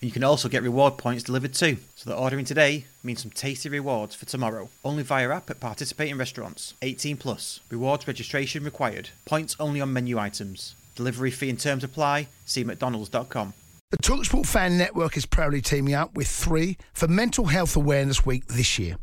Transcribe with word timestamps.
And 0.00 0.08
you 0.08 0.12
can 0.12 0.22
also 0.22 0.48
get 0.48 0.62
reward 0.62 0.96
points 0.96 1.24
delivered 1.24 1.54
too. 1.54 1.78
So 1.96 2.08
that 2.08 2.16
ordering 2.16 2.44
today 2.44 2.84
means 3.02 3.22
some 3.22 3.32
tasty 3.32 3.68
rewards 3.68 4.14
for 4.14 4.26
tomorrow. 4.26 4.68
Only 4.84 5.02
via 5.02 5.30
app 5.30 5.50
at 5.50 5.60
participating 5.60 6.16
restaurants. 6.16 6.74
18 6.82 7.16
plus. 7.16 7.60
Rewards 7.70 8.06
registration 8.06 8.62
required. 8.62 9.10
Points 9.24 9.56
only 9.58 9.80
on 9.80 9.92
menu 9.92 10.18
items. 10.18 10.76
Delivery 10.94 11.30
fee 11.30 11.50
and 11.50 11.58
terms 11.58 11.82
apply. 11.82 12.28
See 12.46 12.64
mcdonalds.com. 12.64 13.54
The 13.90 13.96
Talksport 13.96 14.46
Fan 14.46 14.76
Network 14.76 15.16
is 15.16 15.24
proudly 15.24 15.62
teaming 15.62 15.94
up 15.94 16.14
with 16.14 16.28
three 16.28 16.76
for 16.92 17.08
Mental 17.08 17.46
Health 17.46 17.74
Awareness 17.74 18.26
Week 18.26 18.46
this 18.46 18.78
year. 18.78 18.96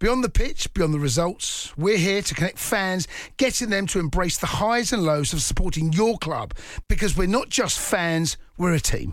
Beyond 0.00 0.24
the 0.24 0.30
pitch, 0.30 0.72
beyond 0.72 0.94
the 0.94 0.98
results, 0.98 1.76
we're 1.76 1.98
here 1.98 2.22
to 2.22 2.34
connect 2.34 2.58
fans, 2.58 3.06
getting 3.36 3.68
them 3.68 3.86
to 3.88 3.98
embrace 3.98 4.38
the 4.38 4.46
highs 4.46 4.94
and 4.94 5.04
lows 5.04 5.34
of 5.34 5.42
supporting 5.42 5.92
your 5.92 6.16
club 6.16 6.54
because 6.88 7.18
we're 7.18 7.26
not 7.26 7.50
just 7.50 7.78
fans, 7.78 8.38
we're 8.56 8.72
a 8.72 8.80
team. 8.80 9.12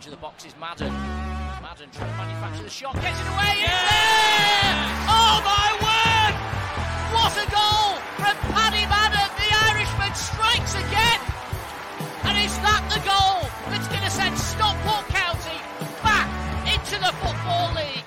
Edge 0.00 0.06
of 0.06 0.12
the 0.12 0.16
box 0.16 0.46
is 0.46 0.56
Madden. 0.56 0.92
Madden 1.60 1.90
trying 1.92 2.10
to 2.10 2.16
manufacture 2.16 2.62
the 2.62 2.70
shot, 2.70 2.94
gets 2.94 3.20
it 3.20 3.28
away, 3.28 3.52
it's 3.60 3.84
there! 3.92 4.72
Oh 5.12 5.36
my 5.44 5.68
word! 5.84 6.34
What 7.12 7.36
a 7.36 7.44
goal 7.52 8.00
from 8.16 8.36
Paddy 8.56 8.88
Madden! 8.88 9.28
The 9.36 9.50
Irishman 9.68 10.14
strikes 10.16 10.74
again! 10.74 11.20
And 12.24 12.38
is 12.40 12.56
that 12.64 12.80
the 12.88 13.00
goal 13.04 13.44
that's 13.68 13.88
going 13.88 14.00
to 14.00 14.10
send 14.10 14.38
Stockport 14.38 15.04
County 15.12 15.60
back 16.02 16.28
into 16.64 16.96
the 16.96 17.12
Football 17.20 17.74
League? 17.74 18.04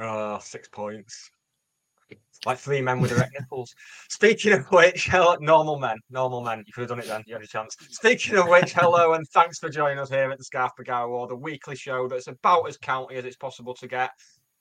Oh, 0.00 0.40
six 0.42 0.66
points. 0.66 1.30
Like 2.44 2.58
three 2.58 2.82
men 2.82 3.00
with 3.00 3.12
erect 3.12 3.36
nipples. 3.38 3.72
Speaking 4.08 4.52
of 4.52 4.66
which, 4.66 5.06
hello, 5.06 5.36
normal 5.40 5.78
men, 5.78 5.96
normal 6.10 6.42
men. 6.42 6.64
You 6.66 6.72
could 6.72 6.80
have 6.80 6.90
done 6.90 6.98
it 6.98 7.06
then. 7.06 7.22
You 7.26 7.34
had 7.34 7.42
a 7.42 7.46
chance. 7.46 7.76
Speaking 7.90 8.36
of 8.36 8.48
which, 8.48 8.72
hello 8.72 9.12
and 9.12 9.24
thanks 9.32 9.60
for 9.60 9.68
joining 9.68 10.00
us 10.00 10.10
here 10.10 10.28
at 10.28 10.38
the 10.38 10.44
Scarf 10.44 10.72
Bergara 10.76 11.08
Wore, 11.08 11.30
a 11.30 11.36
weekly 11.36 11.76
show 11.76 12.08
that's 12.08 12.26
about 12.26 12.68
as 12.68 12.76
county 12.76 13.14
as 13.14 13.24
it's 13.24 13.36
possible 13.36 13.74
to 13.74 13.86
get. 13.86 14.10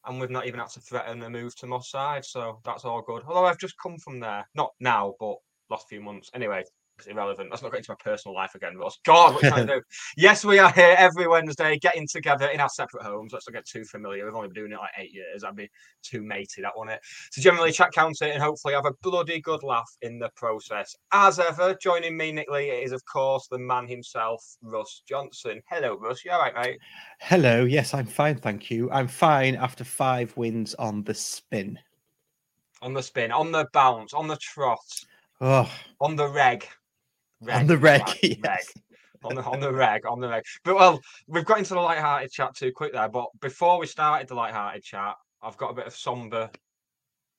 And 0.05 0.19
we've 0.19 0.29
not 0.29 0.45
even 0.45 0.59
had 0.59 0.69
to 0.69 0.79
threaten 0.79 1.23
a 1.23 1.29
move 1.29 1.55
to 1.57 1.67
Moss 1.67 1.89
side, 1.89 2.23
so 2.23 2.59
that's 2.63 2.85
all 2.85 3.01
good. 3.01 3.23
Although 3.27 3.45
I've 3.45 3.59
just 3.59 3.75
come 3.81 3.97
from 3.97 4.19
there, 4.19 4.47
not 4.53 4.71
now, 4.79 5.15
but 5.19 5.35
last 5.71 5.87
few 5.89 6.01
months. 6.01 6.29
Anyway, 6.35 6.63
it's 7.01 7.09
irrelevant. 7.09 7.49
Let's 7.49 7.63
not 7.63 7.71
get 7.71 7.79
into 7.79 7.91
my 7.91 7.95
personal 8.03 8.35
life 8.35 8.53
again, 8.53 8.77
Russ. 8.77 8.99
God, 9.03 9.33
what 9.33 9.43
trying 9.43 9.67
to 9.67 9.75
do? 9.75 9.81
Yes, 10.17 10.45
we 10.45 10.59
are 10.59 10.71
here 10.71 10.95
every 10.97 11.27
Wednesday, 11.27 11.77
getting 11.79 12.07
together 12.07 12.47
in 12.47 12.59
our 12.59 12.69
separate 12.69 13.03
homes. 13.03 13.33
Let's 13.33 13.47
not 13.47 13.53
get 13.55 13.65
too 13.65 13.83
familiar. 13.85 14.25
We've 14.25 14.35
only 14.35 14.49
been 14.49 14.63
doing 14.63 14.71
it 14.73 14.77
like 14.77 14.91
eight 14.97 15.13
years. 15.13 15.43
I'd 15.43 15.55
be 15.55 15.69
too 16.03 16.21
matey, 16.21 16.61
that 16.61 16.77
one 16.77 16.89
it. 16.89 16.99
So 17.31 17.41
generally 17.41 17.71
chat 17.71 17.91
county 17.91 18.29
and 18.29 18.41
hopefully 18.41 18.75
have 18.75 18.85
a 18.85 18.93
bloody 19.01 19.41
good 19.41 19.63
laugh 19.63 19.89
in 20.03 20.19
the 20.19 20.29
process. 20.35 20.95
As 21.11 21.39
ever, 21.39 21.75
joining 21.81 22.15
me, 22.15 22.31
Nick 22.31 22.51
Lee, 22.51 22.69
is 22.69 22.91
of 22.91 23.03
course 23.05 23.47
the 23.47 23.57
man 23.57 23.87
himself, 23.87 24.45
Russ 24.61 25.01
Johnson. 25.07 25.61
Hello, 25.67 25.97
Russ. 25.97 26.23
You 26.23 26.31
all 26.31 26.39
right, 26.39 26.53
mate? 26.55 26.79
Hello, 27.19 27.63
yes, 27.63 27.93
I'm 27.93 28.05
fine, 28.05 28.37
thank 28.37 28.69
you. 28.69 28.91
I'm 28.91 29.07
fine 29.07 29.55
after 29.55 29.83
five 29.83 30.35
wins 30.37 30.75
on 30.75 31.03
the 31.03 31.15
spin. 31.15 31.79
On 32.83 32.93
the 32.93 33.03
spin, 33.03 33.31
on 33.31 33.51
the 33.51 33.67
bounce, 33.73 34.13
on 34.13 34.27
the 34.27 34.37
trot, 34.37 34.79
Oh, 35.43 35.67
on 35.99 36.15
the 36.15 36.27
reg. 36.27 36.67
On 37.49 37.67
the 37.67 37.77
reg, 37.77 38.01
right, 38.07 38.39
yes. 38.43 38.73
On 39.23 39.35
the 39.35 39.43
on 39.43 39.59
the 39.59 39.71
reg, 39.71 40.05
on 40.05 40.19
the 40.19 40.27
reg. 40.27 40.43
But 40.63 40.75
well, 40.75 40.99
we've 41.27 41.45
got 41.45 41.59
into 41.59 41.73
the 41.73 41.79
light-hearted 41.79 42.31
chat 42.31 42.55
too 42.55 42.71
quick 42.71 42.93
there. 42.93 43.09
But 43.09 43.27
before 43.39 43.79
we 43.79 43.87
started 43.87 44.27
the 44.27 44.35
light-hearted 44.35 44.83
chat, 44.83 45.15
I've 45.41 45.57
got 45.57 45.71
a 45.71 45.73
bit 45.73 45.87
of 45.87 45.95
somber, 45.95 46.49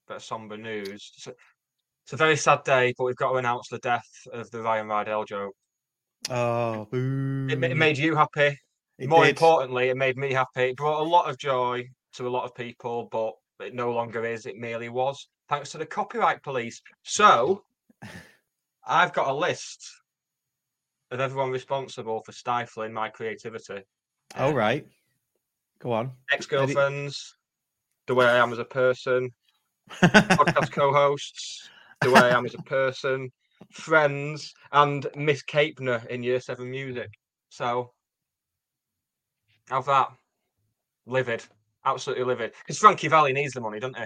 bit 0.09 0.17
of 0.17 0.25
somber 0.25 0.57
news. 0.57 1.13
It's 1.17 1.27
a, 1.27 1.35
it's 2.05 2.13
a 2.13 2.17
very 2.17 2.37
sad 2.37 2.65
day, 2.65 2.95
but 2.97 3.05
we've 3.05 3.17
got 3.17 3.33
to 3.33 3.39
announce 3.39 3.69
the 3.69 3.79
death 3.79 4.09
of 4.33 4.51
the 4.51 4.61
Ryan 4.61 4.87
Rydell 4.89 5.27
joke. 5.27 5.55
oh, 6.31 6.87
boo. 6.91 7.47
It, 7.51 7.63
it 7.63 7.77
made 7.77 7.99
you 7.99 8.17
happy. 8.17 8.59
It 8.99 9.09
More 9.09 9.25
did. 9.25 9.31
importantly, 9.31 9.89
it 9.89 9.97
made 9.97 10.17
me 10.17 10.33
happy. 10.33 10.71
It 10.71 10.77
brought 10.77 11.01
a 11.01 11.09
lot 11.09 11.29
of 11.31 11.39
joy 11.39 11.85
to 12.15 12.27
a 12.27 12.31
lot 12.31 12.45
of 12.45 12.55
people, 12.55 13.09
but 13.11 13.33
it 13.65 13.75
no 13.75 13.93
longer 13.93 14.25
is. 14.25 14.47
It 14.47 14.57
merely 14.57 14.89
was, 14.89 15.29
thanks 15.49 15.71
to 15.71 15.79
the 15.79 15.87
copyright 15.87 16.43
police. 16.43 16.81
So, 17.03 17.65
I've 18.85 19.13
got 19.13 19.29
a 19.29 19.35
list 19.35 19.91
of 21.11 21.21
everyone 21.21 21.51
responsible 21.51 22.23
for 22.25 22.33
stifling 22.33 22.93
my 22.93 23.09
creativity. 23.09 23.83
All 24.37 24.55
right. 24.55 24.87
Go 25.79 25.93
on. 25.93 26.13
Ex 26.33 26.47
girlfriends, 26.47 27.37
the 28.07 28.15
way 28.15 28.27
I 28.27 28.37
am 28.37 28.53
as 28.53 28.59
a 28.59 28.65
person, 28.65 29.31
podcast 29.91 30.73
co 30.73 30.93
hosts, 30.93 31.69
the 32.01 32.11
way 32.11 32.21
I 32.21 32.37
am 32.37 32.47
as 32.47 32.55
a 32.55 32.63
person, 32.63 33.31
friends, 33.73 34.55
and 34.73 35.07
Miss 35.17 35.43
Capener 35.43 36.07
in 36.07 36.23
Year 36.23 36.41
7 36.41 36.69
music. 36.71 37.11
So, 37.51 37.93
have 39.69 39.87
that. 39.87 40.09
Livid. 41.07 41.45
Absolutely 41.85 42.25
livid. 42.25 42.53
Because 42.61 42.79
Frankie 42.79 43.09
Valli 43.09 43.33
needs 43.33 43.55
the 43.55 43.61
money, 43.61 43.81
doesn't 43.81 43.99
he? 43.99 44.05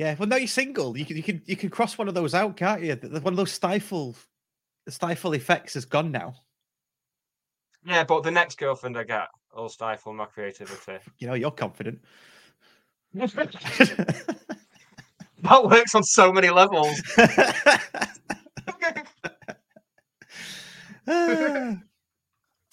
Yeah, 0.00 0.14
well, 0.18 0.26
now 0.26 0.36
you're 0.36 0.46
single. 0.48 0.96
You 0.96 1.04
can 1.04 1.18
you 1.18 1.22
can 1.22 1.42
you 1.44 1.56
can 1.56 1.68
cross 1.68 1.98
one 1.98 2.08
of 2.08 2.14
those 2.14 2.32
out, 2.32 2.56
can't 2.56 2.80
you? 2.82 2.94
One 2.94 3.34
of 3.34 3.36
those 3.36 3.52
stifle, 3.52 4.16
stifle 4.88 5.34
effects 5.34 5.76
is 5.76 5.84
gone 5.84 6.10
now. 6.10 6.36
Yeah, 7.84 8.04
but 8.04 8.22
the 8.22 8.30
next 8.30 8.56
girlfriend 8.56 8.96
I 8.96 9.04
get 9.04 9.28
will 9.54 9.68
stifle 9.68 10.14
my 10.14 10.24
creativity. 10.24 10.96
You 11.18 11.26
know, 11.26 11.34
you're 11.34 11.50
confident. 11.50 12.00
that 13.12 13.34
works 15.64 15.94
on 15.94 16.02
so 16.02 16.32
many 16.32 16.48
levels. 16.48 16.98
uh, 21.06 21.74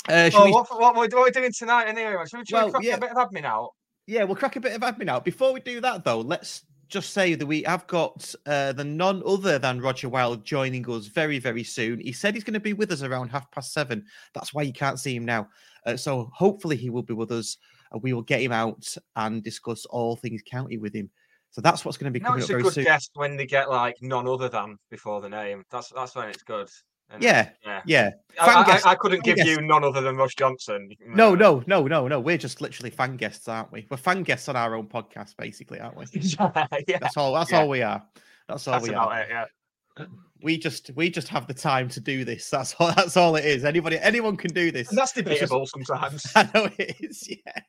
Oh, 0.09 0.45
we- 0.45 0.51
what, 0.53 0.69
what, 0.79 0.95
what 0.95 1.13
are 1.13 1.23
we 1.25 1.31
doing 1.31 1.51
tonight 1.51 1.89
anyway? 1.89 2.23
Should 2.29 2.38
we, 2.39 2.45
should 2.45 2.55
we 2.55 2.61
Well, 2.63 2.71
crack 2.71 2.83
yeah. 2.85 2.95
a 2.95 2.99
bit 3.01 3.11
of 3.11 3.17
admin 3.17 3.44
out? 3.44 3.71
Yeah, 4.05 4.23
we'll 4.23 4.38
crack 4.38 4.55
a 4.55 4.61
bit 4.61 4.71
of 4.71 4.81
admin 4.81 5.09
out. 5.09 5.25
Before 5.25 5.51
we 5.51 5.59
do 5.59 5.81
that, 5.81 6.05
though, 6.05 6.21
let's 6.21 6.63
just 6.88 7.12
say 7.14 7.36
that 7.36 7.46
we 7.46 7.64
have 7.64 7.86
got 7.88 8.34
uh, 8.46 8.74
the 8.74 8.84
none 8.84 9.22
other 9.25 9.59
than 9.59 9.81
Rodger 9.81 10.09
Wylde 10.09 10.46
joining 10.46 10.90
us 10.90 11.08
very, 11.08 11.40
very 11.40 11.64
soon. 11.64 12.00
He 12.00 12.12
said 12.12 12.34
he's 12.34 12.44
going 12.44 12.53
to 12.53 12.59
be 12.59 12.74
with 12.74 12.92
us 12.92 13.03
around 13.03 13.30
half 13.30 13.50
past 13.52 13.74
seven. 13.74 14.06
That's 14.34 14.53
why 14.53 14.64
you 14.64 14.74
can't 14.74 15.00
see 15.00 15.16
him 15.16 15.25
now. 15.25 15.48
Uh, 15.86 15.98
so 15.98 16.30
hopefully 16.34 16.75
he 16.75 16.90
will 16.90 17.03
be 17.03 17.14
with 17.14 17.31
us. 17.31 17.58
And 17.92 18.03
we 18.03 18.14
will 18.14 18.22
get 18.22 18.42
him 18.42 18.52
out 18.52 18.86
and 19.16 19.44
discuss 19.44 19.86
all 19.86 20.16
things 20.16 20.42
county 20.50 20.78
with 20.78 20.94
him. 20.94 21.10
So 21.51 21.62
that's 21.62 21.86
what's 21.86 21.98
going 21.98 22.12
to 22.13 22.19
be 22.19 22.24
coming 22.24 22.39
No, 22.39 22.44
it's 22.44 22.45
up 22.45 22.50
a 22.50 22.54
very 22.54 22.63
good 22.63 22.74
soon. 22.74 22.84
guest 22.84 23.12
when 23.13 23.38
they 23.38 23.45
get 23.45 23.69
like 23.69 23.95
none 24.01 24.28
other 24.28 24.50
than 24.50 24.78
before 24.90 25.22
the 25.22 25.30
name. 25.30 25.63
That's 25.72 25.90
that's 25.95 26.16
when 26.16 26.30
it's 26.30 26.44
good. 26.44 26.69
And, 27.09 27.24
Yeah, 27.24 27.50
yeah. 27.65 27.81
yeah. 27.86 28.09
I, 28.39 28.45
Fan 28.45 28.80
I- 28.86 28.92
I, 28.92 28.95
couldn't 28.95 29.24
give 29.24 29.38
guest. 29.38 29.48
you 29.48 29.62
none 29.62 29.83
other 29.83 30.01
than 30.01 30.18
Russ 30.18 30.36
Johnson. 30.36 30.89
No, 31.07 31.33
no, 31.36 31.63
no, 31.65 31.88
no, 31.88 32.07
no. 32.07 32.19
We're 32.19 32.38
just 32.38 32.59
literally 32.62 32.89
fan 32.89 33.15
guests, 33.18 33.48
aren't 33.48 33.71
we? 33.71 33.88
We're 33.89 33.98
fan 33.98 34.24
guests 34.24 34.50
on 34.50 34.56
our 34.56 34.75
own 34.75 34.88
podcast, 34.88 35.36
basically, 35.38 35.80
aren't 35.80 35.95
we? 35.98 36.06
yeah, 36.13 36.68
That's 37.00 37.15
all. 37.18 37.33
That's 37.33 37.51
Yeah. 37.51 37.59
all 37.62 37.69
we 37.69 37.81
are. 37.81 38.04
That's 38.48 38.68
all 38.68 38.74
that's 38.74 38.83
we 38.83 38.89
about 38.89 39.12
are. 39.13 39.21
it. 39.21 39.27
Yeah. 39.30 40.06
we 40.44 40.57
just 40.57 40.92
we 40.95 41.09
just 41.09 41.27
have 41.30 41.48
the 41.48 41.54
time 41.54 41.89
to 41.89 42.00
do 42.00 42.24
this. 42.25 42.50
That's 42.51 42.75
all. 42.77 42.92
That's 42.94 43.18
all 43.18 43.36
it 43.38 43.45
is. 43.45 43.65
Anybody, 43.65 43.98
anyone 44.00 44.38
can 44.38 44.54
do 44.54 44.69
this. 44.71 44.89
And 44.89 44.98
that's 44.98 45.15
It's 45.18 45.27
just- 45.27 45.39
debatable 45.51 45.65
sometimes. 45.65 46.27
I 46.36 46.44
know 46.54 46.69
it 46.77 46.95
is. 47.00 47.27
Yeah, 47.27 47.62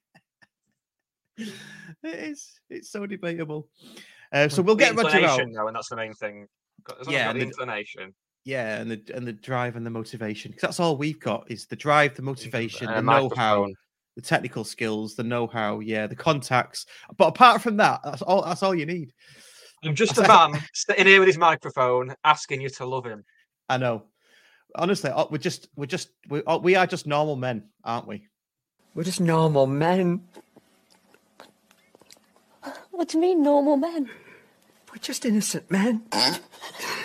it 1.39 1.49
is. 2.05 2.61
It's 2.69 2.91
so 2.91 3.07
debatable. 3.07 3.69
Uh, 4.33 4.49
so 4.49 4.61
we'll 4.63 4.77
get 4.77 4.95
Rodger 4.95 5.25
out. 5.25 5.41
though, 5.55 5.69
and 5.69 5.77
that's 5.77 5.89
the 5.89 5.97
main 5.97 6.13
thing. 6.15 6.47
Got- 6.85 7.01
as 7.01 7.07
long 7.07 7.15
Yeah, 7.15 7.33
the- 7.33 7.41
inclination. 7.41 8.15
Yeah, 8.49 8.79
and 8.79 8.91
the 8.91 9.03
and 9.15 9.27
the 9.27 9.35
drive 9.35 9.77
and 9.77 9.85
the 9.85 9.91
motivation 9.91 10.53
because 10.53 10.63
that's 10.63 10.81
all 10.81 10.97
we've 10.97 11.21
got 11.21 11.51
is 11.51 11.67
the 11.67 11.77
drive, 11.77 12.15
the 12.15 12.23
motivation, 12.23 12.87
the 12.87 13.03
know-how, 13.03 13.69
the 14.17 14.23
technical 14.23 14.65
skills, 14.65 15.15
the 15.15 15.23
know-how, 15.23 15.81
yeah, 15.81 16.07
the 16.07 16.17
contacts. 16.17 16.87
But 17.19 17.27
apart 17.27 17.61
from 17.61 17.77
that, 17.77 18.01
that's 18.03 18.23
all. 18.23 18.41
That's 18.41 18.63
all 18.63 18.75
you 18.75 18.87
need. 18.87 19.13
I'm 19.85 19.95
just 19.95 20.17
a 20.17 20.23
man 20.23 20.59
sitting 20.73 21.05
here 21.05 21.19
with 21.19 21.27
his 21.27 21.37
microphone, 21.37 22.15
asking 22.25 22.63
you 22.63 22.71
to 22.71 22.87
love 22.87 23.05
him. 23.05 23.23
I 23.69 23.77
know. 23.77 24.05
Honestly, 24.75 25.11
uh, 25.11 25.27
we're 25.31 25.37
just 25.37 25.69
we're 25.77 25.85
just 25.85 26.09
we 26.31 26.43
uh, 26.45 26.57
we 26.57 26.75
are 26.75 26.87
just 26.87 27.07
normal 27.07 27.37
men, 27.37 27.65
aren't 27.85 28.09
we? 28.09 28.29
We're 28.95 29.05
just 29.05 29.21
normal 29.21 29.67
men. 29.67 30.23
What 32.93 33.09
do 33.09 33.19
you 33.19 33.21
mean, 33.21 33.43
normal 33.43 33.77
men? 33.77 34.09
We're 34.91 35.03
just 35.03 35.27
innocent 35.27 35.71
men. 35.71 36.05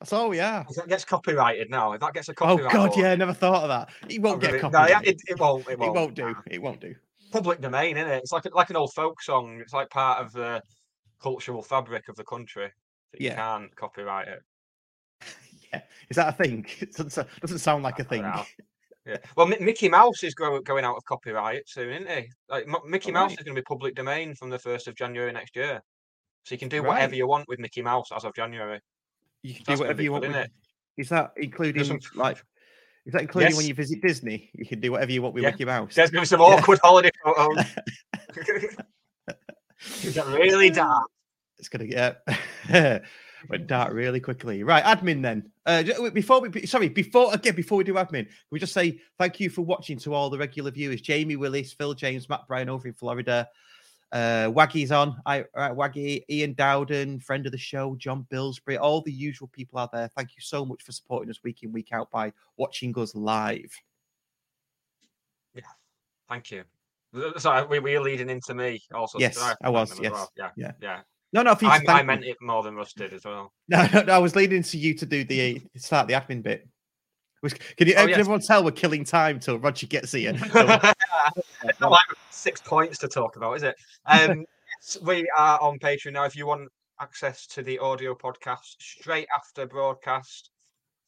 That's 0.00 0.12
all 0.14 0.30
we 0.30 0.40
are. 0.40 0.66
If 0.68 0.76
that 0.76 0.88
gets 0.88 1.04
copyrighted 1.04 1.70
now, 1.70 1.92
if 1.92 2.00
that 2.00 2.14
gets 2.14 2.28
a 2.28 2.32
oh, 2.32 2.34
copyright. 2.34 2.74
Oh 2.74 2.86
God, 2.88 2.96
yeah, 2.96 3.12
I 3.12 3.16
never 3.16 3.34
thought 3.34 3.64
of 3.64 3.68
that. 3.68 3.90
He 4.10 4.18
won't 4.18 4.40
get 4.40 4.58
copyrighted. 4.60 4.96
No, 5.04 5.10
it, 5.10 5.20
it 5.28 5.38
won't. 5.38 5.66
It 5.68 5.72
It 5.72 5.78
won't. 5.78 5.94
won't 5.94 6.14
do. 6.14 6.34
It 6.50 6.62
won't 6.62 6.80
do. 6.80 6.94
Public 7.32 7.60
domain, 7.60 7.96
isn't 7.98 8.10
it? 8.10 8.16
It's 8.16 8.32
like 8.32 8.44
like 8.54 8.70
an 8.70 8.76
old 8.76 8.92
folk 8.94 9.22
song. 9.22 9.60
It's 9.60 9.74
like 9.74 9.90
part 9.90 10.24
of 10.24 10.32
the 10.32 10.62
cultural 11.22 11.62
fabric 11.62 12.08
of 12.08 12.16
the 12.16 12.24
country. 12.24 12.72
That 13.12 13.20
Yeah. 13.20 13.30
You 13.30 13.36
can't 13.36 13.76
copyright 13.76 14.28
it. 14.28 14.42
Yeah, 15.72 15.82
is 16.08 16.16
that 16.16 16.28
a 16.30 16.32
thing? 16.32 16.66
It 16.80 16.94
doesn't, 16.96 17.28
doesn't 17.40 17.58
sound 17.58 17.84
like 17.84 17.98
a 18.00 18.04
thing. 18.04 18.22
Yeah. 18.22 18.44
Well, 19.36 19.46
Mi- 19.46 19.58
Mickey 19.60 19.88
Mouse 19.88 20.22
is 20.22 20.34
go- 20.34 20.60
going 20.60 20.84
out 20.84 20.96
of 20.96 21.04
copyright 21.04 21.68
soon, 21.68 21.90
isn't 21.90 22.08
he? 22.08 22.28
Like 22.48 22.64
M- 22.68 22.76
Mickey 22.90 23.10
Oh, 23.10 23.14
Mouse 23.14 23.30
right. 23.30 23.38
is 23.40 23.44
going 23.44 23.54
to 23.56 23.60
be 23.60 23.64
public 23.64 23.94
domain 23.94 24.34
from 24.34 24.50
the 24.50 24.58
first 24.58 24.86
of 24.88 24.94
January 24.94 25.32
next 25.32 25.56
year. 25.56 25.80
So 26.44 26.54
you 26.54 26.58
can 26.58 26.68
do 26.68 26.82
whatever 26.82 27.14
you 27.14 27.26
want 27.26 27.48
with 27.48 27.58
Mickey 27.58 27.82
Mouse 27.82 28.08
as 28.14 28.24
of 28.24 28.34
January. 28.34 28.78
You 29.42 29.54
can 29.54 29.62
do 29.62 29.64
That's 29.66 29.78
gonna 29.80 29.88
whatever 29.88 30.02
you 30.02 30.12
want. 30.12 30.26
With, 30.26 30.36
it? 30.36 30.50
is 30.96 31.08
that 31.10 31.32
including 31.36 31.84
some- 31.84 32.00
like? 32.14 32.42
Is 33.06 33.14
that 33.14 33.22
including 33.22 33.56
when 33.56 33.66
you 33.66 33.74
visit 33.74 34.02
Disney? 34.02 34.50
You 34.54 34.66
can 34.66 34.78
do 34.80 34.92
whatever 34.92 35.10
you 35.10 35.22
want 35.22 35.34
with 35.34 35.42
Yeah. 35.42 35.50
Mickey 35.50 35.64
Mouse. 35.64 35.94
There's 35.94 36.10
going 36.10 36.22
to 36.24 36.26
be 36.26 36.28
some 36.28 36.42
awkward 36.42 36.78
holiday 36.82 37.10
photos. 37.24 37.64
It's 40.02 40.16
really 40.16 40.70
dark. 40.70 41.08
It's 41.58 41.68
gonna 41.68 41.86
get 41.86 42.22
went 43.48 43.66
dark 43.66 43.92
really 43.92 44.20
quickly. 44.20 44.62
Right, 44.62 44.84
admin 44.84 45.22
then. 45.22 45.50
Uh, 45.66 45.82
before 46.10 46.40
we, 46.40 46.66
sorry, 46.66 46.88
before 46.88 47.32
again, 47.34 47.54
before 47.54 47.78
we 47.78 47.84
do 47.84 47.94
admin, 47.94 48.26
can 48.26 48.28
we 48.50 48.58
just 48.58 48.72
say 48.74 49.00
thank 49.18 49.40
you 49.40 49.48
for 49.50 49.62
watching 49.62 49.98
to 50.00 50.14
all 50.14 50.30
the 50.30 50.38
regular 50.38 50.70
viewers: 50.70 51.00
Jamie 51.00 51.36
Willis, 51.36 51.72
Phil 51.72 51.94
James, 51.94 52.28
Matt 52.28 52.46
Bryan 52.46 52.68
over 52.68 52.88
in 52.88 52.94
Florida, 52.94 53.48
uh, 54.12 54.50
Waggy's 54.50 54.90
on, 54.90 55.16
I, 55.24 55.40
uh, 55.54 55.70
Waggy, 55.70 56.24
Ian 56.28 56.54
Dowden, 56.54 57.20
friend 57.20 57.46
of 57.46 57.52
the 57.52 57.58
show, 57.58 57.94
John 57.96 58.26
Billsbury, 58.30 58.76
all 58.76 59.02
the 59.02 59.12
usual 59.12 59.48
people 59.48 59.78
out 59.78 59.92
there. 59.92 60.08
Thank 60.16 60.30
you 60.30 60.40
so 60.40 60.64
much 60.64 60.82
for 60.82 60.92
supporting 60.92 61.30
us 61.30 61.40
week 61.44 61.62
in 61.62 61.72
week 61.72 61.92
out 61.92 62.10
by 62.10 62.32
watching 62.56 62.96
us 62.98 63.14
live. 63.14 63.72
Yeah, 65.54 65.62
thank 66.28 66.50
you. 66.50 66.64
Uh, 67.14 67.38
Sorry, 67.38 67.66
we 67.66 67.78
we 67.78 67.96
were 67.96 68.04
leading 68.04 68.30
into 68.30 68.54
me 68.54 68.82
also. 68.92 69.18
Yes, 69.18 69.36
to 69.36 69.56
I 69.62 69.68
was, 69.68 69.98
yes, 70.00 70.12
well. 70.12 70.30
Yeah, 70.36 70.50
yeah. 70.56 70.72
yeah. 70.80 71.00
No, 71.32 71.42
no, 71.42 71.56
I, 71.62 71.80
I 71.86 72.02
meant 72.02 72.24
it 72.24 72.36
more 72.40 72.64
than 72.64 72.74
Russ 72.74 72.92
did 72.92 73.12
as 73.12 73.24
well. 73.24 73.52
No, 73.68 73.86
no, 73.92 74.02
no, 74.02 74.12
I 74.14 74.18
was 74.18 74.34
leading 74.34 74.64
to 74.64 74.76
you 74.76 74.94
to 74.94 75.06
do 75.06 75.22
the 75.22 75.62
start 75.76 76.08
the 76.08 76.14
admin 76.14 76.42
bit. 76.42 76.66
Can 77.76 77.88
you? 77.88 77.94
Oh, 77.94 78.00
can 78.00 78.08
yes. 78.10 78.18
everyone 78.18 78.40
tell 78.40 78.64
we're 78.64 78.72
killing 78.72 79.04
time 79.04 79.38
till 79.38 79.58
Rodger 79.58 79.86
gets 79.86 80.12
here? 80.12 80.36
So- 80.52 80.92
it's 81.64 81.80
not 81.80 81.90
like 81.90 82.00
six 82.30 82.60
points 82.60 82.98
to 82.98 83.08
talk 83.08 83.36
about, 83.36 83.56
is 83.56 83.62
it? 83.62 83.74
Um, 84.06 84.44
we 85.02 85.30
are 85.36 85.60
on 85.60 85.78
Patreon 85.78 86.12
now. 86.12 86.24
If 86.24 86.36
you 86.36 86.46
want 86.46 86.68
access 87.00 87.46
to 87.48 87.62
the 87.62 87.78
audio 87.78 88.14
podcast 88.14 88.76
straight 88.80 89.28
after 89.36 89.66
broadcast, 89.66 90.50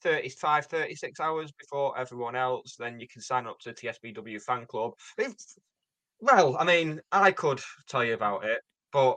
35, 0.02 0.66
36 0.66 1.20
hours 1.20 1.52
before 1.52 1.96
everyone 1.98 2.34
else, 2.34 2.76
then 2.78 2.98
you 2.98 3.06
can 3.08 3.22
sign 3.22 3.46
up 3.46 3.58
to 3.60 3.70
the 3.70 3.74
TSBW 3.74 4.40
fan 4.42 4.66
club. 4.66 4.92
If- 5.18 5.34
well, 6.20 6.56
I 6.58 6.64
mean, 6.64 7.00
I 7.10 7.32
could 7.32 7.60
tell 7.88 8.04
you 8.04 8.14
about 8.14 8.44
it, 8.44 8.60
but 8.92 9.16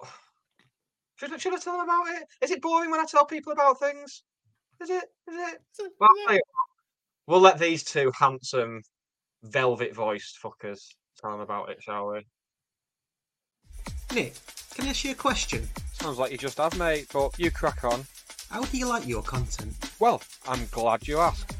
should, 1.17 1.33
I- 1.33 1.37
should 1.37 1.53
I 1.53 1.57
tell 1.57 1.77
them 1.77 1.85
about 1.85 2.07
it? 2.09 2.23
Is 2.41 2.51
it 2.51 2.61
boring 2.61 2.91
when 2.91 2.99
I 2.99 3.05
tell 3.05 3.25
people 3.25 3.53
about 3.53 3.79
things? 3.79 4.23
Is 4.81 4.89
it? 4.89 5.05
Is 5.29 5.35
it? 5.53 5.61
Well, 5.99 6.09
I'll 6.09 6.25
tell 6.27 6.35
you 6.35 6.41
what, 6.51 6.67
we'll 7.27 7.39
let 7.41 7.59
these 7.59 7.83
two 7.83 8.11
handsome, 8.19 8.81
velvet 9.43 9.93
voiced 9.93 10.39
fuckers 10.41 10.87
tell 11.19 11.31
them 11.31 11.41
about 11.41 11.69
it, 11.69 11.81
shall 11.81 12.07
we? 12.07 12.25
Nick, 14.13 14.33
can 14.73 14.85
I 14.85 14.89
ask 14.89 15.03
you 15.03 15.11
a 15.11 15.15
question? 15.15 15.67
Sounds 15.93 16.17
like 16.17 16.31
you 16.31 16.37
just 16.37 16.57
have, 16.57 16.77
mate, 16.77 17.07
but 17.11 17.37
you 17.39 17.51
crack 17.51 17.83
on. 17.83 18.05
How 18.49 18.63
do 18.63 18.77
you 18.77 18.87
like 18.87 19.07
your 19.07 19.23
content? 19.23 19.73
Well, 19.99 20.21
I'm 20.47 20.65
glad 20.71 21.07
you 21.07 21.19
asked. 21.19 21.55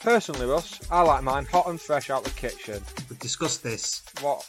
Personally, 0.00 0.46
Russ, 0.46 0.80
I 0.90 1.00
like 1.02 1.22
mine 1.22 1.46
hot 1.46 1.66
and 1.66 1.80
fresh 1.80 2.10
out 2.10 2.24
the 2.24 2.30
kitchen. 2.30 2.82
We've 3.08 3.18
discussed 3.18 3.62
this. 3.62 4.02
What? 4.20 4.46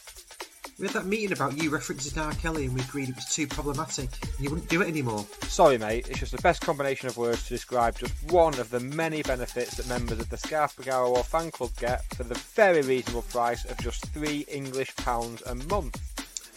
We 0.78 0.86
had 0.86 0.94
that 0.96 1.06
meeting 1.06 1.32
about 1.32 1.56
you 1.56 1.70
referencing 1.70 2.22
R. 2.22 2.34
Kelly 2.34 2.66
and 2.66 2.74
we 2.74 2.82
agreed 2.82 3.08
it 3.08 3.14
was 3.14 3.34
too 3.34 3.46
problematic. 3.46 4.10
You 4.38 4.50
wouldn't 4.50 4.68
do 4.68 4.82
it 4.82 4.88
anymore. 4.88 5.24
Sorry, 5.44 5.78
mate, 5.78 6.08
it's 6.10 6.20
just 6.20 6.32
the 6.32 6.42
best 6.42 6.60
combination 6.60 7.08
of 7.08 7.16
words 7.16 7.44
to 7.44 7.48
describe 7.48 7.98
just 7.98 8.12
one 8.30 8.58
of 8.58 8.68
the 8.68 8.80
many 8.80 9.22
benefits 9.22 9.76
that 9.76 9.88
members 9.88 10.18
of 10.18 10.28
the 10.28 10.36
Scarf 10.36 10.76
Bergara 10.76 11.08
Wore 11.08 11.24
fan 11.24 11.50
club 11.50 11.70
get 11.80 12.04
for 12.14 12.24
the 12.24 12.34
very 12.34 12.82
reasonable 12.82 13.22
price 13.22 13.64
of 13.64 13.78
just 13.78 14.04
three 14.08 14.44
English 14.48 14.94
pounds 14.96 15.42
a 15.46 15.54
month. 15.54 15.98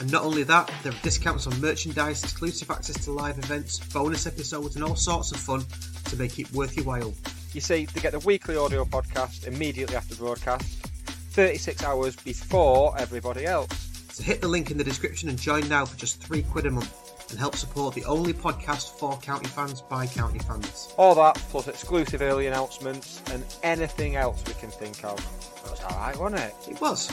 And 0.01 0.11
not 0.11 0.23
only 0.23 0.43
that, 0.43 0.69
there 0.83 0.91
are 0.91 1.01
discounts 1.01 1.47
on 1.47 1.61
merchandise, 1.61 2.21
exclusive 2.21 2.69
access 2.71 3.01
to 3.05 3.11
live 3.11 3.37
events, 3.37 3.79
bonus 3.79 4.27
episodes, 4.27 4.75
and 4.75 4.83
all 4.83 4.97
sorts 4.97 5.31
of 5.31 5.37
fun 5.37 5.63
to 6.05 6.17
make 6.17 6.37
it 6.39 6.51
worth 6.51 6.75
your 6.75 6.85
while. 6.85 7.13
You 7.53 7.61
see, 7.61 7.85
they 7.85 8.01
get 8.01 8.11
the 8.11 8.19
weekly 8.19 8.57
audio 8.57 8.83
podcast 8.83 9.47
immediately 9.47 9.95
after 9.95 10.15
broadcast, 10.15 10.85
36 11.31 11.83
hours 11.85 12.17
before 12.17 12.97
everybody 12.99 13.45
else. 13.45 13.88
So 14.19 14.25
hit 14.25 14.41
the 14.41 14.49
link 14.49 14.69
in 14.69 14.77
the 14.77 14.83
description 14.83 15.29
and 15.29 15.39
join 15.39 15.65
now 15.69 15.85
for 15.85 15.97
just 15.97 16.21
three 16.21 16.43
quid 16.43 16.65
a 16.65 16.71
month 16.71 17.29
and 17.29 17.39
help 17.39 17.55
support 17.55 17.95
the 17.95 18.03
only 18.03 18.33
podcast 18.33 18.99
for 18.99 19.17
county 19.19 19.47
fans 19.47 19.81
by 19.81 20.07
county 20.07 20.39
fans. 20.39 20.93
All 20.97 21.15
that 21.15 21.35
plus 21.35 21.69
exclusive 21.69 22.21
early 22.21 22.47
announcements 22.47 23.21
and 23.31 23.45
anything 23.63 24.17
else 24.17 24.43
we 24.45 24.55
can 24.55 24.71
think 24.71 25.05
of. 25.05 25.15
That 25.63 25.71
was 25.71 25.81
alright, 25.83 26.17
wasn't 26.17 26.41
it? 26.41 26.53
It 26.69 26.81
was. 26.81 27.09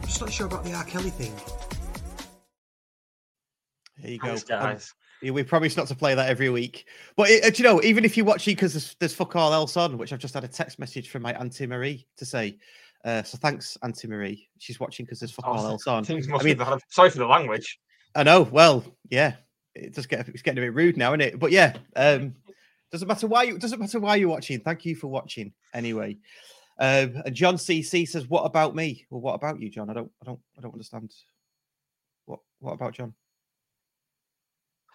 I'm 0.00 0.06
just 0.08 0.20
not 0.20 0.32
sure 0.32 0.46
about 0.46 0.64
the 0.64 0.72
R. 0.72 0.82
Kelly 0.82 1.10
thing. 1.10 1.32
there 4.02 4.10
you 4.10 4.18
go. 4.18 4.26
Thanks, 4.28 4.42
Um, 4.50 4.58
guys. 4.60 4.94
yeah, 5.22 5.30
we 5.30 5.44
promise 5.44 5.76
not 5.76 5.86
to 5.86 5.94
play 5.94 6.16
that 6.16 6.28
every 6.28 6.50
week. 6.50 6.86
But 7.16 7.30
it, 7.30 7.44
uh, 7.44 7.50
you 7.54 7.62
know, 7.62 7.80
even 7.84 8.04
if 8.04 8.16
you're 8.16 8.26
watching 8.26 8.56
because 8.56 8.72
there's, 8.72 8.96
there's 8.98 9.14
fuck 9.14 9.36
all 9.36 9.52
else 9.54 9.76
on, 9.76 9.98
which 9.98 10.12
I've 10.12 10.18
just 10.18 10.34
had 10.34 10.42
a 10.42 10.48
text 10.48 10.80
message 10.80 11.10
from 11.10 11.22
my 11.22 11.32
Auntie 11.34 11.68
Marie 11.68 12.08
to 12.16 12.24
say. 12.24 12.58
Uh, 13.04 13.22
so 13.22 13.38
thanks, 13.38 13.78
Auntie 13.82 14.08
Marie. 14.08 14.48
She's 14.58 14.80
watching 14.80 15.06
because 15.06 15.20
there's 15.20 15.30
fuck 15.30 15.46
all 15.46 15.60
Oh, 15.60 15.70
else 15.70 15.86
on. 15.86 16.04
Things 16.04 16.28
I 16.28 16.42
mean, 16.42 16.58
be. 16.58 16.64
Sorry 16.90 17.10
for 17.10 17.18
the 17.18 17.26
language. 17.26 17.78
I 18.14 18.22
know. 18.22 18.42
Well, 18.42 18.84
yeah, 19.10 19.36
it 19.74 19.94
does 19.94 20.06
get 20.06 20.28
it's 20.28 20.42
getting 20.42 20.58
a 20.58 20.66
bit 20.66 20.74
rude 20.74 20.96
now, 20.96 21.10
isn't 21.10 21.20
it? 21.20 21.38
But 21.38 21.52
yeah, 21.52 21.76
um, 21.96 22.34
doesn't 22.90 23.06
matter 23.06 23.26
why 23.26 23.44
you 23.44 23.58
doesn't 23.58 23.78
matter 23.78 24.00
why 24.00 24.16
you're 24.16 24.28
watching. 24.28 24.60
Thank 24.60 24.84
you 24.84 24.96
for 24.96 25.08
watching 25.08 25.52
anyway. 25.74 26.16
Um, 26.80 27.22
and 27.24 27.34
John 27.34 27.56
CC 27.56 28.06
says, 28.06 28.28
"What 28.28 28.42
about 28.42 28.74
me? 28.74 29.06
Well, 29.10 29.20
what 29.20 29.34
about 29.34 29.60
you, 29.60 29.70
John? 29.70 29.90
I 29.90 29.94
don't, 29.94 30.10
I 30.22 30.26
don't, 30.26 30.40
I 30.56 30.62
don't 30.62 30.74
understand. 30.74 31.12
What, 32.26 32.40
what 32.60 32.72
about 32.72 32.94
John? 32.94 33.14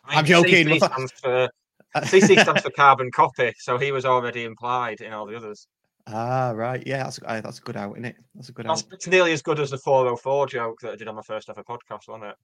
I 0.06 0.18
I'm 0.18 0.24
mean, 0.24 0.26
joking. 0.26 0.68
CC 0.68 0.78
stands 0.86 1.12
for 1.14 1.50
CC 1.98 2.42
stands 2.42 2.62
for 2.62 2.70
carbon 2.72 3.12
copy, 3.12 3.54
so 3.58 3.78
he 3.78 3.92
was 3.92 4.06
already 4.06 4.44
implied 4.44 5.02
in 5.02 5.14
all 5.14 5.26
the 5.26 5.36
others. 5.36 5.68
Ah, 6.08 6.52
right. 6.56 6.84
Yeah, 6.86 7.04
that's 7.04 7.20
uh, 7.26 7.42
that's 7.42 7.60
a 7.60 7.62
good 7.62 7.78
out, 7.78 7.94
isn't 7.94 8.06
it? 8.06 8.16
That's 8.36 8.50
a 8.50 8.52
good 8.52 8.66
That's 8.66 8.84
out. 8.84 8.94
it's 8.94 9.08
nearly 9.08 9.34
as 9.34 9.42
good 9.42 9.60
as 9.60 9.72
the 9.72 9.78
404 9.78 10.48
joke 10.48 10.80
that 10.82 10.94
I 10.94 10.96
did 10.96 11.08
on 11.08 11.16
my 11.16 11.22
first 11.22 11.50
ever 11.50 11.64
podcast, 11.64 12.08
wasn't 12.08 12.26
it? 12.26 12.36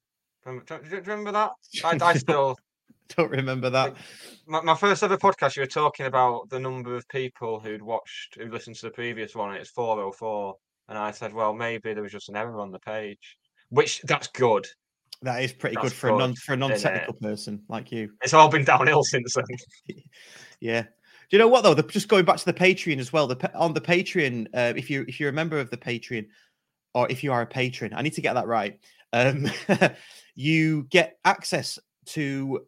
Remember, 0.44 0.64
do, 0.64 0.88
do 0.88 0.96
you 0.96 1.02
remember 1.02 1.32
that? 1.32 1.52
I, 1.84 1.98
I 2.00 2.14
still, 2.16 2.56
Don't 3.16 3.30
remember 3.30 3.70
that. 3.70 3.94
my, 4.46 4.60
my 4.62 4.74
first 4.74 5.02
ever 5.02 5.18
podcast, 5.18 5.56
you 5.56 5.62
were 5.62 5.66
talking 5.66 6.06
about 6.06 6.48
the 6.48 6.58
number 6.58 6.96
of 6.96 7.06
people 7.08 7.60
who'd 7.60 7.82
watched, 7.82 8.36
who 8.36 8.50
listened 8.50 8.76
to 8.76 8.86
the 8.86 8.90
previous 8.90 9.34
one, 9.34 9.50
and 9.50 9.58
it's 9.58 9.70
404. 9.70 10.54
And 10.88 10.98
I 10.98 11.10
said, 11.10 11.32
well, 11.32 11.52
maybe 11.52 11.92
there 11.94 12.02
was 12.02 12.12
just 12.12 12.28
an 12.28 12.36
error 12.36 12.60
on 12.60 12.72
the 12.72 12.78
page, 12.80 13.36
which 13.68 14.00
that's 14.02 14.28
good. 14.28 14.66
That 15.22 15.42
is 15.42 15.52
pretty 15.52 15.76
good 15.76 15.92
for 15.92 16.08
a 16.08 16.16
non 16.16 16.34
for 16.34 16.54
a 16.54 16.56
non 16.56 16.70
technical 16.70 17.14
person 17.14 17.62
like 17.68 17.92
you. 17.92 18.10
It's 18.22 18.32
all 18.32 18.48
been 18.48 18.64
downhill 18.64 19.04
since 19.04 19.34
then. 19.34 19.96
Yeah. 20.60 20.84
You 21.30 21.38
know 21.38 21.48
what 21.48 21.62
though? 21.62 21.74
The, 21.74 21.84
just 21.84 22.08
going 22.08 22.24
back 22.24 22.38
to 22.38 22.44
the 22.44 22.52
Patreon 22.52 22.98
as 22.98 23.12
well. 23.12 23.26
The 23.26 23.54
on 23.56 23.72
the 23.72 23.80
Patreon, 23.80 24.48
uh, 24.52 24.72
if 24.76 24.90
you 24.90 25.04
if 25.06 25.20
you're 25.20 25.30
a 25.30 25.32
member 25.32 25.58
of 25.58 25.70
the 25.70 25.76
Patreon, 25.76 26.26
or 26.94 27.10
if 27.10 27.22
you 27.22 27.32
are 27.32 27.42
a 27.42 27.46
patron, 27.46 27.92
I 27.94 28.02
need 28.02 28.14
to 28.14 28.20
get 28.20 28.34
that 28.34 28.46
right. 28.46 28.78
Um, 29.12 29.48
you 30.34 30.84
get 30.90 31.18
access 31.24 31.78
to 32.06 32.66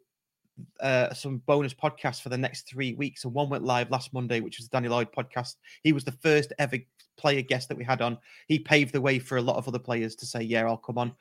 uh, 0.80 1.12
some 1.14 1.38
bonus 1.38 1.74
podcasts 1.74 2.20
for 2.20 2.28
the 2.28 2.38
next 2.38 2.68
three 2.68 2.94
weeks. 2.94 3.24
And 3.24 3.34
one 3.34 3.48
went 3.48 3.64
live 3.64 3.90
last 3.90 4.12
Monday, 4.12 4.40
which 4.40 4.58
was 4.58 4.68
the 4.68 4.76
Danny 4.76 4.88
Lloyd 4.88 5.08
podcast. 5.12 5.56
He 5.82 5.92
was 5.92 6.04
the 6.04 6.12
first 6.12 6.52
ever 6.58 6.76
player 7.16 7.42
guest 7.42 7.68
that 7.68 7.78
we 7.78 7.84
had 7.84 8.00
on. 8.00 8.18
He 8.48 8.58
paved 8.58 8.92
the 8.92 9.00
way 9.00 9.18
for 9.18 9.38
a 9.38 9.42
lot 9.42 9.56
of 9.56 9.66
other 9.66 9.78
players 9.78 10.14
to 10.16 10.26
say, 10.26 10.42
"Yeah, 10.42 10.66
I'll 10.66 10.76
come 10.76 10.98
on." 10.98 11.12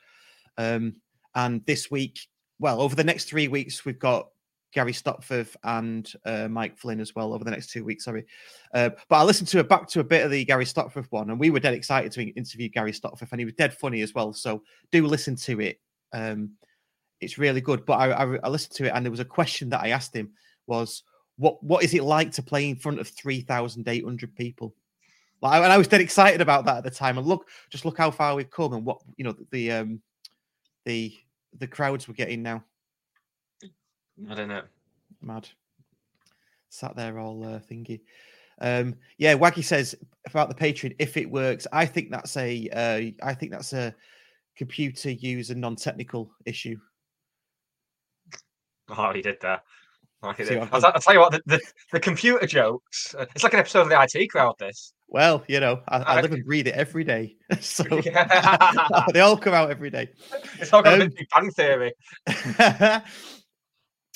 Um, 0.57 0.95
and 1.33 1.65
this 1.65 1.89
week, 1.89 2.19
well, 2.59 2.81
over 2.81 2.95
the 2.95 3.03
next 3.03 3.25
three 3.25 3.47
weeks, 3.47 3.85
we've 3.85 3.99
got 3.99 4.29
Gary 4.73 4.93
Stopforth 4.93 5.55
and 5.63 6.11
uh, 6.25 6.47
Mike 6.47 6.77
Flynn 6.77 6.99
as 6.99 7.15
well 7.15 7.33
over 7.33 7.43
the 7.43 7.51
next 7.51 7.71
two 7.71 7.83
weeks. 7.83 8.05
Sorry, 8.05 8.25
uh, 8.73 8.89
but 9.09 9.17
I 9.17 9.23
listened 9.23 9.49
to 9.49 9.59
a 9.59 9.63
back 9.63 9.87
to 9.89 9.99
a 9.99 10.03
bit 10.03 10.23
of 10.23 10.31
the 10.31 10.45
Gary 10.45 10.65
Stopforth 10.65 11.11
one, 11.11 11.29
and 11.29 11.39
we 11.39 11.49
were 11.49 11.59
dead 11.59 11.73
excited 11.73 12.11
to 12.13 12.23
interview 12.23 12.69
Gary 12.69 12.93
Stopforth, 12.93 13.31
and 13.31 13.39
he 13.39 13.45
was 13.45 13.53
dead 13.55 13.73
funny 13.73 14.01
as 14.01 14.13
well. 14.13 14.33
So 14.33 14.63
do 14.91 15.05
listen 15.05 15.35
to 15.37 15.59
it. 15.59 15.79
Um, 16.13 16.51
it's 17.19 17.37
really 17.37 17.61
good. 17.61 17.85
But 17.85 17.93
I, 17.93 18.11
I, 18.11 18.39
I 18.43 18.49
listened 18.49 18.75
to 18.77 18.85
it, 18.85 18.91
and 18.95 19.05
there 19.05 19.11
was 19.11 19.19
a 19.19 19.25
question 19.25 19.69
that 19.69 19.81
I 19.81 19.89
asked 19.89 20.15
him 20.15 20.31
was, 20.67 21.03
"What 21.37 21.63
what 21.63 21.83
is 21.83 21.93
it 21.93 22.03
like 22.03 22.31
to 22.33 22.43
play 22.43 22.69
in 22.69 22.75
front 22.75 22.99
of 22.99 23.07
three 23.07 23.41
thousand 23.41 23.87
eight 23.87 24.03
hundred 24.03 24.35
people?" 24.35 24.73
Like, 25.41 25.63
and 25.63 25.71
I 25.73 25.77
was 25.77 25.87
dead 25.87 26.01
excited 26.01 26.39
about 26.39 26.65
that 26.65 26.77
at 26.77 26.83
the 26.83 26.91
time. 26.91 27.17
And 27.17 27.25
look, 27.25 27.47
just 27.69 27.83
look 27.83 27.97
how 27.97 28.11
far 28.11 28.35
we've 28.35 28.49
come, 28.49 28.73
and 28.73 28.85
what 28.85 28.99
you 29.17 29.25
know 29.25 29.35
the 29.51 29.71
um 29.71 30.01
the 30.85 31.13
the 31.59 31.67
crowds 31.67 32.07
we're 32.07 32.13
getting 32.13 32.41
now. 32.41 32.63
I 34.29 34.33
don't 34.35 34.47
know. 34.49 34.63
Mad. 35.21 35.47
Sat 36.69 36.95
there 36.95 37.19
all 37.19 37.43
uh, 37.43 37.59
thingy. 37.59 38.01
Um, 38.61 38.95
yeah, 39.17 39.35
Waggy 39.35 39.63
says 39.63 39.95
about 40.27 40.47
the 40.49 40.55
Patreon. 40.55 40.95
If 40.99 41.17
it 41.17 41.29
works, 41.29 41.67
I 41.71 41.85
think 41.85 42.11
that's 42.11 42.37
a. 42.37 42.69
Uh, 42.69 43.25
I 43.25 43.33
think 43.33 43.51
that's 43.51 43.73
a 43.73 43.93
computer 44.55 45.09
user 45.11 45.55
non-technical 45.55 46.31
issue. 46.45 46.77
Oh, 48.89 49.11
he 49.13 49.21
did 49.21 49.37
that. 49.41 49.63
Like 50.21 50.39
it 50.39 50.47
See 50.47 50.53
did. 50.53 50.59
what 50.59 50.69
I'm 50.73 50.85
I'll, 50.85 50.91
I'll 50.93 51.01
tell 51.01 51.13
you 51.13 51.19
what, 51.19 51.31
the, 51.31 51.41
the, 51.47 51.59
the 51.93 51.99
computer 51.99 52.45
jokes. 52.45 53.15
uh, 53.17 53.25
It's 53.33 53.43
like 53.43 53.53
an 53.53 53.59
episode 53.59 53.81
of 53.81 53.89
the 53.89 53.99
IT 54.19 54.29
crowd. 54.29 54.55
This. 54.59 54.93
Well, 55.07 55.43
you 55.47 55.59
know, 55.59 55.81
I, 55.87 55.97
I 55.99 56.21
live 56.21 56.31
and 56.31 56.45
breathe 56.45 56.67
it 56.67 56.75
every 56.75 57.03
day, 57.03 57.37
so 57.59 57.83
Yeah. 58.05 59.03
they 59.13 59.19
all 59.21 59.35
come 59.37 59.53
out 59.55 59.71
every 59.71 59.89
day. 59.89 60.09
It's 60.59 60.71
all 60.71 60.83
got 60.83 61.01
Um, 61.01 61.09
Big 61.09 61.27
Bang 61.33 61.49
Theory. 61.51 61.93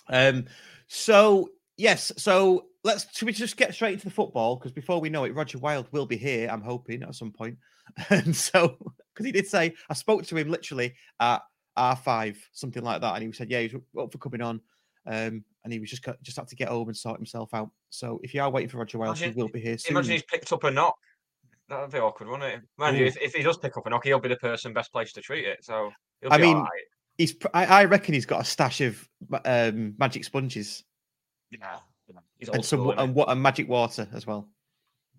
Um, 0.08 0.46
so 0.88 1.50
yes, 1.78 2.12
so 2.18 2.66
let's 2.84 3.08
should 3.16 3.26
we 3.26 3.34
just 3.34 3.58
get 3.58 3.74
straight 3.74 3.94
into 3.94 4.06
the 4.06 4.12
football 4.12 4.56
because 4.56 4.72
before 4.72 5.02
we 5.02 5.10
know 5.10 5.24
it, 5.24 5.34
Rodger 5.34 5.58
Wylde 5.58 5.88
will 5.92 6.06
be 6.06 6.18
here. 6.18 6.50
I'm 6.50 6.62
hoping 6.62 7.04
at 7.04 7.16
some 7.16 7.32
point, 7.32 7.58
and 8.10 8.36
so 8.36 8.78
because 9.14 9.26
he 9.26 9.32
did 9.32 9.48
say 9.48 9.74
I 9.90 9.94
spoke 9.94 10.26
to 10.26 10.38
him 10.38 10.50
literally 10.50 10.96
at 11.20 11.42
R 11.76 11.96
five 11.96 12.38
something 12.54 12.84
like 12.84 13.02
that, 13.02 13.16
and 13.16 13.24
he 13.24 13.32
said 13.32 13.50
yeah 13.50 13.62
he's 13.62 13.76
up 14.00 14.12
for 14.12 14.18
coming 14.18 14.42
on, 14.42 14.62
um, 15.08 15.44
and 15.64 15.74
he 15.74 15.80
was 15.80 15.90
just 15.90 16.06
just 16.22 16.38
had 16.38 16.48
to 16.48 16.56
get 16.56 16.70
home 16.70 16.88
and 16.88 16.98
sort 16.98 17.18
himself 17.18 17.54
out. 17.54 17.70
So 17.90 18.20
if 18.24 18.34
you 18.34 18.42
are 18.42 18.50
waiting 18.50 18.70
for 18.70 18.78
Rodger 18.78 18.98
Wylde, 18.98 19.18
he 19.18 19.30
will 19.32 19.50
be 19.50 19.62
here 19.62 19.78
soon. 19.78 19.96
Imagine 19.96 20.14
he's 20.14 20.24
picked 20.24 20.52
up 20.54 20.64
a 20.64 20.72
knock. 20.72 20.96
That 21.68 21.82
would 21.82 21.92
be 21.92 21.98
awkward, 21.98 22.30
wouldn't 22.30 22.54
it? 22.54 22.62
Man, 22.78 22.96
if, 22.96 23.18
if 23.20 23.34
he 23.34 23.42
does 23.42 23.58
pick 23.58 23.76
up 23.76 23.88
a 23.88 23.90
knock, 23.90 24.04
he'll 24.04 24.20
be 24.20 24.30
the 24.30 24.36
person 24.36 24.72
best 24.72 24.92
placed 24.92 25.16
to 25.16 25.22
treat 25.22 25.46
it. 25.46 25.64
So 25.66 25.90
he'll 26.22 26.32
I 26.32 26.38
mean, 26.38 26.58
all 26.58 26.62
right. 26.62 26.84
He's 27.18 27.36
I, 27.54 27.66
I 27.66 27.86
reckon 27.86 28.14
he's 28.14 28.26
got 28.26 28.42
a 28.42 28.46
stash 28.46 28.82
of 28.82 29.08
um, 29.46 29.96
magic 29.98 30.24
sponges 30.26 30.84
Yeah. 31.52 31.78
and 32.52 32.64
some 32.66 32.80
school, 32.82 32.86
wa- 32.88 32.92
isn't 32.94 33.00
he? 33.00 33.04
and 33.06 33.16
what 33.16 33.30
and 33.30 33.42
magic 33.42 33.70
water 33.70 34.08
as 34.14 34.28
well. 34.28 34.50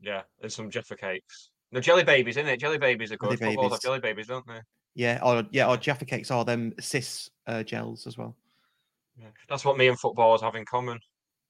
Yeah, 0.02 0.22
and 0.42 0.52
some 0.52 0.70
Jaffa 0.70 0.96
cakes. 0.96 1.50
No, 1.72 1.80
jelly 1.80 2.04
babies, 2.04 2.36
isn't 2.36 2.48
it? 2.48 2.60
Jelly 2.60 2.78
babies 2.78 3.10
are 3.12 3.16
Jelly 3.16 3.36
good. 3.36 3.44
Have 3.46 3.56
babies. 3.56 3.78
jelly 3.80 4.00
babies, 4.00 4.26
don't 4.26 4.46
they? 4.46 4.60
Yeah, 4.94 5.18
or 5.22 5.44
yeah, 5.50 5.68
or 5.68 5.76
Jaffa 5.76 6.04
cakes 6.04 6.30
or 6.30 6.44
them 6.44 6.74
cis 6.80 7.30
uh, 7.46 7.62
gels 7.62 8.06
as 8.06 8.16
well. 8.18 8.36
Yeah. 9.18 9.28
That's 9.48 9.64
what 9.64 9.78
me 9.78 9.88
and 9.88 9.98
footballers 9.98 10.42
have 10.42 10.54
in 10.54 10.64
common. 10.66 10.98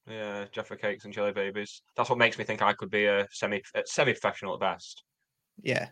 Yeah, 0.08 0.44
Jaffa 0.52 0.76
cakes 0.76 1.04
and 1.04 1.12
jelly 1.12 1.32
babies. 1.32 1.82
That's 1.96 2.08
what 2.08 2.18
makes 2.18 2.38
me 2.38 2.44
think 2.44 2.62
I 2.62 2.72
could 2.72 2.90
be 2.90 3.06
a 3.06 3.26
semi 3.32 3.60
semi 3.84 4.12
professional 4.12 4.54
at 4.54 4.60
best. 4.60 5.02
Yeah, 5.62 5.88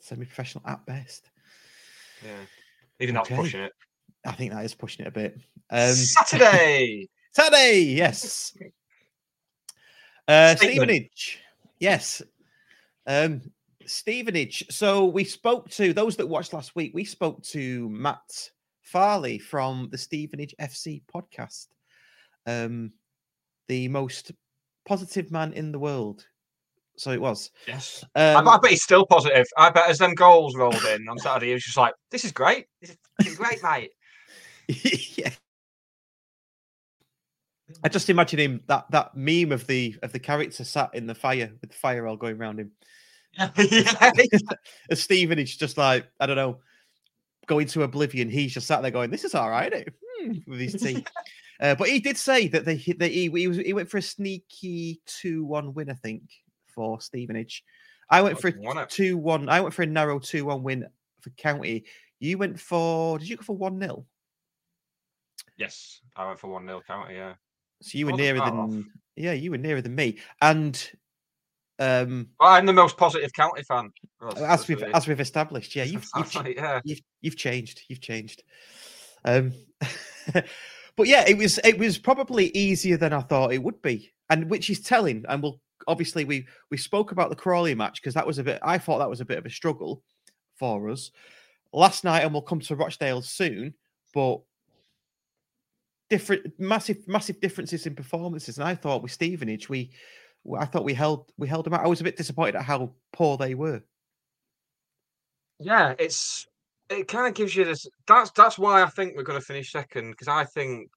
semi-professional 0.00 0.64
at 0.66 0.84
best. 0.86 1.28
Yeah, 2.24 2.30
even 3.00 3.14
that's 3.14 3.28
Okay. 3.30 3.36
pushing 3.36 3.60
it. 3.60 3.72
I 4.24 4.32
think 4.32 4.52
that 4.52 4.64
is 4.64 4.74
pushing 4.74 5.04
it 5.06 5.08
a 5.08 5.12
bit. 5.12 5.38
Um, 5.70 5.92
Saturday. 5.94 7.08
Saturday, 7.32 7.80
yes. 7.82 8.56
Uh, 10.26 10.56
Statement. 10.56 10.88
Stevenage, 10.88 11.40
yes. 11.78 12.22
Um, 13.06 13.42
Stevenage. 13.84 14.66
So 14.70 15.04
we 15.04 15.22
spoke 15.24 15.70
to 15.70 15.92
those 15.92 16.16
that 16.16 16.26
watched 16.26 16.52
last 16.52 16.74
week. 16.74 16.92
We 16.94 17.04
spoke 17.04 17.42
to 17.44 17.88
Matt 17.90 18.50
Farley 18.82 19.38
from 19.38 19.88
the 19.90 19.98
Stevenage 19.98 20.54
FC 20.60 21.02
podcast. 21.12 21.66
Um, 22.46 22.92
the 23.68 23.88
most 23.88 24.32
positive 24.86 25.30
man 25.30 25.52
in 25.52 25.72
the 25.72 25.78
world. 25.78 26.26
So 26.98 27.10
it 27.10 27.20
was. 27.20 27.50
Yes. 27.68 28.04
I, 28.14 28.34
Um, 28.34 28.48
I 28.48 28.58
bet 28.58 28.70
he's 28.70 28.82
still 28.82 29.06
positive. 29.06 29.46
I 29.58 29.70
bet 29.70 29.88
as 29.88 29.98
them 29.98 30.14
goals 30.14 30.56
rolled 30.56 30.82
in 30.94 31.08
on 31.08 31.18
Saturday, 31.18 31.48
he 31.48 31.52
was 31.52 31.64
just 31.64 31.76
like, 31.76 31.94
"This 32.10 32.24
is 32.24 32.32
great. 32.32 32.66
This 32.80 32.96
is 33.20 33.36
great, 33.36 33.62
mate." 33.62 33.90
yeah. 35.16 35.30
I 37.82 37.88
just 37.88 38.08
imagine 38.10 38.38
him 38.38 38.60
that 38.68 38.86
that 38.90 39.16
meme 39.16 39.52
of 39.52 39.66
the 39.66 39.96
of 40.02 40.12
the 40.12 40.18
character 40.18 40.64
sat 40.64 40.90
in 40.94 41.06
the 41.06 41.14
fire 41.14 41.52
with 41.60 41.70
the 41.70 41.76
fire 41.76 42.06
all 42.06 42.16
going 42.16 42.36
around 42.36 42.60
him. 42.60 42.70
yeah. 43.38 44.12
As 44.90 45.02
Stephen 45.02 45.38
is 45.38 45.56
just 45.56 45.76
like 45.76 46.06
I 46.20 46.26
don't 46.26 46.36
know, 46.36 46.60
going 47.46 47.66
to 47.68 47.82
oblivion. 47.82 48.30
He's 48.30 48.54
just 48.54 48.66
sat 48.66 48.82
there 48.82 48.90
going, 48.90 49.10
"This 49.10 49.24
is 49.24 49.34
all 49.34 49.50
right," 49.50 49.72
eh?" 49.72 49.84
Hmm, 50.20 50.32
with 50.46 50.60
his 50.60 50.74
tea. 50.74 51.04
uh, 51.60 51.74
but 51.74 51.88
he 51.88 52.00
did 52.00 52.16
say 52.16 52.48
that 52.48 52.64
they 52.64 52.76
that 52.98 53.10
he 53.10 53.28
he, 53.30 53.48
was, 53.48 53.58
he 53.58 53.72
went 53.72 53.90
for 53.90 53.98
a 53.98 54.02
sneaky 54.02 55.00
two 55.06 55.44
one 55.44 55.74
win, 55.74 55.90
I 55.90 55.94
think, 55.94 56.22
for 56.76 57.00
Stevenage. 57.00 57.64
I 58.08 58.22
went 58.22 58.40
for 58.40 58.48
a 58.48 58.86
two 58.86 59.16
one. 59.16 59.48
I 59.48 59.60
went 59.60 59.74
for 59.74 59.82
a 59.82 59.86
narrow 59.86 60.20
two 60.20 60.44
one 60.44 60.62
win 60.62 60.86
for 61.20 61.30
County. 61.30 61.84
You 62.20 62.38
went 62.38 62.60
for? 62.60 63.18
Did 63.18 63.28
you 63.28 63.36
go 63.36 63.42
for 63.42 63.56
one 63.56 63.80
0 63.80 64.06
Yes, 65.58 66.00
I 66.14 66.26
went 66.26 66.38
for 66.38 66.48
one 66.48 66.66
0 66.66 66.82
county. 66.86 67.14
Yeah. 67.14 67.34
So 67.82 67.98
you 67.98 68.06
were 68.06 68.12
nearer 68.12 68.38
far 68.38 68.52
off. 68.54 68.70
than 68.70 68.86
yeah, 69.16 69.32
you 69.32 69.50
were 69.50 69.58
nearer 69.58 69.80
than 69.80 69.94
me. 69.94 70.18
And 70.40 70.90
um 71.78 72.28
Well, 72.40 72.50
I'm 72.50 72.64
the 72.66 72.72
most 72.72 72.96
positive 72.96 73.32
county 73.32 73.62
fan. 73.64 73.90
That's- 74.20 74.36
as 74.36 74.48
that's 74.48 74.68
we've 74.68 74.80
really- 74.80 74.94
as 74.94 75.08
we've 75.08 75.20
established, 75.20 75.74
yeah, 75.76 75.84
you've 75.84 76.06
you've, 76.16 76.34
right, 76.36 76.56
yeah. 76.56 76.80
you've 76.84 77.00
you've 77.22 77.36
changed. 77.36 77.82
You've 77.88 78.00
changed. 78.00 78.44
Um 79.24 79.52
but 80.96 81.06
yeah, 81.06 81.24
it 81.26 81.36
was 81.36 81.58
it 81.64 81.78
was 81.78 81.98
probably 81.98 82.48
easier 82.56 82.96
than 82.96 83.12
I 83.12 83.20
thought 83.20 83.52
it 83.52 83.62
would 83.62 83.82
be. 83.82 84.12
And 84.30 84.50
which 84.50 84.70
is 84.70 84.80
telling. 84.80 85.24
And 85.28 85.42
we'll 85.42 85.60
obviously 85.86 86.24
we 86.24 86.46
we 86.70 86.76
spoke 86.76 87.12
about 87.12 87.30
the 87.30 87.36
Crawley 87.36 87.74
match 87.74 88.00
because 88.00 88.14
that 88.14 88.26
was 88.26 88.38
a 88.38 88.44
bit 88.44 88.58
I 88.62 88.78
thought 88.78 88.98
that 88.98 89.10
was 89.10 89.20
a 89.20 89.24
bit 89.24 89.38
of 89.38 89.46
a 89.46 89.50
struggle 89.50 90.02
for 90.54 90.88
us 90.90 91.10
last 91.72 92.04
night, 92.04 92.22
and 92.22 92.32
we'll 92.32 92.42
come 92.42 92.60
to 92.60 92.76
Rochdale 92.76 93.22
soon, 93.22 93.74
but 94.14 94.40
different 96.08 96.58
massive 96.58 97.06
massive 97.08 97.40
differences 97.40 97.84
in 97.84 97.92
performances 97.92 98.58
and 98.58 98.68
i 98.68 98.76
thought 98.76 99.02
with 99.02 99.10
stevenage 99.10 99.68
we 99.68 99.90
i 100.56 100.64
thought 100.64 100.84
we 100.84 100.94
held 100.94 101.32
we 101.36 101.48
held 101.48 101.66
them 101.66 101.74
out 101.74 101.84
i 101.84 101.88
was 101.88 102.00
a 102.00 102.04
bit 102.04 102.16
disappointed 102.16 102.54
at 102.54 102.62
how 102.62 102.92
poor 103.12 103.36
they 103.36 103.56
were 103.56 103.82
Yeah, 105.58 105.94
it's 105.98 106.46
it 106.90 107.08
kind 107.08 107.26
of 107.26 107.34
gives 107.34 107.56
you 107.56 107.64
this. 107.64 107.86
That's 108.06 108.30
that's 108.32 108.58
why 108.58 108.82
I 108.82 108.86
think 108.86 109.16
we're 109.16 109.22
going 109.22 109.40
to 109.40 109.44
finish 109.44 109.72
second 109.72 110.10
because 110.10 110.28
I 110.28 110.44
think 110.44 110.90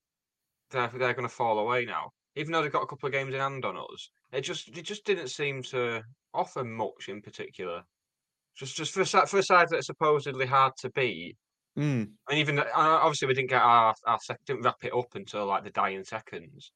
they're 0.71 0.91
they're 0.97 1.13
going 1.13 1.27
to 1.27 1.33
fall 1.33 1.59
away 1.59 1.85
now. 1.85 2.11
Even 2.39 2.51
though 2.51 2.61
they've 2.61 2.71
got 2.71 2.83
a 2.83 2.87
couple 2.87 3.07
of 3.07 3.13
games 3.13 3.33
in 3.33 3.39
hand 3.39 3.65
on 3.65 3.77
us, 3.77 4.09
it 4.31 4.41
just 4.41 4.69
it 4.69 4.83
just 4.83 5.05
didn't 5.05 5.27
seem 5.27 5.61
to 5.63 6.01
offer 6.33 6.63
much 6.63 7.09
in 7.09 7.21
particular. 7.21 7.83
Just 8.57 8.75
just 8.75 8.93
for 8.93 9.01
a 9.01 9.27
for 9.27 9.39
a 9.39 9.43
side 9.43 9.67
that's 9.69 9.87
supposedly 9.87 10.45
hard 10.45 10.73
to 10.77 10.89
beat, 10.91 11.35
Mm, 11.77 12.11
and 12.29 12.39
even 12.39 12.59
obviously 12.59 13.27
we 13.27 13.33
didn't 13.33 13.49
get 13.49 13.61
our 13.61 13.93
our 14.05 14.19
sec- 14.19 14.43
didn't 14.45 14.63
wrap 14.63 14.83
it 14.83 14.93
up 14.93 15.15
until 15.15 15.45
like 15.45 15.63
the 15.63 15.69
dying 15.69 16.03
seconds. 16.03 16.71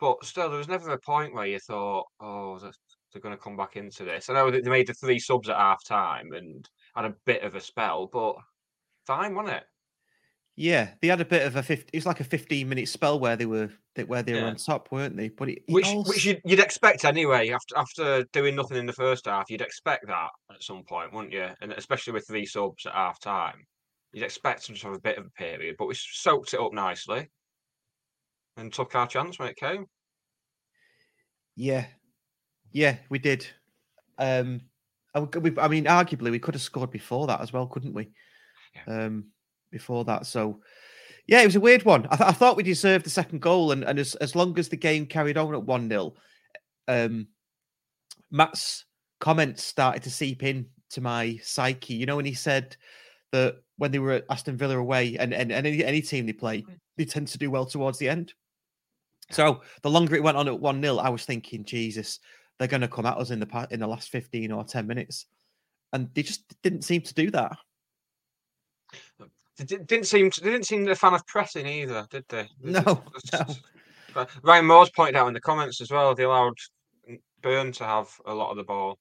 But 0.00 0.24
still, 0.24 0.48
there 0.48 0.58
was 0.58 0.68
never 0.68 0.90
a 0.90 0.98
point 0.98 1.34
where 1.34 1.46
you 1.46 1.58
thought, 1.58 2.06
"Oh, 2.20 2.58
they're, 2.58 2.72
going 3.20 3.36
to 3.36 3.42
come 3.42 3.56
back 3.56 3.76
into 3.76 4.04
this." 4.04 4.28
I 4.28 4.34
know 4.34 4.50
that 4.50 4.62
they 4.64 4.70
made 4.70 4.86
the 4.86 4.94
three 4.94 5.18
subs 5.18 5.48
at 5.48 5.56
half 5.56 5.84
time 5.84 6.32
and 6.32 6.68
had 6.94 7.06
a 7.06 7.14
bit 7.24 7.42
of 7.42 7.54
a 7.54 7.60
spell, 7.60 8.06
but 8.06 8.36
fine, 9.06 9.34
wasn't 9.34 9.56
it? 9.56 9.64
Yeah 10.56 10.88
they 11.00 11.08
had 11.08 11.20
a 11.20 11.24
bit 11.24 11.46
of 11.46 11.54
a 11.56 11.62
50 11.62 11.90
it 11.92 11.96
was 11.96 12.06
like 12.06 12.20
a 12.20 12.24
15 12.24 12.68
minute 12.68 12.88
spell 12.88 13.20
where 13.20 13.36
they 13.36 13.46
were 13.46 13.70
where 14.06 14.22
they 14.22 14.34
were 14.34 14.46
on 14.46 14.56
top 14.56 14.90
weren't 14.90 15.16
they 15.16 15.28
but 15.28 15.48
it, 15.48 15.58
it 15.68 15.72
Which 15.72 15.86
all 15.86 16.04
which 16.04 16.24
you'd, 16.24 16.40
you'd 16.44 16.60
expect 16.60 17.04
anyway. 17.04 17.50
After 17.50 17.76
after 17.78 18.24
doing 18.32 18.54
nothing 18.54 18.76
in 18.76 18.86
the 18.86 18.92
first 18.92 19.24
half, 19.26 19.48
you'd 19.48 19.62
expect 19.62 20.06
that 20.06 20.28
at 20.50 20.62
some 20.62 20.82
point, 20.84 21.14
wouldn't 21.14 21.32
you? 21.32 21.48
And 21.62 21.72
especially 21.72 22.12
with 22.12 22.26
three 22.26 22.44
subs 22.44 22.84
at 22.84 22.92
half 22.92 23.18
time, 23.20 23.64
you'd 24.12 24.24
expect 24.24 24.66
them 24.66 24.76
to 24.76 24.86
have 24.88 24.96
a 24.96 25.00
bit 25.00 25.16
of 25.16 25.24
a 25.26 25.30
period. 25.30 25.76
But 25.78 25.86
we 25.86 25.94
soaked 25.94 26.52
it 26.52 26.60
up 26.60 26.74
nicely 26.74 27.28
and 28.58 28.72
took 28.72 28.94
our 28.94 29.06
chance 29.06 29.38
when 29.38 29.48
it 29.48 29.56
came. 29.56 29.86
yeah 31.56 31.86
yeah 32.72 32.96
we 33.08 33.18
did 33.18 33.46
um 34.18 34.60
I, 35.14 35.20
we, 35.20 35.58
I 35.58 35.68
mean 35.68 35.84
arguably 35.84 36.30
we 36.30 36.38
could 36.38 36.54
have 36.54 36.62
scored 36.62 36.90
before 36.90 37.26
that 37.26 37.40
as 37.40 37.52
well 37.52 37.66
couldn't 37.66 37.94
we 37.94 38.10
um 38.86 39.26
before 39.70 40.04
that 40.04 40.26
so 40.26 40.60
yeah 41.26 41.42
it 41.42 41.46
was 41.46 41.56
a 41.56 41.60
weird 41.60 41.84
one. 41.84 42.06
I, 42.10 42.16
th- 42.16 42.28
I 42.28 42.32
thought 42.32 42.56
we 42.56 42.62
deserved 42.62 43.04
the 43.04 43.10
second 43.10 43.40
goal 43.40 43.72
and, 43.72 43.84
and 43.84 43.98
as, 43.98 44.14
as 44.16 44.36
long 44.36 44.58
as 44.58 44.68
the 44.68 44.76
game 44.76 45.06
carried 45.06 45.36
on 45.36 45.54
at 45.54 45.60
1-0 45.60 46.12
um 46.88 47.26
matt's 48.30 48.84
comments 49.18 49.62
started 49.64 50.02
to 50.02 50.10
seep 50.10 50.42
in 50.42 50.66
to 50.90 51.00
my 51.00 51.38
psyche. 51.42 51.94
You 51.94 52.06
know 52.06 52.16
when 52.16 52.24
he 52.24 52.34
said 52.34 52.76
that 53.32 53.56
when 53.76 53.90
they 53.90 53.98
were 53.98 54.12
at 54.12 54.24
aston 54.30 54.56
villa 54.56 54.78
away 54.78 55.16
and, 55.18 55.34
and, 55.34 55.50
and 55.50 55.66
any, 55.66 55.84
any 55.84 56.00
team 56.00 56.26
they 56.26 56.32
play 56.32 56.64
they 56.96 57.04
tend 57.04 57.28
to 57.28 57.38
do 57.38 57.50
well 57.50 57.66
towards 57.66 57.98
the 57.98 58.08
end. 58.08 58.32
So 59.30 59.62
the 59.82 59.90
longer 59.90 60.14
it 60.14 60.22
went 60.22 60.36
on 60.36 60.48
at 60.48 60.58
one 60.58 60.80
0 60.80 60.98
I 60.98 61.08
was 61.08 61.24
thinking, 61.24 61.64
Jesus, 61.64 62.20
they're 62.58 62.68
going 62.68 62.80
to 62.80 62.88
come 62.88 63.06
at 63.06 63.18
us 63.18 63.30
in 63.30 63.40
the 63.40 63.46
pa- 63.46 63.66
in 63.70 63.80
the 63.80 63.86
last 63.86 64.10
fifteen 64.10 64.52
or 64.52 64.64
ten 64.64 64.86
minutes, 64.86 65.26
and 65.92 66.08
they 66.14 66.22
just 66.22 66.44
didn't 66.62 66.82
seem 66.82 67.02
to 67.02 67.14
do 67.14 67.30
that. 67.32 67.56
They 69.56 69.64
didn't 69.64 70.04
seem 70.04 70.30
to, 70.30 70.40
they 70.40 70.50
didn't 70.50 70.66
seem 70.66 70.86
a 70.88 70.94
fan 70.94 71.14
of 71.14 71.26
pressing 71.26 71.66
either, 71.66 72.06
did 72.10 72.24
they? 72.28 72.48
No, 72.62 72.82
no. 73.32 73.44
But 74.12 74.30
Ryan 74.42 74.66
Moore's 74.66 74.90
pointed 74.90 75.16
out 75.16 75.28
in 75.28 75.34
the 75.34 75.40
comments 75.40 75.80
as 75.80 75.90
well. 75.90 76.14
They 76.14 76.24
allowed 76.24 76.56
Byrne 77.42 77.72
to 77.72 77.84
have 77.84 78.08
a 78.26 78.34
lot 78.34 78.50
of 78.50 78.56
the 78.56 78.64
ball, 78.64 78.98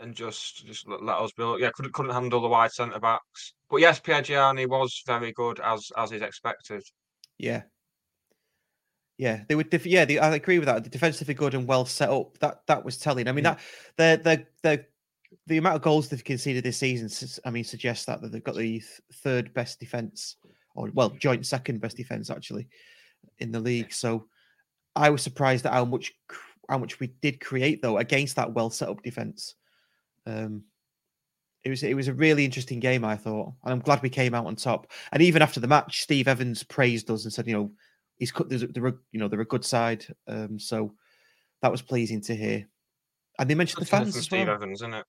and 0.00 0.14
just 0.14 0.66
just 0.66 0.88
let, 0.88 1.18
us 1.18 1.32
build. 1.32 1.60
Yeah, 1.60 1.70
couldn't 1.74 1.92
couldn't 1.92 2.12
handle 2.12 2.40
the 2.40 2.48
wide 2.48 2.72
centre 2.72 3.00
backs. 3.00 3.54
But 3.70 3.80
yes, 3.80 4.00
Pierre 4.00 4.22
Gianni 4.22 4.66
was 4.66 5.02
very 5.06 5.32
good 5.32 5.60
as 5.60 5.90
as 5.96 6.12
is 6.12 6.22
expected. 6.22 6.82
Yeah. 7.38 7.62
Yeah, 9.16 9.44
they 9.48 9.54
would. 9.54 9.70
Def- 9.70 9.86
yeah, 9.86 10.04
they, 10.04 10.18
I 10.18 10.34
agree 10.34 10.58
with 10.58 10.66
that. 10.66 10.82
The 10.82 10.90
defensively 10.90 11.34
good 11.34 11.54
and 11.54 11.68
well 11.68 11.84
set 11.84 12.10
up. 12.10 12.36
That 12.38 12.66
that 12.66 12.84
was 12.84 12.98
telling. 12.98 13.28
I 13.28 13.32
mean, 13.32 13.44
mm. 13.44 13.56
that 13.96 14.24
the 14.24 14.46
the 14.62 14.68
the 14.68 14.84
the 15.46 15.58
amount 15.58 15.76
of 15.76 15.82
goals 15.82 16.08
they've 16.08 16.22
conceded 16.22 16.64
this 16.64 16.78
season. 16.78 17.10
I 17.44 17.50
mean, 17.50 17.64
suggests 17.64 18.06
that, 18.06 18.20
that 18.22 18.32
they've 18.32 18.42
got 18.44 18.56
the 18.56 18.82
third 19.14 19.52
best 19.54 19.80
defense, 19.80 20.36
or 20.74 20.90
well, 20.92 21.10
joint 21.10 21.46
second 21.46 21.80
best 21.80 21.96
defense 21.96 22.30
actually 22.30 22.68
in 23.38 23.52
the 23.52 23.60
league. 23.60 23.92
So 23.92 24.26
I 24.96 25.10
was 25.10 25.22
surprised 25.22 25.66
at 25.66 25.72
how 25.72 25.84
much 25.84 26.12
how 26.68 26.78
much 26.78 26.98
we 26.98 27.08
did 27.20 27.40
create 27.40 27.82
though 27.82 27.98
against 27.98 28.36
that 28.36 28.52
well 28.52 28.70
set 28.70 28.88
up 28.88 29.02
defense. 29.02 29.54
Um, 30.26 30.64
it 31.62 31.70
was 31.70 31.82
it 31.82 31.94
was 31.94 32.08
a 32.08 32.14
really 32.14 32.44
interesting 32.44 32.80
game, 32.80 33.04
I 33.04 33.16
thought, 33.16 33.52
and 33.64 33.72
I'm 33.72 33.80
glad 33.80 34.02
we 34.02 34.10
came 34.10 34.34
out 34.34 34.46
on 34.46 34.56
top. 34.56 34.90
And 35.12 35.22
even 35.22 35.42
after 35.42 35.60
the 35.60 35.68
match, 35.68 36.02
Steve 36.02 36.28
Evans 36.28 36.62
praised 36.62 37.10
us 37.10 37.24
and 37.24 37.32
said, 37.32 37.46
you 37.46 37.54
know, 37.54 37.70
he's 38.16 38.32
cut. 38.32 38.48
They're, 38.48 38.58
they're 38.58 38.86
a, 38.86 38.94
you 39.12 39.20
know 39.20 39.28
they're 39.28 39.40
a 39.40 39.46
good 39.46 39.64
side. 39.64 40.06
Um, 40.26 40.58
so 40.58 40.94
that 41.62 41.72
was 41.72 41.82
pleasing 41.82 42.20
to 42.22 42.36
hear. 42.36 42.68
And 43.38 43.48
they 43.48 43.54
mentioned 43.54 43.80
the 43.80 43.86
Good 43.86 43.90
to 43.90 43.96
hear 43.96 44.04
fans 44.04 44.16
as 44.16 44.24
Steve 44.24 44.46
well. 44.46 44.56
Evans, 44.56 44.82
isn't 44.82 44.94
it? 44.94 45.06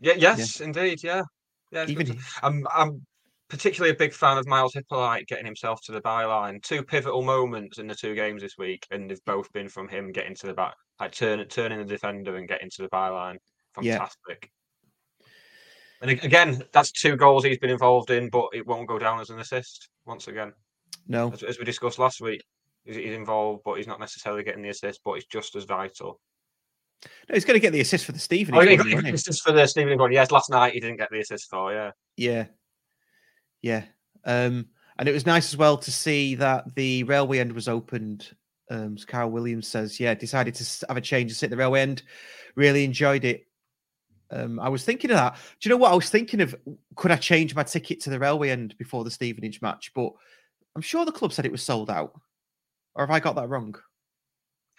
Yeah. 0.00 0.14
Yes, 0.16 0.60
indeed. 0.60 1.02
Yeah. 1.02 1.22
Yeah. 1.70 1.86
Even 1.88 2.06
he- 2.06 2.18
I'm 2.42 2.66
I'm 2.74 3.06
particularly 3.48 3.92
a 3.92 3.98
big 3.98 4.12
fan 4.12 4.38
of 4.38 4.46
Myles 4.46 4.74
Hippolyte 4.74 5.26
getting 5.26 5.44
himself 5.44 5.80
to 5.84 5.92
the 5.92 6.00
byline. 6.00 6.62
Two 6.62 6.82
pivotal 6.82 7.22
moments 7.22 7.78
in 7.78 7.86
the 7.86 7.94
two 7.94 8.14
games 8.14 8.42
this 8.42 8.56
week, 8.58 8.86
and 8.90 9.10
they've 9.10 9.24
both 9.26 9.52
been 9.52 9.68
from 9.68 9.88
him 9.88 10.12
getting 10.12 10.34
to 10.36 10.46
the 10.46 10.54
back, 10.54 10.74
like 11.00 11.12
turn, 11.12 11.44
turning 11.48 11.78
the 11.78 11.84
defender 11.84 12.36
and 12.36 12.48
getting 12.48 12.70
to 12.76 12.82
the 12.82 12.88
byline. 12.88 13.38
Yeah. 13.80 13.98
Fantastic. 13.98 14.50
And 16.02 16.10
again, 16.10 16.62
that's 16.72 16.92
two 16.92 17.14
goals 17.16 17.44
he's 17.44 17.58
been 17.58 17.70
involved 17.70 18.10
in, 18.10 18.30
but 18.30 18.48
it 18.54 18.66
won't 18.66 18.88
go 18.88 18.98
down 18.98 19.20
as 19.20 19.28
an 19.30 19.38
assist 19.38 19.90
once 20.06 20.28
again. 20.28 20.52
No, 21.06 21.30
As, 21.32 21.42
as 21.42 21.58
we 21.58 21.64
discussed 21.64 21.98
last 21.98 22.20
week, 22.20 22.42
he's, 22.84 22.96
he's 22.96 23.12
involved, 23.12 23.62
but 23.64 23.74
he's 23.76 23.86
not 23.86 24.00
necessarily 24.00 24.42
getting 24.42 24.62
the 24.62 24.70
assist, 24.70 25.00
but 25.04 25.12
it's 25.14 25.26
just 25.26 25.56
as 25.56 25.64
vital. 25.64 26.18
No 27.04 27.34
he's 27.34 27.44
going 27.44 27.54
to 27.54 27.60
get 27.60 27.72
the 27.72 27.80
assist 27.80 28.04
for 28.04 28.12
the 28.12 28.18
Stephen. 28.18 28.54
Oh, 28.54 28.60
he 28.60 28.76
got 28.76 28.86
the 28.86 29.12
assist 29.12 29.42
for 29.42 29.52
the 29.52 29.66
Stephen 29.66 29.96
Gordon. 29.96 30.14
Yes, 30.14 30.30
last 30.30 30.50
night 30.50 30.74
he 30.74 30.80
didn't 30.80 30.98
get 30.98 31.10
the 31.10 31.20
assist 31.20 31.48
for, 31.48 31.72
yeah. 31.72 31.92
Yeah, 32.16 32.46
yeah. 33.62 33.84
Um, 34.24 34.66
and 34.98 35.08
it 35.08 35.12
was 35.12 35.26
nice 35.26 35.52
as 35.52 35.56
well 35.56 35.78
to 35.78 35.90
see 35.90 36.34
that 36.36 36.74
the 36.74 37.04
railway 37.04 37.38
end 37.38 37.52
was 37.52 37.68
opened. 37.68 38.30
Um, 38.70 38.94
as 38.96 39.04
Carl 39.04 39.30
Williams 39.30 39.66
says, 39.66 39.98
yeah, 39.98 40.14
decided 40.14 40.54
to 40.54 40.86
have 40.88 40.96
a 40.96 41.00
change 41.00 41.30
and 41.30 41.36
sit 41.36 41.46
at 41.46 41.50
the 41.50 41.56
railway 41.56 41.80
end. 41.80 42.02
Really 42.54 42.84
enjoyed 42.84 43.24
it. 43.24 43.46
Um, 44.30 44.60
I 44.60 44.68
was 44.68 44.84
thinking 44.84 45.10
of 45.10 45.16
that. 45.16 45.34
Do 45.34 45.68
you 45.68 45.70
know 45.70 45.76
what 45.76 45.90
I 45.90 45.96
was 45.96 46.08
thinking 46.08 46.40
of? 46.40 46.54
Could 46.94 47.10
I 47.10 47.16
change 47.16 47.54
my 47.54 47.64
ticket 47.64 48.00
to 48.02 48.10
the 48.10 48.18
railway 48.18 48.50
end 48.50 48.76
before 48.78 49.02
the 49.02 49.10
Stevenage 49.10 49.60
match? 49.60 49.90
But 49.94 50.12
I'm 50.76 50.82
sure 50.82 51.04
the 51.04 51.12
club 51.12 51.32
said 51.32 51.46
it 51.46 51.52
was 51.52 51.62
sold 51.62 51.90
out. 51.90 52.12
Or 52.94 53.06
have 53.06 53.10
I 53.10 53.20
got 53.20 53.34
that 53.36 53.48
wrong? 53.48 53.74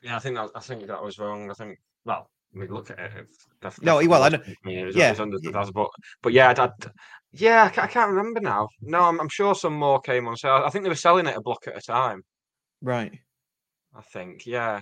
Yeah, 0.01 0.15
I 0.15 0.19
think 0.19 0.35
that 0.35 0.49
I 0.55 0.59
think 0.59 0.87
that 0.87 1.03
was 1.03 1.19
wrong. 1.19 1.49
I 1.51 1.53
think 1.53 1.79
well, 2.05 2.29
we 2.53 2.67
look 2.67 2.89
at 2.89 2.99
it. 2.99 3.11
it's 3.17 3.45
def- 3.61 3.81
No, 3.81 3.99
definitely 3.99 4.07
well, 4.07 4.23
I 4.23 4.29
know- 4.29 4.85
was, 4.85 4.95
yeah, 4.95 5.15
under 5.19 5.37
the 5.39 5.51
thousand, 5.51 5.73
but 5.73 5.89
but 6.21 6.33
yeah, 6.33 6.49
I'd, 6.49 6.59
I'd- 6.59 6.73
yeah, 7.33 7.63
I 7.65 7.69
ca- 7.69 7.83
I 7.83 7.87
can't 7.87 8.09
remember 8.11 8.39
now. 8.41 8.67
No, 8.81 9.01
I'm, 9.03 9.19
I'm 9.21 9.29
sure 9.29 9.55
some 9.55 9.73
more 9.75 10.01
came 10.01 10.27
on 10.27 10.35
sale. 10.35 10.63
I 10.65 10.69
think 10.69 10.83
they 10.83 10.89
were 10.89 10.95
selling 10.95 11.27
it 11.27 11.37
a 11.37 11.41
block 11.41 11.65
at 11.67 11.77
a 11.77 11.81
time. 11.81 12.23
Right. 12.81 13.19
I 13.95 14.01
think, 14.01 14.45
yeah. 14.45 14.81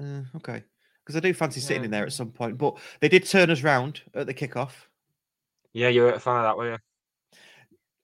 Uh, 0.00 0.22
okay. 0.36 0.62
Because 1.02 1.16
I 1.16 1.20
do 1.20 1.32
fancy 1.32 1.60
sitting 1.60 1.82
Yeah. 1.82 1.86
in 1.86 1.90
there 1.92 2.04
at 2.06 2.12
some 2.12 2.32
point. 2.32 2.58
But 2.58 2.76
they 3.00 3.08
did 3.08 3.24
turn 3.24 3.50
us 3.50 3.62
round 3.62 4.02
at 4.14 4.26
the 4.26 4.34
kickoff. 4.34 4.72
Yeah, 5.72 5.88
you 5.88 6.02
were 6.02 6.12
a 6.12 6.18
fan 6.20 6.36
of 6.36 6.42
that, 6.42 6.56
were 6.56 6.72
you? 6.72 6.78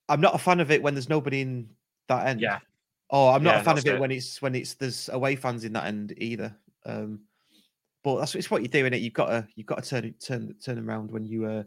I'm 0.09 0.21
not 0.21 0.35
a 0.35 0.37
fan 0.39 0.59
of 0.59 0.71
it 0.71 0.81
when 0.81 0.93
there's 0.95 1.09
nobody 1.09 1.41
in 1.41 1.69
that 2.07 2.27
end. 2.27 2.39
Yeah. 2.41 2.59
Oh, 3.09 3.29
I'm 3.29 3.43
not 3.43 3.55
Yeah, 3.55 3.61
a 3.61 3.63
fan 3.63 3.77
of 3.77 3.85
it, 3.85 3.93
it. 3.93 3.99
when 3.99 4.11
it's 4.11 4.41
when 4.41 4.55
it's 4.55 4.73
there's 4.73 5.09
away 5.09 5.35
fans 5.35 5.65
in 5.65 5.73
that 5.73 5.85
end 5.85 6.13
either. 6.17 6.55
Um, 6.85 7.21
but 8.03 8.19
that's 8.19 8.35
it's 8.35 8.51
what 8.51 8.61
you're 8.61 8.69
doing. 8.69 8.93
It 8.93 9.01
you've 9.01 9.13
got 9.13 9.27
to 9.27 9.47
you've 9.55 9.67
got 9.67 9.83
to 9.83 9.89
turn 9.89 10.13
turn 10.19 10.55
turn 10.63 10.75
them 10.75 10.89
around 10.89 11.11
when 11.11 11.25
you 11.25 11.45
uh 11.45 11.63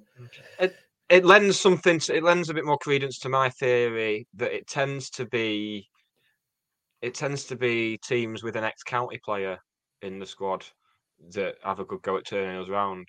It 0.59 0.77
it 1.09 1.25
lends 1.25 1.59
something. 1.59 1.99
To, 2.01 2.17
it 2.17 2.23
lends 2.23 2.51
a 2.51 2.55
bit 2.55 2.65
more 2.65 2.79
credence 2.79 3.19
to 3.21 3.29
my 3.29 3.49
theory 3.51 4.27
that 4.35 4.53
it 4.53 4.67
tends 4.67 5.09
to 5.11 5.27
be. 5.27 5.89
It 7.03 7.15
tends 7.15 7.45
to 7.45 7.57
be 7.57 7.99
teams 7.99 8.43
with 8.43 8.57
an 8.57 8.65
ex-county 8.65 9.21
player 9.25 9.59
in 10.03 10.19
the 10.19 10.27
squad 10.27 10.65
that 11.33 11.57
have 11.63 11.79
a 11.79 11.85
good 11.85 12.03
go 12.03 12.17
at 12.17 12.27
turning 12.27 12.61
us 12.61 12.69
round. 12.69 13.07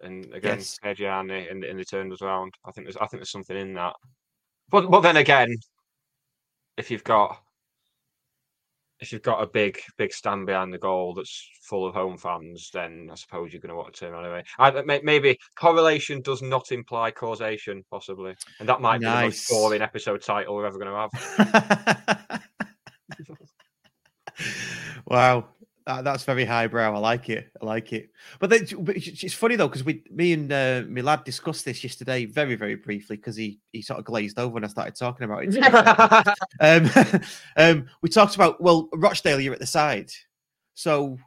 And 0.00 0.24
again, 0.34 0.58
Yes. 0.58 0.78
And, 0.82 1.30
and 1.30 1.78
they 1.78 1.84
turned 1.84 2.12
us 2.12 2.20
round. 2.20 2.52
I 2.66 2.72
think 2.72 2.86
there's 2.86 2.96
I 2.96 3.06
think 3.06 3.20
there's 3.20 3.30
something 3.30 3.56
in 3.56 3.74
that. 3.74 3.94
But 4.68 4.90
but 4.90 5.00
then 5.00 5.16
again, 5.16 5.54
if 6.76 6.90
you've 6.90 7.04
got 7.04 7.40
if 9.02 9.12
you've 9.12 9.22
got 9.22 9.42
a 9.42 9.46
big 9.46 9.80
big 9.98 10.12
stand 10.12 10.46
behind 10.46 10.72
the 10.72 10.78
goal 10.78 11.12
that's 11.12 11.50
full 11.62 11.86
of 11.86 11.92
home 11.92 12.16
fans, 12.16 12.70
then 12.72 13.08
I 13.10 13.16
suppose 13.16 13.52
you're 13.52 13.60
going 13.60 13.70
to 13.70 13.76
want 13.76 13.92
to 13.92 14.00
turn 14.00 14.14
anyway. 14.14 14.44
I, 14.58 15.00
maybe 15.02 15.38
correlation 15.56 16.22
does 16.22 16.40
not 16.40 16.70
imply 16.70 17.10
causation, 17.10 17.84
possibly, 17.90 18.34
and 18.60 18.68
that 18.68 18.80
might 18.80 19.00
be 19.00 19.06
the 19.06 19.20
most 19.22 19.50
boring 19.50 19.82
episode 19.82 20.22
title 20.22 20.54
we're 20.54 20.66
ever 20.66 20.78
going 20.78 21.10
to 21.10 22.28
have. 22.30 22.42
wow. 25.06 25.48
That, 25.86 26.04
that's 26.04 26.24
very 26.24 26.44
highbrow. 26.44 26.94
I 26.94 26.98
like 26.98 27.28
it. 27.28 27.50
I 27.60 27.64
like 27.64 27.92
it. 27.92 28.10
But, 28.38 28.50
then, 28.50 28.66
but 28.80 28.96
it's 28.96 29.24
it's 29.24 29.34
funny 29.34 29.56
though 29.56 29.68
because 29.68 29.84
we, 29.84 30.04
me 30.10 30.32
and 30.32 30.52
uh, 30.52 30.82
my 30.88 31.00
lad 31.00 31.24
discussed 31.24 31.64
this 31.64 31.82
yesterday 31.82 32.24
very, 32.24 32.54
very 32.54 32.76
briefly 32.76 33.16
because 33.16 33.36
he 33.36 33.58
he 33.72 33.82
sort 33.82 33.98
of 33.98 34.04
glazed 34.04 34.38
over 34.38 34.54
when 34.54 34.64
I 34.64 34.68
started 34.68 34.94
talking 34.94 35.24
about 35.24 35.44
it. 35.44 36.36
um, 36.60 37.22
um, 37.56 37.88
we 38.00 38.08
talked 38.08 38.36
about 38.36 38.60
well, 38.60 38.88
Rochdale, 38.94 39.40
you're 39.40 39.54
at 39.54 39.60
the 39.60 39.66
side, 39.66 40.10
so 40.74 41.18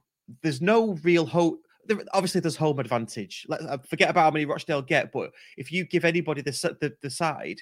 there's 0.41 0.61
no 0.61 0.93
real 1.03 1.25
hope. 1.25 1.61
There, 1.87 1.99
obviously, 2.13 2.41
there's 2.41 2.55
home 2.55 2.79
advantage. 2.79 3.45
Let, 3.49 3.61
uh, 3.61 3.77
forget 3.79 4.09
about 4.09 4.23
how 4.23 4.31
many 4.31 4.45
Rochdale 4.45 4.81
get, 4.81 5.11
but 5.11 5.31
if 5.57 5.71
you 5.71 5.85
give 5.85 6.05
anybody 6.05 6.41
the, 6.41 6.51
the 6.79 6.95
the 7.01 7.09
side, 7.09 7.59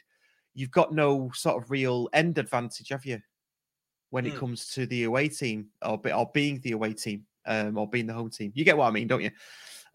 you've 0.53 0.71
got 0.71 0.93
no 0.93 1.31
sort 1.33 1.61
of 1.61 1.71
real 1.71 2.07
end 2.13 2.37
advantage, 2.37 2.89
have 2.89 3.05
you? 3.05 3.19
When 4.13 4.27
it 4.27 4.35
Hmm. 4.35 4.43
comes 4.43 4.69
to 4.75 4.85
the 4.85 5.05
away 5.05 5.29
team 5.29 5.71
or 5.83 5.97
be, 5.97 6.13
or 6.13 6.29
being 6.33 6.61
the 6.61 6.73
away 6.73 6.93
team 6.93 7.25
um, 7.47 7.77
or 7.77 7.89
being 7.89 8.05
the 8.07 8.13
home 8.13 8.29
team, 8.29 8.51
you 8.55 8.63
get 8.63 8.77
what 8.77 8.87
I 8.87 8.91
mean, 8.91 9.07
don't 9.07 9.23
you? 9.23 9.31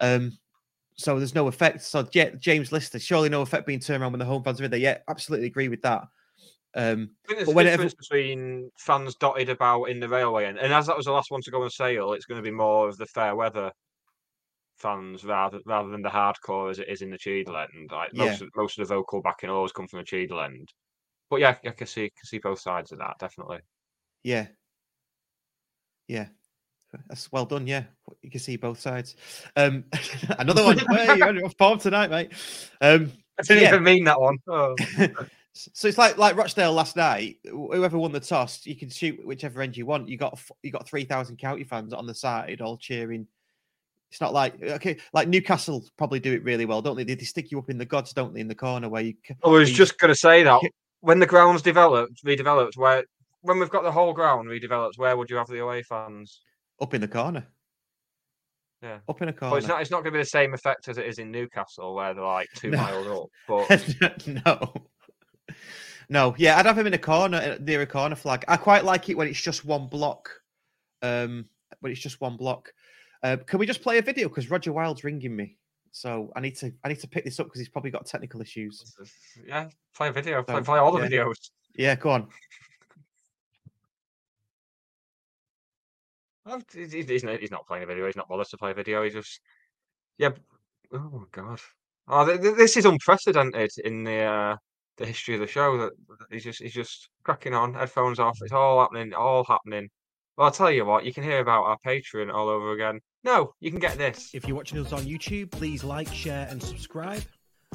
Um, 0.01 0.39
so 0.97 1.19
there's 1.19 1.35
no 1.35 1.49
effect. 1.49 1.83
So 1.83 2.09
Ja- 2.13 2.37
James 2.39 2.73
Lister, 2.73 2.99
surely 3.01 3.29
no 3.31 3.43
effect 3.43 3.67
being 3.67 3.81
turned 3.81 4.03
around 4.03 4.13
when 4.13 4.21
the 4.21 4.27
home 4.27 4.45
fans 4.45 4.61
are 4.61 4.65
in 4.65 4.73
there. 4.73 4.81
Yeah, 4.81 4.99
absolutely 5.09 5.49
agree 5.49 5.69
with 5.69 5.83
that. 5.83 6.09
Um, 6.75 7.17
I 7.25 7.29
think 7.29 7.39
there's 7.39 7.55
But 7.55 7.57
a 7.57 7.63
difference 7.65 7.95
between 7.95 8.71
fans 8.79 9.15
dotted 9.15 9.49
about 9.51 9.85
in 9.85 10.01
the 10.01 10.09
railway 10.09 10.47
end, 10.47 10.59
and 10.59 10.73
as 10.73 10.87
that 10.87 10.97
was 10.97 11.07
the 11.07 11.13
last 11.13 11.31
one 11.31 11.43
to 11.43 11.51
go 11.51 11.63
on 11.63 11.71
sale, 11.71 12.13
it's 12.13 12.27
going 12.27 12.43
to 12.43 12.51
be 12.51 12.55
more 12.55 12.89
of 12.89 12.97
the 12.97 13.07
fair 13.07 13.37
weather 13.37 13.71
fans 14.79 15.25
rather 15.25 15.61
rather 15.67 15.89
than 15.91 16.03
the 16.03 16.09
hardcore 16.09 16.71
as 16.71 16.79
it 16.79 16.89
is 16.89 17.03
in 17.03 17.11
the 17.11 17.19
Cheadle 17.19 17.57
end. 17.57 17.91
Like 17.91 18.13
Yeah. 18.13 18.15
most 18.15 18.41
of, 18.41 18.49
most 18.57 18.79
of 18.79 18.87
the 18.89 18.95
vocal 18.95 19.21
backing 19.23 19.51
always 19.51 19.73
come 19.73 19.89
from 19.89 19.99
the 20.01 20.05
Cheadle 20.05 20.41
end. 20.41 20.69
But 21.31 21.41
yeah, 21.41 21.59
I 21.65 21.71
can 21.73 21.87
see 21.89 22.11
can 22.11 22.27
see 22.27 22.39
both 22.41 22.61
sides 22.61 22.93
of 22.93 22.99
that 23.01 23.17
definitely. 23.21 23.61
Yeah. 24.23 24.47
Yeah. 26.07 26.27
That's 27.09 27.31
well 27.31 27.45
done. 27.45 27.67
Yeah. 27.67 27.85
You 28.23 28.31
can 28.31 28.41
see 28.41 28.57
both 28.57 28.81
sides. 28.81 29.17
Um, 29.57 29.85
another 30.39 30.65
one. 30.65 30.79
hey, 30.91 31.17
you're 31.17 31.29
on 31.29 31.51
form 31.59 31.79
tonight, 31.79 32.11
mate. 32.11 32.33
Um, 32.81 33.13
I 33.39 33.43
didn't 33.43 33.63
yeah. 33.63 33.69
even 33.71 33.85
mean 33.85 34.05
that 34.05 34.21
one. 34.21 34.39
Oh. 34.49 34.75
so 35.53 35.89
it's 35.89 35.99
like 35.99 36.19
like 36.19 36.37
Rochdale 36.37 36.73
last 36.73 36.97
night. 36.97 37.37
Whoever 37.45 37.99
won 37.99 38.13
the 38.13 38.21
toss, 38.21 38.67
you 38.67 38.77
can 38.77 38.91
shoot 38.91 39.25
whichever 39.25 39.63
end 39.63 39.77
you 39.77 39.87
want. 39.87 40.09
You 40.09 40.17
got 40.17 40.41
you 40.63 40.71
got 40.71 40.89
three 40.89 41.05
thousand 41.05 41.37
county 41.37 41.65
fans 41.65 41.93
on 41.93 42.07
the 42.07 42.15
side, 42.15 42.61
all 42.61 42.77
cheering. 42.77 43.27
It's 44.11 44.21
not 44.21 44.33
like 44.33 44.61
okay, 44.63 44.97
like 45.13 45.29
Newcastle 45.29 45.85
probably 45.99 46.21
do 46.21 46.33
it 46.33 46.43
really 46.43 46.65
well, 46.65 46.81
don't 46.81 46.97
they? 46.97 47.05
They, 47.05 47.15
they 47.15 47.25
stick 47.25 47.51
you 47.51 47.59
up 47.59 47.69
in 47.69 47.79
the 47.79 47.85
gods, 47.85 48.13
don't 48.13 48.33
they, 48.33 48.41
in 48.41 48.49
the 48.49 48.55
corner 48.55 48.89
where 48.89 49.03
you. 49.03 49.15
I 49.45 49.49
was 49.49 49.71
you- 49.71 49.77
just 49.77 49.99
going 49.99 50.13
to 50.13 50.19
say 50.19 50.43
that 50.43 50.61
when 51.01 51.19
the 51.21 51.27
ground's 51.27 51.63
developed, 51.63 52.25
redeveloped, 52.25 52.77
where 52.77 53.05
when 53.43 53.59
we've 53.59 53.71
got 53.71 53.83
the 53.83 53.93
whole 53.93 54.13
ground 54.13 54.49
redeveloped, 54.49 54.99
where 54.99 55.17
would 55.17 55.31
you 55.31 55.37
have 55.37 55.49
the 55.49 55.61
away 55.61 55.83
fans? 55.83 56.43
up 56.81 56.95
in 56.95 57.01
the 57.01 57.09
corner, 57.09 57.45
Yeah. 58.83 58.99
up 59.09 59.21
in 59.21 59.29
a 59.29 59.33
But 59.33 59.41
corner. 59.41 59.59
it's 59.59 59.67
not. 59.67 59.81
It's 59.83 59.91
not 59.91 59.99
going 60.05 60.13
to 60.13 60.19
be 60.19 60.23
the 60.23 60.25
same 60.29 60.55
effect 60.55 60.87
as 60.89 60.97
it 60.99 61.07
is 61.07 61.19
in 61.19 61.31
Newcastle, 61.33 61.95
where 61.95 62.15
they're 62.15 62.23
like 62.25 62.49
two 62.55 62.71
No. 62.71 62.77
miles 62.79 63.07
up. 63.09 63.69
But 63.69 64.27
no. 64.47 64.75
No, 66.11 66.35
yeah, 66.39 66.57
I'd 66.57 66.67
have 66.67 66.79
him 66.79 66.87
in 66.87 66.95
a 66.95 66.99
corner 66.99 67.37
uh, 67.37 67.59
near 67.61 67.83
a 67.83 67.87
corner 67.87 68.15
flag. 68.17 68.45
I 68.49 68.57
quite 68.57 68.85
like 68.85 69.09
it 69.09 69.17
when 69.17 69.29
it's 69.29 69.41
just 69.41 69.65
one 69.65 69.89
block 69.89 70.31
um, 71.03 71.47
but 71.81 71.91
it's 71.91 72.01
just 72.01 72.21
one 72.21 72.37
block. 72.37 72.73
Uh, 73.23 73.37
can 73.47 73.59
we 73.59 73.67
just 73.67 73.83
play 73.83 73.99
a 73.99 74.03
video? 74.03 74.29
Because 74.29 74.51
Rodger 74.51 74.73
Wylde's 74.73 75.05
ringing 75.05 75.35
me, 75.35 75.57
so 75.91 76.33
I 76.37 76.41
need 76.41 76.57
to 76.57 76.73
I 76.85 76.89
need 76.89 77.01
to 77.01 77.09
pick 77.09 77.25
this 77.25 77.39
up 77.41 77.47
because 77.47 77.61
he's 77.61 77.69
probably 77.69 77.91
got 77.91 78.07
technical 78.07 78.41
issues. 78.41 78.95
Yeah, 79.47 79.69
play 79.95 80.09
a 80.09 80.13
video. 80.13 80.43
Play, 80.43 80.61
play 80.63 80.79
all 80.79 80.93
the 80.93 81.01
yeah. 81.03 81.09
videos. 81.09 81.51
Yeah, 81.75 81.95
go 81.97 82.11
on. 82.11 82.29
He's, 86.73 87.25
not, 87.25 87.41
he's 87.41 87.51
not 87.51 87.67
playing 87.67 87.85
a 87.85 87.87
video. 87.87 88.07
He's 88.07 88.17
not 88.17 88.29
bothered 88.29 88.49
to 88.49 88.57
play 88.59 88.71
a 88.73 88.75
video. 88.75 89.05
He's 89.05 89.15
just, 89.15 89.41
yeah. 90.19 90.31
Oh 90.93 91.11
my 91.13 91.25
god. 91.31 91.61
Oh, 92.09 92.27
th- 92.27 92.41
th- 92.41 92.57
this 92.57 92.77
is 92.77 92.87
unprecedented 92.87 93.71
in 93.85 94.05
the 94.05 94.21
uh, 94.21 94.57
the 94.97 95.07
history 95.07 95.35
of 95.35 95.41
the 95.41 95.47
show. 95.47 95.77
That 95.77 95.93
he's 96.31 96.45
just 96.45 96.63
he's 96.63 96.73
just 96.73 97.11
cracking 97.23 97.55
on, 97.55 97.75
headphones 97.75 98.19
off. 98.19 98.39
It's 98.41 98.53
all 98.53 98.81
happening, 98.81 99.13
all 99.13 99.45
happening. 99.45 99.89
Well, 100.37 100.47
I'll 100.47 100.53
tell 100.53 100.71
you 100.71 100.85
what. 100.85 101.05
You 101.05 101.13
can 101.13 101.25
hear 101.25 101.41
about 101.41 101.65
our 101.65 101.77
Patreon 101.87 102.33
all 102.33 102.49
over 102.49 102.73
again. 102.73 103.01
No, 103.25 103.53
you 103.61 103.71
can 103.71 103.81
get 103.81 103.99
this. 103.99 104.31
If 104.33 104.47
you're 104.47 104.57
watching 104.57 104.79
us 104.79 104.93
on 104.93 105.03
YouTube, 105.03 105.51
please 105.51 105.85
like, 105.85 106.13
share, 106.13 106.47
and 106.49 106.63
subscribe. 106.63 107.25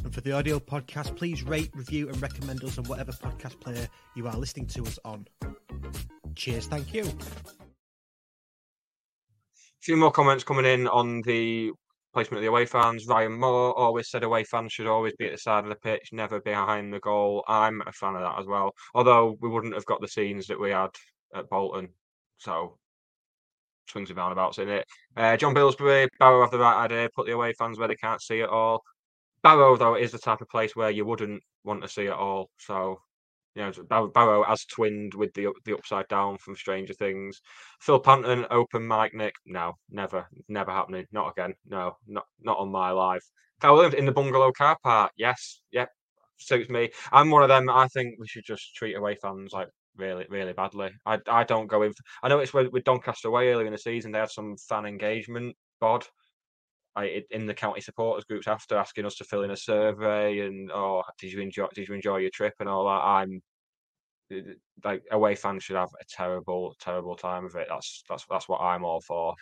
And 0.03 0.13
for 0.13 0.21
the 0.21 0.31
audio 0.31 0.59
podcast, 0.59 1.15
please 1.15 1.43
rate, 1.43 1.71
review, 1.75 2.09
and 2.09 2.19
recommend 2.21 2.63
us 2.63 2.77
on 2.77 2.85
whatever 2.85 3.11
podcast 3.11 3.59
player 3.59 3.87
you 4.15 4.27
are 4.27 4.37
listening 4.37 4.65
to 4.67 4.83
us 4.83 4.97
on. 5.05 5.27
Cheers, 6.35 6.65
thank 6.65 6.93
you. 6.93 7.05
Few 9.83 9.97
more 9.97 10.11
comments 10.11 10.45
coming 10.45 10.65
in 10.65 10.87
on 10.87 11.21
the 11.23 11.71
placement 12.13 12.37
of 12.37 12.41
the 12.43 12.49
away 12.49 12.65
fans. 12.65 13.05
Ryan 13.05 13.33
Moore 13.33 13.77
always 13.77 14.09
said 14.09 14.23
away 14.23 14.45
fans 14.45 14.71
should 14.71 14.87
always 14.87 15.13
be 15.17 15.25
at 15.25 15.33
the 15.33 15.37
side 15.37 15.63
of 15.63 15.69
the 15.69 15.75
pitch, 15.75 16.09
never 16.13 16.39
behind 16.39 16.93
the 16.93 16.99
goal. 16.99 17.43
I'm 17.47 17.81
a 17.85 17.91
fan 17.91 18.15
of 18.15 18.21
that 18.21 18.39
as 18.39 18.45
well. 18.45 18.71
Although 18.95 19.37
we 19.41 19.49
wouldn't 19.49 19.73
have 19.73 19.85
got 19.85 19.99
the 19.99 20.07
scenes 20.07 20.47
that 20.47 20.59
we 20.59 20.69
had 20.69 20.91
at 21.35 21.49
Bolton. 21.49 21.89
So 22.37 22.77
swings 23.89 24.09
and 24.09 24.17
roundabouts 24.17 24.59
in 24.59 24.69
it. 24.69 24.85
Uh, 25.17 25.35
John 25.35 25.53
Billsbury, 25.53 26.07
Barrow 26.17 26.41
have 26.41 26.51
the 26.51 26.59
right 26.59 26.85
idea, 26.85 27.09
put 27.13 27.25
the 27.25 27.33
away 27.33 27.51
fans 27.53 27.77
where 27.77 27.89
they 27.89 27.95
can't 27.95 28.21
see 28.21 28.39
it 28.39 28.49
all. 28.49 28.81
Barrow, 29.43 29.75
though, 29.75 29.95
is 29.95 30.13
the 30.13 30.17
type 30.17 30.39
of 30.39 30.47
place 30.47 30.75
where 30.75 30.91
you 30.91 31.03
wouldn't 31.03 31.43
want 31.65 31.81
to 31.81 31.89
see 31.89 32.05
it 32.05 32.13
all. 32.13 32.49
So 32.57 32.99
you 33.55 33.61
know, 33.61 33.71
Bar- 33.89 34.07
Barrow 34.07 34.43
has 34.43 34.65
twinned 34.65 35.13
with 35.13 35.33
the 35.33 35.47
the 35.65 35.73
upside 35.73 36.07
down 36.07 36.37
from 36.37 36.55
Stranger 36.55 36.93
Things. 36.93 37.41
Phil 37.81 37.99
Panton, 37.99 38.45
open 38.49 38.87
mic 38.87 39.13
Nick. 39.13 39.35
No, 39.45 39.73
never, 39.89 40.27
never 40.47 40.71
happening. 40.71 41.05
Not 41.11 41.31
again. 41.31 41.53
No, 41.65 41.97
not 42.07 42.25
not 42.41 42.57
on 42.57 42.71
my 42.71 42.91
life. 42.91 43.23
Carl 43.61 43.75
Williams 43.75 43.95
in 43.95 44.05
the 44.05 44.11
bungalow 44.11 44.51
car 44.51 44.77
park. 44.83 45.11
Yes, 45.17 45.61
yep, 45.71 45.89
suits 46.37 46.69
me. 46.69 46.89
I'm 47.11 47.29
one 47.29 47.43
of 47.43 47.49
them. 47.49 47.69
I 47.69 47.87
think 47.89 48.15
we 48.19 48.27
should 48.27 48.45
just 48.45 48.75
treat 48.75 48.95
away 48.95 49.15
fans 49.21 49.53
like 49.53 49.67
really, 49.97 50.25
really 50.29 50.53
badly. 50.53 50.91
I 51.05 51.19
I 51.27 51.43
don't 51.43 51.67
go 51.67 51.83
in. 51.83 51.93
I 52.23 52.29
know 52.29 52.39
it's 52.39 52.53
with, 52.53 52.71
with 52.71 52.83
Doncaster 52.83 53.27
away 53.27 53.49
earlier 53.49 53.67
in 53.67 53.73
the 53.73 53.77
season. 53.77 54.11
They 54.11 54.19
had 54.19 54.31
some 54.31 54.55
fan 54.57 54.85
engagement 54.85 55.55
bod. 55.79 56.05
I, 56.95 57.23
in 57.31 57.45
the 57.45 57.53
county 57.53 57.81
supporters 57.81 58.25
groups 58.25 58.47
after 58.47 58.77
asking 58.77 59.05
us 59.05 59.15
to 59.15 59.23
fill 59.23 59.43
in 59.43 59.51
a 59.51 59.57
survey 59.57 60.39
and 60.39 60.71
oh 60.71 61.01
did 61.19 61.31
you 61.31 61.41
enjoy 61.41 61.67
did 61.73 61.87
you 61.87 61.95
enjoy 61.95 62.17
your 62.17 62.29
trip? 62.31 62.53
and 62.59 62.69
all 62.69 62.85
that 62.85 63.01
I'm 63.03 63.41
like 64.83 65.03
away 65.11 65.35
fans 65.35 65.63
should 65.63 65.75
have 65.75 65.89
a 65.99 66.05
terrible 66.07 66.75
terrible 66.79 67.15
time 67.15 67.45
of 67.45 67.55
it. 67.55 67.67
That's 67.69 68.03
that's 68.09 68.25
that's 68.29 68.49
what 68.49 68.61
I'm 68.61 68.83
all 68.83 69.01
for. 69.01 69.33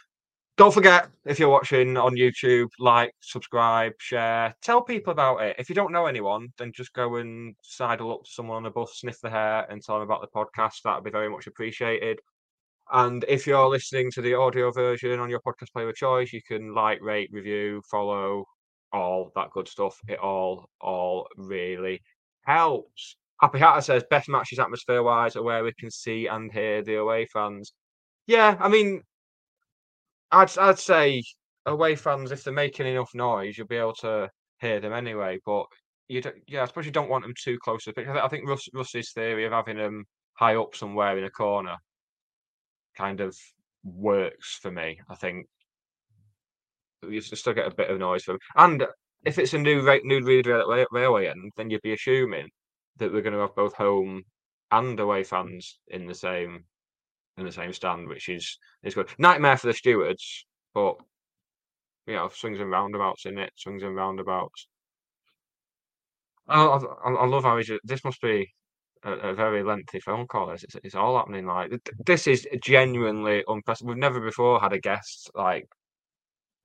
Don't 0.58 0.74
forget 0.74 1.10
if 1.26 1.40
you're 1.40 1.50
watching 1.50 1.98
on 1.98 2.16
YouTube 2.16 2.68
like 2.80 3.14
subscribe 3.22 3.94
share 4.00 4.54
tell 4.62 4.82
people 4.82 5.12
about 5.12 5.42
it. 5.42 5.56
If 5.60 5.70
you 5.70 5.76
don't 5.76 5.92
know 5.92 6.06
anyone 6.06 6.50
then 6.58 6.72
just 6.74 6.94
go 6.94 7.16
and 7.18 7.56
sidle 7.64 8.14
up 8.14 8.24
to 8.24 8.32
someone 8.32 8.58
on 8.58 8.64
the 8.64 8.70
bus 8.70 9.00
sniff 9.00 9.20
the 9.22 9.30
hair 9.30 9.66
and 9.70 9.82
tell 9.82 9.96
them 9.96 10.04
about 10.04 10.22
the 10.22 10.28
podcast. 10.28 10.82
That 10.84 10.96
would 10.96 11.04
be 11.04 11.12
very 11.12 11.30
much 11.30 11.48
appreciated 11.48 12.20
and 12.92 13.24
if 13.28 13.48
you're 13.48 13.70
listening 13.70 14.12
to 14.12 14.22
the 14.22 14.34
audio 14.34 14.70
version 14.72 15.20
on 15.20 15.30
your 15.30 15.40
podcast 15.40 15.72
player 15.74 15.90
of 15.90 15.96
choice, 15.96 16.34
you 16.34 16.42
can 16.46 16.74
like, 16.74 17.02
rate, 17.02 17.30
review, 17.32 17.82
follow, 17.90 18.46
all 18.92 19.32
that 19.36 19.52
good 19.52 19.68
stuff. 19.68 19.98
It 20.10 20.20
all, 20.20 20.70
all 20.82 21.28
really 21.38 22.02
helps. 22.46 23.16
Happy 23.40 23.60
Hatter 23.60 23.82
says 23.82 24.04
best 24.10 24.28
matches 24.28 24.60
atmosphere 24.60 25.04
wise 25.04 25.38
are 25.38 25.44
where 25.44 25.64
we 25.64 25.72
can 25.80 25.90
see 25.90 26.28
and 26.28 26.52
hear 26.52 26.84
the 26.84 26.96
away 26.96 27.26
fans. 27.28 27.74
Yeah, 28.28 28.58
I 28.60 28.68
mean, 28.68 29.02
I'd 30.32 30.56
I'd 30.58 30.78
say 30.78 31.24
away 31.66 31.96
fans 31.96 32.32
if 32.32 32.44
they're 32.44 32.54
making 32.54 32.88
enough 32.88 33.12
noise, 33.14 33.58
you'll 33.58 33.68
be 33.68 33.78
able 33.78 33.94
to 34.02 34.30
hear 34.60 34.82
them 34.82 34.94
anyway. 34.94 35.40
But 35.46 35.66
you 36.10 36.22
don't, 36.22 36.36
yeah, 36.48 36.64
I 36.64 36.66
suppose 36.66 36.86
you 36.86 36.92
don't 36.92 37.10
want 37.10 37.24
them 37.24 37.34
too 37.42 37.58
close 37.64 37.86
to 37.86 37.92
the 37.92 37.94
pitch. 37.94 38.08
I 38.08 38.28
think 38.28 38.48
Russ, 38.48 38.68
Russ's 38.74 39.14
theory 39.14 39.46
of 39.46 39.54
having 39.54 39.78
them 39.78 40.04
high 40.34 40.56
up 40.56 40.76
somewhere 40.76 41.18
in 41.18 41.24
a 41.24 41.30
corner 41.30 41.78
kind 42.98 43.22
of 43.22 43.36
works 43.84 44.60
for 44.62 44.72
me. 44.72 45.00
I 45.10 45.16
think 45.16 45.48
you 47.08 47.22
still 47.22 47.54
get 47.54 47.68
a 47.68 47.76
bit 47.76 47.90
of 47.90 48.00
noise 48.00 48.24
from, 48.24 48.38
and 48.56 48.86
if 49.26 49.38
it's 49.40 49.54
a 49.54 49.58
new 49.58 49.82
new 50.04 50.24
railway, 50.26 50.86
railway 50.92 51.28
end, 51.28 51.52
then 51.58 51.70
you'd 51.70 51.82
be 51.82 51.94
assuming 51.94 52.50
that 52.98 53.12
we're 53.12 53.22
going 53.22 53.34
to 53.34 53.40
have 53.40 53.56
both 53.56 53.74
home 53.74 54.24
and 54.72 55.00
away 55.00 55.24
fans 55.24 55.80
in 55.88 56.06
the 56.06 56.14
same 56.14 56.66
in 57.38 57.46
the 57.46 57.52
same 57.52 57.74
stand, 57.74 58.08
which 58.08 58.30
is 58.30 58.58
is 58.84 58.96
good. 58.96 59.10
Nightmare 59.18 59.58
for 59.58 59.68
the 59.68 59.74
stewards, 59.74 60.46
but 60.74 60.96
you 62.08 62.16
know, 62.16 62.30
swings 62.30 62.60
and 62.60 62.72
roundabouts 62.72 63.26
in 63.26 63.38
it, 63.38 63.52
swings 63.56 63.84
and 63.84 63.96
roundabouts. 63.96 64.68
I, 66.48 66.64
I, 66.64 66.78
I 66.78 67.12
I 67.14 67.26
love 67.28 67.44
how 67.44 67.58
he's, 67.58 67.72
this 67.84 68.04
must 68.04 68.22
be 68.22 68.52
a, 69.04 69.12
a 69.12 69.34
very 69.34 69.64
lengthy 69.64 70.00
phone 70.00 70.28
call. 70.28 70.52
It's, 70.52 70.66
it's, 70.84 70.96
all 70.96 71.18
happening 71.18 71.46
like 71.46 71.72
this 72.06 72.28
is 72.28 72.48
genuinely 72.62 73.44
unprecedented. 73.48 73.96
We've 73.96 74.02
never 74.02 74.20
before 74.20 74.60
had 74.60 74.74
a 74.74 74.80
guest 74.80 75.32
like 75.36 75.68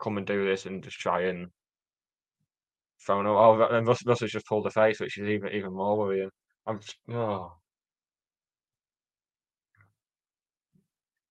come 0.01 0.19
and 0.19 0.27
do 0.27 0.45
this 0.45 0.67
and 0.67 0.83
just 0.83 0.99
try 0.99 1.23
and 1.23 1.49
phone. 2.99 3.27
Oh, 3.27 3.63
and 3.71 3.87
Russ, 3.87 4.05
Russ 4.07 4.21
has 4.21 4.31
just 4.31 4.47
pulled 4.47 4.67
a 4.67 4.71
face, 4.71 5.01
which 5.01 5.19
is 5.19 5.29
even 5.29 5.51
even 5.53 5.73
more 5.73 5.99
worrying. 5.99 6.31
I'm 6.67 6.81
oh. 7.11 7.53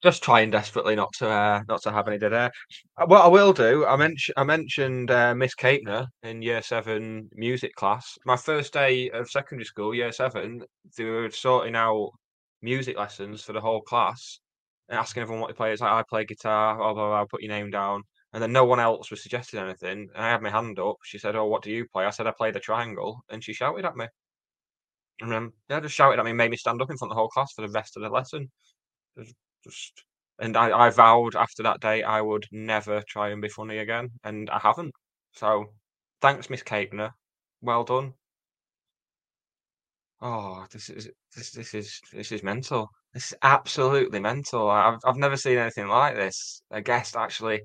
Just 0.05 0.23
trying 0.23 0.51
desperately 0.51 0.95
not 0.95 1.11
to 1.15 1.27
uh, 1.27 1.61
not 1.67 1.81
to 1.81 1.91
have 1.91 2.07
any 2.07 2.17
dead 2.17 2.31
air. 2.31 2.51
Uh, 2.97 3.05
What 3.07 3.25
I 3.25 3.27
will 3.27 3.51
do, 3.51 3.85
I 3.85 3.97
mentioned 3.97 4.35
I 4.37 4.43
mentioned 4.45 5.11
uh, 5.11 5.35
Miss 5.35 5.53
Capener 5.53 6.07
in 6.23 6.41
Year 6.41 6.61
Seven 6.61 7.29
music 7.33 7.73
class. 7.75 8.17
My 8.25 8.37
first 8.37 8.71
day 8.71 9.09
of 9.09 9.29
secondary 9.29 9.65
school, 9.65 9.93
Year 9.93 10.13
Seven, 10.13 10.63
they 10.97 11.03
were 11.03 11.29
sorting 11.29 11.75
out 11.75 12.11
music 12.61 12.97
lessons 12.97 13.43
for 13.43 13.51
the 13.51 13.59
whole 13.59 13.81
class 13.81 14.39
and 14.87 14.97
asking 14.97 15.23
everyone 15.23 15.41
what 15.41 15.47
they 15.49 15.55
play. 15.57 15.73
It's 15.73 15.81
like 15.81 15.91
I 15.91 16.03
play 16.07 16.23
guitar, 16.23 16.77
blah 16.77 16.93
blah 16.93 17.07
blah. 17.09 17.25
Put 17.25 17.41
your 17.41 17.51
name 17.51 17.69
down, 17.71 18.03
and 18.31 18.41
then 18.41 18.53
no 18.53 18.63
one 18.63 18.79
else 18.79 19.11
was 19.11 19.23
suggesting 19.23 19.59
anything. 19.59 20.07
And 20.15 20.23
I 20.25 20.29
had 20.29 20.41
my 20.41 20.51
hand 20.51 20.79
up. 20.79 20.97
She 21.03 21.17
said, 21.17 21.35
"Oh, 21.35 21.47
what 21.47 21.63
do 21.63 21.71
you 21.71 21.85
play?" 21.91 22.05
I 22.05 22.11
said, 22.11 22.27
"I 22.27 22.31
play 22.37 22.51
the 22.51 22.61
triangle," 22.61 23.21
and 23.29 23.43
she 23.43 23.51
shouted 23.53 23.83
at 23.85 23.97
me. 23.97 24.07
And 25.21 25.31
then 25.31 25.51
yeah, 25.69 25.79
just 25.81 25.95
shouted 25.95 26.19
at 26.19 26.25
me, 26.25 26.31
made 26.33 26.51
me 26.51 26.57
stand 26.57 26.81
up 26.81 26.89
in 26.89 26.97
front 26.97 27.11
of 27.11 27.15
the 27.15 27.19
whole 27.19 27.29
class 27.29 27.51
for 27.53 27.61
the 27.61 27.71
rest 27.73 27.97
of 27.97 28.03
the 28.03 28.09
lesson. 28.09 28.49
Just, 29.65 30.03
and 30.39 30.55
I, 30.57 30.87
I 30.87 30.89
vowed 30.91 31.35
after 31.35 31.63
that 31.63 31.81
day 31.81 32.03
I 32.03 32.21
would 32.21 32.45
never 32.51 33.01
try 33.07 33.29
and 33.29 33.41
be 33.41 33.49
funny 33.49 33.79
again, 33.79 34.09
and 34.23 34.49
I 34.49 34.59
haven't. 34.59 34.93
So 35.33 35.65
thanks, 36.21 36.49
Miss 36.49 36.63
Capener. 36.63 37.11
Well 37.61 37.83
done. 37.83 38.13
Oh, 40.21 40.65
this 40.71 40.89
is 40.89 41.09
this 41.35 41.51
this 41.51 41.73
is 41.73 41.99
this 42.13 42.31
is 42.31 42.43
mental. 42.43 42.89
This 43.13 43.31
is 43.31 43.37
absolutely 43.43 44.19
mental. 44.19 44.69
I've 44.69 44.99
I've 45.05 45.17
never 45.17 45.37
seen 45.37 45.57
anything 45.57 45.87
like 45.87 46.15
this. 46.15 46.61
A 46.71 46.81
guest 46.81 47.15
actually 47.15 47.61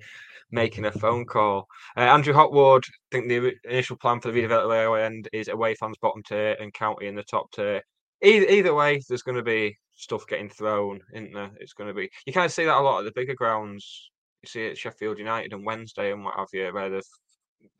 making 0.50 0.84
a 0.86 0.92
phone 0.92 1.24
call. 1.26 1.66
Uh, 1.96 2.00
Andrew 2.00 2.34
Hotwood, 2.34 2.84
I 2.84 3.06
think 3.12 3.28
the 3.28 3.52
initial 3.64 3.96
plan 3.96 4.20
for 4.20 4.32
the 4.32 4.46
railway 4.46 5.02
end 5.04 5.28
is 5.32 5.48
away 5.48 5.74
fans 5.74 5.96
bottom 6.02 6.22
tier 6.24 6.56
and 6.60 6.72
county 6.72 7.06
in 7.06 7.14
the 7.14 7.22
top 7.24 7.50
tier. 7.52 7.82
Either 8.22 8.46
either 8.46 8.74
way, 8.74 9.00
there's 9.08 9.22
going 9.22 9.36
to 9.36 9.42
be 9.42 9.76
stuff 9.96 10.26
getting 10.26 10.48
thrown, 10.50 11.00
isn't 11.14 11.32
there? 11.32 11.50
It's 11.58 11.72
going 11.72 11.88
to 11.88 11.94
be. 11.94 12.10
You 12.26 12.32
kind 12.32 12.46
of 12.46 12.52
see 12.52 12.64
that 12.64 12.76
a 12.76 12.80
lot 12.80 13.00
at 13.00 13.04
the 13.04 13.12
bigger 13.14 13.34
grounds. 13.34 14.10
You 14.42 14.48
see 14.48 14.66
it 14.66 14.70
at 14.72 14.78
Sheffield 14.78 15.18
United 15.18 15.52
on 15.54 15.64
Wednesday 15.64 16.12
and 16.12 16.24
what 16.24 16.36
have 16.36 16.48
you, 16.52 16.70
where 16.72 16.90
the 16.90 17.02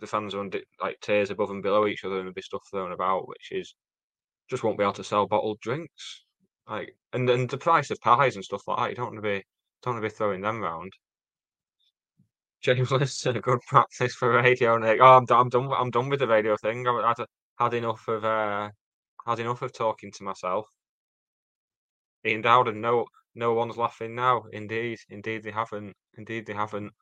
the 0.01 0.07
fans 0.07 0.35
are 0.35 0.41
on 0.41 0.51
like 0.81 0.99
tiers 1.01 1.31
above 1.31 1.51
and 1.51 1.63
below 1.63 1.87
each 1.87 2.05
other, 2.05 2.17
and 2.17 2.23
there'll 2.25 2.35
be 2.35 2.43
stuff 2.43 2.63
thrown 2.71 2.93
about, 2.93 3.29
which 3.29 3.49
is 3.53 3.75
just 4.51 4.65
won't 4.65 4.79
be 4.79 4.85
able 4.85 4.93
to 4.95 5.05
sell 5.05 5.27
bottled 5.27 5.61
drinks. 5.61 6.25
Like 6.69 6.95
and 7.13 7.29
and 7.31 7.49
the 7.51 7.59
price 7.59 7.91
of 7.91 8.01
pies 8.01 8.37
and 8.37 8.45
stuff 8.45 8.63
like 8.69 8.79
that, 8.79 8.91
you 8.91 8.97
don't 8.97 9.07
want 9.15 9.17
to 9.17 9.23
be 9.23 9.45
don't 9.83 9.95
want 9.95 10.05
to 10.05 10.09
be 10.11 10.15
throwing 10.15 10.41
them 10.43 10.61
round. 10.63 10.93
James 12.63 12.91
Liston, 12.91 13.37
a 13.39 13.41
good 13.41 13.61
practice 13.69 14.15
for 14.15 14.33
radio, 14.33 14.77
Nick. 14.79 15.01
Oh, 15.01 15.17
I'm 15.17 15.25
done. 15.25 15.41
I'm 15.41 15.49
done. 15.49 15.69
with- 15.69 15.79
I'm 15.79 15.91
done 15.91 16.09
with 16.09 16.21
the 16.21 16.27
radio 16.29 16.57
thing. 16.57 16.87
I've 16.87 17.17
had, 17.19 17.27
had 17.59 17.75
enough 17.75 18.07
of 18.09 18.25
uh, 18.25 18.71
had 19.31 19.41
enough 19.41 19.63
of 19.63 19.73
talking 19.73 20.13
to 20.13 20.25
myself. 20.25 20.67
Ian 22.27 22.43
Dowden, 22.43 22.81
no, 22.81 23.07
no 23.35 23.55
one's 23.55 23.77
laughing 23.77 24.15
now. 24.15 24.43
Indeed, 24.53 24.99
indeed 25.09 25.43
they 25.43 25.51
haven't. 25.51 25.95
Indeed 26.19 26.47
they 26.47 26.55
haven't. 26.55 26.93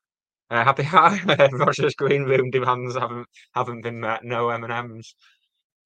Uh, 0.49 0.63
happy 0.63 0.83
Rodger's 1.57 1.95
green 1.95 2.23
room 2.23 2.49
demands 2.51 2.95
haven't 2.97 3.27
haven't 3.53 3.81
been 3.81 3.99
met. 3.99 4.23
No 4.23 4.49
M 4.49 4.63
and 4.63 4.73
M's. 4.73 5.15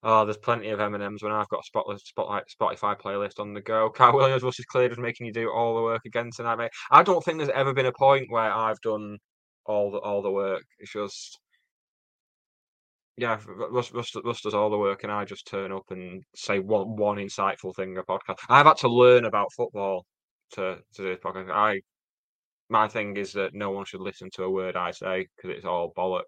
Oh, 0.04 0.26
there's 0.26 0.38
plenty 0.38 0.70
of 0.70 0.80
M 0.82 0.94
and 0.96 1.04
M's 1.04 1.24
when 1.24 1.32
I've 1.32 1.50
got 1.50 1.62
a 1.62 1.64
spotlight, 1.66 2.00
spotlight, 2.02 2.44
Spotify 2.50 3.00
playlist 3.00 3.40
on 3.40 3.54
the 3.54 3.62
go. 3.62 3.90
Carl 3.90 4.16
Williams 4.16 4.44
versus 4.44 4.66
Clear 4.66 4.92
is 4.92 4.98
making 5.00 5.28
you 5.28 5.34
do 5.34 5.50
all 5.52 5.76
the 5.76 5.82
work 5.84 6.02
again 6.06 6.30
tonight, 6.36 6.58
mate. 6.58 6.72
I 6.92 7.04
don't 7.04 7.24
think 7.24 7.38
there's 7.38 7.50
ever 7.52 7.74
been 7.74 7.86
a 7.88 7.94
point 7.94 8.28
where 8.30 8.52
I've 8.54 8.82
done 8.82 9.18
all 9.66 9.92
the 9.92 10.00
all 10.00 10.22
the 10.22 10.32
work. 10.32 10.64
It's 10.80 10.92
just 10.94 11.40
yeah, 13.18 13.40
Russ, 13.46 13.92
Russ, 13.92 14.12
Russ 14.24 14.42
does 14.42 14.54
all 14.54 14.70
the 14.70 14.78
work, 14.78 15.04
and 15.04 15.12
I 15.12 15.26
just 15.26 15.48
turn 15.48 15.72
up 15.72 15.86
and 15.92 16.24
say 16.36 16.60
one 16.60 16.96
one 16.96 17.18
insightful 17.18 17.76
thing 17.76 17.98
a 17.98 18.04
podcast. 18.04 18.38
I've 18.50 18.66
had 18.66 18.78
to 18.78 18.88
learn 18.90 19.26
about 19.26 19.54
football 19.54 20.06
to 20.54 20.80
to 20.96 21.02
do 21.02 21.10
this 21.10 21.20
podcast. 21.20 21.52
I 21.52 21.82
my 22.70 22.88
thing 22.88 23.16
is 23.18 23.34
that 23.34 23.54
no 23.54 23.72
one 23.72 23.86
should 23.86 24.02
listen 24.02 24.30
to 24.34 24.44
a 24.44 24.50
word 24.50 24.76
I 24.76 24.92
say 24.92 25.28
because 25.36 25.56
it's 25.56 25.66
all 25.66 25.94
bollocks. 25.96 26.24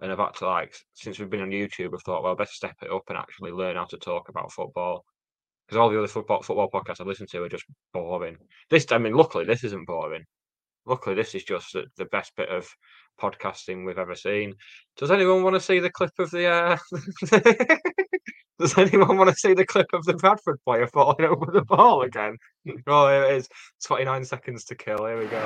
And 0.00 0.12
I've 0.12 0.18
had 0.18 0.34
to 0.36 0.46
like 0.46 0.74
since 0.94 1.18
we've 1.18 1.30
been 1.30 1.40
on 1.42 1.50
YouTube, 1.50 1.94
I've 1.94 2.02
thought, 2.02 2.22
well, 2.22 2.32
I 2.32 2.36
better 2.36 2.50
step 2.52 2.76
it 2.82 2.90
up 2.92 3.02
and 3.08 3.18
actually 3.18 3.52
learn 3.52 3.76
how 3.76 3.86
to 3.86 3.96
talk 3.98 4.28
about 4.28 4.52
football. 4.52 5.04
Because 5.66 5.78
all 5.78 5.90
the 5.90 5.98
other 5.98 6.08
football 6.08 6.42
football 6.42 6.70
podcasts 6.70 7.00
I 7.00 7.04
listen 7.04 7.26
to 7.28 7.42
are 7.42 7.48
just 7.48 7.64
boring. 7.92 8.36
This, 8.70 8.86
I 8.92 8.98
mean, 8.98 9.14
luckily 9.14 9.44
this 9.44 9.64
isn't 9.64 9.86
boring. 9.86 10.24
Luckily, 10.88 11.14
this 11.14 11.34
is 11.34 11.44
just 11.44 11.74
the, 11.74 12.04
best 12.06 12.32
bit 12.34 12.48
of 12.48 12.66
podcasting 13.20 13.84
we've 13.84 13.98
ever 13.98 14.14
seen. 14.14 14.54
Does 14.96 15.10
anyone 15.10 15.42
want 15.42 15.54
to 15.54 15.60
see 15.60 15.80
the 15.80 15.90
clip 15.90 16.12
of 16.18 16.30
the? 16.30 16.46
Uh... 16.46 16.78
Does 18.58 18.76
anyone 18.76 19.18
want 19.18 19.28
to 19.28 19.36
see 19.36 19.52
the 19.52 19.66
clip 19.66 19.86
of 19.92 20.04
the 20.06 20.14
Bradford 20.14 20.58
player 20.64 20.86
falling 20.86 21.26
over 21.26 21.52
the 21.52 21.62
ball 21.62 22.02
again? 22.02 22.38
Oh, 22.86 23.08
here 23.08 23.24
it 23.24 23.36
is. 23.36 23.48
29 23.86 24.24
seconds 24.24 24.64
to 24.64 24.74
kill. 24.74 25.06
Here 25.06 25.18
we 25.18 25.24
go. 25.26 25.40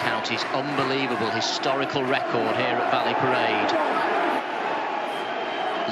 County's 0.00 0.44
unbelievable 0.54 1.30
historical 1.30 2.02
record 2.02 2.56
here 2.56 2.76
at 2.76 2.90
Valley 2.90 3.12
Parade. 3.20 3.72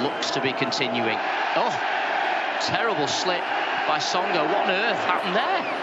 Looks 0.03 0.31
to 0.31 0.41
be 0.41 0.53
continuing. 0.53 1.19
Oh, 1.57 1.71
terrible 2.63 3.07
slip 3.07 3.43
by 3.87 3.99
Songo. 3.99 4.47
What 4.47 4.65
on 4.65 4.71
earth 4.71 5.05
happened 5.05 5.37
there? 5.37 5.74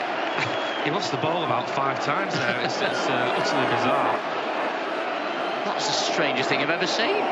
He 0.84 0.92
lost 0.92 1.12
the 1.12 1.18
ball 1.18 1.44
about 1.44 1.70
five 1.70 2.04
times 2.04 2.34
there. 2.34 2.62
It's, 2.62 2.82
it's 2.82 3.10
uh, 3.10 3.34
utterly 3.38 3.66
bizarre. 3.76 4.18
That's 5.66 5.88
the 5.88 5.94
strangest 5.94 6.50
thing 6.50 6.60
I've 6.60 6.70
ever 6.70 6.88
seen. 6.88 7.24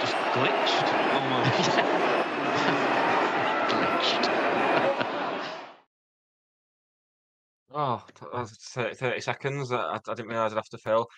Just 0.00 0.14
glitched 0.32 0.88
almost. 1.12 1.78
Oh, 7.76 8.04
30, 8.20 8.94
30 8.94 9.20
seconds. 9.20 9.72
I, 9.72 9.96
I 9.96 10.14
didn't 10.14 10.28
realise 10.28 10.52
I'd 10.52 10.56
have 10.56 10.68
to 10.68 10.78
fill. 10.78 11.08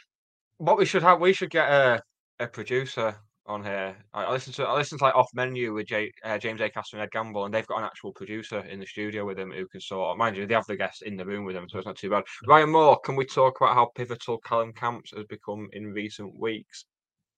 What 0.58 0.78
we 0.78 0.86
should 0.86 1.02
have, 1.02 1.20
we 1.20 1.34
should 1.34 1.50
get 1.50 1.68
a, 1.70 2.02
a 2.40 2.48
producer 2.48 3.16
on 3.48 3.64
here. 3.64 3.96
I, 4.12 4.24
I 4.24 4.32
listen 4.32 4.52
to 4.54 4.64
I 4.64 4.74
listen 4.74 4.98
to 4.98 5.04
like 5.04 5.14
off 5.14 5.28
menu 5.34 5.74
with 5.74 5.86
J, 5.86 6.10
uh, 6.24 6.38
James 6.38 6.60
Acaster 6.60 6.94
and 6.94 7.02
Ed 7.02 7.10
Gamble, 7.12 7.44
and 7.44 7.54
they've 7.54 7.66
got 7.66 7.78
an 7.78 7.84
actual 7.84 8.12
producer 8.12 8.60
in 8.60 8.80
the 8.80 8.86
studio 8.86 9.24
with 9.24 9.36
them 9.36 9.50
who 9.50 9.66
can 9.68 9.80
sort. 9.80 10.12
Of, 10.12 10.18
mind 10.18 10.36
you, 10.36 10.46
they 10.46 10.54
have 10.54 10.66
the 10.66 10.76
guests 10.76 11.02
in 11.02 11.16
the 11.16 11.26
room 11.26 11.44
with 11.44 11.54
them, 11.54 11.66
so 11.68 11.78
it's 11.78 11.86
not 11.86 11.96
too 11.96 12.10
bad. 12.10 12.24
Ryan 12.46 12.70
Moore, 12.70 12.98
can 13.00 13.16
we 13.16 13.24
talk 13.24 13.60
about 13.60 13.74
how 13.74 13.90
pivotal 13.94 14.38
Callum 14.38 14.72
Camps 14.72 15.12
has 15.16 15.24
become 15.26 15.68
in 15.72 15.92
recent 15.92 16.38
weeks? 16.38 16.84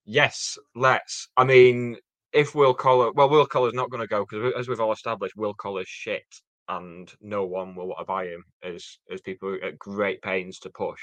Yes, 0.05 0.57
let's. 0.75 1.27
I 1.37 1.43
mean, 1.43 1.97
if 2.33 2.55
Will 2.55 2.73
Collar, 2.73 3.11
well, 3.13 3.29
Will 3.29 3.45
Collar's 3.45 3.73
not 3.73 3.89
going 3.89 4.01
to 4.01 4.07
go 4.07 4.25
because 4.25 4.53
as 4.57 4.67
we've 4.67 4.79
all 4.79 4.91
established, 4.91 5.35
Will 5.35 5.53
Collar's 5.53 5.87
shit 5.87 6.25
and 6.69 7.11
no 7.19 7.45
one 7.45 7.75
will 7.75 7.87
want 7.87 7.99
to 7.99 8.05
buy 8.05 8.25
him 8.25 8.43
as 8.63 8.99
as 9.11 9.21
people 9.21 9.57
at 9.63 9.77
great 9.77 10.21
pains 10.21 10.59
to 10.59 10.69
push. 10.69 11.01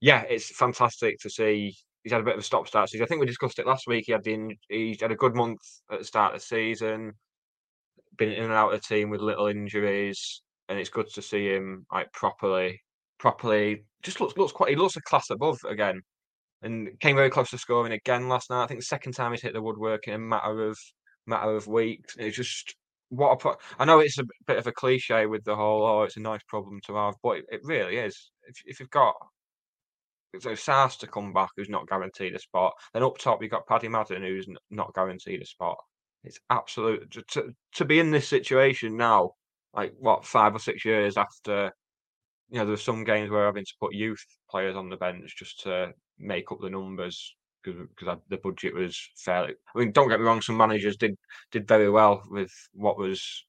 Yeah, 0.00 0.22
it's 0.22 0.56
fantastic 0.56 1.18
to 1.20 1.30
see. 1.30 1.76
He's 2.02 2.12
had 2.12 2.20
a 2.20 2.24
bit 2.24 2.34
of 2.34 2.40
a 2.40 2.44
stop 2.44 2.66
start 2.66 2.90
season. 2.90 3.04
I 3.04 3.06
think 3.06 3.20
we 3.20 3.26
discussed 3.26 3.58
it 3.58 3.66
last 3.66 3.86
week. 3.86 4.04
He 4.06 4.12
had 4.12 4.24
the, 4.24 4.56
he 4.68 4.98
had 5.00 5.12
a 5.12 5.16
good 5.16 5.36
month 5.36 5.60
at 5.90 6.00
the 6.00 6.04
start 6.04 6.34
of 6.34 6.40
the 6.40 6.46
season, 6.46 7.12
been 8.16 8.32
in 8.32 8.44
and 8.44 8.52
out 8.52 8.72
of 8.72 8.80
the 8.80 8.86
team 8.86 9.10
with 9.10 9.20
little 9.20 9.46
injuries, 9.46 10.42
and 10.68 10.78
it's 10.78 10.90
good 10.90 11.08
to 11.14 11.22
see 11.22 11.48
him 11.48 11.86
like 11.92 12.12
properly, 12.12 12.80
properly. 13.18 13.84
Just 14.02 14.20
looks 14.20 14.36
looks 14.36 14.52
quite. 14.52 14.70
He 14.70 14.76
looks 14.76 14.96
a 14.96 15.02
class 15.02 15.30
above 15.30 15.58
again, 15.68 16.00
and 16.62 16.98
came 17.00 17.16
very 17.16 17.30
close 17.30 17.50
to 17.50 17.58
scoring 17.58 17.92
again 17.92 18.28
last 18.28 18.50
night. 18.50 18.64
I 18.64 18.66
think 18.66 18.80
the 18.80 18.86
second 18.86 19.12
time 19.12 19.32
he's 19.32 19.42
hit 19.42 19.52
the 19.52 19.62
woodwork 19.62 20.08
in 20.08 20.14
a 20.14 20.18
matter 20.18 20.68
of 20.68 20.78
matter 21.26 21.54
of 21.54 21.66
weeks. 21.66 22.16
It's 22.18 22.36
just 22.36 22.74
what 23.10 23.32
a 23.32 23.36
pro- 23.36 23.56
I 23.78 23.84
know 23.84 24.00
it's 24.00 24.18
a 24.18 24.24
bit 24.46 24.58
of 24.58 24.66
a 24.66 24.72
cliche 24.72 25.26
with 25.26 25.44
the 25.44 25.54
whole 25.54 25.84
oh 25.84 26.02
it's 26.02 26.16
a 26.16 26.20
nice 26.20 26.42
problem 26.48 26.80
to 26.86 26.96
have, 26.96 27.14
but 27.22 27.38
it, 27.38 27.44
it 27.50 27.60
really 27.64 27.98
is. 27.98 28.30
If 28.48 28.56
if 28.64 28.80
you've 28.80 28.90
got 28.90 29.14
so 30.40 30.54
Sars 30.54 30.96
to 30.96 31.06
come 31.06 31.32
back 31.32 31.50
who's 31.56 31.68
not 31.68 31.88
guaranteed 31.88 32.34
a 32.34 32.38
spot, 32.38 32.72
then 32.92 33.02
up 33.02 33.18
top 33.18 33.42
you've 33.42 33.50
got 33.50 33.66
Paddy 33.66 33.88
Madden 33.88 34.22
who's 34.22 34.48
not 34.70 34.94
guaranteed 34.94 35.42
a 35.42 35.46
spot. 35.46 35.76
It's 36.24 36.38
absolute 36.50 37.10
to, 37.32 37.54
to 37.74 37.84
be 37.84 37.98
in 37.98 38.10
this 38.10 38.28
situation 38.28 38.96
now, 38.96 39.32
like 39.74 39.92
what 39.98 40.24
five 40.24 40.54
or 40.54 40.60
six 40.60 40.84
years 40.84 41.16
after. 41.16 41.72
You 42.50 42.58
know, 42.58 42.66
there's 42.66 42.82
some 42.82 43.04
games 43.04 43.30
where 43.30 43.48
I've 43.48 43.54
to 43.54 43.74
put 43.80 43.94
youth 43.94 44.24
players 44.50 44.76
on 44.76 44.90
the 44.90 44.96
bench 44.96 45.34
just 45.36 45.60
to 45.60 45.92
make 46.18 46.52
up 46.52 46.58
the 46.60 46.70
numbers 46.70 47.34
because 47.62 48.18
the 48.28 48.36
budget 48.38 48.74
was 48.74 48.98
fairly. 49.16 49.54
I 49.74 49.78
mean, 49.78 49.92
don't 49.92 50.08
get 50.08 50.20
me 50.20 50.26
wrong, 50.26 50.42
some 50.42 50.56
managers 50.56 50.96
did 50.96 51.16
did 51.50 51.66
very 51.66 51.90
well 51.90 52.22
with 52.28 52.52
what 52.72 52.98
was 52.98 53.44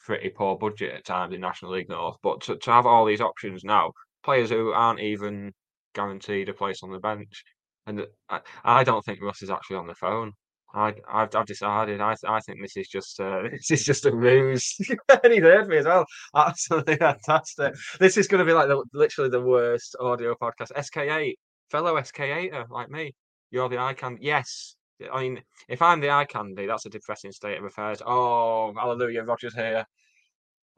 pretty 0.00 0.30
poor 0.30 0.56
budget 0.56 0.94
at 0.94 1.04
times 1.04 1.34
in 1.34 1.40
National 1.40 1.72
League 1.72 1.88
North. 1.88 2.16
But 2.22 2.40
to, 2.42 2.56
to 2.56 2.72
have 2.72 2.86
all 2.86 3.04
these 3.04 3.20
options 3.20 3.64
now, 3.64 3.92
players 4.22 4.50
who 4.50 4.70
aren't 4.72 5.00
even 5.00 5.52
guaranteed 5.96 6.48
a 6.48 6.54
place 6.54 6.82
on 6.84 6.92
the 6.92 7.00
bench, 7.00 7.42
and 7.86 8.06
I, 8.28 8.40
I 8.64 8.84
don't 8.84 9.04
think 9.04 9.20
Russ 9.22 9.42
is 9.42 9.50
actually 9.50 9.78
on 9.78 9.88
the 9.88 9.94
phone. 9.94 10.32
I, 10.74 10.94
I've, 11.10 11.34
I've 11.34 11.46
decided. 11.46 12.00
I, 12.00 12.14
I 12.28 12.40
think 12.40 12.60
this 12.60 12.76
is 12.76 12.88
just 12.88 13.18
uh, 13.18 13.42
this 13.50 13.70
is 13.70 13.84
just 13.84 14.06
a 14.06 14.14
ruse. 14.14 14.76
and 15.24 15.32
he's 15.32 15.42
heard 15.42 15.68
me 15.68 15.78
as 15.78 15.86
well. 15.86 16.04
Absolutely 16.36 16.96
fantastic. 16.96 17.74
This 17.98 18.16
is 18.16 18.28
going 18.28 18.40
to 18.40 18.44
be 18.44 18.52
like 18.52 18.68
the, 18.68 18.84
literally 18.92 19.30
the 19.30 19.40
worst 19.40 19.96
audio 19.98 20.34
podcast. 20.40 20.72
SK8, 20.72 21.34
fellow 21.70 21.94
SK8er 21.94 22.68
like 22.70 22.90
me. 22.90 23.14
You're 23.50 23.68
the 23.68 23.94
candy. 23.96 24.20
Yes. 24.22 24.76
I 25.12 25.22
mean, 25.22 25.42
if 25.68 25.82
I'm 25.82 26.00
the 26.00 26.10
eye 26.10 26.24
candy, 26.24 26.66
that's 26.66 26.86
a 26.86 26.90
depressing 26.90 27.32
state 27.32 27.58
of 27.58 27.64
affairs. 27.64 28.02
Oh, 28.04 28.72
hallelujah, 28.74 29.22
Rodger's 29.22 29.54
here. 29.54 29.84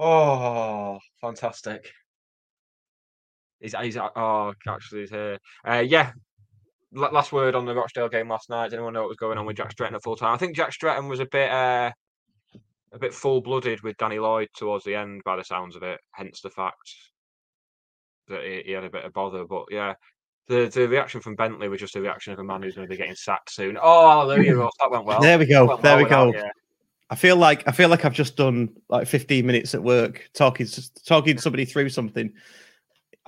Oh, 0.01 0.99
fantastic. 1.21 1.91
He's, 3.61 3.75
he's 3.81 3.97
oh, 3.97 4.53
actually, 4.67 5.01
he's 5.01 5.11
here. 5.11 5.39
Uh, 5.67 5.85
yeah. 5.87 6.13
Last 6.93 7.33
word 7.33 7.55
on 7.55 7.67
the 7.67 7.75
Rochdale 7.75 8.09
game 8.09 8.31
last 8.31 8.49
night. 8.49 8.71
Did 8.71 8.77
anyone 8.77 8.95
know 8.95 9.03
what 9.03 9.11
was 9.11 9.19
going 9.19 9.37
on 9.37 9.45
with 9.45 9.57
Jack 9.57 9.73
Stretton 9.73 9.95
at 9.95 10.03
full 10.03 10.17
time? 10.17 10.33
I 10.33 10.39
think 10.39 10.57
Jack 10.57 10.73
Stretton 10.73 11.07
was 11.09 11.21
a 11.21 11.27
bit, 11.27 11.51
uh, 11.51 11.91
a 12.93 12.99
bit 12.99 13.13
full 13.13 13.43
blooded 13.43 13.83
with 13.83 13.99
Danny 13.99 14.19
Lloyd 14.19 14.49
towards 14.57 14.85
the 14.85 14.95
end, 14.95 15.23
by 15.25 15.37
the 15.37 15.45
sounds 15.45 15.77
of 15.77 15.83
it. 15.83 16.01
Hence 16.13 16.41
the 16.41 16.49
fact 16.49 16.77
that 18.29 18.43
he, 18.43 18.63
he 18.67 18.73
had 18.73 18.85
a 18.85 18.91
bit 18.91 19.05
of 19.05 19.13
bother. 19.13 19.45
But 19.45 19.67
yeah, 19.71 19.95
the 20.47 20.71
the 20.73 20.89
reaction 20.89 21.21
from 21.21 21.37
Bentley 21.37 21.69
was 21.69 21.81
just 21.81 21.97
a 21.97 22.01
reaction 22.01 22.33
of 22.33 22.39
a 22.39 22.45
man 22.45 22.63
who's 22.63 22.75
going 22.75 22.87
to 22.87 22.91
be 22.91 22.97
getting 22.97 23.15
sacked 23.15 23.51
soon. 23.51 23.79
Oh, 23.81 24.27
there 24.29 24.43
you 24.43 24.55
go. 24.55 24.71
That 24.81 24.91
went 24.91 25.05
well. 25.05 25.21
There 25.21 25.39
we 25.39 25.47
go. 25.47 25.67
There 25.77 25.97
well 25.97 26.05
we 26.05 26.09
go. 26.09 26.33
That, 26.33 26.39
yeah. 26.39 26.51
I 27.11 27.15
feel 27.15 27.37
like 27.37 27.67
I 27.67 27.73
feel 27.73 27.89
like 27.89 28.05
I've 28.05 28.15
just 28.15 28.37
done 28.37 28.71
like 28.89 29.07
15 29.07 29.47
minutes 29.47 29.75
at 29.75 29.83
work 29.83 30.29
talking 30.35 30.67
talking 31.07 31.39
somebody 31.39 31.65
through 31.65 31.89
something. 31.91 32.33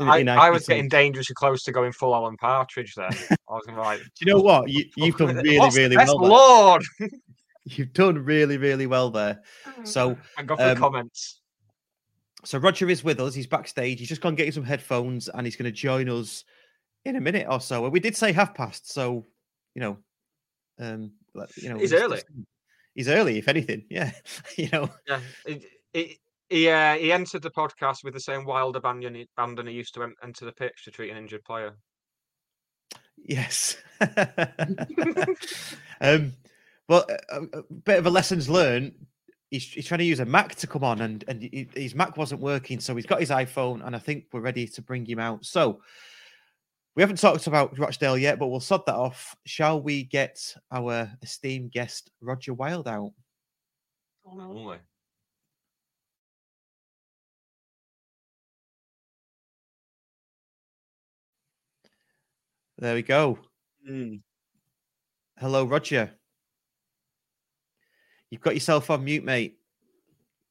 In, 0.00 0.08
I, 0.08 0.18
in 0.18 0.28
I 0.28 0.50
was 0.50 0.66
getting 0.66 0.88
dangerously 0.88 1.34
close 1.34 1.62
to 1.64 1.72
going 1.72 1.92
full 1.92 2.14
Alan 2.14 2.36
Partridge 2.36 2.94
there. 2.94 3.10
I 3.10 3.34
was 3.48 3.66
like, 3.68 4.00
Do 4.18 4.24
you 4.24 4.32
know 4.32 4.40
what? 4.40 4.68
You, 4.68 4.84
you've 4.96 5.16
done 5.16 5.36
really, 5.36 5.70
really 5.70 5.96
well. 5.96 6.18
there. 6.18 6.28
Lord. 6.28 6.82
You've 7.64 7.92
done 7.92 8.18
really, 8.24 8.56
really 8.56 8.86
well 8.86 9.10
there. 9.10 9.42
So 9.84 10.16
I 10.36 10.42
got 10.42 10.58
for 10.58 10.70
um, 10.70 10.76
comments. 10.76 11.40
So 12.44 12.58
Rodger 12.58 12.88
is 12.88 13.04
with 13.04 13.20
us. 13.20 13.34
He's 13.34 13.46
backstage. 13.46 13.98
He's 13.98 14.08
just 14.08 14.22
gone 14.22 14.34
getting 14.34 14.52
some 14.52 14.64
headphones, 14.64 15.28
and 15.28 15.46
he's 15.46 15.56
going 15.56 15.70
to 15.70 15.76
join 15.76 16.08
us 16.08 16.44
in 17.04 17.16
a 17.16 17.20
minute 17.20 17.46
or 17.50 17.60
so. 17.60 17.84
And 17.84 17.92
we 17.92 18.00
did 18.00 18.16
say 18.16 18.32
half 18.32 18.54
past, 18.54 18.90
so 18.90 19.26
you 19.74 19.82
know, 19.82 19.98
um, 20.78 21.12
you 21.56 21.68
know, 21.68 21.78
He's 21.78 21.92
early. 21.92 22.16
just- 22.16 22.26
He's 22.94 23.08
early, 23.08 23.38
if 23.38 23.46
anything. 23.46 23.84
Yeah, 23.88 24.10
you 24.56 24.68
know. 24.72 24.90
Yeah, 25.06 25.20
it, 25.46 25.64
it, 25.94 26.18
he 26.50 26.68
uh, 26.68 26.96
he 26.96 27.12
entered 27.12 27.42
the 27.42 27.50
podcast 27.50 28.04
with 28.04 28.14
the 28.14 28.20
same 28.20 28.44
wild 28.44 28.76
abandon 28.76 29.14
he, 29.14 29.28
abandon 29.38 29.68
he 29.68 29.72
used 29.72 29.94
to 29.94 30.12
enter 30.22 30.44
the 30.44 30.52
pitch 30.52 30.84
to 30.84 30.90
treat 30.90 31.10
an 31.10 31.16
injured 31.16 31.44
player. 31.44 31.76
Yes. 33.16 33.76
um, 36.00 36.32
well, 36.88 37.06
a, 37.30 37.42
a 37.52 37.62
bit 37.84 37.98
of 37.98 38.06
a 38.06 38.10
lessons 38.10 38.48
learned. 38.48 38.92
He's, 39.50 39.64
he's 39.64 39.86
trying 39.86 39.98
to 39.98 40.04
use 40.04 40.20
a 40.20 40.24
Mac 40.24 40.54
to 40.56 40.66
come 40.66 40.84
on, 40.84 41.00
and 41.00 41.24
and 41.28 41.42
he, 41.42 41.68
his 41.74 41.94
Mac 41.94 42.16
wasn't 42.16 42.40
working, 42.40 42.80
so 42.80 42.94
he's 42.96 43.06
got 43.06 43.20
his 43.20 43.30
iPhone, 43.30 43.86
and 43.86 43.94
I 43.94 43.98
think 43.98 44.26
we're 44.32 44.40
ready 44.40 44.66
to 44.66 44.82
bring 44.82 45.06
him 45.06 45.18
out. 45.18 45.44
So 45.44 45.80
we 46.96 47.02
haven't 47.02 47.18
talked 47.18 47.46
about 47.46 47.78
Rochdale 47.78 48.18
yet, 48.18 48.38
but 48.38 48.48
we'll 48.48 48.60
sod 48.60 48.86
that 48.86 48.96
off. 48.96 49.36
Shall 49.46 49.80
we 49.80 50.04
get 50.04 50.38
our 50.72 51.10
esteemed 51.22 51.72
guest 51.72 52.10
Rodger 52.20 52.54
Wylde 52.54 52.88
out? 52.88 53.12
Only. 54.24 54.78
There 62.80 62.94
we 62.94 63.02
go. 63.02 63.38
Hmm. 63.86 64.14
Hello, 65.38 65.64
Rodger. 65.66 66.10
You've 68.30 68.40
got 68.40 68.54
yourself 68.54 68.88
on 68.88 69.04
mute, 69.04 69.22
mate. 69.22 69.58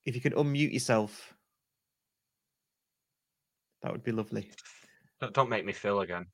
If 0.06 0.14
you 0.14 0.22
could 0.22 0.36
unmute 0.36 0.72
yourself, 0.72 1.34
that 3.82 3.92
would 3.92 4.04
be 4.04 4.12
lovely. 4.12 4.52
Don't, 5.20 5.34
don't 5.34 5.50
make 5.50 5.66
me 5.66 5.74
feel 5.74 6.02
again. 6.02 6.28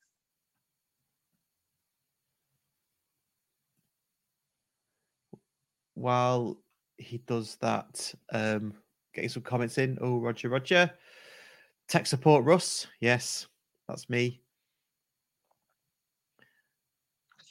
While 5.94 6.58
he 6.98 7.22
does 7.26 7.56
that, 7.62 8.12
um, 8.32 8.74
getting 9.14 9.30
some 9.30 9.42
comments 9.42 9.78
in. 9.78 9.96
Oh, 10.02 10.18
Rodger, 10.18 10.50
Rodger. 10.50 10.90
Tech 11.88 12.06
support, 12.06 12.44
Russ. 12.44 12.86
Yes, 13.00 13.46
that's 13.88 14.10
me. 14.10 14.42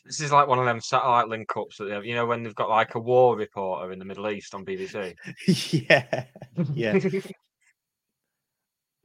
This 0.06 0.22
is 0.22 0.32
like 0.32 0.48
one 0.48 0.60
of 0.60 0.66
them 0.66 0.80
satellite 0.82 1.28
link 1.30 1.50
ups 1.58 1.78
that 1.78 1.86
they 1.86 1.92
have, 1.94 2.06
you 2.06 2.14
know 2.16 2.26
when 2.28 2.44
they've 2.44 2.54
got 2.56 2.70
like 2.70 2.94
a 2.96 3.00
war 3.00 3.36
reporter 3.36 3.92
in 3.92 4.00
the 4.00 4.06
Middle 4.06 4.30
East 4.30 4.54
on 4.54 4.66
BBC. 4.66 5.16
yeah, 5.90 6.26
yeah. 6.74 6.92
I'm 6.94 7.22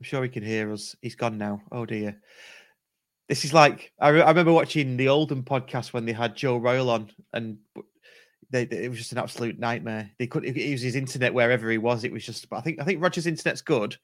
sure 0.02 0.22
he 0.22 0.28
can 0.28 0.42
hear 0.42 0.72
us. 0.72 0.94
He's 1.02 1.16
gone 1.16 1.38
now. 1.38 1.62
Oh 1.72 1.86
dear. 1.86 2.20
This 3.28 3.44
is 3.44 3.54
like 3.54 3.92
I, 4.00 4.08
re- 4.08 4.22
I 4.22 4.28
remember 4.28 4.52
watching 4.52 4.96
the 4.96 5.08
Oldham 5.08 5.44
podcast 5.44 5.92
when 5.92 6.04
they 6.04 6.12
had 6.12 6.34
Joe 6.36 6.56
Royle 6.56 6.90
on, 6.90 7.10
and 7.32 7.58
they, 8.50 8.64
they- 8.64 8.84
it 8.84 8.88
was 8.88 8.98
just 8.98 9.12
an 9.12 9.18
absolute 9.18 9.58
nightmare. 9.58 10.10
They 10.18 10.26
couldn't 10.26 10.56
use 10.56 10.82
his 10.82 10.96
internet 10.96 11.32
wherever 11.32 11.70
he 11.70 11.78
was. 11.78 12.04
It 12.04 12.12
was 12.12 12.24
just. 12.26 12.48
But 12.50 12.56
I 12.56 12.60
think 12.62 12.80
I 12.80 12.84
think 12.84 13.02
Rodger's 13.02 13.26
internet's 13.26 13.62
good. 13.62 13.96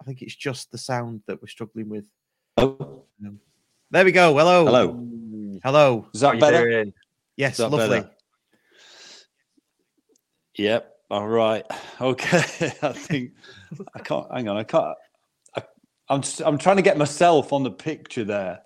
I 0.00 0.04
think 0.04 0.22
it's 0.22 0.36
just 0.36 0.70
the 0.70 0.78
sound 0.78 1.22
that 1.26 1.40
we're 1.42 1.48
struggling 1.48 1.88
with. 1.88 2.06
Oh, 2.58 3.02
Um, 3.24 3.40
there 3.90 4.04
we 4.04 4.12
go. 4.12 4.36
Hello. 4.36 4.64
hello. 4.64 5.08
Hello. 5.62 6.08
Is 6.14 6.20
that 6.20 6.38
better? 6.40 6.68
doing? 6.68 6.92
Yes, 7.36 7.58
that 7.58 7.70
lovely. 7.70 8.00
better? 8.00 8.10
Yep. 10.56 10.92
All 11.10 11.28
right. 11.28 11.64
Okay. 12.00 12.38
I 12.82 12.92
think 12.92 13.30
I 13.94 14.00
can't. 14.00 14.30
Hang 14.30 14.48
on. 14.50 14.58
I 14.58 14.64
can't. 14.64 14.94
I, 15.56 15.62
I'm. 16.10 16.20
s- 16.20 16.42
I'm 16.44 16.58
trying 16.58 16.76
to 16.76 16.82
get 16.82 16.98
myself 16.98 17.54
on 17.54 17.62
the 17.62 17.70
picture 17.70 18.22
there. 18.24 18.60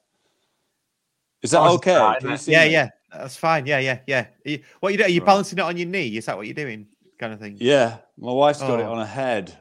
Is 1.43 1.53
that 1.53 1.61
Oh, 1.61 1.75
okay? 1.77 1.97
right, 1.97 2.19
Can 2.19 2.27
you 2.29 2.35
isn't 2.35 2.45
see 2.47 2.53
Yeah, 2.53 2.65
me? 2.65 2.73
yeah, 2.73 2.89
that's 3.13 3.37
fine. 3.37 3.67
Yeah, 3.67 3.79
yeah, 3.79 4.01
yeah. 4.09 4.27
Are 4.45 4.51
you- 4.51 4.63
what 4.81 4.89
are 4.89 4.93
you 4.93 4.99
doing? 4.99 5.11
Are 5.11 5.13
you 5.13 5.21
Right. 5.21 5.27
balancing 5.27 5.59
it 5.59 5.63
on 5.63 5.77
your 5.77 5.87
knee? 5.87 6.17
Is 6.17 6.27
that 6.27 6.37
what 6.37 6.47
you're 6.47 6.55
doing? 6.55 6.89
Kind 7.21 7.33
of 7.33 7.39
thing. 7.39 7.57
Yeah. 7.61 7.99
My 8.19 8.33
wife's 8.33 8.59
got 8.61 8.81
it 8.81 8.87
Oh. 8.87 8.93
on 8.95 8.99
her 8.99 9.07
head. 9.07 9.57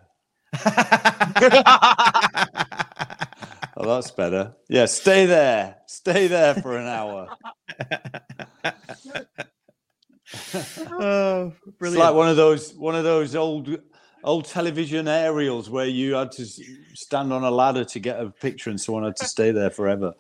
Oh, 3.82 3.88
that's 3.96 4.12
better. 4.12 4.56
Yeah. 4.68 4.86
Stay 4.86 5.26
there. 5.26 5.78
Stay 5.88 6.28
there 6.28 6.54
for 6.56 6.78
an 6.78 6.86
hour. 6.88 7.30
oh, 10.92 11.54
It's 11.82 11.96
like 11.96 12.14
one 12.14 12.28
of 12.30 12.36
those 12.36 12.74
one 12.76 12.96
of 12.96 13.04
those 13.04 13.36
old 13.36 13.70
old 14.24 14.46
television 14.46 15.08
aerials 15.08 15.70
where 15.70 15.86
you 15.86 16.14
had 16.16 16.32
to 16.34 16.46
stand 16.94 17.32
on 17.32 17.44
a 17.44 17.52
ladder 17.52 17.86
to 17.86 18.00
get 18.00 18.20
a 18.20 18.30
picture 18.30 18.70
and 18.70 18.80
someone 18.80 19.04
had 19.06 19.16
to 19.16 19.26
stay 19.26 19.52
there 19.52 19.70
forever. 19.70 20.14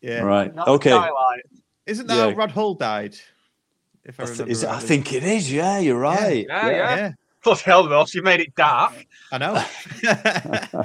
yeah. 0.00 0.20
Right. 0.20 0.54
Not 0.54 0.68
Okay. 0.68 0.90
skylight. 0.90 1.42
Isn't 1.86 2.06
that 2.08 2.14
Yeah. 2.16 2.30
how 2.30 2.36
Rod 2.36 2.50
Hull 2.50 2.74
died? 2.74 3.16
If 4.04 4.20
I 4.20 4.24
I, 4.24 4.26
th- 4.26 4.38
remember 4.38 4.52
is 4.52 4.64
I 4.64 4.78
think 4.80 5.12
it 5.12 5.24
is. 5.24 5.50
Yeah, 5.50 5.78
you're 5.78 5.98
right. 5.98 6.46
Yeah, 6.48 6.66
yeah. 6.70 6.96
Yeah, 6.96 7.12
Plus, 7.42 7.62
hell, 7.62 7.88
Russ, 7.88 8.14
you 8.14 8.22
made 8.22 8.40
it 8.40 8.54
dark. 8.54 8.92
I 9.32 9.38
know. 9.38 9.64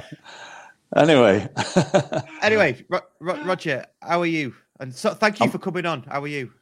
Anyway, 0.96 1.48
anyway, 2.42 2.84
Ro- 2.88 3.00
Ro- 3.20 3.44
Rodger, 3.44 3.84
how 4.00 4.20
are 4.20 4.26
you? 4.26 4.54
And 4.78 4.94
so, 4.94 5.12
thank 5.14 5.40
you 5.40 5.48
for 5.48 5.58
coming 5.58 5.86
on. 5.86 6.04
How 6.04 6.22
are 6.22 6.28
you? 6.28 6.52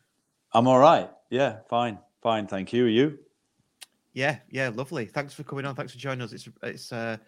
I'm 0.53 0.67
all 0.67 0.79
right. 0.79 1.11
Yeah, 1.31 1.59
fine, 1.69 1.99
fine. 2.23 2.47
Thank 2.47 2.73
you. 2.73 2.87
Are 2.87 2.89
you? 2.89 3.19
Yeah, 4.15 4.39
yeah, 4.51 4.71
lovely. 4.75 5.07
Thanks 5.07 5.35
for 5.35 5.43
coming 5.43 5.65
on. 5.65 5.75
Thanks 5.75 5.93
for 5.93 5.99
joining 5.99 6.23
us. 6.23 6.33
It's 6.33 6.49
it's 6.63 6.93
uh, 6.93 7.19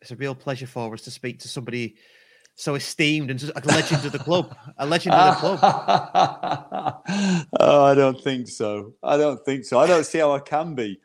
it's 0.00 0.10
a 0.10 0.16
real 0.16 0.34
pleasure 0.34 0.66
for 0.66 0.92
us 0.94 1.02
to 1.02 1.10
speak 1.10 1.40
to 1.40 1.48
somebody 1.48 1.96
so 2.56 2.74
esteemed 2.74 3.30
and 3.30 3.38
just 3.38 3.52
a 3.54 3.68
legend 3.68 4.04
of 4.04 4.12
the 4.12 4.18
club, 4.18 4.56
a 4.78 4.86
legend 4.86 5.14
of 5.14 5.34
the 5.34 5.40
club. 5.40 5.58
oh, 7.60 7.84
I 7.84 7.94
don't 7.94 8.20
think 8.22 8.48
so. 8.48 8.94
I 9.02 9.16
don't 9.16 9.44
think 9.44 9.64
so. 9.64 9.78
I 9.78 9.86
don't 9.86 10.04
see 10.04 10.18
how 10.18 10.32
I 10.32 10.38
can 10.38 10.74
be. 10.74 11.00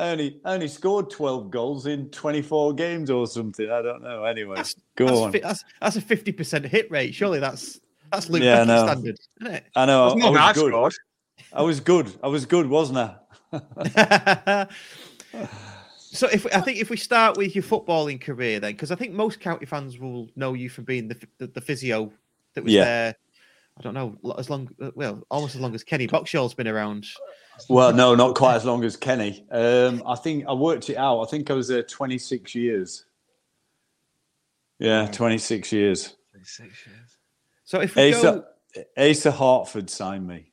I 0.00 0.08
only 0.12 0.40
I 0.46 0.54
only 0.54 0.68
scored 0.68 1.10
12 1.10 1.50
goals 1.50 1.86
in 1.86 2.08
24 2.08 2.72
games 2.74 3.10
or 3.10 3.26
something. 3.26 3.70
I 3.70 3.82
don't 3.82 4.02
know. 4.02 4.24
Anyway, 4.24 4.56
go 4.96 5.06
that's, 5.06 5.18
on. 5.18 5.32
fi- 5.32 5.40
that's 5.40 5.64
that's 5.80 5.96
a 5.96 6.00
fifty 6.00 6.32
percent 6.32 6.64
hit 6.64 6.90
rate. 6.90 7.14
Surely 7.14 7.38
that's 7.38 7.80
that's 8.10 8.30
Luke 8.30 8.42
Yeah, 8.42 8.62
I 8.62 8.64
Becky 8.64 8.68
know. 8.68 8.86
standard, 8.86 9.18
isn't 9.42 9.54
it? 9.56 9.64
I 9.76 9.84
know. 9.86 10.08
I, 10.08 10.08
I 10.08 10.28
I 10.28 10.30
was 10.48 10.56
good. 10.56 10.70
scored. 10.70 10.94
I 11.52 11.62
was 11.62 11.80
good. 11.80 12.12
I 12.22 12.28
was 12.28 12.46
good, 12.46 12.66
wasn't 12.68 12.98
I? 12.98 13.16
so 15.98 16.28
if 16.32 16.46
I 16.54 16.60
think 16.60 16.78
if 16.78 16.88
we 16.90 16.96
start 16.96 17.36
with 17.36 17.54
your 17.54 17.64
footballing 17.64 18.20
career, 18.20 18.58
then 18.58 18.72
because 18.72 18.90
I 18.90 18.94
think 18.94 19.12
most 19.12 19.38
county 19.40 19.66
fans 19.66 19.98
will 19.98 20.28
know 20.34 20.54
you 20.54 20.70
from 20.70 20.84
being 20.84 21.08
the 21.08 21.16
the, 21.38 21.46
the 21.48 21.60
physio 21.60 22.10
that 22.54 22.64
was 22.64 22.72
Yeah. 22.72 22.84
there. 22.84 23.14
I 23.80 23.82
don't 23.82 23.94
know 23.94 24.34
as 24.36 24.50
long, 24.50 24.68
uh, 24.82 24.90
well, 24.94 25.22
almost 25.30 25.54
as 25.54 25.60
long 25.62 25.74
as 25.74 25.82
Kenny 25.82 26.06
Boxshaw's 26.06 26.52
been 26.52 26.68
around. 26.68 27.06
Well, 27.70 27.94
no, 27.94 28.14
not 28.14 28.34
quite 28.34 28.56
as 28.56 28.66
long 28.66 28.84
as 28.84 28.94
Kenny. 28.94 29.46
Um, 29.50 30.02
I 30.06 30.16
think 30.16 30.44
I 30.46 30.52
worked 30.52 30.90
it 30.90 30.96
out. 30.96 31.22
I 31.22 31.26
think 31.26 31.50
I 31.50 31.54
was 31.54 31.68
there 31.68 31.82
26 31.82 32.54
years. 32.54 33.06
Yeah, 34.78 35.06
26 35.06 35.72
years. 35.72 36.14
26 36.32 36.86
years. 36.86 37.16
So 37.64 37.80
if 37.80 37.96
we 37.96 38.10
go 38.10 38.18
Asa, 38.18 38.44
Asa 38.98 39.30
Hartford 39.30 39.88
signed 39.88 40.26
me. 40.26 40.52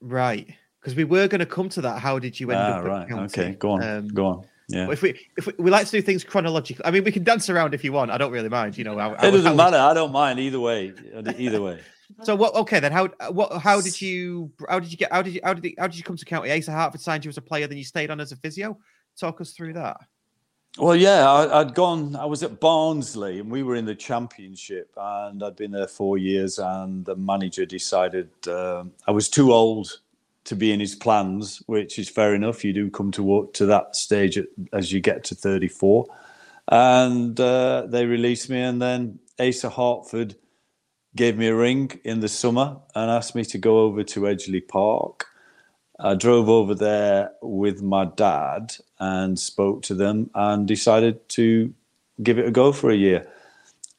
right, 0.00 0.48
because 0.80 0.96
we 0.96 1.04
were 1.04 1.28
going 1.28 1.38
to 1.40 1.46
come 1.46 1.68
to 1.70 1.80
that. 1.82 2.00
How 2.00 2.18
did 2.18 2.40
you 2.40 2.50
end 2.50 2.58
Ah, 2.60 2.70
up? 2.78 2.84
at 2.84 2.84
right. 2.88 3.08
county? 3.08 3.40
Okay, 3.40 3.52
go 3.54 3.70
on. 3.72 3.82
Um, 3.84 4.08
go 4.08 4.26
on. 4.26 4.44
Yeah. 4.68 4.90
If 4.90 5.02
we 5.02 5.16
if 5.36 5.46
we, 5.46 5.52
we 5.58 5.70
like 5.70 5.86
to 5.86 5.92
do 5.92 6.02
things 6.02 6.24
chronologically, 6.24 6.84
I 6.84 6.90
mean, 6.90 7.04
we 7.04 7.12
can 7.12 7.22
dance 7.22 7.48
around 7.48 7.72
if 7.72 7.84
you 7.84 7.92
want. 7.92 8.10
I 8.10 8.18
don't 8.18 8.32
really 8.32 8.48
mind. 8.48 8.76
You 8.76 8.82
know, 8.82 8.98
how, 8.98 9.12
It 9.12 9.20
how- 9.20 9.30
doesn't 9.30 9.46
how- 9.46 9.54
matter. 9.54 9.76
I 9.76 9.94
don't 9.94 10.10
mind 10.10 10.40
either 10.40 10.58
way. 10.58 10.92
Either 11.38 11.62
way. 11.62 11.80
So 12.22 12.36
what? 12.36 12.54
Okay, 12.54 12.80
then 12.80 12.92
how? 12.92 13.08
What? 13.30 13.60
How 13.60 13.80
did 13.80 14.00
you? 14.00 14.50
How 14.68 14.78
did 14.78 14.90
you 14.90 14.96
get? 14.96 15.12
How 15.12 15.22
did 15.22 15.34
you? 15.34 15.40
How 15.42 15.54
did 15.54 15.64
you, 15.64 15.74
How 15.78 15.86
did 15.86 15.96
you 15.96 16.04
come 16.04 16.16
to 16.16 16.24
County? 16.24 16.52
Asa 16.52 16.72
Hartford 16.72 17.00
signed 17.00 17.24
you 17.24 17.28
as 17.28 17.36
a 17.36 17.42
player, 17.42 17.66
then 17.66 17.78
you 17.78 17.84
stayed 17.84 18.10
on 18.10 18.20
as 18.20 18.32
a 18.32 18.36
physio. 18.36 18.78
Talk 19.18 19.40
us 19.40 19.52
through 19.52 19.72
that. 19.74 19.96
Well, 20.78 20.94
yeah, 20.94 21.30
I, 21.30 21.60
I'd 21.60 21.74
gone. 21.74 22.14
I 22.16 22.26
was 22.26 22.42
at 22.42 22.60
Barnsley, 22.60 23.40
and 23.40 23.50
we 23.50 23.62
were 23.62 23.76
in 23.76 23.86
the 23.86 23.94
championship, 23.94 24.92
and 24.96 25.42
I'd 25.42 25.56
been 25.56 25.70
there 25.70 25.86
four 25.86 26.18
years. 26.18 26.58
And 26.58 27.04
the 27.04 27.16
manager 27.16 27.64
decided 27.64 28.28
um, 28.46 28.92
I 29.08 29.10
was 29.10 29.28
too 29.28 29.52
old 29.52 30.00
to 30.44 30.54
be 30.54 30.72
in 30.72 30.78
his 30.78 30.94
plans, 30.94 31.62
which 31.66 31.98
is 31.98 32.08
fair 32.08 32.34
enough. 32.34 32.64
You 32.64 32.72
do 32.72 32.90
come 32.90 33.10
to 33.12 33.22
work 33.22 33.52
to 33.54 33.66
that 33.66 33.96
stage 33.96 34.38
at, 34.38 34.46
as 34.72 34.92
you 34.92 35.00
get 35.00 35.24
to 35.24 35.34
thirty-four, 35.34 36.06
and 36.68 37.40
uh, 37.40 37.86
they 37.88 38.04
released 38.04 38.50
me. 38.50 38.60
And 38.60 38.80
then 38.80 39.18
Asa 39.40 39.70
Hartford 39.70 40.36
gave 41.16 41.36
me 41.38 41.48
a 41.48 41.54
ring 41.54 41.98
in 42.04 42.20
the 42.20 42.28
summer 42.28 42.76
and 42.94 43.10
asked 43.10 43.34
me 43.34 43.44
to 43.46 43.58
go 43.58 43.80
over 43.80 44.04
to 44.04 44.20
Edgeley 44.20 44.66
Park. 44.66 45.26
I 45.98 46.14
drove 46.14 46.48
over 46.48 46.74
there 46.74 47.32
with 47.40 47.82
my 47.82 48.04
dad 48.04 48.76
and 49.00 49.38
spoke 49.38 49.82
to 49.84 49.94
them 49.94 50.30
and 50.34 50.68
decided 50.68 51.26
to 51.30 51.72
give 52.22 52.38
it 52.38 52.46
a 52.46 52.50
go 52.50 52.70
for 52.70 52.90
a 52.90 52.96
year. 52.96 53.26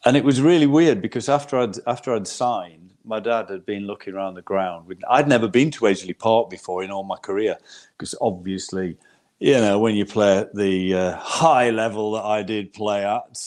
And 0.06 0.15
it 0.15 0.23
was 0.23 0.41
really 0.41 0.67
weird 0.67 1.01
because 1.01 1.27
after 1.27 1.58
I'd 1.58 1.75
after 1.88 2.13
I'd 2.13 2.27
signed, 2.27 2.93
my 3.03 3.19
dad 3.19 3.49
had 3.49 3.65
been 3.65 3.88
looking 3.88 4.13
around 4.13 4.36
the 4.36 4.41
ground. 4.43 4.93
I'd 5.10 5.27
never 5.27 5.47
been 5.47 5.71
to 5.71 5.86
Edgeley 5.86 6.17
Park 6.17 6.49
before 6.49 6.84
in 6.84 6.91
all 6.91 7.03
my 7.03 7.17
career 7.17 7.58
because 7.97 8.13
obviously, 8.21 8.97
you 9.39 9.54
know, 9.54 9.78
when 9.80 9.95
you 9.95 10.06
play 10.06 10.39
at 10.39 10.56
the 10.56 10.93
uh, 10.93 11.17
high 11.17 11.69
level 11.69 12.13
that 12.13 12.23
I 12.23 12.41
did 12.41 12.73
play 12.73 13.06
at, 13.06 13.38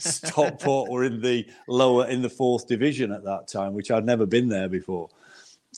Stockport 0.00 0.90
were 0.90 1.04
in 1.04 1.20
the 1.20 1.46
lower 1.68 2.08
in 2.08 2.22
the 2.22 2.30
fourth 2.30 2.66
division 2.66 3.12
at 3.12 3.24
that 3.24 3.46
time, 3.46 3.72
which 3.74 3.90
I'd 3.90 4.04
never 4.04 4.26
been 4.26 4.48
there 4.48 4.68
before. 4.68 5.08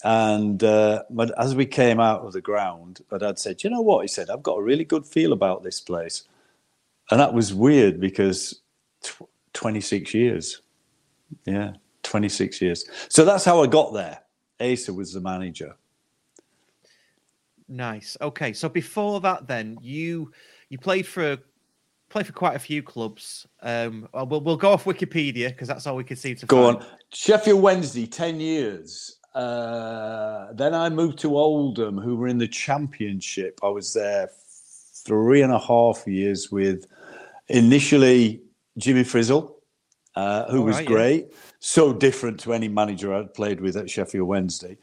And 0.05 0.64
uh, 0.64 1.03
but 1.11 1.38
as 1.38 1.55
we 1.55 1.66
came 1.66 2.01
out 2.01 2.22
of 2.22 2.33
the 2.33 2.40
ground, 2.40 3.03
my 3.11 3.18
dad 3.18 3.38
said, 3.38 3.62
"You 3.62 3.70
know 3.70 3.83
what?" 3.83 4.03
He 4.03 4.09
said, 4.09 4.31
"I've 4.31 4.42
got 4.42 4.57
a 4.59 4.62
really 4.62 4.85
good 4.85 5.07
feel 5.07 5.33
about 5.35 5.62
this 5.62 5.81
place," 5.81 6.22
and 7.11 7.20
that 7.20 7.35
was 7.35 7.53
weird 7.53 8.01
because 8.01 8.62
tw- 9.03 9.29
26 9.53 10.14
years, 10.14 10.62
yeah, 11.44 11.75
26 12.03 12.62
years. 12.62 12.84
So 13.09 13.26
that's 13.26 13.45
how 13.45 13.62
I 13.62 13.66
got 13.66 13.93
there. 13.93 14.20
Asa 14.61 14.95
was 14.95 15.12
the 15.12 15.20
manager. 15.20 15.76
Nice. 17.73 18.18
Okay, 18.20 18.53
so 18.53 18.68
before 18.68 19.20
that, 19.23 19.47
then 19.49 19.79
you 19.81 20.31
you 20.68 20.77
played 20.77 21.07
for 21.07 21.39
played 22.11 22.27
for 22.27 22.35
quite 22.35 22.55
a 22.55 22.59
few 22.59 22.83
clubs. 22.83 23.47
Um, 23.62 24.07
we'll 24.12 24.43
we'll 24.43 24.59
go 24.59 24.73
off 24.73 24.85
Wikipedia 24.85 25.49
because 25.49 25.68
that's 25.68 25.87
all 25.87 25.97
we 25.97 26.05
can 26.05 26.16
see 26.18 26.35
to 26.35 26.45
Go 26.47 26.70
find. 26.73 26.77
on. 26.85 26.87
Sheffield 27.14 27.62
Wednesday, 27.62 28.07
10 28.07 28.41
years. 28.41 29.16
Uh, 29.35 30.53
then 30.53 30.75
I 30.75 30.91
moved 30.91 31.18
to 31.20 31.35
Oldham, 31.39 31.97
who 31.97 32.16
were 32.16 32.29
in 32.29 32.37
the 32.37 32.47
championship. 32.47 33.59
I 33.62 33.68
was 33.68 33.95
there 33.95 34.29
three 35.07 35.41
and 35.41 35.53
a 35.53 35.59
half 35.59 36.07
years 36.07 36.53
with 36.53 36.87
initially 37.49 38.43
Jimmy 38.77 39.03
Frizzell, 39.05 39.55
uh, 40.14 40.51
who 40.51 40.59
All 40.59 40.64
was 40.64 40.77
right, 40.77 40.83
yeah. 40.85 40.95
great. 40.95 41.27
So 41.61 41.95
different 41.95 42.39
to 42.41 42.53
any 42.53 42.68
manager 42.68 43.14
I'd 43.14 43.33
played 43.33 43.62
with 43.62 43.79
at 43.79 43.89
Sheffield 43.89 44.29
Wednesday. 44.29 44.77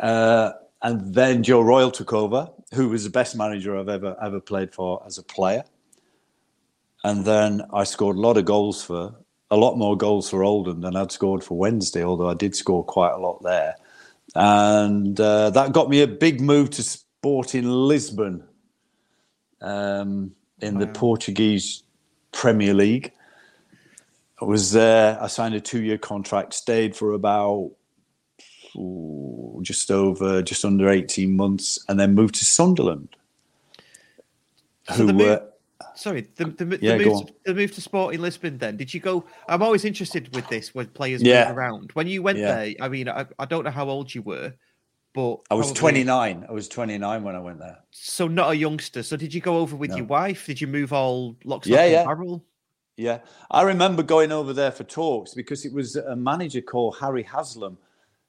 Uh, 0.00 0.52
and 0.84 1.14
then 1.14 1.42
Joe 1.42 1.62
Royle 1.62 1.90
took 1.90 2.12
over, 2.12 2.50
who 2.74 2.90
was 2.90 3.04
the 3.04 3.10
best 3.10 3.34
manager 3.34 3.76
I've 3.76 3.88
ever 3.88 4.16
ever 4.22 4.38
played 4.38 4.72
for 4.72 5.02
as 5.06 5.18
a 5.18 5.22
player. 5.22 5.64
And 7.02 7.24
then 7.24 7.62
I 7.72 7.84
scored 7.84 8.16
a 8.16 8.20
lot 8.20 8.36
of 8.36 8.44
goals 8.44 8.84
for 8.84 9.14
a 9.50 9.56
lot 9.56 9.76
more 9.76 9.96
goals 9.96 10.28
for 10.30 10.44
Oldham 10.44 10.82
than 10.82 10.94
I'd 10.94 11.10
scored 11.10 11.42
for 11.42 11.56
Wednesday, 11.56 12.04
although 12.04 12.28
I 12.28 12.34
did 12.34 12.54
score 12.54 12.84
quite 12.84 13.12
a 13.12 13.18
lot 13.18 13.42
there. 13.42 13.76
And 14.34 15.18
uh, 15.18 15.50
that 15.50 15.72
got 15.72 15.88
me 15.88 16.02
a 16.02 16.06
big 16.06 16.40
move 16.40 16.70
to 16.70 16.82
Sporting 16.82 17.68
Lisbon 17.68 18.44
um, 19.60 20.32
in 20.60 20.78
the 20.78 20.86
Portuguese 20.86 21.82
Premier 22.32 22.74
League. 22.74 23.12
I 24.40 24.44
was 24.44 24.72
there. 24.72 25.22
I 25.22 25.28
signed 25.28 25.54
a 25.54 25.60
two-year 25.60 25.98
contract. 25.98 26.52
Stayed 26.52 26.96
for 26.96 27.12
about 27.12 27.72
ooh, 28.76 29.58
just 29.62 29.90
over, 29.90 30.42
just 30.42 30.64
under 30.64 30.88
eighteen 30.88 31.36
months, 31.36 31.84
and 31.88 31.98
then 31.98 32.14
moved 32.14 32.34
to 32.36 32.44
Sunderland. 32.44 33.16
So 34.88 34.94
who 34.94 35.06
the 35.06 35.14
were 35.14 35.18
move, 35.18 35.40
sorry, 35.94 36.28
the, 36.36 36.44
the, 36.46 36.64
the, 36.64 36.78
Yeah, 36.80 36.98
go 36.98 37.04
move, 37.14 37.26
to, 37.26 37.34
the 37.46 37.54
move 37.54 37.74
to 37.74 37.80
Sporting 37.80 38.20
Lisbon. 38.20 38.58
Then 38.58 38.76
did 38.76 38.92
you 38.92 39.00
go? 39.00 39.24
I'm 39.48 39.62
always 39.62 39.84
interested 39.84 40.34
with 40.34 40.46
this 40.48 40.74
when 40.74 40.88
players 40.88 41.22
Yeah. 41.22 41.48
move 41.48 41.56
around. 41.56 41.90
When 41.92 42.06
you 42.06 42.22
went 42.22 42.38
Yeah. 42.38 42.54
there, 42.54 42.74
I 42.80 42.88
mean, 42.88 43.08
I, 43.08 43.26
I 43.38 43.46
don't 43.46 43.64
know 43.64 43.70
how 43.70 43.88
old 43.88 44.14
you 44.14 44.22
were, 44.22 44.52
but 45.14 45.40
I 45.50 45.54
was 45.54 45.68
probably- 45.68 45.80
twenty 45.80 46.04
nine. 46.04 46.44
I 46.48 46.52
was 46.52 46.68
twenty 46.68 46.98
nine 46.98 47.22
when 47.22 47.34
I 47.34 47.40
went 47.40 47.60
there. 47.60 47.78
So 47.92 48.28
not 48.28 48.50
a 48.50 48.56
youngster. 48.56 49.02
So 49.02 49.16
did 49.16 49.32
you 49.32 49.40
go 49.40 49.58
over 49.58 49.74
with 49.74 49.90
No. 49.90 49.96
your 49.96 50.06
wife? 50.06 50.46
Did 50.46 50.60
you 50.60 50.66
move 50.66 50.92
all 50.92 51.36
locks 51.44 51.66
Yeah, 51.66 51.86
yeah. 51.86 52.04
barrel? 52.04 52.44
Yeah, 52.96 53.20
I 53.50 53.62
remember 53.62 54.04
going 54.04 54.30
over 54.30 54.52
there 54.52 54.70
for 54.70 54.84
talks 54.84 55.34
because 55.34 55.64
it 55.64 55.72
was 55.72 55.96
a 55.96 56.14
manager 56.14 56.60
called 56.60 56.96
Harry 57.00 57.24
Haslam 57.24 57.76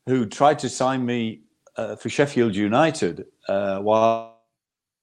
who 0.07 0.25
tried 0.25 0.59
to 0.59 0.69
sign 0.69 1.05
me 1.05 1.41
uh, 1.77 1.95
for 1.95 2.09
Sheffield 2.09 2.55
United 2.55 3.25
uh, 3.47 3.79
while 3.79 4.37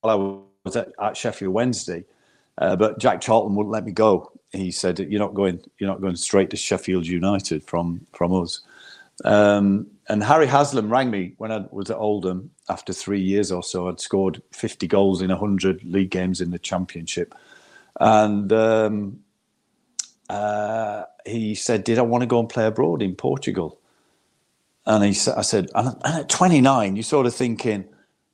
I 0.05 0.15
was 0.15 0.77
at, 0.77 0.93
at 1.01 1.17
Sheffield 1.17 1.53
Wednesday, 1.53 2.05
uh, 2.59 2.77
but 2.77 2.99
Jack 2.99 3.21
Charlton 3.21 3.55
wouldn't 3.55 3.73
let 3.73 3.85
me 3.85 3.93
go. 3.93 4.33
He 4.53 4.71
said, 4.71 4.99
"You're 4.99 5.21
not 5.21 5.35
going. 5.35 5.63
You're 5.79 5.91
not 5.91 6.01
going 6.01 6.17
straight 6.17 6.51
to 6.51 6.57
Sheffield 6.57 7.07
United 7.07 7.65
from 7.65 8.07
from 8.13 8.35
us." 8.35 8.61
Um, 9.25 9.87
and 10.09 10.23
Harry 10.23 10.47
Haslam 10.47 10.91
rang 10.91 11.11
me 11.11 11.35
when 11.39 11.53
I 11.53 11.65
was 11.71 11.91
at 11.91 11.97
Oldham 11.97 12.51
after 12.69 12.93
three 12.93 13.21
years 13.21 13.53
or 13.53 13.63
so. 13.63 13.89
I'd 13.89 14.01
scored 14.01 14.43
50 14.53 14.87
goals 14.89 15.23
in 15.23 15.29
100 15.29 15.85
league 15.85 16.11
games 16.11 16.41
in 16.41 16.51
the 16.51 16.59
Championship, 16.59 17.35
and 18.01 18.53
um, 18.53 19.21
uh, 20.29 21.05
he 21.25 21.55
said, 21.55 21.85
"Did 21.85 21.99
I 21.99 22.03
want 22.03 22.23
to 22.23 22.27
go 22.27 22.41
and 22.41 22.49
play 22.49 22.67
abroad 22.67 23.03
in 23.03 23.15
Portugal?" 23.15 23.79
And 24.87 25.05
he 25.05 25.11
"I 25.11 25.43
said, 25.43 25.71
and 25.75 25.89
and 26.05 26.21
at 26.21 26.29
29, 26.29 26.97
you're 26.97 27.03
sort 27.03 27.27
of 27.27 27.35
thinking, 27.35 27.85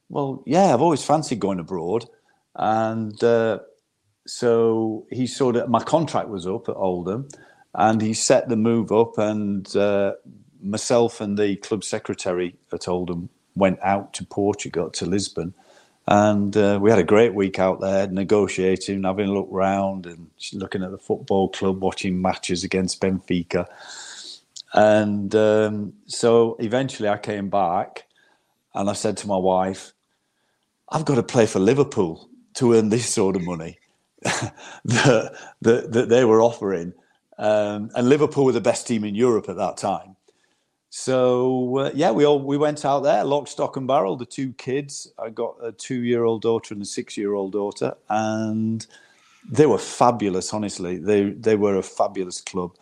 well, 0.09 0.43
yeah, 0.47 0.73
I've 0.73 0.83
always 0.83 1.05
fancied 1.05 1.41
going 1.41 1.61
abroad." 1.61 2.07
And 2.55 3.23
uh, 3.23 3.61
so 4.27 5.07
he 5.11 5.27
sort 5.27 5.57
of 5.57 5.69
my 5.69 5.83
contract 5.83 6.29
was 6.29 6.47
up 6.47 6.69
at 6.69 6.77
Oldham, 6.77 7.29
and 7.75 8.01
he 8.01 8.15
set 8.15 8.49
the 8.49 8.57
move 8.57 8.93
up, 8.93 9.19
and 9.19 9.75
uh, 9.77 10.15
myself 10.63 11.21
and 11.21 11.39
the 11.39 11.57
club 11.57 11.85
secretary 11.85 12.57
at 12.73 12.89
Oldham 12.89 13.29
went 13.55 13.79
out 13.83 14.15
to 14.15 14.25
Portugal 14.25 14.91
to 14.91 15.07
Lisbon. 15.07 15.55
And 16.07 16.57
uh, 16.57 16.79
we 16.81 16.89
had 16.89 16.99
a 16.99 17.05
great 17.05 17.35
week 17.35 17.59
out 17.59 17.81
there, 17.81 18.07
negotiating, 18.07 19.03
having 19.03 19.29
a 19.29 19.33
look 19.33 19.49
round, 19.51 20.07
and 20.07 20.31
looking 20.55 20.83
at 20.83 20.91
the 20.91 20.99
football 20.99 21.51
club, 21.51 21.83
watching 21.83 22.23
matches 22.23 22.65
against 22.65 23.01
Benfica. 23.01 23.67
And 24.75 25.35
um, 25.35 25.95
so 26.07 26.57
eventually 26.61 27.09
I 27.09 27.17
came 27.17 27.49
back 27.49 28.07
and 28.75 28.91
I 28.91 28.93
said 28.93 29.17
to 29.19 29.27
my 29.27 29.37
wife, 29.37 29.93
I've 30.91 31.05
got 31.05 31.17
to 31.17 31.23
play 31.23 31.47
for 31.47 31.59
Liverpool 31.59 32.29
to 32.55 32.75
earn 32.75 32.89
this 32.89 33.09
sort 33.09 33.37
of 33.37 33.43
money 33.43 33.79
that, 34.23 35.35
that, 35.63 35.93
that 35.93 36.09
they 36.09 36.25
were 36.25 36.43
offering. 36.43 36.93
Um, 37.39 37.91
and 37.95 38.09
Liverpool 38.09 38.45
were 38.45 38.53
the 38.53 38.61
best 38.61 38.87
team 38.87 39.05
in 39.05 39.15
Europe 39.15 39.49
at 39.49 39.57
that 39.57 39.77
time. 39.77 40.17
So 40.91 41.79
uh, 41.79 41.91
yeah, 41.95 42.11
we 42.11 42.25
all 42.25 42.41
we 42.41 42.57
went 42.57 42.85
out 42.85 43.01
there, 43.01 43.23
lock, 43.25 43.47
stock, 43.49 43.77
and 43.77 43.87
barrel. 43.87 44.17
The 44.17 44.25
two 44.25 44.53
kids. 44.55 45.13
I 45.19 45.29
got 45.29 45.57
a 45.63 45.73
two-year-old 45.73 46.43
daughter 46.43 46.73
and 46.73 46.83
a 46.83 46.87
six-year-old 46.87 47.53
daughter, 47.53 47.95
and 48.09 48.87
they 49.51 49.67
were 49.67 49.79
fabulous. 49.79 50.55
Honestly, 50.55 50.97
they 50.97 51.31
they 51.31 51.57
were 51.57 51.77
a 51.77 51.83
fabulous 51.83 52.41
club. 52.41 52.75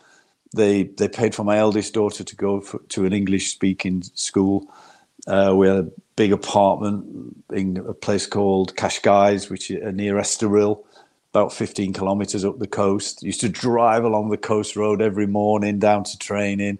They 0.53 0.83
they 0.83 1.07
paid 1.07 1.35
for 1.35 1.43
my 1.43 1.57
eldest 1.57 1.93
daughter 1.93 2.23
to 2.23 2.35
go 2.35 2.61
for, 2.61 2.79
to 2.89 3.05
an 3.05 3.13
English-speaking 3.13 4.03
school. 4.13 4.71
Uh, 5.27 5.53
we 5.55 5.67
had 5.67 5.77
a 5.77 5.91
big 6.15 6.31
apartment 6.31 7.35
in 7.51 7.77
a 7.77 7.93
place 7.93 8.25
called 8.25 8.75
Cascais, 8.75 9.49
which 9.49 9.69
is 9.69 9.93
near 9.93 10.15
Estoril, 10.15 10.83
about 11.33 11.51
15 11.51 11.91
kilometres 11.93 12.45
up 12.45 12.59
the 12.59 12.67
coast. 12.67 13.23
Used 13.23 13.41
to 13.41 13.49
drive 13.49 14.03
along 14.03 14.29
the 14.29 14.37
coast 14.37 14.75
road 14.75 15.01
every 15.01 15.27
morning 15.27 15.79
down 15.79 16.03
to 16.05 16.17
training 16.17 16.79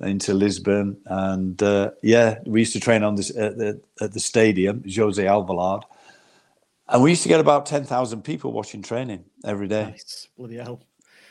into 0.00 0.34
Lisbon, 0.34 0.98
and 1.06 1.62
uh, 1.62 1.90
yeah, 2.02 2.38
we 2.44 2.60
used 2.60 2.74
to 2.74 2.80
train 2.80 3.02
on 3.02 3.14
this 3.14 3.34
at 3.34 3.56
the, 3.56 3.80
at 4.00 4.12
the 4.12 4.20
stadium, 4.20 4.84
Jose 4.94 5.22
Alvalade, 5.22 5.84
and 6.88 7.02
we 7.02 7.10
used 7.10 7.22
to 7.22 7.30
get 7.30 7.40
about 7.40 7.64
10,000 7.66 8.22
people 8.22 8.52
watching 8.52 8.82
training 8.82 9.24
every 9.44 9.68
day. 9.68 9.84
Nice. 9.84 10.28
Bloody 10.36 10.56
hell. 10.56 10.80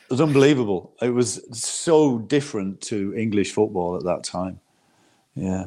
It 0.06 0.12
was 0.12 0.22
unbelievable. 0.22 0.94
It 1.02 1.10
was 1.10 1.42
so 1.58 2.20
different 2.20 2.80
to 2.82 3.16
English 3.16 3.54
football 3.54 3.96
at 3.96 4.04
that 4.04 4.24
time. 4.24 4.60
Yeah, 5.36 5.66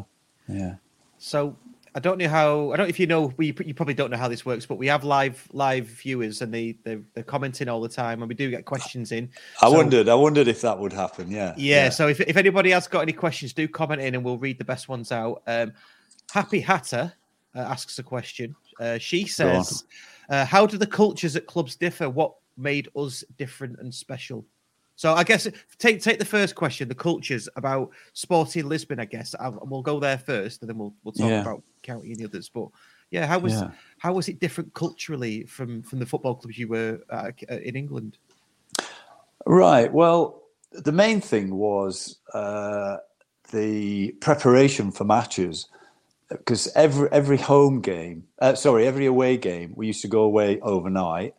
yeah. 0.49 0.77
So 1.19 1.57
I 1.95 2.01
don't 2.01 2.19
know 2.19 2.29
how 2.29 2.71
I 2.73 2.77
don't 2.77 2.87
know 2.87 2.89
if 2.91 3.01
you 3.01 3.09
know 3.09 3.33
we 3.37 3.47
you 3.65 3.75
probably 3.75 3.95
don't 3.95 4.11
know 4.13 4.17
how 4.17 4.29
this 4.29 4.47
works, 4.47 4.65
but 4.65 4.77
we 4.77 4.87
have 4.87 5.03
live 5.03 5.47
live 5.53 5.87
viewers 5.87 6.41
and 6.43 6.55
they 6.55 6.77
they're, 6.85 7.01
they're 7.15 7.25
commenting 7.25 7.69
all 7.69 7.81
the 7.81 7.89
time, 7.89 8.23
and 8.23 8.29
we 8.29 8.37
do 8.37 8.49
get 8.51 8.65
questions 8.65 9.11
in. 9.11 9.29
I 9.61 9.69
So- 9.69 9.73
wondered. 9.77 10.09
I 10.09 10.15
wondered 10.15 10.47
if 10.47 10.61
that 10.61 10.79
would 10.79 10.93
happen. 10.93 11.31
Yeah. 11.31 11.55
Yeah, 11.57 11.89
so 11.89 12.07
if, 12.07 12.21
if 12.21 12.37
anybody 12.37 12.71
has 12.71 12.87
got 12.87 13.01
any 13.01 13.13
questions, 13.13 13.53
do 13.53 13.67
comment 13.67 14.01
in 14.01 14.15
and 14.15 14.25
we'll 14.25 14.39
read 14.39 14.59
the 14.59 14.65
best 14.65 14.89
ones 14.89 15.11
out. 15.11 15.43
Um, 15.49 15.73
Happy 16.31 16.61
Hatter 16.61 17.13
uh, 17.57 17.59
asks 17.61 17.99
a 17.99 18.03
question. 18.05 18.55
Uh, 18.79 18.99
she 18.99 19.27
says, 19.27 19.85
uh, 20.29 20.45
How 20.45 20.67
do 20.67 20.77
the 20.79 20.87
cultures 20.87 21.35
at 21.35 21.47
clubs 21.47 21.75
differ? 21.75 22.09
What 22.09 22.35
made 22.59 22.89
us 22.97 23.25
different 23.39 23.79
and 23.79 23.95
special? 23.95 24.45
So 24.97 25.15
I 25.15 25.23
guess 25.23 25.47
take 25.79 26.03
take 26.03 26.19
the 26.19 26.25
first 26.25 26.57
question, 26.57 26.89
the 26.89 26.95
cultures 26.95 27.49
about 27.55 27.91
Sporting 28.15 28.69
Lisbon. 28.69 28.99
I 28.99 29.05
guess 29.05 29.35
I'll, 29.39 29.59
we'll 29.65 29.83
go 29.83 30.01
there 30.01 30.19
first, 30.19 30.61
and 30.61 30.69
then 30.69 30.77
we'll 30.77 30.95
we'll 31.05 31.13
talk 31.13 31.31
Yeah. 31.31 31.43
about 31.43 31.63
county 31.83 32.11
and 32.11 32.19
the 32.19 32.25
others. 32.25 32.49
But 32.49 32.69
yeah, 33.11 33.25
how 33.25 33.39
was 33.39 33.53
Yeah. 33.53 33.71
how 33.99 34.13
was 34.15 34.29
it 34.29 34.41
different 34.41 34.75
culturally 34.75 35.45
from 35.45 35.83
from 35.83 36.01
the 36.01 36.07
football 36.07 36.35
clubs 36.35 36.59
you 36.59 36.67
were 36.69 37.01
uh, 37.11 37.31
in 37.49 37.77
England? 37.77 38.19
Right. 39.47 39.93
Well, 39.93 40.43
the 40.73 40.93
main 40.93 41.21
thing 41.21 41.55
was 41.55 42.19
uh, 42.35 42.97
the 43.53 44.11
preparation 44.21 44.91
for 44.91 45.05
matches, 45.05 45.69
because 46.29 46.69
every 46.75 47.09
every 47.13 47.39
home 47.39 47.81
game, 47.81 48.27
uh, 48.41 48.55
sorry, 48.55 48.85
every 48.87 49.07
away 49.07 49.37
game, 49.37 49.73
we 49.77 49.87
used 49.87 50.03
to 50.03 50.09
go 50.09 50.23
away 50.23 50.59
overnight. 50.61 51.35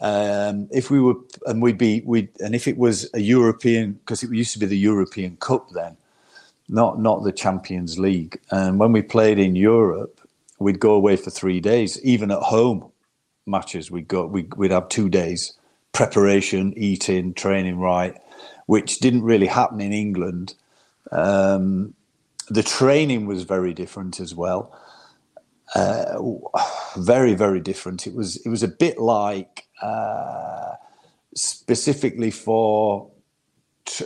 Um, 0.00 0.68
if 0.70 0.90
we 0.90 1.00
were, 1.00 1.14
and 1.46 1.60
we'd 1.60 1.78
be, 1.78 2.02
we, 2.06 2.28
and 2.38 2.54
if 2.54 2.68
it 2.68 2.78
was 2.78 3.10
a 3.14 3.20
European, 3.20 3.94
because 3.94 4.22
it 4.22 4.30
used 4.30 4.52
to 4.52 4.58
be 4.58 4.66
the 4.66 4.78
European 4.78 5.36
Cup 5.36 5.70
then, 5.70 5.96
not 6.68 7.00
not 7.00 7.24
the 7.24 7.32
Champions 7.32 7.98
League. 7.98 8.38
And 8.50 8.78
when 8.78 8.92
we 8.92 9.02
played 9.02 9.38
in 9.38 9.56
Europe, 9.56 10.20
we'd 10.58 10.80
go 10.80 10.92
away 10.92 11.16
for 11.16 11.30
three 11.30 11.60
days. 11.60 12.00
Even 12.04 12.30
at 12.30 12.38
home 12.38 12.90
matches, 13.46 13.90
we'd 13.90 14.08
go, 14.08 14.26
we'd, 14.26 14.54
we'd 14.54 14.70
have 14.70 14.88
two 14.88 15.08
days 15.08 15.54
preparation, 15.92 16.74
eating, 16.76 17.34
training 17.34 17.78
right, 17.78 18.16
which 18.66 18.98
didn't 18.98 19.22
really 19.22 19.46
happen 19.46 19.80
in 19.80 19.92
England. 19.92 20.54
Um, 21.10 21.94
the 22.48 22.62
training 22.62 23.26
was 23.26 23.42
very 23.42 23.74
different 23.74 24.20
as 24.20 24.34
well. 24.34 24.78
Uh, 25.74 26.18
very, 26.96 27.34
very 27.34 27.60
different. 27.60 28.06
It 28.06 28.14
was 28.14 28.36
it 28.36 28.48
was 28.48 28.62
a 28.62 28.68
bit 28.68 28.98
like 28.98 29.66
uh, 29.82 30.74
specifically 31.34 32.30
for 32.30 33.10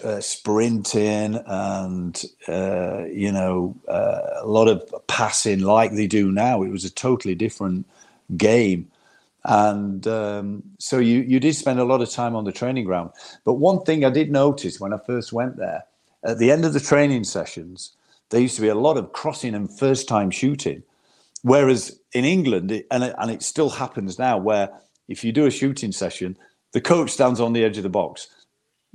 uh, 0.04 0.20
sprinting 0.20 1.42
and 1.46 2.24
uh, 2.48 3.04
you 3.06 3.32
know 3.32 3.76
uh, 3.88 4.40
a 4.40 4.46
lot 4.46 4.68
of 4.68 4.82
passing 5.08 5.60
like 5.60 5.92
they 5.92 6.06
do 6.06 6.30
now. 6.30 6.62
It 6.62 6.70
was 6.70 6.84
a 6.84 6.90
totally 6.90 7.34
different 7.34 7.86
game, 8.36 8.90
and 9.44 10.06
um, 10.06 10.62
so 10.78 10.98
you 10.98 11.20
you 11.22 11.40
did 11.40 11.54
spend 11.54 11.80
a 11.80 11.84
lot 11.84 12.00
of 12.00 12.10
time 12.10 12.36
on 12.36 12.44
the 12.44 12.52
training 12.52 12.84
ground. 12.84 13.10
But 13.44 13.54
one 13.54 13.82
thing 13.82 14.04
I 14.04 14.10
did 14.10 14.30
notice 14.30 14.78
when 14.78 14.92
I 14.92 14.98
first 14.98 15.32
went 15.32 15.56
there, 15.56 15.84
at 16.24 16.38
the 16.38 16.50
end 16.50 16.64
of 16.64 16.72
the 16.72 16.80
training 16.80 17.24
sessions, 17.24 17.92
there 18.30 18.40
used 18.40 18.56
to 18.56 18.62
be 18.62 18.68
a 18.68 18.74
lot 18.74 18.96
of 18.96 19.12
crossing 19.12 19.54
and 19.54 19.78
first 19.78 20.08
time 20.08 20.30
shooting. 20.30 20.82
Whereas 21.42 21.98
in 22.12 22.24
England, 22.24 22.70
and 22.90 23.04
it, 23.04 23.14
and 23.18 23.30
it 23.30 23.42
still 23.42 23.70
happens 23.70 24.18
now, 24.18 24.38
where 24.38 24.70
if 25.08 25.24
you 25.24 25.32
do 25.32 25.46
a 25.46 25.50
shooting 25.50 25.92
session, 25.92 26.36
the 26.72 26.80
coach 26.80 27.10
stands 27.10 27.40
on 27.40 27.52
the 27.52 27.64
edge 27.64 27.76
of 27.76 27.82
the 27.82 27.88
box, 27.90 28.28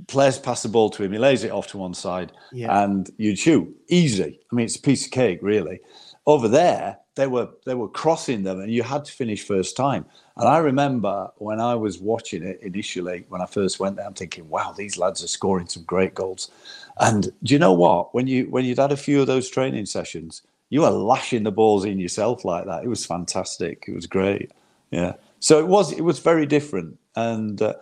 players 0.07 0.37
pass 0.39 0.63
the 0.63 0.69
ball 0.69 0.89
to 0.91 1.03
him, 1.03 1.11
he 1.11 1.17
lays 1.17 1.43
it 1.43 1.51
off 1.51 1.67
to 1.67 1.77
one 1.77 1.93
side, 1.93 2.31
Yeah. 2.51 2.83
and 2.83 3.09
you 3.17 3.35
shoot 3.35 3.67
easy. 3.89 4.39
I 4.51 4.55
mean, 4.55 4.65
it's 4.65 4.75
a 4.75 4.81
piece 4.81 5.05
of 5.05 5.11
cake, 5.11 5.39
really. 5.41 5.79
over 6.25 6.49
there, 6.49 6.97
they 7.15 7.25
were 7.25 7.47
they 7.65 7.73
were 7.73 7.87
crossing 7.87 8.43
them, 8.43 8.59
and 8.59 8.69
you 8.69 8.83
had 8.83 9.05
to 9.05 9.13
finish 9.13 9.43
first 9.47 9.77
time. 9.77 10.03
And 10.35 10.45
I 10.45 10.57
remember 10.57 11.29
when 11.37 11.61
I 11.61 11.73
was 11.73 11.99
watching 11.99 12.43
it 12.43 12.59
initially, 12.61 13.23
when 13.29 13.39
I 13.41 13.45
first 13.45 13.79
went 13.79 13.95
there, 13.95 14.05
I'm 14.05 14.13
thinking, 14.13 14.49
"Wow, 14.49 14.73
these 14.73 14.97
lads 14.97 15.23
are 15.23 15.27
scoring 15.27 15.67
some 15.69 15.83
great 15.83 16.13
goals." 16.15 16.51
And 16.99 17.31
do 17.43 17.53
you 17.53 17.59
know 17.59 17.71
what? 17.71 18.13
When 18.13 18.27
you 18.27 18.47
when 18.49 18.65
you'd 18.65 18.77
had 18.77 18.91
a 18.91 18.97
few 18.97 19.21
of 19.21 19.27
those 19.27 19.47
training 19.49 19.85
sessions, 19.85 20.41
you 20.69 20.81
were 20.81 20.89
lashing 20.89 21.43
the 21.43 21.51
balls 21.51 21.85
in 21.85 21.97
yourself 21.97 22.43
like 22.43 22.65
that. 22.65 22.83
It 22.83 22.89
was 22.89 23.05
fantastic. 23.05 23.85
It 23.87 23.95
was 23.95 24.05
great. 24.05 24.51
Yeah. 24.91 25.13
So 25.39 25.59
it 25.59 25.67
was 25.67 25.91
it 25.91 26.01
was 26.01 26.19
very 26.19 26.45
different, 26.45 26.97
and 27.15 27.61
uh, 27.61 27.75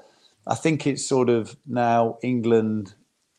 I 0.47 0.55
think 0.55 0.85
it's 0.85 1.05
sort 1.05 1.29
of 1.29 1.55
now 1.65 2.17
England 2.21 2.93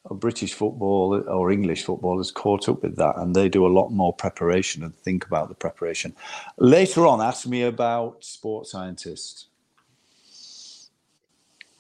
or 0.05 0.17
British 0.17 0.55
football 0.55 1.23
or 1.29 1.51
English 1.51 1.85
football 1.85 2.19
has 2.19 2.31
caught 2.31 2.69
up 2.69 2.83
with 2.83 2.97
that, 2.97 3.17
and 3.19 3.35
they 3.35 3.49
do 3.49 3.67
a 3.67 3.69
lot 3.69 3.91
more 3.91 4.13
preparation 4.13 4.83
and 4.83 4.95
think 4.95 5.27
about 5.27 5.49
the 5.49 5.55
preparation. 5.55 6.15
Later 6.59 7.07
on, 7.07 7.21
ask 7.21 7.47
me 7.47 7.63
about 7.63 8.25
sports 8.25 8.71
scientists. 8.71 9.49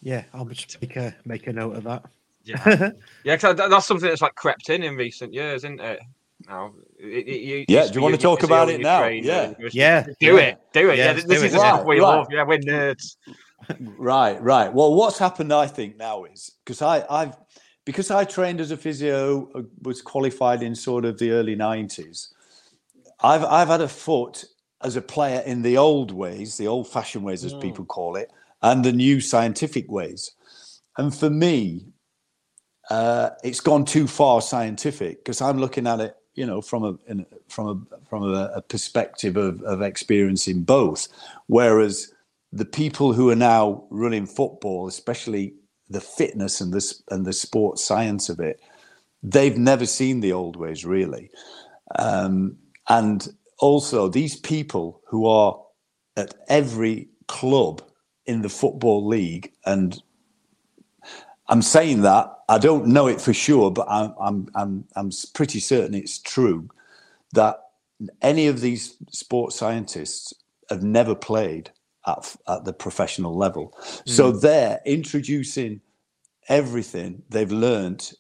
Yeah, 0.03 0.24
I'll 0.34 0.45
just 0.45 0.80
make 0.80 0.97
a 0.97 1.14
make 1.24 1.47
a 1.47 1.53
note 1.53 1.76
of 1.76 1.84
that. 1.84 2.05
Yeah, 2.45 2.91
yeah, 3.24 3.37
cause 3.37 3.57
that's 3.57 3.87
something 3.87 4.09
that's 4.09 4.22
like 4.22 4.34
crept 4.34 4.70
in 4.70 4.82
in 4.82 4.97
recent 4.97 5.32
years, 5.32 5.64
isn't 5.64 5.80
it? 5.80 6.01
Now, 6.47 6.74
it, 6.99 7.28
it, 7.28 7.40
you, 7.40 7.64
yeah. 7.68 7.86
Do 7.86 7.94
you 7.94 8.03
want 8.03 8.14
to 8.14 8.20
talk 8.20 8.42
about 8.42 8.68
it 8.68 8.80
now? 8.80 9.07
Yeah, 9.07 9.55
yeah. 9.72 10.07
Do 10.20 10.36
it, 10.38 10.59
do 10.72 10.90
it. 10.90 10.99
Yeah, 10.99 11.05
Yeah, 11.07 11.12
this 11.14 11.24
do 11.24 11.32
is 11.32 11.42
it. 11.44 11.53
the 11.53 11.59
stuff 11.59 11.84
we 11.84 12.01
right. 12.01 12.03
love. 12.03 12.26
Yeah, 12.30 12.44
we're 12.44 12.59
nerds. 12.59 13.16
Right, 13.80 14.40
right. 14.42 14.72
Well, 14.72 14.94
what's 14.94 15.18
happened, 15.18 15.53
I 15.53 15.66
think, 15.66 15.97
now 15.97 16.24
is 16.24 16.53
because 16.64 16.82
I, 16.82 17.05
I've 17.11 17.36
because 17.84 18.11
I 18.11 18.24
trained 18.24 18.61
as 18.61 18.70
a 18.70 18.76
physio, 18.76 19.51
uh, 19.55 19.62
was 19.82 20.03
qualified 20.03 20.62
in 20.62 20.74
sort 20.74 21.05
of 21.05 21.18
the 21.18 21.30
early 21.30 21.55
nineties. 21.55 22.32
I've 23.20 23.44
I've 23.44 23.68
had 23.68 23.80
a 23.80 23.88
foot 23.88 24.44
as 24.82 24.97
a 24.97 25.03
player 25.03 25.40
in 25.47 25.62
the 25.62 25.78
old 25.78 26.12
ways, 26.12 26.59
the 26.59 26.66
old-fashioned 26.66 27.24
ways, 27.24 27.44
as 27.44 27.55
people 27.55 27.84
call 27.86 28.14
it, 28.16 28.30
and 28.62 28.84
the 28.84 28.92
new 28.92 29.20
scientific 29.20 29.90
ways. 29.90 30.32
And 30.99 31.14
for 31.14 31.30
me, 31.30 31.86
uh, 32.90 33.30
it's 33.42 33.61
gone 33.61 33.84
too 33.86 34.07
far 34.07 34.42
scientific 34.42 35.24
because 35.24 35.40
I'm 35.40 35.59
looking 35.59 35.86
at 35.86 36.01
it, 36.01 36.14
you 36.37 36.47
know, 36.47 36.61
from 36.61 36.84
a 36.84 37.24
from 37.49 37.68
a 37.68 38.07
from 38.09 38.22
a, 38.34 38.62
perspective 38.62 39.37
of, 39.37 39.62
of 39.62 39.82
experiencing 39.82 40.62
both. 40.62 41.09
Whereas 41.47 42.12
the 42.53 42.64
people 42.64 43.12
who 43.12 43.30
are 43.30 43.37
now 43.37 43.84
running 43.91 44.26
football, 44.26 44.87
especially 44.87 45.55
the 45.89 46.01
fitness 46.01 46.61
and 46.61 46.72
this 46.72 47.03
and 47.11 47.24
the 47.24 47.32
sports 47.32 47.84
science 47.84 48.28
of 48.28 48.39
it, 48.39 48.61
they've 49.22 49.59
never 49.59 49.87
seen 49.87 50.20
the 50.20 50.32
old 50.32 50.57
ways 50.57 50.84
really. 50.84 51.30
Um, 51.99 52.57
and 52.89 53.28
also 53.59 54.09
these 54.09 54.37
people 54.37 55.01
who 55.09 55.26
are 55.26 55.59
at 56.16 56.34
every 56.49 57.09
club 57.28 57.82
in 58.26 58.43
the 58.43 58.49
football 58.49 59.07
league 59.07 59.53
and 59.64 60.03
I'm 61.49 61.62
saying 61.62 62.03
that 62.03 62.36
I 62.49 62.59
don't 62.59 62.86
know 62.86 63.09
it 63.09 63.20
for 63.20 63.32
sure, 63.32 63.70
but 63.70 63.86
I'm 63.88 64.14
I'm 64.20 64.49
I'm 64.55 64.84
I'm 64.94 65.11
pretty 65.34 65.61
certain 65.61 65.94
it's 65.94 66.18
true 66.18 66.68
that 67.32 67.61
any 68.22 68.47
of 68.47 68.61
these 68.61 68.97
sports 69.11 69.57
scientists 69.57 70.32
have 70.70 70.82
never 70.82 71.14
played 71.14 71.70
at 72.07 72.36
at 72.49 72.64
the 72.64 72.72
professional 72.72 73.36
level, 73.36 73.76
so 74.07 74.32
mm. 74.32 74.40
they're 74.40 74.80
introducing 74.84 75.80
everything 76.49 77.22
they've 77.28 77.53
learned 77.53 78.12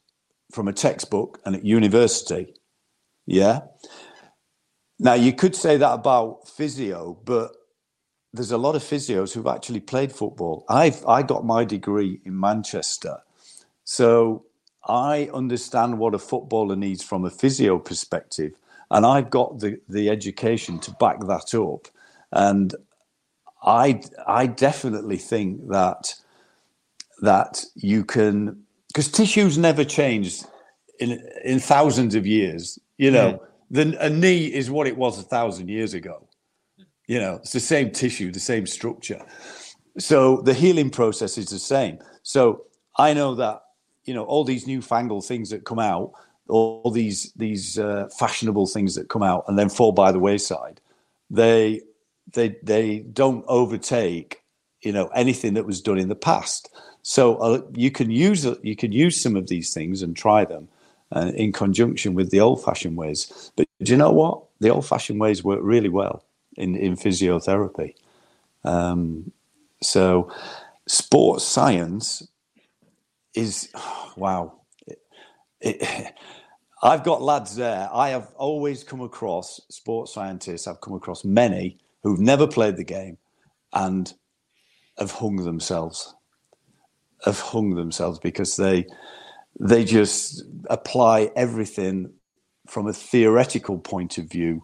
from 0.52 0.68
a 0.68 0.72
textbook 0.72 1.40
and 1.44 1.54
at 1.54 1.64
university. 1.64 2.54
Yeah. 3.26 3.60
Now 4.98 5.14
you 5.14 5.32
could 5.32 5.54
say 5.54 5.76
that 5.76 5.92
about 5.92 6.48
physio, 6.48 7.18
but 7.24 7.52
there's 8.32 8.52
a 8.52 8.58
lot 8.58 8.76
of 8.76 8.82
physios 8.82 9.32
who've 9.32 9.46
actually 9.46 9.80
played 9.80 10.12
football. 10.12 10.64
I've 10.68 11.04
I 11.06 11.22
got 11.22 11.44
my 11.44 11.64
degree 11.64 12.20
in 12.24 12.38
Manchester, 12.38 13.18
so 13.86 14.44
I 14.88 15.30
understand 15.32 15.98
what 15.98 16.14
a 16.14 16.18
footballer 16.18 16.76
needs 16.76 17.02
from 17.02 17.24
a 17.24 17.30
physio 17.30 17.78
perspective, 17.78 18.52
and 18.90 19.06
I've 19.06 19.30
got 19.30 19.60
the 19.60 19.80
the 19.88 20.10
education 20.10 20.78
to 20.80 20.90
back 20.92 21.20
that 21.20 21.54
up. 21.54 21.86
And 22.32 22.74
I 23.62 24.02
I 24.26 24.46
definitely 24.46 25.18
think 25.18 25.68
that 25.68 26.14
that 27.22 27.64
you 27.76 28.04
can 28.04 28.64
because 28.88 29.08
tissues 29.08 29.56
never 29.56 29.84
change 29.84 30.42
in 30.98 31.24
in 31.44 31.60
thousands 31.60 32.16
of 32.16 32.26
years. 32.26 32.78
You 32.98 33.12
know, 33.12 33.32
mm. 33.32 33.40
the 33.70 34.04
a 34.04 34.10
knee 34.10 34.46
is 34.46 34.68
what 34.68 34.88
it 34.88 34.96
was 34.96 35.18
a 35.18 35.22
thousand 35.22 35.68
years 35.68 35.94
ago. 35.94 36.26
You 37.06 37.20
know, 37.20 37.36
it's 37.36 37.52
the 37.52 37.60
same 37.60 37.92
tissue, 37.92 38.32
the 38.32 38.40
same 38.40 38.66
structure. 38.66 39.24
So 39.96 40.38
the 40.42 40.54
healing 40.54 40.90
process 40.90 41.38
is 41.38 41.46
the 41.46 41.60
same. 41.60 42.00
So 42.24 42.64
I 42.98 43.14
know 43.14 43.36
that 43.36 43.62
you 44.06 44.14
know 44.14 44.24
all 44.24 44.44
these 44.44 44.66
newfangled 44.66 45.26
things 45.26 45.50
that 45.50 45.64
come 45.64 45.78
out, 45.78 46.12
all 46.48 46.90
these 46.90 47.32
these 47.36 47.78
uh, 47.78 48.08
fashionable 48.18 48.66
things 48.66 48.94
that 48.94 49.08
come 49.08 49.22
out 49.22 49.44
and 49.48 49.58
then 49.58 49.68
fall 49.68 49.92
by 49.92 50.12
the 50.12 50.18
wayside. 50.18 50.80
They 51.28 51.82
they 52.32 52.56
they 52.62 53.00
don't 53.00 53.44
overtake 53.48 54.42
you 54.80 54.92
know 54.92 55.08
anything 55.08 55.54
that 55.54 55.66
was 55.66 55.82
done 55.82 55.98
in 55.98 56.08
the 56.08 56.14
past. 56.14 56.74
So 57.02 57.36
uh, 57.36 57.62
you 57.74 57.90
can 57.90 58.10
use 58.10 58.46
you 58.62 58.76
can 58.76 58.92
use 58.92 59.20
some 59.20 59.36
of 59.36 59.48
these 59.48 59.74
things 59.74 60.02
and 60.02 60.16
try 60.16 60.44
them 60.44 60.68
uh, 61.12 61.32
in 61.34 61.52
conjunction 61.52 62.14
with 62.14 62.30
the 62.30 62.40
old-fashioned 62.40 62.96
ways. 62.96 63.52
But 63.56 63.68
do 63.82 63.92
you 63.92 63.98
know 63.98 64.12
what? 64.12 64.42
The 64.60 64.70
old-fashioned 64.70 65.20
ways 65.20 65.44
work 65.44 65.60
really 65.62 65.88
well 65.88 66.24
in 66.56 66.76
in 66.76 66.96
physiotherapy. 66.96 67.94
Um, 68.64 69.32
so 69.82 70.32
sports 70.86 71.44
science 71.44 72.26
is 73.36 73.70
wow. 74.16 74.60
It, 74.86 74.98
it, 75.60 76.14
I've 76.82 77.04
got 77.04 77.22
lads 77.22 77.56
there. 77.56 77.88
I 77.92 78.10
have 78.10 78.32
always 78.36 78.84
come 78.84 79.00
across 79.00 79.60
sports 79.70 80.14
scientists. 80.14 80.66
I've 80.68 80.80
come 80.82 80.94
across 80.94 81.24
many 81.24 81.78
who've 82.02 82.20
never 82.20 82.46
played 82.46 82.76
the 82.76 82.84
game 82.84 83.18
and 83.72 84.12
have 84.98 85.12
hung 85.12 85.36
themselves. 85.36 86.14
Have 87.24 87.40
hung 87.40 87.74
themselves 87.74 88.18
because 88.18 88.56
they 88.56 88.86
they 89.58 89.84
just 89.84 90.44
apply 90.70 91.30
everything 91.36 92.12
from 92.68 92.86
a 92.86 92.92
theoretical 92.92 93.78
point 93.78 94.18
of 94.18 94.30
view 94.30 94.62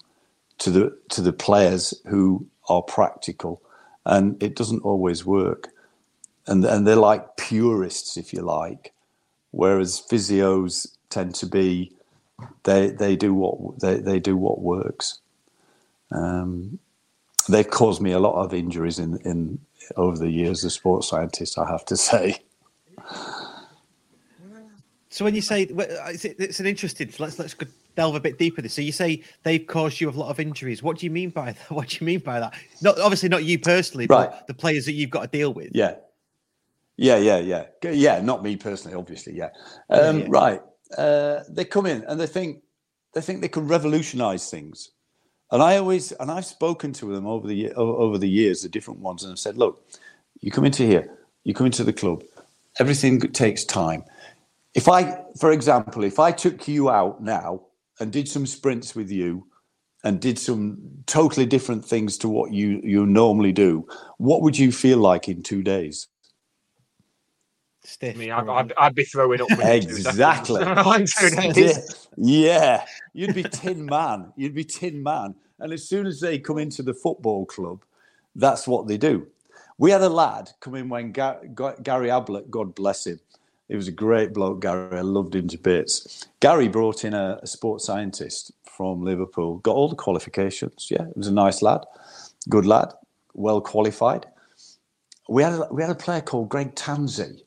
to 0.58 0.70
the 0.70 0.98
to 1.10 1.22
the 1.22 1.32
players 1.32 1.94
who 2.06 2.46
are 2.68 2.82
practical, 2.82 3.62
and 4.06 4.40
it 4.42 4.54
doesn't 4.56 4.82
always 4.84 5.24
work. 5.24 5.68
And 6.46 6.64
and 6.64 6.86
they're 6.86 6.96
like 6.96 7.36
purists, 7.36 8.16
if 8.16 8.32
you 8.32 8.42
like, 8.42 8.92
whereas 9.52 10.02
physios 10.10 10.96
tend 11.08 11.34
to 11.36 11.46
be 11.46 11.92
they 12.64 12.88
they 12.90 13.14
do 13.16 13.32
what 13.34 13.80
they, 13.80 13.96
they 13.98 14.18
do 14.18 14.36
what 14.36 14.60
works. 14.60 15.20
Um, 16.10 16.78
they've 17.48 17.68
caused 17.70 18.02
me 18.02 18.12
a 18.12 18.18
lot 18.18 18.42
of 18.42 18.52
injuries 18.52 18.98
in 18.98 19.18
in 19.18 19.60
over 19.96 20.18
the 20.18 20.30
years 20.30 20.64
as 20.64 20.74
sports 20.74 21.08
scientist. 21.08 21.58
I 21.58 21.68
have 21.70 21.84
to 21.86 21.96
say. 22.08 22.38
So 25.10 25.26
when 25.26 25.34
you 25.34 25.42
say 25.42 25.64
it's, 25.64 26.24
it's 26.24 26.58
an 26.58 26.66
interesting, 26.66 27.12
let's 27.18 27.38
let's 27.38 27.54
delve 27.96 28.14
a 28.14 28.20
bit 28.20 28.38
deeper. 28.38 28.62
This. 28.62 28.72
So 28.72 28.80
you 28.80 28.92
say 28.92 29.22
they've 29.42 29.66
caused 29.66 30.00
you 30.00 30.08
a 30.08 30.10
lot 30.10 30.30
of 30.30 30.40
injuries. 30.40 30.82
What 30.82 30.98
do 30.98 31.04
you 31.06 31.10
mean 31.10 31.28
by 31.30 31.52
that? 31.52 31.70
What 31.70 31.88
do 31.88 31.98
you 32.00 32.06
mean 32.06 32.20
by 32.20 32.40
that? 32.40 32.54
Not 32.80 32.98
obviously 32.98 33.28
not 33.28 33.44
you 33.44 33.58
personally, 33.58 34.06
but 34.06 34.30
Right. 34.30 34.46
the 34.46 34.54
players 34.54 34.86
that 34.86 34.92
you've 34.92 35.10
got 35.10 35.22
to 35.30 35.38
deal 35.38 35.52
with. 35.52 35.70
Yeah. 35.74 35.96
Yeah, 36.96 37.16
yeah, 37.16 37.38
yeah. 37.38 37.64
Yeah, 37.82 38.20
not 38.20 38.42
me 38.42 38.56
personally, 38.56 38.96
obviously, 38.96 39.34
yeah. 39.36 39.50
Um, 39.90 40.20
yeah. 40.20 40.26
Right. 40.28 40.60
Uh, 40.96 41.40
they 41.48 41.64
come 41.64 41.86
in 41.86 42.04
and 42.04 42.20
they 42.20 42.26
think 42.26 42.62
they 43.14 43.20
think 43.20 43.40
they 43.40 43.48
can 43.48 43.66
revolutionize 43.66 44.50
things. 44.50 44.90
And 45.50 45.62
I 45.62 45.76
always 45.76 46.12
and 46.12 46.30
I've 46.30 46.46
spoken 46.46 46.92
to 46.94 47.14
them 47.14 47.26
over 47.26 47.46
the 47.46 47.72
over 47.74 48.18
the 48.18 48.28
years, 48.28 48.62
the 48.62 48.68
different 48.68 49.00
ones, 49.00 49.22
and 49.22 49.32
I've 49.32 49.38
said, 49.38 49.56
look, 49.56 49.84
you 50.40 50.50
come 50.50 50.64
into 50.64 50.84
here, 50.84 51.10
you 51.44 51.54
come 51.54 51.66
into 51.66 51.84
the 51.84 51.92
club, 51.92 52.24
everything 52.78 53.20
takes 53.20 53.64
time. 53.64 54.04
If 54.74 54.88
I, 54.88 55.22
for 55.38 55.52
example, 55.52 56.04
if 56.04 56.18
I 56.18 56.32
took 56.32 56.66
you 56.68 56.88
out 56.88 57.22
now 57.22 57.62
and 58.00 58.10
did 58.10 58.28
some 58.28 58.46
sprints 58.46 58.94
with 58.94 59.10
you 59.10 59.46
and 60.04 60.20
did 60.20 60.38
some 60.38 60.78
totally 61.06 61.46
different 61.46 61.84
things 61.84 62.16
to 62.18 62.28
what 62.28 62.52
you 62.52 62.80
you 62.82 63.06
normally 63.06 63.52
do, 63.52 63.86
what 64.18 64.42
would 64.42 64.58
you 64.58 64.72
feel 64.72 64.98
like 64.98 65.28
in 65.28 65.42
two 65.42 65.62
days? 65.62 66.08
Stiff. 67.84 68.14
I 68.14 68.18
mean, 68.18 68.30
I'd, 68.30 68.48
I'd, 68.48 68.72
I'd 68.78 68.94
be 68.94 69.04
throwing 69.04 69.40
up. 69.40 69.50
within 69.50 69.82
two 69.82 69.96
Exactly. 69.96 70.62
seconds. 70.62 71.22
In 71.22 71.30
two 71.32 71.52
days. 71.52 72.08
yeah, 72.16 72.84
you'd 73.12 73.34
be 73.34 73.42
Tin 73.42 73.84
Man. 73.84 74.32
You'd 74.36 74.54
be 74.54 74.64
Tin 74.64 75.02
Man. 75.02 75.34
And 75.58 75.72
as 75.72 75.88
soon 75.88 76.06
as 76.06 76.20
they 76.20 76.38
come 76.38 76.58
into 76.58 76.82
the 76.82 76.94
football 76.94 77.44
club, 77.46 77.82
that's 78.36 78.66
what 78.68 78.86
they 78.88 78.96
do. 78.96 79.26
We 79.78 79.90
had 79.90 80.02
a 80.02 80.08
lad 80.08 80.50
come 80.60 80.74
in 80.76 80.88
when 80.88 81.12
Ga- 81.12 81.40
Ga- 81.54 81.76
Gary 81.82 82.10
Ablett, 82.10 82.50
God 82.50 82.74
bless 82.74 83.06
him, 83.06 83.18
he 83.68 83.76
was 83.76 83.88
a 83.88 83.92
great 83.92 84.32
bloke, 84.32 84.60
Gary. 84.60 84.98
I 84.98 85.00
loved 85.00 85.34
him 85.34 85.48
to 85.48 85.58
bits. 85.58 86.26
Gary 86.40 86.68
brought 86.68 87.04
in 87.04 87.14
a, 87.14 87.38
a 87.42 87.46
sports 87.46 87.84
scientist 87.86 88.52
from 88.64 89.02
Liverpool. 89.02 89.56
Got 89.58 89.74
all 89.74 89.88
the 89.88 89.96
qualifications. 89.96 90.88
Yeah, 90.90 91.02
it 91.08 91.16
was 91.16 91.26
a 91.28 91.32
nice 91.32 91.62
lad, 91.62 91.80
good 92.48 92.66
lad, 92.66 92.92
well 93.34 93.60
qualified. 93.60 94.26
We 95.28 95.42
had 95.42 95.54
a, 95.54 95.68
we 95.72 95.82
had 95.82 95.90
a 95.90 95.94
player 95.96 96.20
called 96.20 96.48
Greg 96.48 96.74
Tansey. 96.74 97.40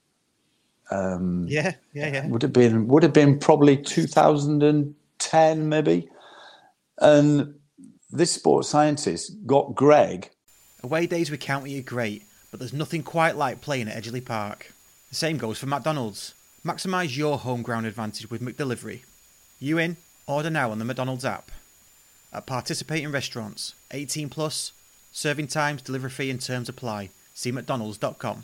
Um, 0.92 1.46
Yeah, 1.48 1.74
yeah, 1.94 2.12
yeah. 2.12 2.28
would 2.28 2.42
have 2.42 2.54
been 2.54 2.88
would 2.88 3.04
have 3.04 3.14
been 3.14 3.40
probably 3.40 3.78
2010 3.78 5.70
maybe, 5.70 6.10
and 7.00 7.56
this 8.12 8.32
sports 8.32 8.70
scientist 8.70 9.34
got 9.46 9.76
Greg. 9.76 10.30
Away 10.84 11.08
days 11.08 11.32
with 11.32 11.40
County 11.40 11.80
are 11.80 11.84
great, 11.84 12.24
but 12.52 12.60
there's 12.60 12.74
nothing 12.74 13.02
quite 13.04 13.36
like 13.36 13.62
playing 13.62 13.88
at 13.88 14.04
Edgeley 14.04 14.24
Park. 14.24 14.72
The 15.10 15.16
same 15.16 15.38
goes 15.38 15.58
for 15.58 15.66
McDonald's. 15.66 16.34
Maximise 16.64 17.16
your 17.16 17.38
home 17.38 17.62
ground 17.62 17.86
advantage 17.86 18.30
with 18.30 18.42
McDelivery. 18.42 19.02
You 19.60 19.78
in? 19.78 19.98
Order 20.28 20.50
now 20.50 20.72
on 20.72 20.80
the 20.80 20.86
McDonald's 20.86 21.26
app. 21.26 21.52
At 22.34 22.46
participating 22.46 23.12
restaurants, 23.12 23.74
18 23.92 24.30
plus, 24.30 24.72
serving 25.12 25.48
times, 25.48 25.82
delivery 25.82 26.10
fee 26.10 26.30
and 26.30 26.42
terms 26.42 26.68
apply. 26.68 27.10
See 27.34 27.52
mcdonalds.com. 27.52 28.44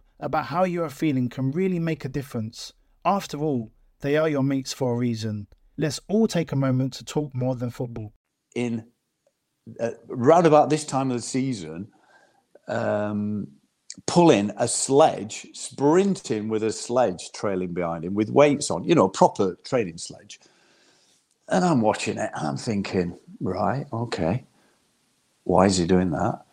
about 0.21 0.45
how 0.45 0.63
you 0.63 0.83
are 0.83 0.89
feeling 0.89 1.27
can 1.27 1.51
really 1.51 1.79
make 1.79 2.05
a 2.05 2.09
difference. 2.09 2.73
After 3.03 3.37
all, 3.39 3.71
they 3.99 4.15
are 4.17 4.29
your 4.29 4.43
mates 4.43 4.71
for 4.71 4.93
a 4.93 4.97
reason. 4.97 5.47
Let's 5.77 5.99
all 6.07 6.27
take 6.27 6.51
a 6.51 6.55
moment 6.55 6.93
to 6.93 7.03
talk 7.03 7.33
more 7.33 7.55
than 7.55 7.71
football. 7.71 8.13
in 8.55 8.85
uh, 9.79 9.91
round 10.07 10.45
about 10.45 10.69
this 10.69 10.85
time 10.85 11.11
of 11.11 11.17
the 11.17 11.21
season, 11.21 11.87
um, 12.67 13.47
pulling 14.05 14.51
a 14.57 14.67
sledge, 14.67 15.47
sprinting 15.53 16.49
with 16.49 16.63
a 16.63 16.71
sledge 16.71 17.31
trailing 17.33 17.73
behind 17.73 18.05
him 18.05 18.13
with 18.13 18.29
weights 18.29 18.71
on, 18.71 18.83
you 18.83 18.95
know, 18.95 19.07
proper 19.07 19.57
training 19.63 19.97
sledge. 19.97 20.39
And 21.47 21.65
I'm 21.65 21.81
watching 21.81 22.17
it 22.17 22.31
and 22.33 22.47
I'm 22.47 22.57
thinking, 22.57 23.17
right, 23.39 23.85
okay, 23.91 24.45
why 25.43 25.65
is 25.65 25.77
he 25.77 25.85
doing 25.85 26.11
that? 26.11 26.45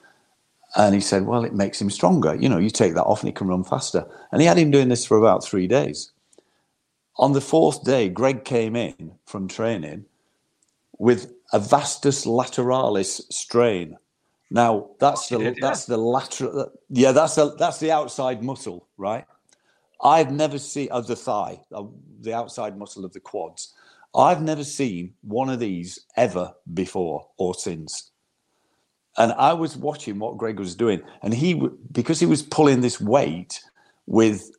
And 0.78 0.94
he 0.94 1.00
said, 1.00 1.26
well, 1.26 1.44
it 1.44 1.54
makes 1.54 1.80
him 1.80 1.90
stronger. 1.90 2.36
You 2.36 2.48
know, 2.48 2.58
you 2.58 2.70
take 2.70 2.94
that 2.94 3.04
off 3.04 3.20
and 3.20 3.28
he 3.28 3.32
can 3.32 3.48
run 3.48 3.64
faster. 3.64 4.08
And 4.30 4.40
he 4.40 4.46
had 4.46 4.56
him 4.56 4.70
doing 4.70 4.88
this 4.88 5.04
for 5.04 5.18
about 5.18 5.44
three 5.44 5.66
days. 5.66 6.12
On 7.16 7.32
the 7.32 7.40
fourth 7.40 7.82
day, 7.82 8.08
Greg 8.08 8.44
came 8.44 8.76
in 8.76 9.12
from 9.26 9.48
training 9.48 10.04
with 10.98 11.32
a 11.52 11.58
vastus 11.58 12.24
lateralis 12.26 13.20
strain. 13.32 13.96
Now 14.50 14.90
that's 15.00 15.28
the 15.28 15.54
that's 15.60 15.84
the 15.84 15.98
lateral 15.98 16.72
yeah 16.88 17.12
that's 17.12 17.34
the 17.34 17.54
that's 17.56 17.80
the 17.80 17.90
outside 17.90 18.42
muscle 18.42 18.88
right. 18.96 19.26
I've 20.02 20.30
never 20.30 20.58
seen 20.58 20.88
of 20.90 21.06
the 21.06 21.16
thigh, 21.16 21.60
the 22.20 22.32
outside 22.32 22.78
muscle 22.78 23.04
of 23.04 23.12
the 23.12 23.20
quads. 23.20 23.74
I've 24.14 24.42
never 24.42 24.64
seen 24.64 25.14
one 25.22 25.50
of 25.50 25.58
these 25.58 25.98
ever 26.16 26.54
before 26.72 27.26
or 27.36 27.54
since. 27.54 28.10
And 29.18 29.32
I 29.32 29.52
was 29.52 29.76
watching 29.76 30.18
what 30.18 30.38
Greg 30.38 30.58
was 30.58 30.74
doing, 30.74 31.02
and 31.22 31.34
he 31.34 31.60
because 31.92 32.20
he 32.20 32.26
was 32.26 32.42
pulling 32.42 32.80
this 32.80 33.00
weight 33.00 33.60
with 34.06 34.50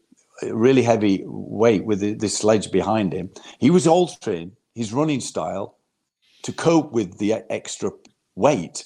really 0.43 0.83
heavy 0.83 1.23
weight 1.25 1.85
with 1.85 1.99
the, 1.99 2.13
this 2.13 2.37
sledge 2.37 2.71
behind 2.71 3.13
him, 3.13 3.29
he 3.59 3.69
was 3.69 3.87
altering 3.87 4.51
his 4.75 4.93
running 4.93 5.21
style 5.21 5.77
to 6.43 6.53
cope 6.53 6.91
with 6.91 7.17
the 7.17 7.33
extra 7.49 7.91
weight. 8.35 8.85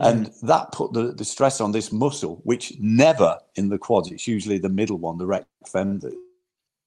And 0.00 0.32
that 0.42 0.72
put 0.72 0.92
the, 0.92 1.12
the 1.12 1.24
stress 1.24 1.60
on 1.60 1.72
this 1.72 1.92
muscle, 1.92 2.40
which 2.42 2.72
never 2.80 3.38
in 3.54 3.68
the 3.68 3.78
quads, 3.78 4.10
it's 4.10 4.26
usually 4.26 4.58
the 4.58 4.68
middle 4.68 4.98
one, 4.98 5.18
the 5.18 5.26
rec 5.26 5.46
fem. 5.66 6.00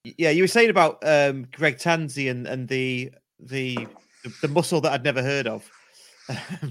Yeah, 0.03 0.29
you 0.29 0.43
were 0.43 0.47
saying 0.47 0.69
about 0.69 0.97
um, 1.03 1.47
Greg 1.53 1.77
Tansey 1.77 2.29
and, 2.29 2.45
and 2.45 2.67
the, 2.67 3.11
the 3.39 3.87
the 4.41 4.47
muscle 4.47 4.81
that 4.81 4.91
I'd 4.91 5.03
never 5.03 5.21
heard 5.21 5.47
of. 5.47 5.69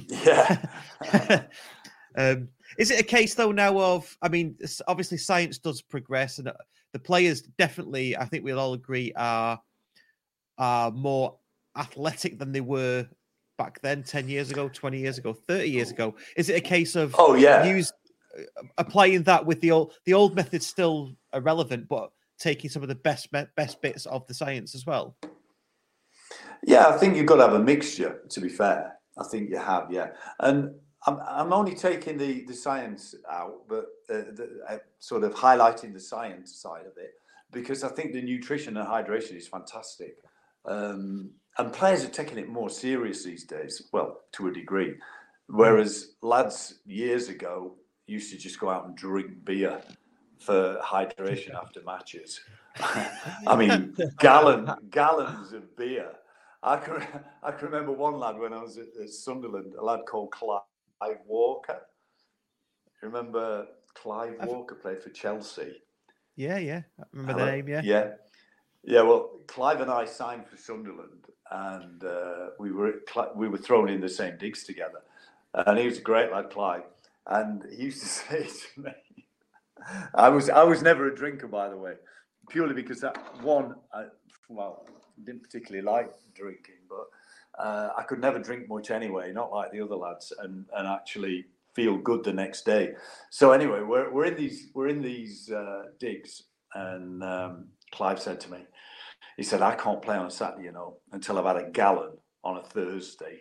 Yeah. 0.09 0.67
um, 2.17 2.49
is 2.79 2.91
it 2.91 3.01
a 3.01 3.05
case 3.05 3.35
though 3.35 3.53
now 3.53 3.79
of? 3.79 4.17
I 4.23 4.29
mean, 4.29 4.57
obviously 4.87 5.19
science 5.19 5.59
does 5.59 5.83
progress, 5.83 6.39
and 6.39 6.49
uh, 6.49 6.55
the 6.93 6.99
players 6.99 7.43
definitely, 7.59 8.17
I 8.17 8.25
think 8.25 8.45
we'll 8.45 8.59
all 8.59 8.75
agree, 8.75 9.13
are 9.17 9.61
are 10.59 10.91
more 10.91 11.37
athletic 11.77 12.39
than 12.39 12.53
they 12.53 12.61
were 12.61 13.07
back 13.59 13.81
then, 13.83 14.03
ten 14.03 14.29
years 14.29 14.51
ago, 14.51 14.69
twenty 14.69 15.01
years 15.01 15.19
ago, 15.19 15.33
thirty 15.33 15.71
years 15.71 15.91
ago. 15.91 16.15
Is 16.37 16.49
it 16.49 16.57
a 16.57 16.61
case 16.61 16.97
of? 16.97 17.15
Oh, 17.19 17.35
yeah. 17.35 17.65
use 17.65 17.93
uh, 18.39 18.43
applying 18.79 19.23
that 19.25 19.45
with 19.45 19.61
the 19.61 19.71
old 19.71 19.95
the 20.05 20.15
old 20.15 20.35
methods 20.35 20.67
still 20.67 21.13
are 21.33 21.41
relevant, 21.41 21.89
but 21.89 22.11
taking 22.39 22.69
some 22.69 22.83
of 22.83 22.89
the 22.89 22.95
best 22.95 23.29
best 23.33 23.81
bits 23.81 24.07
of 24.07 24.27
the 24.27 24.35
science 24.35 24.75
as 24.75 24.85
well. 24.87 25.17
Yeah, 26.65 26.89
I 26.89 26.99
think 26.99 27.17
you've 27.17 27.27
got 27.27 27.37
to 27.37 27.43
have 27.43 27.55
a 27.55 27.63
mixture. 27.63 28.21
To 28.29 28.41
be 28.41 28.49
fair, 28.49 28.96
I 29.19 29.25
think 29.25 29.51
you 29.51 29.59
have. 29.59 29.91
Yeah, 29.91 30.11
and 30.41 30.75
I'm 31.07 31.19
I'm 31.27 31.53
only 31.53 31.75
taking 31.75 32.19
the 32.19 32.45
the 32.45 32.55
science 32.55 33.14
out, 33.31 33.62
but 33.69 33.87
uh, 34.11 34.31
the, 34.35 34.61
uh, 34.69 34.79
sort 34.99 35.25
of 35.25 35.35
highlighting 35.35 35.93
the 35.93 36.01
science 36.01 36.57
side 36.57 36.87
of 36.87 36.97
it 36.97 37.14
because 37.53 37.85
I 37.85 37.89
think 37.89 38.12
the 38.12 38.23
nutrition 38.23 38.77
and 38.77 38.87
hydration 38.87 39.37
is 39.37 39.49
fantastic, 39.49 40.17
um, 40.64 41.31
and 41.59 41.73
players 41.73 42.05
are 42.05 42.09
taking 42.09 42.39
it 42.39 42.49
more 42.49 42.71
serious 42.71 43.25
these 43.25 43.45
days. 43.45 43.89
Well, 43.93 44.21
to 44.33 44.49
a 44.49 44.53
degree, 44.53 44.95
whereas 45.49 46.14
lads 46.23 46.81
years 46.85 47.29
ago 47.29 47.75
used 48.07 48.31
to 48.33 48.39
just 48.39 48.61
go 48.61 48.69
out 48.69 48.87
and 48.87 48.97
drink 48.97 49.45
beer 49.45 49.81
for 50.39 50.79
hydration 50.83 51.55
after 51.55 51.83
matches. 51.83 52.41
I 53.47 53.57
mean, 53.57 53.97
gallon 54.19 54.71
gallons 54.91 55.53
of 55.53 55.77
beer. 55.77 56.12
I 56.67 56.77
can 56.79 57.01
I 57.45 57.53
can 57.53 57.69
remember 57.69 57.93
one 57.93 58.19
lad 58.19 58.39
when 58.39 58.53
I 58.53 58.61
was 58.61 58.77
at, 58.77 58.89
at 59.01 59.11
Sunderland, 59.11 59.75
a 59.79 59.85
lad 59.85 60.01
called 60.07 60.33
Clive 60.33 60.61
Walker. 61.25 61.81
You 63.01 63.09
remember 63.09 63.69
Clive 63.95 64.35
Walker 64.43 64.75
played 64.75 65.01
for 65.01 65.11
Chelsea? 65.11 65.77
Yeah, 66.35 66.59
yeah, 66.59 66.83
I 66.99 67.05
remember 67.12 67.33
Hello? 67.33 67.47
the 67.47 67.53
name. 67.53 67.69
Yeah, 67.69 67.83
yeah, 67.85 68.11
yeah. 68.83 69.03
Well, 69.03 69.31
Clive 69.47 69.81
and 69.81 69.91
I 69.91 70.05
signed 70.07 70.49
for 70.49 70.57
Sunderland, 70.57 71.27
and 71.53 72.03
uh, 72.03 72.49
we 72.59 72.73
were 72.73 72.89
at 72.89 73.37
we 73.37 73.49
were 73.49 73.59
thrown 73.59 73.89
in 73.89 74.01
the 74.01 74.09
same 74.09 74.37
digs 74.37 74.64
together. 74.64 75.03
And 75.55 75.79
he 75.79 75.87
was 75.87 75.99
a 75.99 76.03
great 76.03 76.33
lad, 76.33 76.51
Clive. 76.51 76.83
And 77.29 77.64
he 77.71 77.85
used 77.85 78.03
to 78.03 78.09
say 78.09 78.43
to 78.45 78.81
me, 78.81 78.93
I 80.14 80.29
was 80.31 80.51
I 80.51 80.64
was 80.64 80.83
never 80.83 81.07
a 81.07 81.14
drinker, 81.14 81.47
by 81.47 81.69
the 81.69 81.77
way, 81.77 81.93
purely 82.51 82.75
because 82.75 83.01
that 83.03 83.17
one, 83.41 83.77
I, 83.95 84.07
well, 84.49 84.85
didn't 85.25 85.43
particularly 85.43 85.85
like 85.85 86.12
drinking, 86.35 86.77
but 86.89 87.62
uh, 87.62 87.91
I 87.97 88.03
could 88.03 88.21
never 88.21 88.39
drink 88.39 88.69
much 88.69 88.91
anyway, 88.91 89.33
not 89.33 89.53
like 89.53 89.73
the 89.73 89.81
other 89.81 89.97
lads, 89.97 90.33
and 90.39 90.67
and 90.77 90.89
actually 90.89 91.47
feel 91.75 91.99
good 91.99 92.25
the 92.25 92.33
next 92.33 92.67
day. 92.67 92.95
So 93.31 93.53
anyway, 93.53 93.83
we're 93.83 94.11
we're 94.12 94.27
in 94.27 94.37
these 94.37 94.69
we're 94.75 94.89
in 94.89 95.03
these 95.03 95.51
uh, 95.51 95.85
digs, 96.01 96.45
and 96.75 97.23
um, 97.25 97.67
Clive 97.93 98.21
said 98.21 98.41
to 98.43 98.53
me, 98.53 98.59
he 99.37 99.43
said, 99.45 99.62
I 99.62 99.75
can't 99.77 100.03
play 100.03 100.17
on 100.17 100.27
a 100.27 100.31
Saturday, 100.31 100.64
you 100.64 100.73
know, 100.73 100.99
until 101.12 101.39
I've 101.39 101.47
had 101.47 101.57
a 101.67 101.71
gallon 101.71 102.12
on 102.45 102.59
a 102.59 102.62
Thursday. 102.64 103.41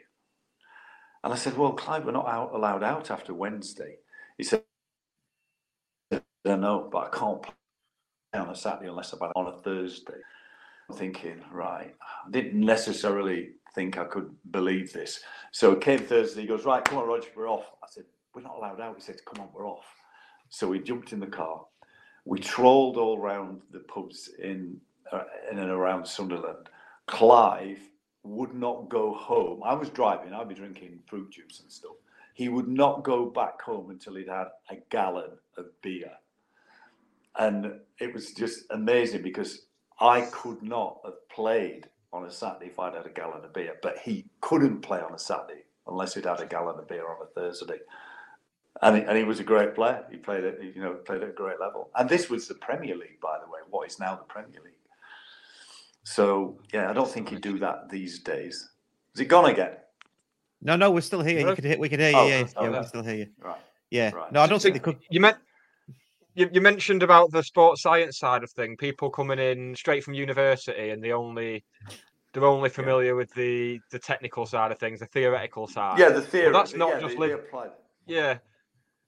And 1.23 1.33
I 1.33 1.37
said, 1.37 1.57
Well, 1.57 1.73
Clive, 1.73 2.05
we're 2.05 2.11
not 2.13 2.27
out, 2.27 2.53
allowed 2.55 2.83
out 2.83 3.11
after 3.11 3.33
Wednesday. 3.33 3.97
He 4.37 4.43
said, 4.43 4.63
I 6.13 6.55
know, 6.55 6.89
but 6.91 6.99
I 7.13 7.17
can't 7.17 7.41
play 7.43 7.53
on 8.35 8.49
a 8.49 8.55
Saturday 8.55 8.89
unless 8.89 9.13
I've 9.13 9.21
had 9.21 9.31
on 9.35 9.47
a 9.47 9.57
Thursday. 9.63 10.13
Thinking, 10.93 11.41
right, 11.51 11.95
I 12.01 12.31
didn't 12.31 12.59
necessarily 12.59 13.49
think 13.73 13.97
I 13.97 14.05
could 14.05 14.33
believe 14.51 14.93
this. 14.93 15.19
So 15.51 15.71
it 15.71 15.81
came 15.81 15.99
Thursday, 15.99 16.41
he 16.41 16.47
goes, 16.47 16.65
Right, 16.65 16.83
come 16.83 16.99
on, 16.99 17.07
Rodger, 17.07 17.29
we're 17.35 17.49
off. 17.49 17.65
I 17.83 17.87
said, 17.89 18.05
We're 18.33 18.43
not 18.43 18.55
allowed 18.57 18.79
out. 18.79 18.95
He 18.95 19.01
said, 19.01 19.17
Come 19.25 19.43
on, 19.43 19.49
we're 19.53 19.67
off. 19.67 19.85
So 20.49 20.67
we 20.67 20.79
jumped 20.79 21.11
in 21.11 21.19
the 21.19 21.27
car. 21.27 21.61
We 22.23 22.39
trolled 22.39 22.97
all 22.97 23.19
round 23.19 23.61
the 23.71 23.79
pubs 23.79 24.29
in, 24.41 24.77
uh, 25.11 25.23
in 25.51 25.59
and 25.59 25.71
around 25.71 26.07
Sunderland. 26.07 26.69
Clive 27.07 27.79
would 28.23 28.53
not 28.53 28.89
go 28.89 29.13
home. 29.13 29.61
I 29.63 29.73
was 29.73 29.89
driving, 29.89 30.33
I'd 30.33 30.49
be 30.49 30.55
drinking 30.55 30.99
fruit 31.07 31.31
juice 31.31 31.59
and 31.61 31.71
stuff. 31.71 31.95
He 32.33 32.49
would 32.49 32.67
not 32.67 33.03
go 33.03 33.27
back 33.29 33.61
home 33.61 33.91
until 33.91 34.15
he'd 34.15 34.27
had 34.27 34.47
a 34.69 34.77
gallon 34.89 35.31
of 35.57 35.65
beer. 35.81 36.11
And 37.37 37.79
it 37.99 38.13
was 38.13 38.33
just 38.33 38.65
amazing 38.71 39.21
because 39.21 39.67
I 39.99 40.21
could 40.21 40.61
not 40.61 40.99
have 41.05 41.27
played 41.29 41.87
on 42.11 42.25
a 42.25 42.31
Saturday 42.31 42.67
if 42.67 42.79
I'd 42.79 42.95
had 42.95 43.05
a 43.05 43.09
gallon 43.09 43.43
of 43.43 43.53
beer, 43.53 43.75
but 43.81 43.97
he 43.99 44.25
couldn't 44.41 44.81
play 44.81 44.99
on 44.99 45.13
a 45.13 45.19
Saturday 45.19 45.63
unless 45.87 46.15
he'd 46.15 46.25
had 46.25 46.39
a 46.39 46.45
gallon 46.45 46.79
of 46.79 46.87
beer 46.87 47.07
on 47.07 47.17
a 47.21 47.25
Thursday. 47.27 47.79
And 48.81 48.97
he, 48.97 49.03
and 49.03 49.17
he 49.17 49.23
was 49.23 49.39
a 49.39 49.43
great 49.43 49.73
player. 49.73 50.03
He 50.11 50.17
played 50.17 50.43
at 50.43 50.61
you 50.61 50.81
know 50.81 50.93
played 50.93 51.23
at 51.23 51.29
a 51.29 51.33
great 51.33 51.59
level. 51.59 51.89
And 51.95 52.09
this 52.09 52.29
was 52.29 52.47
the 52.47 52.55
Premier 52.55 52.95
League, 52.95 53.21
by 53.21 53.37
the 53.43 53.49
way, 53.49 53.59
what 53.69 53.87
is 53.89 53.99
now 53.99 54.15
the 54.15 54.23
Premier 54.23 54.59
League. 54.63 54.73
So 56.03 56.59
yeah, 56.73 56.89
I 56.89 56.93
don't 56.93 57.09
think 57.09 57.29
he'd 57.29 57.41
do 57.41 57.57
that 57.59 57.89
these 57.89 58.19
days. 58.19 58.69
Is 59.13 59.21
it 59.21 59.25
gone 59.25 59.45
again? 59.45 59.77
No, 60.61 60.75
no, 60.75 60.91
we're 60.91 61.01
still 61.01 61.21
here. 61.21 61.39
You 61.39 61.45
Really? 61.45 61.55
could 61.55 61.65
hear, 61.65 61.77
we 61.77 61.89
could 61.89 61.99
hear 61.99 62.11
oh, 62.15 62.25
you. 62.27 62.33
Oh, 62.33 62.37
yeah, 62.37 62.47
oh, 62.55 62.63
yeah, 62.63 62.71
yeah. 62.71 62.79
we 62.81 62.87
still 62.87 63.03
hear 63.03 63.15
you. 63.15 63.27
Right. 63.39 63.61
Yeah. 63.91 64.11
Right. 64.11 64.31
No, 64.31 64.41
I 64.41 64.47
don't 64.47 64.59
So 64.59 64.63
think 64.63 64.75
they 64.75 64.79
could. 64.79 64.97
You 65.09 65.21
meant 65.21 65.37
you, 66.35 66.49
you 66.51 66.61
mentioned 66.61 67.01
about 67.01 67.31
the 67.31 67.41
sports 67.41 67.81
science 67.81 68.19
side 68.19 68.43
of 68.43 68.51
thing. 68.51 68.77
People 68.77 69.09
coming 69.09 69.39
in 69.39 69.75
straight 69.75 70.03
from 70.03 70.13
university 70.13 70.89
and 70.89 71.03
they 71.03 71.11
only 71.11 71.63
they're 72.33 72.45
only 72.45 72.69
familiar 72.69 73.15
with 73.15 73.33
the 73.33 73.79
the 73.91 73.99
technical 73.99 74.45
side 74.45 74.71
of 74.71 74.77
things, 74.77 74.99
the 74.99 75.07
theoretical 75.07 75.67
side. 75.67 75.97
Yeah, 75.97 76.09
the 76.09 76.21
theory. 76.21 76.51
But 76.51 76.59
that's 76.59 76.75
not 76.75 76.89
yeah, 76.89 76.99
just 76.99 77.17
they, 77.17 77.33
li- 77.33 77.69
yeah. 78.05 78.37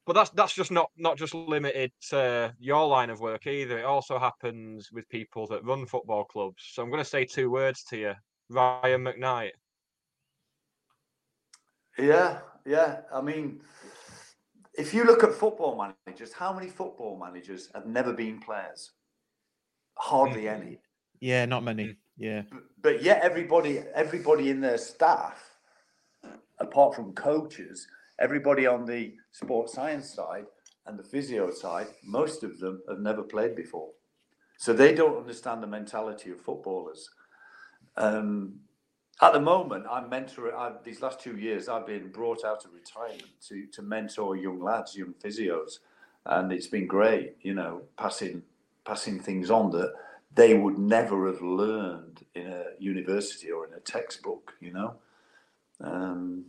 But 0.06 0.14
that's 0.14 0.30
that's 0.30 0.54
just 0.54 0.72
not 0.72 0.90
not 0.98 1.18
just 1.18 1.34
limited 1.34 1.92
to 2.10 2.56
your 2.60 2.88
line 2.88 3.10
of 3.10 3.20
work 3.20 3.46
either. 3.46 3.80
It 3.80 3.86
also 3.86 4.18
happens 4.18 4.90
with 4.94 5.08
people 5.10 5.46
that 5.48 5.66
run 5.66 5.86
football 5.86 6.24
clubs. 6.24 6.64
So 6.72 6.82
I'm 6.82 6.90
going 6.90 7.04
to 7.04 7.10
say 7.10 7.26
two 7.26 7.52
words 7.52 7.84
to 7.90 7.98
you, 7.98 8.14
Ryan 8.50 9.04
McKnight. 9.04 9.52
Yeah, 12.00 12.40
yeah. 12.66 13.02
I 13.14 13.20
mean, 13.20 13.60
if 14.78 14.94
you 14.94 15.04
look 15.04 15.24
at 15.24 15.34
football 15.34 15.94
managers, 16.06 16.32
how 16.32 16.54
many 16.54 16.68
football 16.68 17.20
managers 17.20 17.70
have 17.74 17.88
never 17.88 18.14
been 18.14 18.40
players? 18.40 18.92
Hardly 19.96 20.48
any. 20.48 20.80
Yeah, 21.20 21.46
not 21.46 21.64
many. 21.64 21.96
Yeah. 22.18 22.44
But 22.82 23.02
yet, 23.02 23.22
everybody, 23.24 23.80
everybody 23.94 24.52
in 24.52 24.62
their 24.62 24.78
staff, 24.78 25.58
apart 26.60 26.96
from 26.96 27.14
coaches, 27.14 27.88
everybody 28.20 28.68
on 28.68 28.86
the 28.86 29.16
sports 29.32 29.74
science 29.74 30.14
side 30.14 30.46
and 30.86 30.98
the 30.98 31.04
physio 31.04 31.52
side, 31.52 31.88
most 32.04 32.44
of 32.44 32.60
them 32.60 32.82
have 32.88 33.00
never 33.00 33.24
played 33.24 33.56
before, 33.56 33.90
so 34.58 34.74
they 34.74 34.94
don't 34.94 35.18
understand 35.18 35.62
the 35.62 35.68
mentality 35.68 36.32
of 36.32 36.40
footballers. 36.40 37.10
Um, 37.98 38.60
at 39.22 39.34
the 39.34 39.40
moment, 39.40 39.86
I'm 39.90 40.10
mentoring. 40.10 40.56
I've, 40.56 40.84
these 40.84 41.02
last 41.02 41.20
two 41.20 41.38
years, 41.38 41.68
I've 41.68 41.88
been 41.88 42.10
brought 42.10 42.46
out 42.46 42.66
of 42.66 42.74
retirement 42.74 43.30
to 43.48 43.66
to 43.68 43.82
mentor 43.82 44.36
young 44.36 44.62
lads, 44.62 44.96
young 44.96 45.14
physios, 45.14 45.80
and 46.26 46.52
it's 46.52 46.68
been 46.68 46.88
great. 46.88 47.36
You 47.42 47.56
know, 47.56 47.82
passing 47.98 48.44
passing 48.86 49.20
things 49.20 49.50
on 49.50 49.72
that 49.72 49.94
they 50.34 50.54
would 50.54 50.78
never 50.78 51.26
have 51.28 51.42
learned 51.42 52.24
in 52.36 52.48
a 52.48 52.64
university 52.80 53.52
or 53.52 53.66
in 53.66 53.74
a 53.74 53.80
textbook. 53.80 54.54
You 54.60 54.74
know, 54.74 54.96
um, 55.82 56.46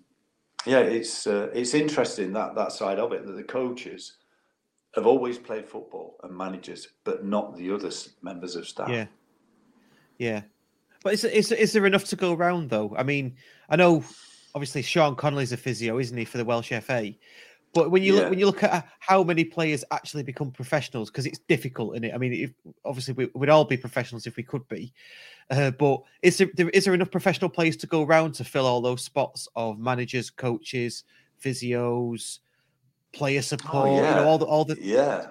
yeah, 0.67 0.81
it's 0.81 1.27
uh, 1.27 1.49
it's 1.55 1.73
interesting 1.73 2.33
that 2.35 2.55
that 2.55 2.73
side 2.73 2.99
of 2.99 3.13
it 3.13 3.27
that 3.27 3.37
the 3.37 3.45
coaches 3.45 4.15
have 4.95 5.07
always 5.07 5.39
played 5.39 5.67
football 5.67 6.17
and 6.23 6.37
managers, 6.37 6.89
but 7.05 7.25
not 7.25 7.57
the 7.57 7.71
other 7.71 7.91
members 8.23 8.57
of 8.57 8.67
staff. 8.67 8.89
Yeah. 8.89 9.07
Yeah. 10.19 10.43
But 11.03 11.15
is, 11.15 11.25
is, 11.25 11.53
is 11.53 11.73
there 11.73 11.87
enough 11.87 12.05
to 12.07 12.17
go 12.17 12.33
around, 12.33 12.71
though? 12.71 12.95
I 12.97 13.03
mean, 13.03 13.37
I 13.69 13.77
know 13.77 14.05
obviously 14.55 14.83
Sean 14.83 15.15
Connelly's 15.15 15.53
a 15.53 15.57
physio, 15.57 15.99
isn't 15.99 16.17
he, 16.17 16.25
for 16.25 16.39
the 16.39 16.45
Welsh 16.45 16.73
FA? 16.83 17.15
But 17.75 17.91
when 17.91 18.03
you 18.03 18.15
Yeah. 18.15 18.21
look 18.21 18.31
when 18.31 18.39
you 18.39 18.47
look 18.47 18.63
at 18.63 18.89
how 18.99 19.23
many 19.23 19.45
players 19.45 19.85
actually 19.91 20.23
become 20.23 20.51
professionals, 20.51 21.11
because 21.11 21.27
it's 21.27 21.39
difficult, 21.41 21.97
is 21.97 22.03
it? 22.03 22.15
I 22.15 22.19
mean, 22.19 22.33
if, 22.33 22.51
obviously 22.85 23.15
we, 23.15 23.29
we'd 23.35 23.51
all 23.51 23.65
be 23.65 23.77
professionals 23.77 24.27
if 24.27 24.37
we 24.37 24.43
could 24.43 24.67
be, 24.69 24.93
uh, 25.51 25.71
but 25.73 26.01
is 26.23 26.39
there, 26.39 26.49
there 26.55 26.71
is 26.71 26.87
there 26.87 26.95
enough 26.95 27.11
professional 27.11 27.51
players 27.51 27.77
to 27.77 27.87
go 27.87 28.03
around 28.05 28.33
to 28.37 28.45
fill 28.45 28.67
all 28.67 28.81
those 28.81 29.05
spots 29.05 29.49
of 29.55 29.79
managers, 29.79 30.31
coaches, 30.31 31.05
physios, 31.45 32.39
player 33.13 33.43
support, 33.43 33.91
you 33.91 34.01
know, 34.01 34.27
all 34.27 34.39
the 34.39 34.47
all 34.47 34.65
the 34.65 34.75
Oh, 34.75 34.81
yeah, 34.81 35.27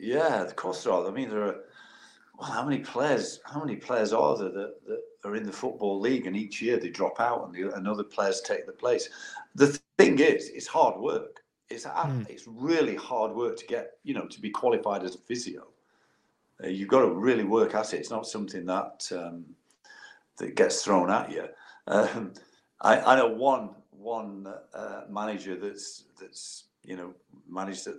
yeah. 0.00 0.42
Of 0.42 0.56
course 0.56 0.82
there 0.82 0.92
are. 0.92 1.06
I 1.06 1.12
mean, 1.12 1.30
there 1.30 1.44
are. 1.44 1.56
Well, 2.38 2.50
how 2.50 2.64
many 2.64 2.78
players? 2.78 3.40
How 3.44 3.60
many 3.60 3.76
players 3.76 4.12
are 4.12 4.38
there 4.38 4.50
that, 4.50 4.74
that 4.86 5.00
are 5.24 5.34
in 5.34 5.44
the 5.44 5.52
football 5.52 5.98
league, 5.98 6.26
and 6.26 6.36
each 6.36 6.62
year 6.62 6.78
they 6.78 6.88
drop 6.88 7.20
out, 7.20 7.44
and, 7.46 7.54
the, 7.54 7.74
and 7.74 7.88
other 7.88 8.04
players 8.04 8.40
take 8.40 8.64
the 8.64 8.72
place? 8.72 9.08
The 9.56 9.78
thing 9.98 10.20
is, 10.20 10.48
it's 10.50 10.66
hard 10.68 11.00
work. 11.00 11.42
It's 11.68 11.84
Hmm. 11.84 12.22
it's 12.28 12.46
really 12.46 12.94
hard 12.94 13.34
work 13.34 13.56
to 13.58 13.66
get 13.66 13.98
you 14.04 14.14
know 14.14 14.26
to 14.26 14.40
be 14.40 14.50
qualified 14.50 15.02
as 15.02 15.16
a 15.16 15.18
physio. 15.18 15.66
Uh, 16.62 16.68
you've 16.68 16.88
got 16.88 17.00
to 17.00 17.10
really 17.10 17.44
work 17.44 17.74
at 17.74 17.92
it. 17.92 17.98
It's 17.98 18.10
not 18.10 18.26
something 18.26 18.64
that 18.66 19.08
um, 19.12 19.44
that 20.38 20.54
gets 20.54 20.82
thrown 20.82 21.10
at 21.10 21.30
you. 21.30 21.46
Um, 21.88 22.32
I, 22.80 23.00
I 23.00 23.16
know 23.16 23.28
one 23.28 23.70
one 23.90 24.46
uh, 24.72 25.02
manager 25.10 25.56
that's 25.56 26.04
that's 26.20 26.64
you 26.84 26.96
know 26.96 27.14
managed 27.48 27.86
at 27.88 27.94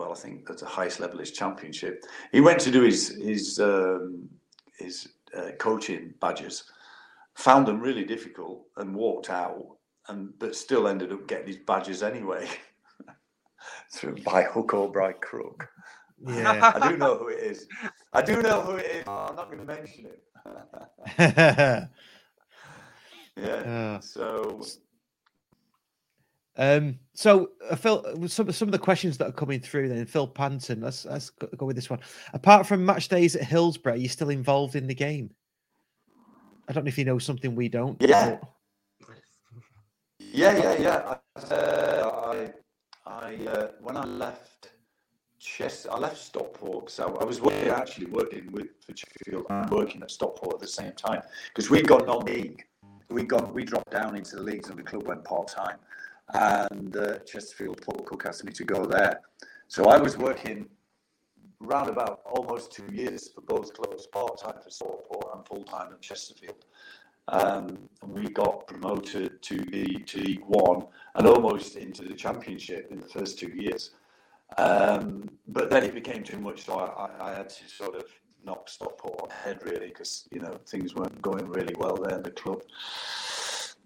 well, 0.00 0.12
I 0.12 0.14
think 0.14 0.48
at 0.48 0.56
the 0.56 0.66
highest 0.66 0.98
level 0.98 1.20
is 1.20 1.30
championship. 1.30 2.04
He 2.32 2.40
went 2.40 2.58
to 2.60 2.70
do 2.70 2.82
his 2.82 3.08
his 3.22 3.60
um, 3.60 4.30
his 4.78 5.08
uh, 5.36 5.50
coaching 5.58 6.14
badges, 6.20 6.64
found 7.34 7.66
them 7.66 7.80
really 7.80 8.04
difficult, 8.04 8.64
and 8.78 8.94
walked 8.94 9.28
out. 9.28 9.76
And 10.08 10.32
but 10.38 10.56
still 10.56 10.88
ended 10.88 11.12
up 11.12 11.28
getting 11.28 11.48
his 11.48 11.58
badges 11.58 12.02
anyway, 12.02 12.48
through 13.92 14.16
by 14.24 14.42
hook 14.44 14.72
or 14.72 14.90
by 14.90 15.12
crook. 15.12 15.68
Yeah. 16.26 16.72
I 16.80 16.88
do 16.88 16.96
know 16.96 17.18
who 17.18 17.28
it 17.28 17.40
is. 17.40 17.66
I 18.14 18.22
do 18.22 18.40
know 18.40 18.62
who 18.62 18.76
it 18.76 18.86
is. 18.86 19.04
I'm 19.06 19.36
not 19.36 19.50
going 19.50 19.58
to 19.58 19.66
mention 19.66 20.06
it. 20.06 20.22
yeah. 23.36 23.96
Uh, 23.96 24.00
So 24.00 24.62
Um, 26.56 26.98
so 27.14 27.50
uh, 27.70 27.76
Phil, 27.76 28.04
uh, 28.06 28.26
some 28.26 28.50
some 28.52 28.68
of 28.68 28.72
the 28.72 28.78
questions 28.78 29.16
that 29.18 29.28
are 29.28 29.32
coming 29.32 29.60
through 29.60 29.88
then, 29.88 30.04
Phil 30.06 30.26
Panton. 30.26 30.80
Let's 30.80 31.04
let's 31.04 31.30
go, 31.30 31.66
with 31.66 31.76
this 31.76 31.88
one. 31.88 32.00
Apart 32.32 32.66
from 32.66 32.84
match 32.84 33.08
days 33.08 33.36
at 33.36 33.44
Hillsborough, 33.44 33.94
are 33.94 33.96
you 33.96 34.08
still 34.08 34.30
involved 34.30 34.76
in 34.76 34.86
the 34.86 34.94
game? 34.94 35.30
I 36.68 36.72
don't 36.72 36.84
know 36.84 36.88
if 36.88 36.98
you 36.98 37.04
know 37.04 37.18
something 37.18 37.54
we 37.54 37.68
don't. 37.68 38.00
Yeah. 38.00 38.36
but- 38.40 38.48
Yeah, 40.18 40.56
yeah, 40.58 40.78
yeah. 40.78 41.14
I, 41.36 41.54
uh, 41.54 42.32
I, 43.06 43.10
I 43.10 43.46
uh, 43.46 43.68
when 43.80 43.96
I 43.96 44.04
left 44.04 44.70
Chester, 45.40 45.90
I 45.90 45.98
left 45.98 46.18
Stockport. 46.18 46.90
So 46.90 47.16
I 47.20 47.24
was 47.24 47.40
working, 47.40 47.68
actually 47.70 48.06
working 48.06 48.50
with 48.52 48.68
for 48.84 48.94
Sheffield 48.96 49.46
and 49.50 49.70
working 49.70 50.02
at 50.02 50.10
Stockport 50.10 50.54
at 50.54 50.60
the 50.60 50.68
same 50.68 50.92
time 50.92 51.22
because 51.48 51.70
we 51.70 51.82
got 51.82 52.06
non-league. 52.06 52.64
We 53.08 53.24
got 53.24 53.52
we 53.52 53.64
dropped 53.64 53.90
down 53.90 54.14
into 54.16 54.36
the 54.36 54.42
leagues 54.42 54.68
and 54.68 54.78
the 54.78 54.82
club 54.84 55.06
went 55.06 55.24
part 55.24 55.48
time. 55.48 55.78
And 56.34 56.96
uh, 56.96 57.18
Chesterfield 57.20 57.80
Paul 57.82 58.04
Cook 58.04 58.24
asked 58.26 58.44
me 58.44 58.52
to 58.52 58.64
go 58.64 58.84
there. 58.84 59.20
So 59.68 59.86
I 59.86 59.98
was 59.98 60.16
working 60.16 60.68
round 61.60 61.90
about 61.90 62.20
almost 62.24 62.72
two 62.72 62.86
years 62.92 63.30
for 63.34 63.42
both 63.42 63.74
clubs, 63.74 64.06
part 64.06 64.40
time 64.40 64.60
for 64.62 64.70
Stockport 64.70 65.34
and 65.34 65.46
full 65.46 65.64
time 65.64 65.92
at 65.92 66.00
Chesterfield. 66.00 66.64
Um, 67.28 67.88
and 68.02 68.12
we 68.12 68.28
got 68.30 68.66
promoted 68.66 69.42
to 69.42 69.58
the 69.58 70.00
to 70.06 70.20
League 70.20 70.42
One 70.46 70.86
and 71.14 71.26
almost 71.26 71.76
into 71.76 72.02
the 72.02 72.14
Championship 72.14 72.88
in 72.90 73.00
the 73.00 73.08
first 73.08 73.38
two 73.38 73.50
years. 73.54 73.92
Um, 74.58 75.28
but 75.46 75.70
then 75.70 75.84
it 75.84 75.94
became 75.94 76.24
too 76.24 76.38
much, 76.38 76.64
so 76.64 76.74
I, 76.74 77.06
I, 77.06 77.30
I 77.30 77.34
had 77.36 77.48
to 77.50 77.68
sort 77.68 77.94
of 77.94 78.04
knock 78.44 78.68
Stockport 78.68 79.20
on 79.22 79.28
the 79.28 79.34
head 79.34 79.60
really 79.64 79.88
because 79.88 80.26
you 80.32 80.40
know 80.40 80.58
things 80.66 80.94
weren't 80.94 81.20
going 81.22 81.46
really 81.48 81.74
well 81.78 81.96
there. 81.96 82.16
in 82.16 82.22
The 82.22 82.30
club, 82.32 82.62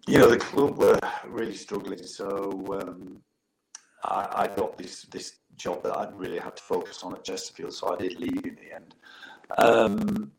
you 0.06 0.18
know, 0.18 0.28
the 0.28 0.38
club 0.38 0.76
were 0.76 0.98
really 1.26 1.54
struggling. 1.54 2.02
So 2.02 2.64
um, 2.80 3.18
I, 4.04 4.28
I 4.42 4.56
got 4.56 4.76
this 4.76 5.02
this 5.02 5.38
job 5.56 5.82
that 5.84 5.96
I 5.96 6.08
really 6.10 6.38
had 6.38 6.56
to 6.56 6.62
focus 6.62 7.02
on 7.02 7.14
at 7.14 7.24
Chesterfield, 7.24 7.72
so 7.72 7.94
I 7.94 7.96
did 7.96 8.18
leave 8.18 8.44
in 8.44 8.56
the 8.56 8.74
end. 8.74 8.94
Um, 9.58 10.32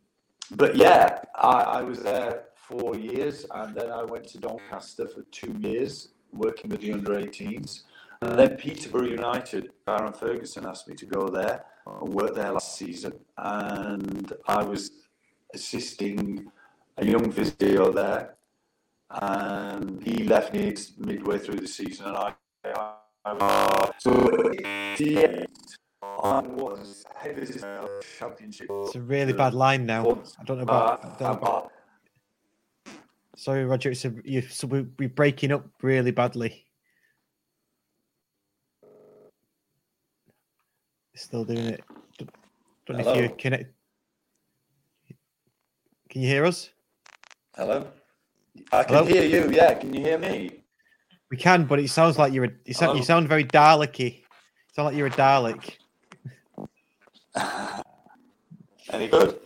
but 0.51 0.75
yeah, 0.75 1.19
I, 1.35 1.79
I 1.79 1.81
was 1.81 2.01
there 2.01 2.45
four 2.55 2.95
years, 2.95 3.45
and 3.53 3.75
then 3.75 3.91
I 3.91 4.03
went 4.03 4.27
to 4.29 4.39
Doncaster 4.39 5.07
for 5.07 5.23
two 5.31 5.55
years, 5.59 6.09
working 6.31 6.69
with 6.69 6.81
the 6.81 6.93
under 6.93 7.11
18s. 7.11 7.83
And 8.21 8.39
then 8.39 8.55
Peterborough 8.57 9.07
United, 9.07 9.71
Darren 9.87 10.15
Ferguson 10.15 10.65
asked 10.65 10.87
me 10.87 10.95
to 10.95 11.05
go 11.05 11.27
there 11.27 11.65
and 11.85 12.13
work 12.13 12.33
there 12.35 12.51
last 12.51 12.77
season. 12.77 13.13
And 13.37 14.33
I 14.47 14.63
was 14.63 14.91
assisting 15.53 16.51
a 16.97 17.05
young 17.05 17.31
physio 17.31 17.91
there. 17.91 18.35
And 19.09 20.03
he 20.03 20.23
left 20.23 20.53
me 20.53 20.75
midway 20.97 21.37
through 21.37 21.59
the 21.59 21.67
season, 21.67 22.07
and 22.07 22.17
I, 22.17 22.33
I, 22.65 22.93
I 23.25 23.33
was 23.33 23.91
so 23.99 24.51
yeah, 24.99 25.45
I 26.01 26.39
was 26.39 27.05
head 27.15 27.37
of 27.37 27.47
the 27.47 28.03
championship. 28.17 28.67
It's 28.69 28.95
a 28.95 29.01
really 29.01 29.33
bad 29.33 29.53
line 29.53 29.85
now. 29.85 30.23
I 30.39 30.43
don't 30.43 30.57
know 30.57 30.63
about. 30.63 31.05
I 31.05 31.07
don't 31.07 31.21
know 31.21 31.27
uh, 31.27 31.33
about 31.33 31.71
sorry, 33.35 33.65
Rodger. 33.65 33.91
It's 33.91 34.05
a, 34.05 34.13
you, 34.23 34.41
so 34.41 34.67
we, 34.67 34.85
we're 34.97 35.09
breaking 35.09 35.51
up 35.51 35.65
really 35.81 36.11
badly. 36.11 36.65
Still 41.15 41.45
doing 41.45 41.59
it. 41.59 41.83
Don't, 42.17 42.29
don't 42.85 42.97
know 42.97 43.09
if 43.11 43.15
you 43.15 43.23
Hello? 43.23 43.35
connect. 43.37 43.73
Can 46.09 46.21
you 46.21 46.27
hear 46.27 46.45
us? 46.45 46.71
Hello? 47.55 47.87
I 48.71 48.83
can 48.83 48.95
Hello? 48.95 49.05
hear 49.05 49.23
you, 49.23 49.51
yeah. 49.51 49.73
Can 49.73 49.93
you 49.93 50.01
hear 50.01 50.17
me? 50.17 50.63
We 51.29 51.37
can, 51.37 51.65
but 51.65 51.79
it 51.79 51.89
sounds 51.89 52.17
like 52.17 52.33
you're 52.33 52.45
a, 52.45 52.51
you 52.65 52.73
sound, 52.73 52.97
you 52.97 53.03
sound 53.03 53.27
very 53.27 53.43
Dalek-y. 53.43 54.21
Sound 54.73 54.87
like 54.87 54.95
you're 54.95 55.07
a 55.07 55.11
Dalek. 55.11 55.77
Any 58.91 59.07
good? 59.07 59.39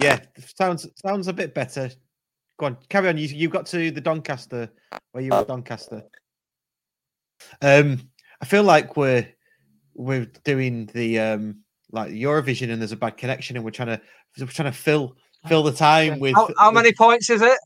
Yeah, 0.00 0.20
sounds 0.58 0.86
sounds 0.96 1.28
a 1.28 1.32
bit 1.32 1.54
better. 1.54 1.90
Go 2.58 2.66
on, 2.66 2.76
carry 2.88 3.08
on. 3.08 3.18
You 3.18 3.28
you 3.28 3.48
got 3.48 3.66
to 3.66 3.90
the 3.90 4.00
Doncaster 4.00 4.70
where 5.12 5.22
you 5.24 5.30
were 5.30 5.44
Doncaster. 5.44 6.02
Um, 7.60 8.08
I 8.40 8.44
feel 8.44 8.62
like 8.62 8.96
we're 8.96 9.28
we're 9.94 10.26
doing 10.44 10.86
the 10.94 11.18
um 11.18 11.62
like 11.92 12.12
Eurovision 12.12 12.70
and 12.70 12.80
there's 12.80 12.92
a 12.92 12.96
bad 12.96 13.16
connection 13.16 13.56
and 13.56 13.64
we're 13.64 13.70
trying 13.70 13.88
to 13.88 14.00
we're 14.38 14.46
trying 14.46 14.72
to 14.72 14.78
fill 14.78 15.16
fill 15.48 15.62
the 15.62 15.72
time 15.72 16.18
with 16.18 16.34
How, 16.34 16.48
how 16.58 16.70
many 16.70 16.92
points 16.92 17.30
is 17.30 17.42
it? 17.42 17.58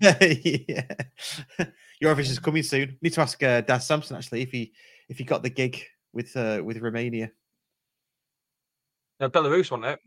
yeah. 0.66 2.08
is 2.18 2.38
coming 2.38 2.62
soon. 2.62 2.98
Need 3.02 3.12
to 3.14 3.20
ask 3.20 3.42
uh, 3.42 3.60
Daz 3.62 3.86
Sampson 3.86 4.16
actually 4.16 4.42
if 4.42 4.50
he 4.50 4.72
if 5.08 5.18
he 5.18 5.24
got 5.24 5.42
the 5.42 5.50
gig 5.50 5.82
with 6.12 6.36
uh, 6.36 6.60
with 6.64 6.78
Romania. 6.78 7.30
No, 9.20 9.28
Belarus 9.30 9.70
won 9.70 9.84
it. 9.84 9.98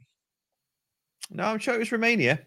No, 1.30 1.46
I'm 1.46 1.60
sure 1.60 1.74
it 1.76 1.80
was 1.80 1.92
Romania. 1.92 2.40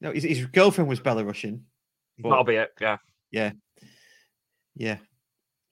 No, 0.00 0.12
his, 0.12 0.24
his 0.24 0.46
girlfriend 0.46 0.88
was 0.88 1.00
Belarusian. 1.00 1.60
but- 2.18 2.30
That'll 2.30 2.44
be 2.44 2.56
it. 2.56 2.70
Yeah. 2.80 2.96
Yeah. 3.30 3.52
Yeah. 4.74 4.96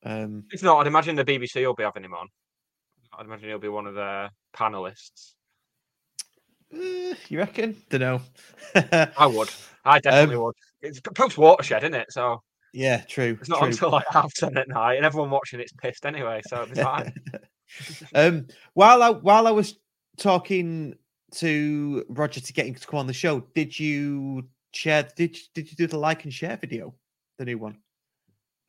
Um, 0.04 0.44
If 0.52 0.62
not, 0.62 0.78
I'd 0.78 0.86
imagine 0.86 1.16
the 1.16 1.24
BBC 1.24 1.64
will 1.66 1.74
be 1.74 1.82
having 1.82 2.04
him 2.04 2.14
on. 2.14 2.28
I'd 3.18 3.26
imagine 3.26 3.48
he'll 3.48 3.58
be 3.58 3.68
one 3.68 3.86
of 3.86 3.94
the 3.94 4.30
panelists. 4.54 5.32
Eh, 6.72 7.14
you 7.28 7.38
reckon? 7.38 7.76
Don't 7.90 8.00
know. 8.00 8.20
I 9.16 9.26
would. 9.26 9.48
I 9.84 10.00
definitely 10.00 10.36
Um, 10.36 10.42
would. 10.42 10.54
It's 10.82 11.00
post 11.00 11.38
watershed, 11.38 11.82
isn't 11.84 11.94
it? 11.94 12.12
So 12.12 12.42
Yeah, 12.72 13.02
true. 13.02 13.38
it's 13.40 13.48
not 13.48 13.58
true. 13.60 13.68
until 13.68 13.90
like 13.90 14.06
half 14.10 14.32
ten 14.34 14.56
at 14.56 14.68
night, 14.68 14.94
and 14.96 15.06
everyone 15.06 15.30
watching 15.30 15.60
it's 15.60 15.72
pissed 15.72 16.04
anyway. 16.06 16.42
So 16.46 16.62
it'll 16.62 16.74
be 16.74 16.82
fine. 16.82 17.14
um, 18.14 18.46
while 18.74 19.02
I 19.02 19.10
while 19.10 19.46
I 19.46 19.50
was 19.50 19.78
talking 20.18 20.94
to 21.36 22.04
Rodger 22.08 22.40
to 22.40 22.52
get 22.52 22.66
him 22.66 22.74
to 22.74 22.86
come 22.86 22.98
on 23.00 23.06
the 23.06 23.12
show, 23.12 23.40
did 23.54 23.78
you 23.78 24.48
share? 24.72 25.08
Did 25.16 25.36
you- 25.36 25.42
did 25.54 25.70
you 25.70 25.76
do 25.76 25.86
the 25.86 25.98
like 25.98 26.24
and 26.24 26.32
share 26.32 26.56
video, 26.56 26.94
the 27.38 27.44
new 27.44 27.58
one? 27.58 27.78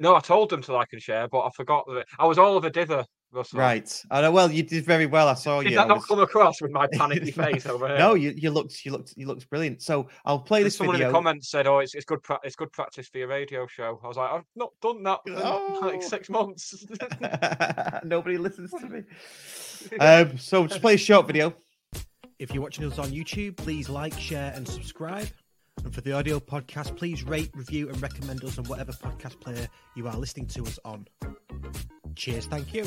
no, 0.02 0.16
I 0.16 0.22
told 0.22 0.50
them 0.50 0.62
to 0.62 0.74
like 0.74 0.88
and 0.94 1.02
share, 1.02 1.28
but 1.28 1.42
I 1.42 1.50
forgot 1.50 1.86
that 1.88 2.06
I 2.18 2.26
was 2.26 2.38
Oliver 2.38 2.70
Dither. 2.70 3.06
Russell. 3.32 3.60
Right. 3.60 4.04
I 4.10 4.22
know. 4.22 4.32
Well, 4.32 4.52
you 4.52 4.64
did 4.64 4.84
very 4.86 5.06
well. 5.06 5.28
I 5.28 5.36
saw 5.36 5.62
Did 5.62 5.72
you. 5.72 5.78
that 5.78 5.86
I 5.86 5.88
not 5.88 5.98
was- 5.98 6.06
come 6.08 6.20
across 6.20 6.62
with 6.62 6.72
my 6.72 6.88
panicky 6.94 7.32
face 7.44 7.66
over 7.68 7.88
here? 7.88 7.98
no, 8.00 8.16
you 8.16 8.32
you 8.36 8.50
looked 8.50 8.84
you 8.84 8.92
looked 8.92 9.14
you 9.16 9.28
looked 9.28 9.50
brilliant. 9.50 9.82
So 9.84 10.08
I'll 10.26 10.40
play 10.40 10.60
And 10.60 10.66
this 10.66 10.78
someone 10.78 10.96
in 10.96 11.00
video. 11.00 11.10
the 11.12 11.14
comments 11.18 11.50
said, 11.50 11.68
"Oh, 11.68 11.80
it's, 11.80 11.94
it's 11.94 12.06
good. 12.06 12.24
Pra- 12.24 12.40
it's 12.44 12.56
good 12.56 12.72
practice 12.72 13.08
for 13.08 13.20
your 13.20 13.28
radio 13.28 13.68
show." 13.68 14.00
I 14.04 14.08
was 14.08 14.18
like, 14.18 14.32
"I've 14.32 14.46
not 14.56 14.72
done 14.82 15.04
that 15.04 15.20
for 15.28 15.34
Oh. 15.38 15.80
like 15.82 16.02
six 16.02 16.30
months." 16.30 16.86
Nobody 18.04 18.38
listens 18.38 18.72
to 18.72 18.88
me. 18.88 19.04
Um, 20.00 20.38
so 20.38 20.68
just 20.68 20.82
play 20.82 20.96
a 20.96 20.98
short 20.98 21.26
video. 21.26 21.54
If 22.38 22.54
you're 22.54 22.62
watching 22.62 22.84
us 22.86 23.00
on 23.00 23.12
YouTube, 23.12 23.56
please 23.56 23.88
like, 23.90 24.14
share, 24.20 24.52
and 24.54 24.68
subscribe. 24.68 25.30
And 25.86 25.96
for 25.96 26.02
the 26.02 26.12
audio 26.12 26.40
podcast, 26.40 26.98
please 26.98 27.24
rate, 27.24 27.50
review, 27.56 27.88
and 27.88 28.02
recommend 28.02 28.44
us 28.44 28.58
on 28.58 28.66
whatever 28.66 28.92
podcast 28.92 29.40
player 29.40 29.70
you 29.96 30.06
are 30.10 30.18
listening 30.18 30.48
to 30.48 30.64
us 30.64 30.78
on. 30.84 31.08
Cheers, 32.16 32.46
thank 32.48 32.74
you. 32.74 32.86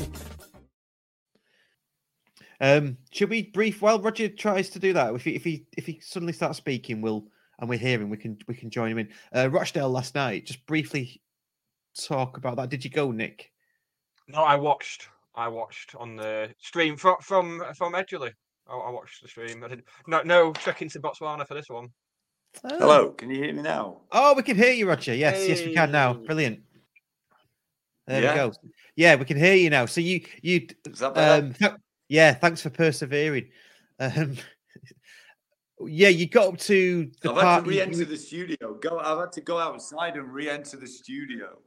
Um, 2.61 2.97
should 3.11 3.29
we 3.29 3.43
brief 3.43 3.81
while 3.81 3.99
Rodger 3.99 4.29
tries 4.29 4.69
to 4.69 4.79
do 4.79 4.93
that? 4.93 5.13
If 5.13 5.23
he 5.23 5.35
if 5.35 5.43
he 5.43 5.65
if 5.77 5.85
he 5.85 5.99
suddenly 6.01 6.33
starts 6.33 6.57
speaking, 6.57 7.01
we'll 7.01 7.25
and 7.59 7.69
we're 7.69 7.79
hearing, 7.79 8.09
we 8.09 8.17
can 8.17 8.37
we 8.47 8.55
can 8.55 8.69
join 8.69 8.91
him 8.91 8.99
in. 8.99 9.09
Uh, 9.35 9.49
Rochdale 9.49 9.89
last 9.89 10.15
night. 10.15 10.45
Just 10.45 10.65
briefly 10.65 11.21
talk 11.99 12.37
about 12.37 12.57
that. 12.57 12.69
Did 12.69 12.83
you 12.83 12.89
go, 12.89 13.11
Nick? 13.11 13.51
no, 14.27 14.39
I 14.39 14.55
watched. 14.55 15.07
I 15.35 15.47
watched 15.47 15.95
on 15.95 16.15
the 16.15 16.49
stream 16.59 16.95
from 16.95 17.15
from 17.21 17.63
from 17.75 17.93
Edgeley. 17.93 18.31
I, 18.67 18.75
I 18.75 18.89
watched 18.91 19.21
the 19.21 19.27
stream. 19.27 19.63
I 19.63 19.67
did 19.67 19.83
no 20.07 20.21
no 20.21 20.53
trek 20.53 20.81
into 20.81 20.99
Botswana 20.99 21.47
for 21.47 21.55
this 21.55 21.69
one. 21.69 21.89
Hello, 22.63 23.11
can 23.11 23.29
you 23.31 23.43
hear 23.43 23.53
me 23.53 23.63
now? 23.63 24.01
Oh, 24.11 24.35
we 24.35 24.43
can 24.43 24.55
hear 24.55 24.71
you, 24.71 24.87
Rodger. 24.87 25.15
Yes, 25.15 25.47
yes, 25.47 25.65
we 25.65 25.73
can 25.73 25.91
now. 25.91 26.13
Brilliant. 26.13 26.59
There 28.07 28.21
Yeah? 28.21 28.31
we 28.33 28.37
go. 28.51 28.53
Yeah, 28.95 29.15
we 29.15 29.25
can 29.25 29.37
hear 29.37 29.55
you 29.55 29.69
now. 29.69 29.85
So 29.85 30.01
you 30.01 30.21
you 30.41 30.67
Is 30.85 30.99
that 30.99 31.13
better? 31.15 31.45
um 31.45 31.53
th- 31.53 31.71
yeah, 32.09 32.33
thanks 32.33 32.61
for 32.61 32.69
persevering. 32.69 33.49
Um 33.99 34.35
yeah, 35.87 36.09
you 36.09 36.27
got 36.27 36.47
up 36.53 36.57
to 36.59 37.09
the 37.21 37.31
I've 37.31 37.41
had 37.41 37.63
to 37.63 37.69
re-enter 37.69 37.99
you- 37.99 38.05
the 38.05 38.17
studio. 38.17 38.73
Go. 38.81 38.99
I've 38.99 39.19
had 39.19 39.31
to 39.33 39.41
go 39.41 39.57
outside 39.57 40.15
and 40.15 40.31
re-enter 40.33 40.77
the 40.77 40.87
studio. 40.87 41.59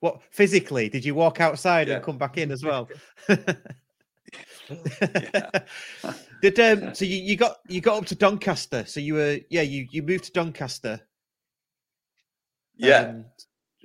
what 0.00 0.20
physically 0.30 0.88
did 0.88 1.04
you 1.04 1.14
walk 1.14 1.40
outside 1.40 1.88
Yeah. 1.88 1.96
and 1.96 2.04
come 2.04 2.18
back 2.18 2.38
in 2.38 2.50
as 2.50 2.62
well? 2.64 2.88
Did 6.42 6.58
um 6.58 6.94
so 6.94 7.04
you, 7.04 7.16
you 7.18 7.36
got 7.36 7.58
you 7.68 7.80
got 7.80 7.98
up 7.98 8.06
to 8.06 8.14
Doncaster. 8.14 8.84
So 8.86 8.98
you 9.00 9.14
were 9.14 9.38
yeah, 9.50 9.62
you 9.62 9.86
you 9.90 10.02
moved 10.02 10.24
to 10.24 10.32
Doncaster. 10.32 11.00
Yeah. 12.76 12.98
Um, 13.00 13.24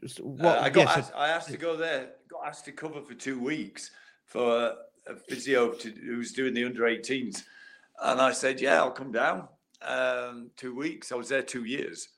s- 0.04 0.20
Uh, 0.20 0.60
I 0.60 0.70
got. 0.70 0.82
yeah, 0.82 0.94
so- 0.94 1.00
asked, 1.00 1.14
I 1.16 1.28
asked 1.30 1.50
to 1.50 1.58
go 1.58 1.76
there. 1.76 2.12
Got 2.30 2.46
asked 2.48 2.66
to 2.66 2.72
cover 2.72 3.02
for 3.02 3.14
two 3.14 3.40
weeks 3.40 3.92
for 4.26 4.76
a 5.08 5.16
physio 5.28 5.72
to, 5.72 5.90
who's 5.90 6.34
doing 6.34 6.54
the 6.54 6.64
under 6.66 6.84
18s, 6.84 7.44
and 8.04 8.20
I 8.22 8.32
said, 8.32 8.60
"Yeah, 8.62 8.78
I'll 8.82 8.92
come 8.92 9.12
down." 9.12 9.48
Um, 9.82 10.52
two 10.58 10.76
weeks. 10.76 11.12
I 11.12 11.16
was 11.16 11.30
there 11.30 11.44
two 11.44 11.64
years, 11.66 12.10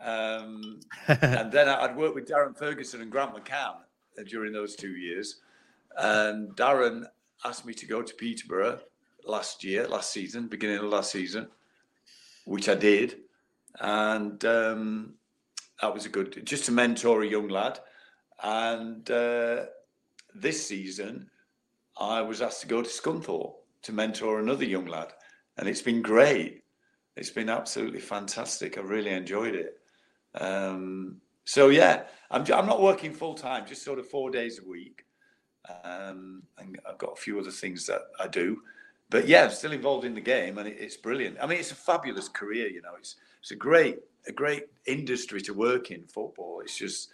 um, 0.00 0.80
and 1.08 1.52
then 1.52 1.68
I'd 1.68 1.96
worked 1.96 2.14
with 2.14 2.26
Darren 2.28 2.56
Ferguson 2.56 3.00
and 3.02 3.10
Grant 3.10 3.34
McCann 3.34 3.76
uh, 4.18 4.22
during 4.26 4.52
those 4.52 4.74
two 4.76 4.96
years. 4.96 5.40
And 5.96 6.48
Darren 6.56 7.04
asked 7.44 7.64
me 7.66 7.74
to 7.74 7.86
go 7.86 8.02
to 8.02 8.14
Peterborough 8.14 8.80
last 9.24 9.62
year, 9.62 9.86
last 9.86 10.12
season, 10.12 10.48
beginning 10.48 10.78
of 10.78 10.84
last 10.84 11.12
season, 11.12 11.46
which 12.46 12.68
I 12.68 12.74
did, 12.74 13.20
and 13.80 14.44
um, 14.44 15.14
that 15.80 15.92
was 15.92 16.06
a 16.06 16.08
good 16.08 16.44
just 16.44 16.64
to 16.66 16.72
mentor 16.72 17.22
a 17.22 17.26
young 17.26 17.48
lad. 17.48 17.78
And 18.42 19.08
uh, 19.10 19.66
this 20.34 20.66
season, 20.66 21.30
I 21.98 22.20
was 22.22 22.42
asked 22.42 22.62
to 22.62 22.66
go 22.66 22.82
to 22.82 22.88
Scunthorpe 22.88 23.54
to 23.82 23.92
mentor 23.92 24.40
another 24.40 24.64
young 24.64 24.86
lad, 24.86 25.12
and 25.56 25.68
it's 25.68 25.82
been 25.82 26.02
great. 26.02 26.62
It's 27.16 27.30
been 27.30 27.48
absolutely 27.48 28.00
fantastic. 28.00 28.76
I 28.76 28.80
really 28.80 29.12
enjoyed 29.12 29.54
it. 29.54 29.78
Um, 30.34 31.20
so 31.44 31.68
yeah, 31.68 32.04
I'm 32.30 32.42
I'm 32.52 32.66
not 32.66 32.82
working 32.82 33.12
full 33.12 33.34
time, 33.34 33.66
just 33.66 33.84
sort 33.84 33.98
of 33.98 34.08
four 34.08 34.30
days 34.30 34.58
a 34.58 34.68
week, 34.68 35.04
um, 35.84 36.42
and 36.58 36.78
I've 36.88 36.98
got 36.98 37.12
a 37.12 37.20
few 37.20 37.38
other 37.38 37.50
things 37.50 37.86
that 37.86 38.02
I 38.18 38.26
do. 38.26 38.60
But 39.10 39.28
yeah, 39.28 39.44
I'm 39.44 39.50
still 39.50 39.72
involved 39.72 40.04
in 40.04 40.14
the 40.14 40.20
game, 40.20 40.58
and 40.58 40.66
it, 40.66 40.76
it's 40.80 40.96
brilliant. 40.96 41.36
I 41.40 41.46
mean, 41.46 41.58
it's 41.58 41.70
a 41.70 41.76
fabulous 41.76 42.28
career. 42.28 42.68
You 42.68 42.82
know, 42.82 42.94
it's 42.98 43.16
it's 43.40 43.52
a 43.52 43.56
great 43.56 43.98
a 44.26 44.32
great 44.32 44.64
industry 44.86 45.40
to 45.42 45.54
work 45.54 45.90
in 45.90 46.04
football. 46.06 46.60
It's 46.60 46.76
just 46.76 47.10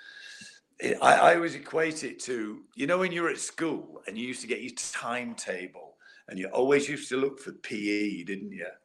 it, 0.79 0.99
I, 1.03 1.33
I 1.33 1.35
always 1.35 1.55
equate 1.55 2.05
it 2.05 2.19
to 2.21 2.61
you 2.75 2.87
know 2.87 2.99
when 2.99 3.13
you 3.13 3.23
were 3.23 3.31
at 3.31 3.39
school 3.39 4.03
and 4.07 4.17
you 4.17 4.27
used 4.27 4.41
to 4.43 4.47
get 4.47 4.63
your 4.63 4.73
timetable 4.77 5.91
and 6.31 6.39
you 6.39 6.49
always 6.49 6.89
used 6.89 7.09
to 7.11 7.17
look 7.17 7.39
for 7.39 7.53
PE, 7.53 8.23
didn't 8.25 8.53
you? 8.53 8.67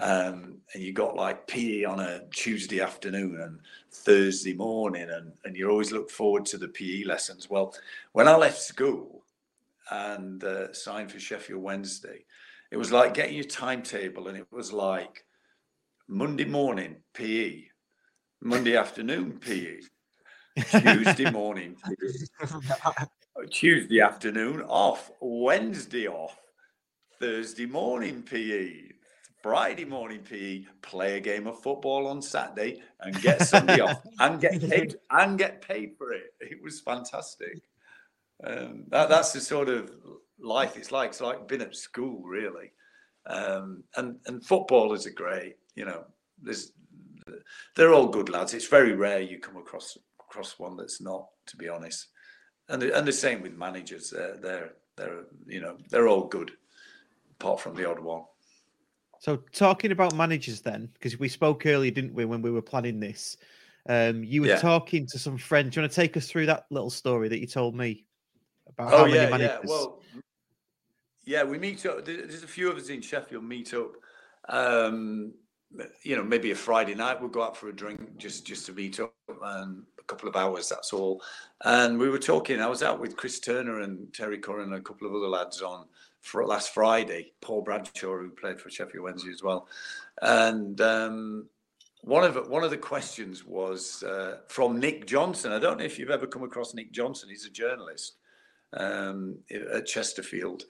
Um, 0.00 0.56
and 0.74 0.82
you 0.82 0.92
got 0.92 1.14
like 1.14 1.46
PE 1.46 1.84
on 1.84 2.00
a 2.00 2.22
Tuesday 2.34 2.80
afternoon 2.80 3.40
and 3.40 3.60
Thursday 3.92 4.52
morning, 4.52 5.08
and, 5.08 5.32
and 5.44 5.56
you 5.56 5.70
always 5.70 5.92
look 5.92 6.10
forward 6.10 6.44
to 6.46 6.58
the 6.58 6.66
PE 6.66 7.04
lessons. 7.04 7.48
Well, 7.48 7.72
when 8.10 8.26
I 8.26 8.34
left 8.34 8.60
school 8.60 9.22
and 9.92 10.42
uh, 10.42 10.72
signed 10.72 11.12
for 11.12 11.20
Sheffield 11.20 11.62
Wednesday, 11.62 12.24
it 12.72 12.78
was 12.78 12.90
like 12.90 13.14
getting 13.14 13.36
your 13.36 13.44
timetable, 13.44 14.26
and 14.26 14.36
it 14.36 14.48
was 14.50 14.72
like 14.72 15.24
Monday 16.12 16.44
morning 16.44 16.96
PE, 17.14 17.66
Monday 18.42 18.76
afternoon 18.84 19.38
PE, 19.38 19.78
Tuesday 20.80 21.30
morning 21.30 21.76
PE, 21.84 23.46
Tuesday 23.50 24.00
afternoon 24.00 24.62
off, 24.62 25.12
Wednesday 25.20 26.08
off, 26.08 26.36
Thursday 27.20 27.64
morning 27.64 28.24
PE, 28.24 28.88
Friday 29.40 29.84
morning 29.84 30.18
PE, 30.18 30.64
play 30.82 31.18
a 31.18 31.20
game 31.20 31.46
of 31.46 31.62
football 31.62 32.08
on 32.08 32.20
Saturday 32.20 32.82
and 32.98 33.22
get 33.22 33.42
Sunday 33.42 33.78
off 33.78 34.02
and 34.18 34.40
get 34.40 34.68
paid 34.68 34.96
and 35.12 35.38
get 35.38 35.62
paid 35.62 35.92
for 35.96 36.12
it. 36.12 36.34
It 36.40 36.60
was 36.60 36.80
fantastic. 36.80 37.62
Um, 38.42 38.82
that, 38.88 39.08
that's 39.08 39.32
the 39.32 39.40
sort 39.40 39.68
of 39.68 39.92
life 40.40 40.76
it's 40.76 40.90
like. 40.90 41.10
It's 41.10 41.20
like 41.20 41.46
being 41.46 41.62
at 41.62 41.76
school, 41.76 42.20
really. 42.24 42.72
Um, 43.26 43.84
and 43.96 44.16
and 44.26 44.44
footballers 44.44 45.06
are 45.06 45.12
great. 45.12 45.54
You 45.74 45.84
know, 45.86 46.04
there's 46.40 46.72
they're 47.76 47.92
all 47.92 48.08
good 48.08 48.28
lads. 48.28 48.54
It's 48.54 48.66
very 48.66 48.94
rare 48.94 49.20
you 49.20 49.38
come 49.38 49.56
across 49.56 49.96
across 50.20 50.58
one 50.58 50.76
that's 50.76 51.00
not, 51.00 51.26
to 51.46 51.56
be 51.56 51.68
honest. 51.68 52.08
And 52.68 52.80
the, 52.80 52.96
and 52.96 53.06
the 53.06 53.12
same 53.12 53.42
with 53.42 53.56
managers. 53.56 54.10
They're 54.10 54.36
they're 54.36 54.72
they're 54.96 55.24
you 55.46 55.60
know 55.60 55.76
they're 55.90 56.08
all 56.08 56.26
good, 56.26 56.52
apart 57.32 57.60
from 57.60 57.74
the 57.74 57.88
odd 57.88 58.00
one. 58.00 58.22
So 59.20 59.36
talking 59.52 59.92
about 59.92 60.14
managers 60.14 60.62
then, 60.62 60.88
because 60.94 61.18
we 61.18 61.28
spoke 61.28 61.66
earlier, 61.66 61.90
didn't 61.90 62.14
we, 62.14 62.24
when 62.24 62.40
we 62.40 62.50
were 62.50 62.62
planning 62.62 63.00
this? 63.00 63.36
Um, 63.88 64.24
you 64.24 64.42
were 64.42 64.48
Yeah. 64.48 64.60
talking 64.60 65.06
to 65.08 65.18
some 65.18 65.36
friends. 65.36 65.74
Do 65.74 65.80
you 65.80 65.82
want 65.82 65.92
to 65.92 66.00
take 66.00 66.16
us 66.16 66.28
through 66.28 66.46
that 66.46 66.66
little 66.70 66.90
story 66.90 67.28
that 67.28 67.38
you 67.38 67.46
told 67.46 67.74
me 67.74 68.04
about 68.66 68.92
Oh 68.92 68.96
how 68.98 69.04
many 69.04 69.16
yeah, 69.16 69.22
yeah. 69.24 69.30
managers? 69.30 69.60
Well, 69.64 70.02
yeah, 71.24 71.44
we 71.44 71.58
meet 71.58 71.84
up. 71.86 72.04
There's 72.04 72.42
a 72.42 72.48
few 72.48 72.70
of 72.70 72.78
us 72.78 72.88
in 72.88 73.02
Sheffield 73.02 73.44
meet 73.44 73.74
up. 73.74 73.92
Um, 74.48 75.34
you 76.02 76.16
know, 76.16 76.24
maybe 76.24 76.50
a 76.50 76.54
Friday 76.54 76.94
night 76.94 77.20
we'll 77.20 77.30
go 77.30 77.42
out 77.42 77.56
for 77.56 77.68
a 77.68 77.72
drink 77.72 78.18
just 78.18 78.46
just 78.46 78.66
to 78.66 78.72
meet 78.72 78.98
up 79.00 79.14
and 79.42 79.84
a 79.98 80.02
couple 80.04 80.28
of 80.28 80.36
hours. 80.36 80.68
That's 80.68 80.92
all. 80.92 81.22
And 81.64 81.98
we 81.98 82.08
were 82.08 82.18
talking. 82.18 82.60
I 82.60 82.66
was 82.66 82.82
out 82.82 83.00
with 83.00 83.16
Chris 83.16 83.40
Turner 83.40 83.80
and 83.80 84.12
Terry 84.12 84.38
Curran 84.38 84.72
and 84.72 84.74
a 84.74 84.80
couple 84.80 85.06
of 85.06 85.14
other 85.14 85.28
lads 85.28 85.62
on 85.62 85.86
for 86.20 86.44
last 86.44 86.74
Friday. 86.74 87.32
Paul 87.40 87.62
Bradshaw, 87.62 88.18
who 88.18 88.30
played 88.30 88.60
for 88.60 88.70
Sheffield 88.70 89.04
Wednesday 89.04 89.30
as 89.30 89.42
well, 89.42 89.68
and. 90.22 90.80
Um, 90.80 91.48
one 92.02 92.24
of 92.24 92.48
one 92.48 92.64
of 92.64 92.70
the 92.70 92.78
questions 92.78 93.44
was 93.44 94.02
uh, 94.02 94.38
from 94.48 94.80
Nick 94.80 95.06
Johnson. 95.06 95.52
I 95.52 95.58
don't 95.58 95.78
know 95.78 95.84
if 95.84 95.98
you've 95.98 96.10
ever 96.10 96.26
come 96.26 96.42
across 96.42 96.72
Nick 96.72 96.92
Johnson. 96.92 97.28
He's 97.28 97.44
a 97.44 97.50
journalist 97.50 98.14
um, 98.72 99.38
at 99.50 99.86
Chesterfield, 99.86 100.64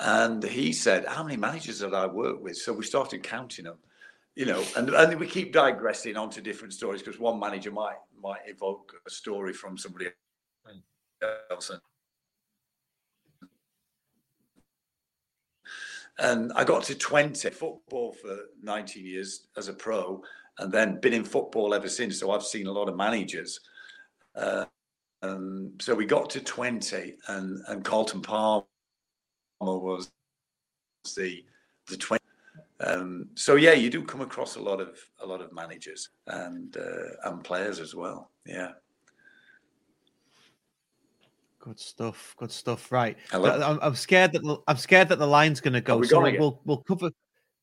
and 0.00 0.42
he 0.42 0.72
said, 0.72 1.04
"How 1.06 1.22
many 1.22 1.36
managers 1.36 1.78
did 1.78 1.94
I 1.94 2.06
work 2.06 2.42
with?" 2.42 2.56
So 2.56 2.72
we 2.72 2.84
started 2.84 3.22
counting 3.22 3.66
them, 3.66 3.78
you 4.34 4.46
know, 4.46 4.64
and 4.76 4.88
and 4.90 5.20
we 5.20 5.26
keep 5.26 5.52
digressing 5.52 6.16
onto 6.16 6.40
different 6.40 6.72
stories 6.72 7.02
because 7.02 7.20
one 7.20 7.38
manager 7.38 7.70
might 7.70 7.96
might 8.20 8.40
evoke 8.46 8.94
a 9.06 9.10
story 9.10 9.52
from 9.52 9.76
somebody 9.76 10.06
else. 11.50 11.70
And, 11.70 11.80
and 16.18 16.52
I 16.54 16.64
got 16.64 16.84
to 16.84 16.94
20 16.94 17.50
football 17.50 18.12
for 18.12 18.36
19 18.62 19.04
years 19.04 19.48
as 19.56 19.68
a 19.68 19.72
pro, 19.72 20.22
and 20.58 20.72
then 20.72 21.00
been 21.00 21.12
in 21.12 21.24
football 21.24 21.74
ever 21.74 21.88
since. 21.88 22.20
So 22.20 22.30
I've 22.30 22.42
seen 22.42 22.66
a 22.66 22.72
lot 22.72 22.88
of 22.88 22.96
managers. 22.96 23.60
Uh, 24.34 24.64
so 25.22 25.94
we 25.94 26.04
got 26.06 26.30
to 26.30 26.40
20, 26.40 27.14
and, 27.28 27.60
and 27.68 27.84
Carlton 27.84 28.22
Palmer 28.22 28.64
was 29.60 30.10
the 31.16 31.44
the 31.88 31.96
20. 31.96 32.21
Um, 32.84 33.28
so 33.34 33.54
yeah, 33.56 33.72
you 33.72 33.90
do 33.90 34.02
come 34.02 34.20
across 34.20 34.56
a 34.56 34.60
lot 34.62 34.80
of 34.80 34.98
a 35.20 35.26
lot 35.26 35.40
of 35.40 35.52
managers 35.52 36.10
and 36.26 36.76
uh, 36.76 37.28
and 37.30 37.42
players 37.44 37.80
as 37.80 37.94
well. 37.94 38.30
Yeah. 38.46 38.72
Good 41.60 41.78
stuff. 41.78 42.34
Good 42.38 42.50
stuff. 42.50 42.90
Right. 42.90 43.16
Hello? 43.30 43.78
I'm, 43.80 43.94
scared 43.94 44.32
that 44.32 44.58
I'm 44.66 44.76
scared 44.76 45.08
that 45.10 45.20
the 45.20 45.26
line's 45.26 45.60
going 45.60 45.74
to 45.74 45.80
go. 45.80 45.98
we 45.98 46.08
so 46.08 46.20
we'll, 46.20 46.32
we'll 46.38 46.60
we'll 46.64 46.78
cover. 46.78 47.10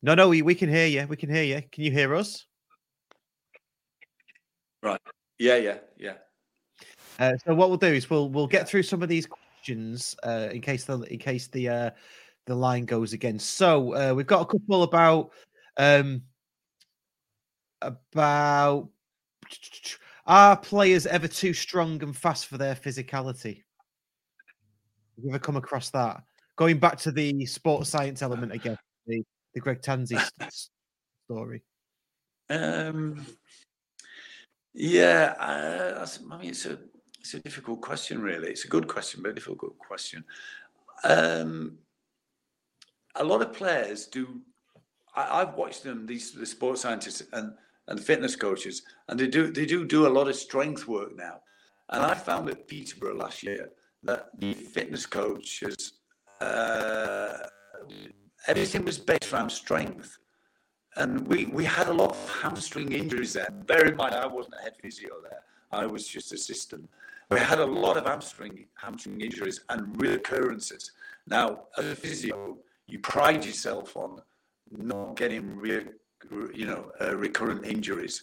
No, 0.02 0.14
no, 0.14 0.30
we, 0.30 0.40
we 0.40 0.54
can 0.54 0.70
hear 0.70 0.86
you. 0.86 1.06
We 1.06 1.16
can 1.16 1.28
hear 1.28 1.42
you. 1.42 1.62
Can 1.70 1.84
you 1.84 1.90
hear 1.90 2.14
us? 2.14 2.46
Right. 4.82 5.00
Yeah, 5.38 5.56
yeah, 5.56 5.78
yeah. 5.98 6.14
Uh, 7.18 7.32
so 7.44 7.54
what 7.54 7.68
we'll 7.68 7.76
do 7.76 7.88
is 7.88 8.08
we'll 8.08 8.30
we'll 8.30 8.46
get 8.46 8.66
through 8.66 8.84
some 8.84 9.02
of 9.02 9.10
these 9.10 9.26
questions 9.26 10.16
uh, 10.22 10.48
in 10.50 10.62
case 10.62 10.84
the 10.84 11.00
in 11.12 11.18
case 11.18 11.48
the 11.48 11.68
uh, 11.68 11.90
the 12.46 12.54
line 12.54 12.84
goes 12.84 13.12
again. 13.12 13.38
So 13.38 13.94
uh, 13.94 14.14
we've 14.14 14.26
got 14.26 14.42
a 14.42 14.46
couple 14.46 14.82
about 14.82 15.30
um 15.76 16.22
about 17.82 18.88
are 20.26 20.56
players 20.56 21.06
ever 21.06 21.26
too 21.28 21.52
strong 21.52 22.02
and 22.02 22.16
fast 22.16 22.46
for 22.46 22.58
their 22.58 22.74
physicality? 22.74 23.56
Have 25.16 25.24
you 25.24 25.30
ever 25.30 25.38
come 25.38 25.56
across 25.56 25.90
that? 25.90 26.22
Going 26.56 26.78
back 26.78 26.98
to 26.98 27.12
the 27.12 27.46
sports 27.46 27.90
science 27.90 28.22
element 28.22 28.52
again, 28.52 28.76
the 29.06 29.22
the 29.54 29.60
Greg 29.60 29.80
Tansey 29.82 30.16
s- 30.40 30.70
story. 31.26 31.62
Um, 32.48 33.26
yeah, 34.74 35.34
uh, 35.38 35.78
that's- 35.94 36.20
I 36.30 36.36
mean, 36.38 36.50
it's 36.50 36.66
a 36.66 36.78
it's 37.18 37.34
a 37.34 37.40
difficult 37.40 37.80
question, 37.80 38.22
really. 38.22 38.50
It's 38.50 38.64
a 38.64 38.68
good 38.68 38.86
question, 38.88 39.22
but 39.22 39.30
a 39.30 39.34
difficult 39.34 39.78
question. 39.78 40.24
Um, 41.04 41.78
a 43.16 43.24
lot 43.24 43.42
of 43.42 43.52
players 43.52 44.06
do. 44.06 44.40
I, 45.14 45.42
I've 45.42 45.54
watched 45.54 45.82
them, 45.82 46.06
these 46.06 46.32
the 46.32 46.46
sports 46.46 46.82
scientists 46.82 47.22
and 47.32 47.54
and 47.88 48.00
fitness 48.00 48.36
coaches, 48.36 48.82
and 49.08 49.18
they 49.18 49.26
do 49.26 49.50
they 49.50 49.66
do 49.66 49.84
do 49.84 50.06
a 50.06 50.14
lot 50.18 50.28
of 50.28 50.36
strength 50.36 50.86
work 50.86 51.16
now. 51.16 51.40
And 51.90 52.04
I 52.04 52.14
found 52.14 52.48
at 52.48 52.68
Peterborough 52.68 53.16
last 53.16 53.42
year 53.42 53.70
that 54.04 54.28
the 54.38 54.54
fitness 54.54 55.06
coaches, 55.06 55.94
uh, 56.40 57.36
everything 58.46 58.84
was 58.84 58.98
based 58.98 59.32
around 59.32 59.50
strength 59.50 60.18
and 60.96 61.26
we 61.28 61.46
we 61.46 61.64
had 61.64 61.88
a 61.88 61.92
lot 61.92 62.10
of 62.10 62.40
hamstring 62.42 62.92
injuries 62.92 63.32
there. 63.32 63.48
Bear 63.66 63.86
in 63.86 63.96
mind, 63.96 64.14
I 64.14 64.26
wasn't 64.26 64.54
a 64.60 64.62
head 64.62 64.74
physio 64.80 65.20
there; 65.22 65.42
I 65.72 65.86
was 65.86 66.06
just 66.06 66.32
assistant. 66.32 66.88
We 67.30 67.38
had 67.38 67.60
a 67.60 67.66
lot 67.66 67.96
of 67.96 68.06
hamstring 68.06 68.66
hamstring 68.74 69.20
injuries 69.20 69.60
and 69.68 69.96
reoccurrences. 69.98 70.90
Now, 71.26 71.66
as 71.78 71.84
a 71.86 71.94
physio, 71.94 72.58
you 72.90 72.98
pride 72.98 73.44
yourself 73.44 73.96
on 73.96 74.20
not 74.70 75.16
getting 75.16 75.56
re, 75.56 75.84
you 76.52 76.66
know 76.66 76.90
uh, 77.00 77.16
recurrent 77.16 77.64
injuries. 77.64 78.22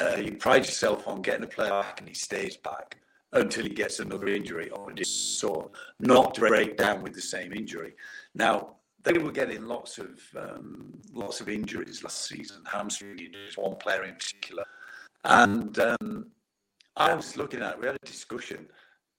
Uh, 0.00 0.16
you 0.16 0.32
pride 0.32 0.66
yourself 0.66 1.06
on 1.06 1.22
getting 1.22 1.44
a 1.44 1.48
player 1.48 1.70
back 1.70 2.00
and 2.00 2.08
he 2.08 2.14
stays 2.14 2.56
back 2.56 2.96
until 3.32 3.64
he 3.64 3.70
gets 3.70 4.00
another 4.00 4.28
injury 4.28 4.70
or 4.70 4.92
just 4.92 5.38
sort 5.38 5.70
not 6.00 6.34
to 6.34 6.40
break 6.40 6.76
down 6.76 7.02
with 7.02 7.14
the 7.14 7.20
same 7.20 7.52
injury. 7.52 7.94
Now, 8.34 8.76
they 9.04 9.18
were 9.18 9.32
getting 9.32 9.66
lots 9.66 9.98
of 9.98 10.20
um, 10.36 10.94
lots 11.12 11.40
of 11.40 11.48
injuries 11.48 12.02
last 12.02 12.26
season, 12.26 12.62
hamstring 12.64 13.18
injuries, 13.18 13.56
one 13.56 13.76
player 13.76 14.04
in 14.04 14.14
particular. 14.14 14.64
And 15.24 15.78
um, 15.78 16.26
I 16.96 17.14
was 17.14 17.36
looking 17.36 17.62
at, 17.62 17.78
we 17.78 17.86
had 17.86 17.96
a 17.96 18.06
discussion, 18.06 18.66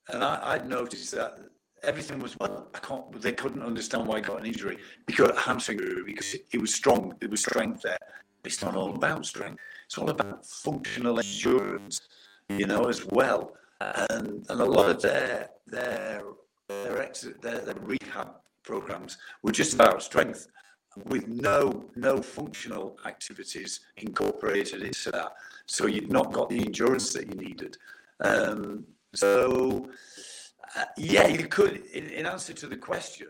and 0.10 0.24
I, 0.24 0.40
I'd 0.54 0.68
noticed 0.68 1.12
that 1.12 1.38
everything 1.86 2.20
was 2.20 2.38
well. 2.40 2.68
I 2.74 2.80
can't. 2.80 3.22
They 3.22 3.32
couldn't 3.32 3.62
understand 3.62 4.08
why 4.08 4.18
he 4.18 4.22
got 4.22 4.40
an 4.40 4.46
injury 4.46 4.78
because 5.06 5.38
hamstring 5.38 5.80
injury 5.80 6.04
because 6.06 6.36
it 6.52 6.60
was 6.60 6.74
strong. 6.74 7.14
There 7.20 7.30
was 7.30 7.42
strength 7.42 7.82
there. 7.84 7.98
It's 8.44 8.62
not 8.62 8.76
all 8.76 8.96
about 8.96 9.26
strength. 9.26 9.60
It's 9.86 9.98
all 9.98 10.10
about 10.10 10.46
functional 10.46 11.20
endurance, 11.20 12.02
you 12.50 12.68
know, 12.68 12.86
as 12.86 13.06
well. 13.06 13.54
And 13.82 14.46
and 14.50 14.62
a 14.62 14.66
lot 14.66 14.90
of 14.90 15.02
their 15.02 15.50
their 15.68 16.24
their 16.68 17.02
ex, 17.02 17.28
their, 17.42 17.60
their 17.60 17.76
rehab 17.76 18.30
programs 18.64 19.18
were 19.44 19.52
just 19.52 19.74
about 19.74 20.02
strength 20.02 20.48
with 21.06 21.28
no 21.28 21.86
no 21.96 22.22
functional 22.22 22.98
activities 23.06 23.82
incorporated 23.98 24.82
into 24.82 25.12
that 25.12 25.34
so 25.66 25.88
you've 25.88 26.10
not 26.10 26.32
got 26.32 26.50
the 26.50 26.58
endurance 26.58 27.12
that 27.14 27.28
you 27.28 27.36
needed 27.36 27.78
um, 28.22 28.86
so 29.14 29.90
yeah 30.98 31.28
you 31.28 31.48
could 31.48 31.86
in, 31.94 32.10
in 32.10 32.26
answer 32.26 32.54
to 32.54 32.68
the 32.68 32.78
question 32.78 33.28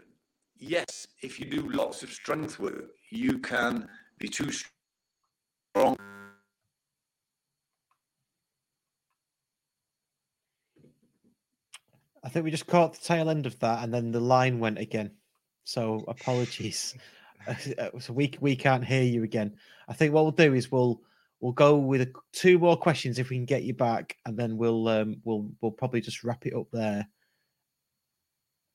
yes 0.58 1.08
if 1.22 1.40
you 1.40 1.46
do 1.46 1.70
lots 1.70 2.04
of 2.04 2.10
strength 2.12 2.60
work 2.60 2.92
you 3.10 3.38
can 3.40 3.88
be 4.18 4.28
too 4.28 4.50
strong 4.52 5.98
I 12.26 12.30
think 12.30 12.44
we 12.44 12.52
just 12.52 12.66
caught 12.66 12.94
the 12.94 13.06
tail 13.06 13.30
end 13.30 13.46
of 13.46 13.58
that, 13.60 13.84
and 13.84 13.94
then 13.94 14.12
the 14.12 14.20
line 14.20 14.60
went 14.60 14.80
again. 14.80 15.12
So 15.64 16.04
apologies. 16.08 16.96
Uh, 17.48 17.92
so 18.00 18.12
we 18.12 18.34
we 18.40 18.56
can't 18.56 18.84
hear 18.84 19.04
you 19.04 19.22
again. 19.22 19.56
I 19.88 19.94
think 19.94 20.16
what 20.16 20.24
we'll 20.24 20.32
do 20.32 20.56
is 20.56 20.72
we'll 20.72 21.00
we'll 21.40 21.52
go 21.52 21.78
with 21.78 22.12
two 22.32 22.58
more 22.58 22.76
questions 22.76 23.20
if 23.20 23.30
we 23.30 23.36
can 23.36 23.46
get 23.46 23.62
you 23.62 23.76
back, 23.76 24.18
and 24.26 24.36
then 24.36 24.58
we'll 24.58 24.88
um 24.88 25.18
we'll 25.24 25.52
we'll 25.62 25.70
probably 25.72 26.02
just 26.02 26.24
wrap 26.24 26.48
it 26.48 26.56
up 26.56 26.66
there. 26.74 27.08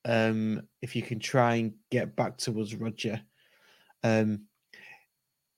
Um, 0.05 0.63
if 0.81 0.97
you 0.97 1.03
can 1.03 1.19
try 1.19 1.57
and 1.57 1.75
get 1.91 2.17
back 2.17 2.39
to 2.39 2.61
us, 2.61 2.75
Rodger. 2.75 3.21
Um, 4.03 4.47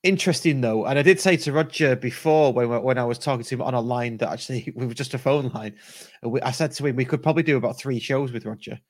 interesting 0.03 0.61
though, 0.61 0.86
and 0.86 0.99
I 0.99 1.03
did 1.03 1.20
say 1.20 1.36
to 1.36 1.53
Rodger 1.53 1.95
before 1.95 2.53
when 2.53 2.82
when 2.82 2.99
I 2.99 3.05
was 3.05 3.18
talking 3.18 3.45
to 3.45 3.55
him 3.55 3.62
on 3.62 3.74
a 3.74 3.80
line 3.80 4.16
that 4.18 4.30
actually 4.30 4.72
we 4.76 4.86
were 4.86 4.95
just 4.95 5.14
a 5.14 5.18
phone 5.18 5.49
line. 5.55 5.76
we- 6.22 6.43
I 6.43 6.51
said 6.51 6.72
to 6.72 6.86
him 6.86 6.97
we 6.97 7.05
could 7.05 7.22
probably 7.22 7.45
do 7.45 7.57
about 7.57 7.78
three 7.78 8.01
shows 8.01 8.32
with 8.32 8.47
Rodger. 8.47 8.80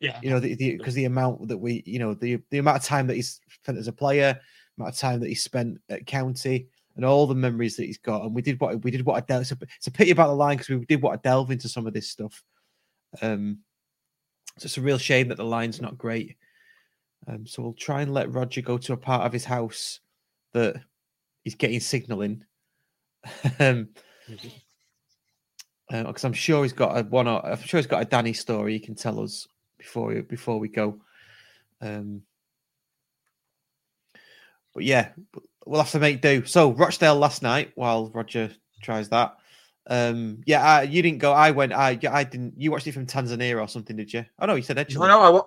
Yeah. 0.00 0.18
you 0.20 0.30
know 0.30 0.40
the 0.40 0.56
because 0.56 0.94
the, 0.94 1.04
amount 1.04 1.46
that 1.46 1.58
we 1.58 1.84
you 1.86 2.00
know 2.00 2.12
the 2.12 2.38
the 2.50 2.58
amount 2.58 2.78
of 2.78 2.82
time 2.82 3.06
that 3.06 3.14
he's 3.14 3.40
spent 3.62 3.78
as 3.78 3.86
a 3.86 3.92
player, 3.92 4.36
amount 4.76 4.94
of 4.94 4.98
time 4.98 5.20
that 5.20 5.28
he 5.28 5.36
spent 5.36 5.78
at 5.88 6.06
county, 6.06 6.66
and 6.96 7.04
all 7.04 7.26
the 7.26 7.34
memories 7.34 7.76
that 7.76 7.84
he's 7.84 7.98
got. 7.98 8.22
And 8.22 8.34
we 8.34 8.42
did 8.42 8.60
what 8.60 8.82
we 8.82 8.90
did 8.90 9.06
what 9.06 9.14
I 9.16 9.20
delved. 9.20 9.52
It's 9.52 9.62
a, 9.62 9.66
it's 9.76 9.86
a 9.86 9.92
pity 9.92 10.10
about 10.10 10.28
the 10.28 10.34
line 10.34 10.56
because 10.56 10.70
we 10.70 10.84
did 10.86 11.02
what 11.02 11.12
I 11.12 11.16
delve 11.22 11.50
into 11.50 11.68
some 11.68 11.86
of 11.86 11.92
this 11.92 12.08
stuff. 12.08 12.42
Um, 13.20 13.58
so 14.58 14.66
it's 14.66 14.78
a 14.78 14.82
real 14.82 14.98
shame 14.98 15.28
that 15.28 15.36
the 15.36 15.44
line's 15.44 15.80
not 15.80 15.98
great. 15.98 16.36
Um, 17.26 17.46
so 17.46 17.62
we'll 17.62 17.72
try 17.72 18.02
and 18.02 18.12
let 18.12 18.32
Rodger 18.32 18.62
go 18.62 18.78
to 18.78 18.92
a 18.92 18.96
part 18.96 19.24
of 19.24 19.32
his 19.32 19.44
house 19.44 20.00
that 20.52 20.76
he's 21.44 21.54
getting 21.54 21.80
signal 21.80 22.22
in. 22.22 22.44
um, 23.60 23.88
because 25.88 26.24
I'm 26.24 26.32
sure 26.32 26.62
he's 26.62 26.72
got 26.72 26.98
a 26.98 27.02
one. 27.02 27.28
I'm 27.28 27.60
sure 27.60 27.78
he's 27.78 27.86
got 27.86 28.02
a 28.02 28.06
Danny 28.06 28.32
story 28.32 28.72
he 28.72 28.80
can 28.80 28.94
tell 28.94 29.20
us 29.20 29.46
before 29.78 30.06
we, 30.06 30.20
before 30.22 30.58
we 30.58 30.68
go. 30.68 30.98
Um, 31.80 32.22
but 34.74 34.84
yeah, 34.84 35.10
we'll 35.66 35.82
have 35.82 35.90
to 35.90 35.98
make 35.98 36.22
do. 36.22 36.44
So 36.46 36.72
Rochdale 36.72 37.16
last 37.16 37.42
night, 37.42 37.72
while 37.74 38.10
Rodger 38.10 38.50
tries 38.80 39.10
that, 39.10 39.36
Um, 39.88 40.42
yeah, 40.46 40.62
I, 40.62 40.82
you 40.82 41.02
didn't 41.02 41.18
go. 41.18 41.32
I 41.32 41.50
went. 41.50 41.72
I 41.72 41.98
I 42.10 42.24
didn't. 42.24 42.54
You 42.56 42.70
watched 42.70 42.86
it 42.86 42.92
from 42.92 43.06
Tanzania 43.06 43.60
or 43.60 43.68
something, 43.68 43.96
did 43.96 44.12
you? 44.12 44.24
Oh 44.38 44.46
no, 44.46 44.54
you 44.54 44.62
said 44.62 44.76
No, 44.94 45.06
no, 45.06 45.20
I 45.20 45.42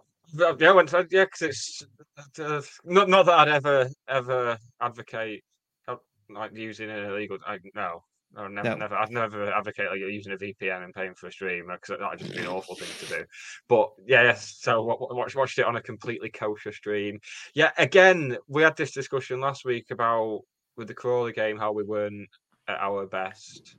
yeah, 0.59 0.69
I 0.69 0.71
went 0.73 0.89
to, 0.89 1.07
yeah, 1.09 1.25
because 1.25 1.86
it's 2.17 2.39
uh, 2.39 2.61
not 2.83 3.09
not 3.09 3.25
that 3.27 3.39
I'd 3.39 3.47
ever 3.47 3.89
ever 4.07 4.57
advocate 4.81 5.43
uh, 5.88 5.95
like 6.29 6.51
using 6.55 6.89
an 6.89 7.05
illegal. 7.05 7.38
I, 7.45 7.59
no, 7.73 8.03
no, 8.36 8.47
never, 8.47 8.69
No. 8.69 8.75
never. 8.75 8.95
I've 8.95 9.11
never 9.11 9.53
advocated 9.53 9.91
like 9.91 9.99
using 9.99 10.33
a 10.33 10.38
VPN 10.38 10.83
and 10.83 10.93
paying 10.93 11.13
for 11.15 11.27
a 11.27 11.31
stream 11.31 11.67
because 11.71 11.97
that'd 11.99 12.19
just 12.19 12.33
be 12.33 12.39
an 12.41 12.47
awful 12.47 12.75
thing 12.75 12.89
to 12.99 13.19
do. 13.19 13.25
But 13.69 13.91
yeah, 14.05 14.23
yes. 14.23 14.57
So 14.59 14.83
wa- 14.83 14.97
wa- 14.99 15.15
watched 15.15 15.36
watched 15.36 15.59
it 15.59 15.65
on 15.65 15.77
a 15.77 15.81
completely 15.81 16.29
kosher 16.29 16.71
stream. 16.73 17.19
Yeah, 17.53 17.71
again, 17.77 18.38
we 18.47 18.63
had 18.63 18.75
this 18.75 18.91
discussion 18.91 19.39
last 19.39 19.63
week 19.65 19.91
about 19.91 20.41
with 20.75 20.88
the 20.88 20.93
Crawley 20.93 21.31
game 21.31 21.57
how 21.57 21.71
we 21.71 21.83
weren't 21.83 22.27
at 22.67 22.79
our 22.79 23.05
best. 23.05 23.75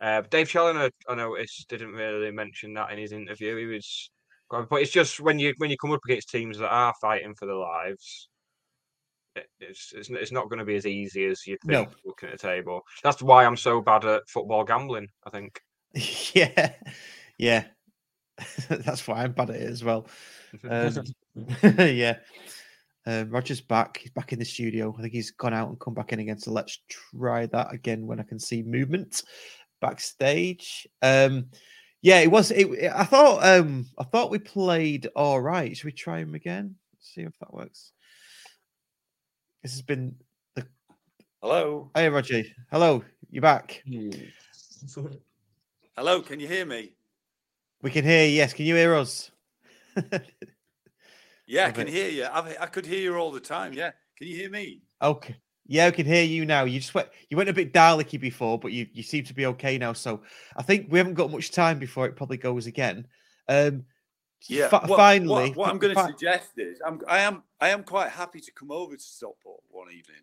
Uh, 0.00 0.22
Dave 0.30 0.48
Challinor, 0.48 0.90
I 1.08 1.14
noticed, 1.14 1.68
didn't 1.68 1.92
really 1.92 2.30
mention 2.30 2.72
that 2.74 2.90
in 2.90 2.98
his 2.98 3.12
interview. 3.12 3.56
He 3.56 3.66
was, 3.66 4.10
but 4.50 4.80
it's 4.80 4.90
just 4.90 5.20
when 5.20 5.38
you 5.38 5.54
when 5.58 5.70
you 5.70 5.76
come 5.76 5.92
up 5.92 6.00
against 6.04 6.30
teams 6.30 6.58
that 6.58 6.72
are 6.72 6.94
fighting 7.00 7.34
for 7.34 7.46
their 7.46 7.56
lives, 7.56 8.28
it's, 9.60 9.92
it's 9.94 10.08
it's 10.10 10.32
not 10.32 10.48
going 10.48 10.58
to 10.58 10.64
be 10.64 10.76
as 10.76 10.86
easy 10.86 11.26
as 11.26 11.46
you 11.46 11.58
No. 11.64 11.84
think 11.84 11.96
looking 12.04 12.30
at 12.30 12.38
the 12.38 12.48
table. 12.48 12.82
That's 13.02 13.22
why 13.22 13.44
I'm 13.44 13.56
so 13.56 13.80
bad 13.80 14.04
at 14.04 14.28
football 14.28 14.64
gambling. 14.64 15.08
I 15.26 15.30
think. 15.30 15.60
yeah, 16.34 16.72
yeah. 17.36 17.64
That's 18.68 19.06
why 19.06 19.22
I'm 19.22 19.32
bad 19.32 19.50
at 19.50 19.56
it 19.56 19.68
as 19.68 19.84
well. 19.84 20.06
Um, 20.68 21.04
yeah. 21.62 22.16
Um, 23.06 23.30
Rodger's 23.30 23.60
back. 23.60 23.98
He's 23.98 24.10
back 24.10 24.32
in 24.32 24.38
the 24.38 24.44
studio. 24.44 24.94
I 24.98 25.02
think 25.02 25.12
he's 25.12 25.30
gone 25.30 25.54
out 25.54 25.68
and 25.68 25.80
come 25.80 25.94
back 25.94 26.12
in 26.12 26.20
again. 26.20 26.38
So 26.38 26.52
let's 26.52 26.80
try 26.88 27.46
that 27.46 27.72
again 27.72 28.06
when 28.06 28.20
I 28.20 28.24
can 28.24 28.38
see 28.38 28.62
movement 28.62 29.22
backstage. 29.80 30.86
Um, 31.02 31.46
yeah, 32.02 32.20
it 32.20 32.30
was. 32.30 32.50
It, 32.50 32.66
it- 32.66 32.92
I 32.94 33.04
thought. 33.04 33.44
Um, 33.44 33.86
I 33.98 34.04
thought 34.04 34.30
we 34.30 34.38
played 34.38 35.08
all 35.16 35.40
right. 35.40 35.76
Should 35.76 35.84
we 35.86 35.92
try 35.92 36.18
him 36.18 36.34
again? 36.34 36.76
See 37.00 37.22
if 37.22 37.38
that 37.40 37.52
works. 37.52 37.92
This 39.62 39.72
has 39.72 39.82
been 39.82 40.16
the. 40.54 40.66
Hello. 41.42 41.90
Hey, 41.94 42.08
Rodger. 42.08 42.42
Hello. 42.70 43.04
You 43.30 43.40
back? 43.40 43.82
Hello, 45.96 46.22
can 46.22 46.40
you 46.40 46.48
hear 46.48 46.66
me? 46.66 46.92
We 47.82 47.90
can 47.90 48.04
hear. 48.04 48.26
Yes. 48.26 48.52
Can 48.52 48.66
you 48.66 48.74
hear 48.76 48.94
us? 48.94 49.30
Yeah, 51.46 51.66
I 51.66 51.72
can 51.72 51.88
it. 51.88 51.92
hear 51.92 52.08
you. 52.08 52.22
I, 52.26 52.54
I 52.60 52.66
could 52.66 52.86
hear 52.86 53.00
you 53.00 53.16
all 53.16 53.32
the 53.32 53.40
time. 53.40 53.72
Yeah. 53.72 53.90
Can 54.16 54.28
you 54.28 54.36
hear 54.36 54.50
me? 54.50 54.82
Okay. 55.02 55.34
Yeah, 55.72 55.86
I 55.86 55.92
can 55.92 56.04
hear 56.04 56.24
you 56.24 56.44
now. 56.44 56.64
You 56.64 56.80
just 56.80 56.94
went 56.96 57.08
you 57.28 57.36
went 57.36 57.48
a 57.48 57.52
bit 57.52 57.72
Daleki 57.72 58.18
before, 58.20 58.58
but 58.58 58.72
you, 58.72 58.88
you 58.92 59.04
seem 59.04 59.22
to 59.26 59.32
be 59.32 59.46
okay 59.46 59.78
now. 59.78 59.92
So 59.92 60.20
I 60.56 60.64
think 60.64 60.88
we 60.90 60.98
haven't 60.98 61.14
got 61.14 61.30
much 61.30 61.52
time 61.52 61.78
before 61.78 62.06
it 62.06 62.16
probably 62.16 62.38
goes 62.38 62.66
again. 62.66 63.06
Um 63.48 63.84
Yeah. 64.48 64.68
fi- 64.68 64.84
Well, 64.88 64.96
finally 64.96 65.50
what, 65.50 65.56
what 65.56 65.70
I'm 65.70 65.78
going 65.78 65.94
to 65.94 66.00
fi- 66.00 66.08
suggest 66.08 66.50
is 66.56 66.80
I'm 66.84 67.00
I 67.06 67.20
am 67.20 67.44
I 67.60 67.68
am 67.68 67.84
quite 67.84 68.10
happy 68.10 68.40
to 68.40 68.50
come 68.52 68.72
over 68.72 68.96
to 68.96 69.02
Stockport 69.02 69.60
one 69.68 69.92
evening. 69.92 70.22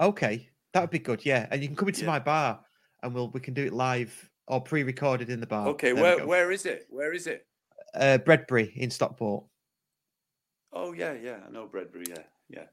Okay, 0.00 0.48
that 0.72 0.82
would 0.82 0.90
be 0.90 1.00
good, 1.00 1.26
yeah. 1.26 1.48
And 1.50 1.60
you 1.60 1.66
can 1.66 1.76
come 1.76 1.88
into 1.88 2.02
Yeah. 2.02 2.06
my 2.14 2.20
bar 2.20 2.60
and 3.02 3.12
we'll 3.12 3.28
we 3.30 3.40
can 3.40 3.54
do 3.54 3.64
it 3.64 3.72
live 3.72 4.30
or 4.46 4.60
pre-recorded 4.60 5.30
in 5.30 5.40
the 5.40 5.48
bar. 5.48 5.66
Okay, 5.70 5.90
There 5.90 6.00
where 6.02 6.26
where 6.28 6.52
is 6.52 6.64
it? 6.64 6.86
Where 6.90 7.12
is 7.12 7.26
it? 7.26 7.44
uh 7.94 8.18
Bredbury 8.18 8.72
in 8.76 8.88
Stockport. 8.88 9.46
Oh 10.72 10.92
yeah, 10.92 11.14
yeah, 11.14 11.38
I 11.44 11.50
know 11.50 11.66
Bredbury. 11.66 12.04
Yeah, 12.08 12.22
yeah, 12.48 12.66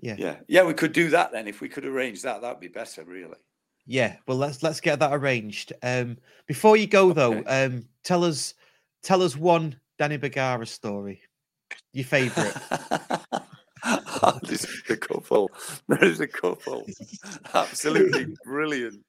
Yeah. 0.00 0.16
yeah, 0.18 0.36
yeah. 0.48 0.62
We 0.64 0.74
could 0.74 0.92
do 0.92 1.10
that 1.10 1.32
then 1.32 1.48
if 1.48 1.60
we 1.60 1.68
could 1.68 1.84
arrange 1.84 2.22
that. 2.22 2.42
That'd 2.42 2.60
be 2.60 2.68
better, 2.68 3.04
really. 3.04 3.38
Yeah, 3.86 4.16
well 4.26 4.38
let's 4.38 4.62
let's 4.62 4.80
get 4.80 4.98
that 5.00 5.12
arranged. 5.12 5.72
Um 5.82 6.18
before 6.46 6.76
you 6.76 6.86
go 6.86 7.12
though, 7.12 7.42
um 7.46 7.86
tell 8.02 8.24
us 8.24 8.54
tell 9.02 9.22
us 9.22 9.36
one 9.36 9.78
Danny 9.98 10.16
Bergara 10.16 10.66
story. 10.66 11.22
Your 11.92 12.04
favourite. 12.04 12.54
There's 14.42 14.66
a 14.88 14.96
couple. 14.96 15.50
There's 15.88 16.20
a 16.20 16.26
couple. 16.26 16.86
Absolutely 17.52 18.34
brilliant. 18.44 19.04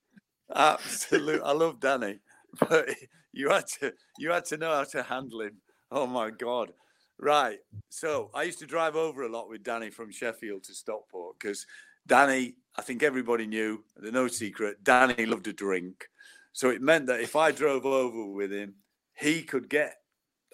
Absolute. 0.54 1.42
I 1.44 1.52
love 1.54 1.80
Danny, 1.80 2.20
but 2.60 2.90
you 3.32 3.50
had 3.50 3.66
to 3.80 3.94
you 4.18 4.32
had 4.32 4.46
to 4.46 4.58
know 4.58 4.74
how 4.74 4.84
to 4.84 5.04
handle 5.04 5.42
him. 5.42 5.58
Oh 5.92 6.06
my 6.06 6.30
god. 6.30 6.72
Right. 7.20 7.60
So 7.90 8.30
I 8.34 8.44
used 8.44 8.60
to 8.60 8.66
drive 8.66 8.96
over 8.96 9.24
a 9.24 9.30
lot 9.30 9.50
with 9.50 9.64
Danny 9.64 9.90
from 9.90 10.12
Sheffield 10.12 10.64
to 10.64 10.74
Stockport 10.74 11.40
because 11.40 11.66
Danny, 12.08 12.56
I 12.76 12.82
think 12.82 13.04
everybody 13.04 13.48
knew, 13.48 13.84
the 13.96 14.12
no 14.12 14.28
secret, 14.28 14.84
Danny 14.84 15.26
loved 15.26 15.48
a 15.48 15.54
drink. 15.54 16.06
So 16.54 16.70
it 16.70 16.82
meant 16.82 17.08
that 17.08 17.22
if 17.22 17.36
I 17.36 17.52
drove 17.52 17.86
over 17.86 18.26
with 18.32 18.52
him, 18.52 18.76
he 19.14 19.44
could 19.44 19.70
get 19.70 19.96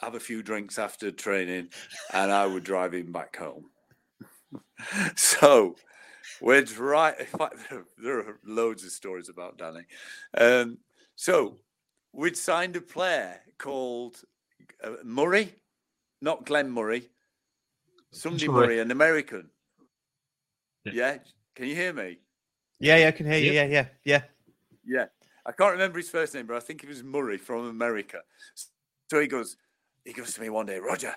have 0.02 0.16
a 0.16 0.20
few 0.20 0.42
drinks 0.42 0.80
after 0.80 1.12
training 1.12 1.70
and 2.12 2.32
I 2.32 2.48
would 2.48 2.64
drive 2.64 2.94
him 2.94 3.12
back 3.12 3.36
home. 3.36 3.66
so 5.16 5.76
we're 6.42 6.66
right. 6.80 7.16
There 7.98 8.20
are 8.20 8.40
loads 8.46 8.84
of 8.84 8.92
stories 8.92 9.30
about 9.30 9.58
Danny. 9.58 9.84
Um, 10.36 10.80
so 11.16 11.58
we'd 12.14 12.38
signed 12.38 12.76
a 12.76 12.82
player 12.82 13.40
called 13.58 14.18
uh, 14.84 14.94
Murray, 15.04 15.54
not 16.22 16.46
Glenn 16.46 16.70
Murray, 16.70 17.10
somebody 18.12 18.48
Murray. 18.48 18.68
Murray, 18.68 18.80
an 18.80 18.92
American. 18.92 19.50
Yeah. 20.86 21.18
Can 21.56 21.68
you 21.68 21.76
hear 21.76 21.94
me? 21.94 22.20
yeah, 22.80 22.98
yeah, 22.98 23.08
I 23.08 23.12
can 23.12 23.26
hear 23.26 23.38
you. 23.38 23.52
Yeah, 23.52 23.66
yeah, 23.66 23.86
yeah. 24.04 24.22
Yeah. 24.86 25.06
I 25.46 25.52
can't 25.52 25.74
remember 25.74 25.98
his 25.98 26.10
first 26.10 26.34
name, 26.34 26.46
but 26.46 26.56
I 26.56 26.60
think 26.60 26.84
it 26.84 26.90
was 26.90 27.04
Murray 27.04 27.38
from 27.38 27.68
America. 27.68 28.22
So 29.10 29.20
he 29.20 29.28
goes, 29.28 29.58
he 30.06 30.14
goes 30.14 30.34
to 30.34 30.42
me 30.42 30.50
one 30.50 30.66
day, 30.66 30.80
Rodger, 30.80 31.16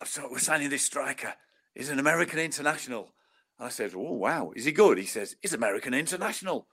I've 0.00 0.08
saw, 0.08 0.30
we're 0.30 0.38
signing 0.38 0.70
this 0.70 0.84
striker. 0.84 1.34
He's 1.74 1.90
an 1.90 1.98
American 1.98 2.38
international. 2.38 3.12
And 3.58 3.66
I 3.66 3.70
said, 3.70 3.92
Oh 3.94 4.12
wow, 4.12 4.52
is 4.54 4.64
he 4.64 4.72
good? 4.72 4.98
He 4.98 5.06
says, 5.06 5.36
He's 5.40 5.54
American 5.54 5.94
international. 5.94 6.66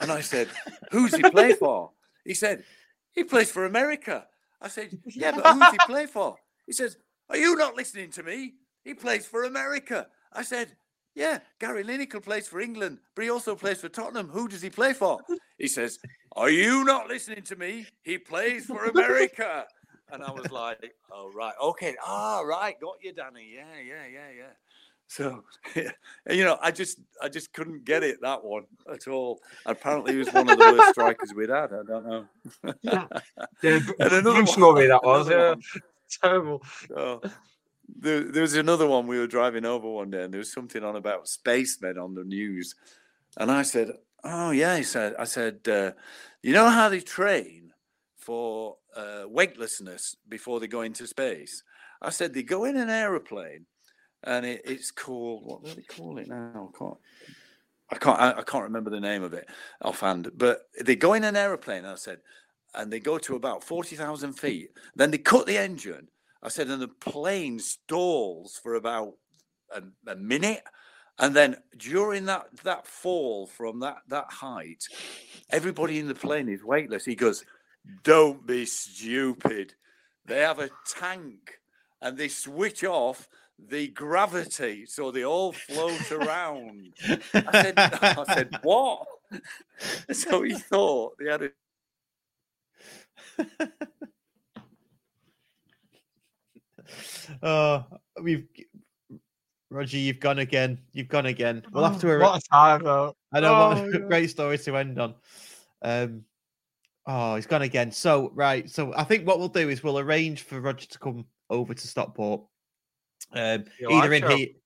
And 0.00 0.10
I 0.10 0.20
said, 0.20 0.48
Who's 0.90 1.14
he 1.14 1.22
play 1.22 1.52
for? 1.52 1.90
He 2.24 2.34
said, 2.34 2.64
He 3.12 3.24
plays 3.24 3.50
for 3.50 3.64
America. 3.64 4.26
I 4.60 4.68
said, 4.68 4.98
Yeah, 5.04 5.32
but 5.32 5.46
who's 5.46 5.70
he 5.70 5.78
play 5.86 6.06
for? 6.06 6.36
He 6.66 6.72
says, 6.72 6.96
Are 7.30 7.36
you 7.36 7.56
not 7.56 7.76
listening 7.76 8.10
to 8.12 8.22
me? 8.22 8.54
He 8.84 8.94
plays 8.94 9.26
for 9.26 9.44
America. 9.44 10.06
I 10.32 10.42
said, 10.42 10.76
Yeah, 11.14 11.40
Gary 11.60 11.84
Lineker 11.84 12.22
plays 12.22 12.48
for 12.48 12.60
England, 12.60 12.98
but 13.14 13.24
he 13.24 13.30
also 13.30 13.54
plays 13.54 13.80
for 13.80 13.88
Tottenham. 13.88 14.28
Who 14.28 14.48
does 14.48 14.62
he 14.62 14.70
play 14.70 14.92
for? 14.92 15.20
He 15.58 15.68
says, 15.68 15.98
Are 16.34 16.50
you 16.50 16.84
not 16.84 17.08
listening 17.08 17.42
to 17.42 17.56
me? 17.56 17.86
He 18.02 18.18
plays 18.18 18.66
for 18.66 18.84
America. 18.86 19.64
And 20.12 20.22
I 20.22 20.30
was 20.30 20.50
like, 20.50 20.92
Oh, 21.10 21.32
right. 21.34 21.54
Okay. 21.62 21.96
Ah, 22.04 22.40
right. 22.40 22.78
Got 22.80 22.96
you, 23.02 23.12
Danny. 23.12 23.52
Yeah, 23.54 23.80
yeah, 23.84 24.06
yeah, 24.06 24.30
yeah. 24.36 24.52
So, 25.08 25.44
you 26.30 26.44
know, 26.44 26.58
I 26.60 26.70
just, 26.70 26.98
I 27.22 27.28
just 27.28 27.52
couldn't 27.52 27.84
get 27.84 28.02
it 28.02 28.18
that 28.22 28.44
one 28.44 28.64
at 28.92 29.06
all. 29.06 29.40
Apparently, 29.64 30.12
he 30.12 30.18
was 30.18 30.32
one 30.32 30.48
of 30.48 30.58
the 30.58 30.64
worst 30.64 30.90
strikers 30.90 31.32
we'd 31.34 31.48
had. 31.48 31.72
I 31.72 31.82
don't 31.86 32.06
know. 32.06 32.26
Yeah, 32.82 33.06
and 33.62 34.12
another 34.12 34.44
Murray 34.58 34.88
that 34.88 35.04
was, 35.04 35.30
yeah. 35.30 35.50
one. 35.50 35.62
Terrible. 36.22 36.62
There, 37.88 38.24
there 38.24 38.42
was 38.42 38.54
another 38.54 38.86
one 38.86 39.06
we 39.06 39.18
were 39.18 39.26
driving 39.26 39.64
over 39.64 39.88
one 39.88 40.10
day, 40.10 40.22
and 40.24 40.32
there 40.32 40.38
was 40.40 40.52
something 40.52 40.82
on 40.82 40.96
about 40.96 41.28
spacemen 41.28 41.98
on 41.98 42.14
the 42.14 42.24
news, 42.24 42.74
and 43.36 43.50
I 43.50 43.62
said, 43.62 43.92
"Oh 44.24 44.50
yeah," 44.50 44.76
he 44.76 44.82
said. 44.82 45.14
I 45.18 45.24
said, 45.24 45.60
uh, 45.68 45.92
"You 46.42 46.52
know 46.52 46.68
how 46.68 46.88
they 46.88 47.00
train 47.00 47.72
for 48.16 48.76
uh, 48.96 49.24
weightlessness 49.28 50.16
before 50.28 50.58
they 50.60 50.66
go 50.66 50.82
into 50.82 51.06
space?" 51.06 51.62
I 52.02 52.10
said, 52.10 52.34
"They 52.34 52.42
go 52.42 52.64
in 52.64 52.76
an 52.76 52.90
aeroplane, 52.90 53.66
and 54.24 54.44
it, 54.44 54.62
it's 54.64 54.90
called 54.90 55.42
what 55.44 55.64
do 55.64 55.74
they 55.74 55.82
call 55.82 56.18
it 56.18 56.28
now? 56.28 56.70
I 56.74 56.78
can't." 56.78 56.98
I 57.90 57.96
can't. 57.96 58.20
I, 58.20 58.30
I 58.40 58.42
can't 58.42 58.64
remember 58.64 58.90
the 58.90 59.00
name 59.00 59.22
of 59.22 59.32
it 59.32 59.48
offhand. 59.80 60.30
But 60.36 60.62
they 60.84 60.96
go 60.96 61.14
in 61.14 61.22
an 61.22 61.36
aeroplane. 61.36 61.84
I 61.84 61.94
said, 61.94 62.18
and 62.76 62.92
they 62.92 63.00
go 63.00 63.18
to 63.18 63.36
about 63.36 63.64
forty 63.64 63.96
thousand 63.96 64.34
feet. 64.34 64.70
Then 64.94 65.10
they 65.10 65.18
cut 65.18 65.46
the 65.46 65.58
engine. 65.58 66.08
I 66.42 66.48
said, 66.48 66.68
and 66.68 66.80
the 66.80 66.88
plane 66.88 67.58
stalls 67.58 68.60
for 68.62 68.74
about 68.74 69.14
a, 69.74 69.82
a 70.06 70.16
minute, 70.16 70.62
and 71.18 71.34
then 71.34 71.56
during 71.76 72.26
that 72.26 72.46
that 72.62 72.86
fall 72.86 73.46
from 73.46 73.80
that 73.80 73.98
that 74.08 74.26
height, 74.30 74.84
everybody 75.50 75.98
in 75.98 76.08
the 76.08 76.14
plane 76.14 76.48
is 76.48 76.62
weightless. 76.62 77.04
He 77.04 77.14
goes, 77.14 77.44
"Don't 78.04 78.46
be 78.46 78.66
stupid. 78.66 79.74
They 80.26 80.40
have 80.40 80.58
a 80.58 80.70
tank, 80.86 81.58
and 82.00 82.16
they 82.16 82.28
switch 82.28 82.84
off." 82.84 83.28
The 83.58 83.88
gravity, 83.88 84.84
so 84.84 85.10
they 85.10 85.24
all 85.24 85.50
float 85.50 86.12
around. 86.12 86.92
I 87.32 87.62
said, 87.62 87.74
I 87.78 88.24
said, 88.34 88.58
what? 88.62 89.06
So 90.12 90.42
he 90.42 90.52
thought 90.54 91.16
they 91.18 91.30
had 91.30 91.42
a 91.42 91.50
Oh, 97.42 97.84
we've 98.22 98.46
Rodger, 99.70 99.96
you've 99.98 100.20
gone 100.20 100.38
again. 100.38 100.78
You've 100.92 101.08
gone 101.08 101.26
again. 101.26 101.62
We'll 101.72 101.84
have 101.84 102.00
to. 102.00 102.12
Oh, 102.12 102.18
what 102.20 102.40
a 102.40 102.48
time, 102.48 102.84
though. 102.84 103.16
I 103.32 103.40
know 103.40 103.52
what 103.52 103.78
Oh, 103.78 103.84
a 103.84 103.90
yeah. 103.92 103.98
great 104.06 104.30
story 104.30 104.58
to 104.58 104.76
end 104.76 104.98
on. 105.00 105.14
Um, 105.82 106.24
Oh, 107.08 107.36
he's 107.36 107.46
gone 107.46 107.62
again. 107.62 107.92
So 107.92 108.32
right. 108.34 108.68
So 108.68 108.92
I 108.96 109.04
think 109.04 109.28
what 109.28 109.38
we'll 109.38 109.46
do 109.46 109.68
is 109.68 109.80
we'll 109.84 110.00
arrange 110.00 110.42
for 110.42 110.60
Rodger 110.60 110.86
to 110.88 110.98
come 110.98 111.24
over 111.48 111.72
to 111.72 111.86
Stockport. 111.86 112.42
Um, 113.32 113.64
either 113.88 114.12
in 114.12 114.22
show. 114.22 114.36
he 114.36 114.56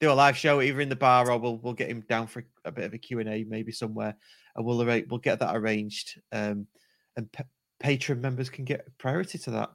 do 0.00 0.10
a 0.10 0.12
live 0.12 0.36
show, 0.36 0.60
either 0.60 0.80
in 0.80 0.88
the 0.88 0.96
bar, 0.96 1.30
or 1.30 1.38
we'll 1.38 1.58
we'll 1.58 1.72
get 1.72 1.88
him 1.88 2.00
down 2.08 2.26
for 2.26 2.44
a 2.64 2.72
bit 2.72 2.86
of 2.86 2.94
a 2.94 2.98
Q 2.98 3.20
and 3.20 3.28
A, 3.28 3.44
maybe 3.44 3.70
somewhere, 3.70 4.16
and 4.56 4.64
we'll 4.66 4.82
arrange, 4.82 5.06
we'll 5.08 5.20
get 5.20 5.38
that 5.38 5.54
arranged. 5.54 6.20
Um, 6.32 6.66
and 7.16 7.30
pa- 7.30 7.44
Patreon 7.84 8.20
members 8.20 8.48
can 8.48 8.64
get 8.64 8.96
priority 8.98 9.38
to 9.38 9.50
that. 9.50 9.70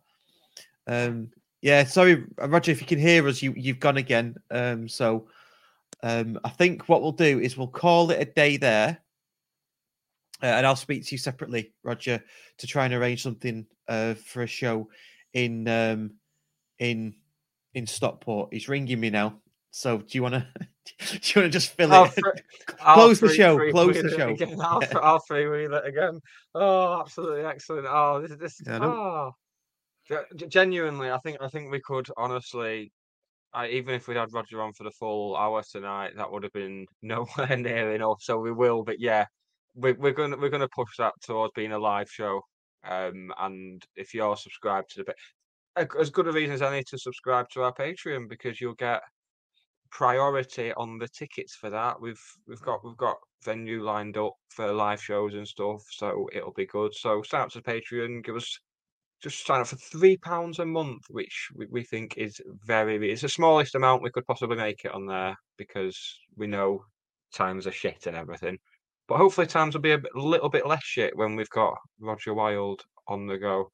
Um, 0.87 1.29
yeah, 1.61 1.83
sorry, 1.83 2.25
Rodger, 2.37 2.71
if 2.71 2.81
you 2.81 2.87
can 2.87 2.99
hear 2.99 3.27
us, 3.27 3.41
you 3.41 3.53
you've 3.55 3.79
gone 3.79 3.97
again. 3.97 4.35
Um, 4.49 4.87
so 4.87 5.27
um, 6.01 6.39
I 6.43 6.49
think 6.49 6.89
what 6.89 7.01
we'll 7.01 7.11
do 7.11 7.39
is 7.39 7.57
we'll 7.57 7.67
call 7.67 8.11
it 8.11 8.21
a 8.21 8.25
day 8.25 8.57
there. 8.57 8.99
Uh, 10.41 10.45
and 10.45 10.65
I'll 10.65 10.77
speak 10.77 11.05
to 11.05 11.11
you 11.11 11.17
separately, 11.17 11.73
Rodger, 11.83 12.23
to 12.59 12.67
try 12.67 12.85
and 12.85 12.93
arrange 12.93 13.21
something 13.21 13.65
uh, 13.89 14.13
for 14.13 14.43
a 14.43 14.47
show 14.47 14.89
in 15.33 15.67
um, 15.67 16.11
in 16.79 17.13
in 17.73 17.85
Stockport. 17.85 18.53
He's 18.53 18.69
ringing 18.69 18.99
me 18.99 19.09
now. 19.09 19.41
So 19.71 19.99
do 19.99 20.05
you 20.11 20.23
want 20.23 20.35
to 20.35 20.47
do 20.97 21.05
you 21.05 21.41
want 21.41 21.45
to 21.45 21.49
just 21.49 21.71
fill 21.71 21.93
I'll 21.93 22.05
it? 22.05 22.43
I'll 22.81 22.95
Close 22.95 23.19
the 23.19 23.33
show. 23.33 23.71
Close 23.71 24.01
the 24.01 24.09
show. 24.09 24.29
Again. 24.29 24.59
I'll, 24.63 24.81
Yeah. 24.81 24.97
I'll 24.99 25.21
freewheel 25.29 25.77
it 25.77 25.85
again. 25.85 26.19
Oh, 26.55 27.01
absolutely 27.01 27.45
excellent. 27.45 27.87
Oh, 27.89 28.21
this, 28.25 28.37
this 28.37 28.61
Yeah, 28.65 28.79
oh. 28.83 29.31
Ge- 30.07 30.35
ge- 30.35 30.49
Genuinely, 30.49 31.11
I 31.11 31.17
think 31.19 31.37
I 31.41 31.49
think 31.49 31.71
we 31.71 31.81
could 31.81 32.07
honestly, 32.17 32.91
I, 33.53 33.67
even 33.67 33.93
if 33.93 34.07
we'd 34.07 34.17
had 34.17 34.33
Rodger 34.33 34.61
on 34.61 34.73
for 34.73 34.83
the 34.83 34.91
full 34.91 35.35
hour 35.35 35.61
tonight, 35.71 36.13
that 36.17 36.31
would 36.31 36.43
have 36.43 36.53
been 36.53 36.85
nowhere 37.01 37.55
near 37.57 37.93
enough. 37.93 38.17
So 38.21 38.39
we 38.39 38.51
will, 38.51 38.83
but 38.83 38.99
yeah, 38.99 39.25
we, 39.75 39.93
we're 39.93 40.13
gonna 40.13 40.37
we're 40.37 40.49
gonna 40.49 40.67
push 40.75 40.97
that 40.97 41.13
towards 41.21 41.53
being 41.55 41.73
a 41.73 41.79
live 41.79 42.09
show. 42.09 42.41
Um, 42.83 43.31
and 43.39 43.85
if 43.95 44.13
you're 44.13 44.37
subscribed 44.37 44.89
to 44.95 45.03
the, 45.03 45.85
as 45.99 46.09
good 46.09 46.27
a 46.27 46.31
reason 46.31 46.53
as 46.53 46.61
any 46.61 46.81
to 46.85 46.97
subscribe 46.97 47.49
to 47.49 47.63
our 47.63 47.73
Patreon 47.73 48.29
because 48.29 48.61
you'll 48.61 48.73
get 48.75 49.01
priority 49.91 50.73
on 50.73 50.97
the 50.97 51.07
tickets 51.07 51.55
for 51.55 51.69
that. 51.69 51.99
We've 52.01 52.21
we've 52.47 52.61
got 52.61 52.83
we've 52.83 52.97
got 52.97 53.17
venue 53.43 53.83
lined 53.83 54.17
up 54.17 54.33
for 54.49 54.71
live 54.71 55.01
shows 55.01 55.33
and 55.33 55.47
stuff, 55.47 55.81
so 55.91 56.27
it'll 56.33 56.53
be 56.53 56.65
good. 56.67 56.93
So 56.93 57.21
sign 57.23 57.41
up 57.41 57.49
to 57.51 57.61
Patreon, 57.61 58.23
give 58.23 58.35
us 58.35 58.59
just 59.21 59.45
sign 59.45 59.61
up 59.61 59.67
for 59.67 59.75
three 59.75 60.17
pounds 60.17 60.59
a 60.59 60.65
month, 60.65 61.03
which 61.09 61.49
we, 61.55 61.67
we 61.69 61.83
think 61.83 62.17
is 62.17 62.39
very 62.65 63.11
it's 63.11 63.21
the 63.21 63.29
smallest 63.29 63.75
amount 63.75 64.03
we 64.03 64.11
could 64.11 64.25
possibly 64.25 64.55
make 64.57 64.85
it 64.85 64.93
on 64.93 65.05
there 65.05 65.35
because 65.57 65.97
we 66.37 66.47
know 66.47 66.83
times 67.33 67.67
are 67.67 67.71
shit 67.71 68.07
and 68.07 68.15
everything. 68.15 68.57
But 69.07 69.17
hopefully 69.17 69.47
times 69.47 69.73
will 69.73 69.81
be 69.81 69.93
a 69.93 70.01
little 70.13 70.49
bit 70.49 70.67
less 70.67 70.83
shit 70.83 71.15
when 71.15 71.35
we've 71.35 71.49
got 71.49 71.75
Rodger 71.99 72.33
Wylde 72.33 72.81
on 73.07 73.27
the 73.27 73.37
go. 73.37 73.71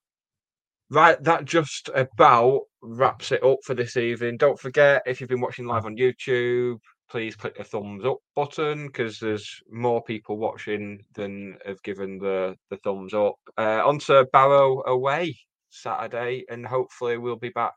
Right, 0.91 1.21
that 1.23 1.45
just 1.45 1.89
about 1.95 2.61
wraps 2.81 3.31
it 3.31 3.43
up 3.43 3.57
for 3.63 3.73
this 3.73 3.97
evening. 3.97 4.37
Don't 4.37 4.59
forget, 4.59 5.01
if 5.07 5.19
you've 5.19 5.29
been 5.29 5.41
watching 5.41 5.65
live 5.65 5.85
on 5.85 5.97
YouTube, 5.97 6.77
please 7.09 7.35
click 7.35 7.57
the 7.57 7.63
thumbs 7.63 8.05
up 8.05 8.17
button 8.35 8.87
because 8.87 9.19
there's 9.19 9.61
more 9.71 10.03
people 10.03 10.37
watching 10.37 11.03
than 11.15 11.57
have 11.65 11.81
given 11.81 12.19
the, 12.19 12.55
the 12.69 12.77
thumbs 12.77 13.15
up. 13.15 13.33
Uh, 13.57 13.81
on 13.83 13.97
to 13.99 14.27
Barrow 14.31 14.83
away 14.85 15.35
Saturday, 15.71 16.45
and 16.49 16.65
hopefully 16.67 17.17
we'll 17.17 17.35
be 17.35 17.49
back, 17.49 17.73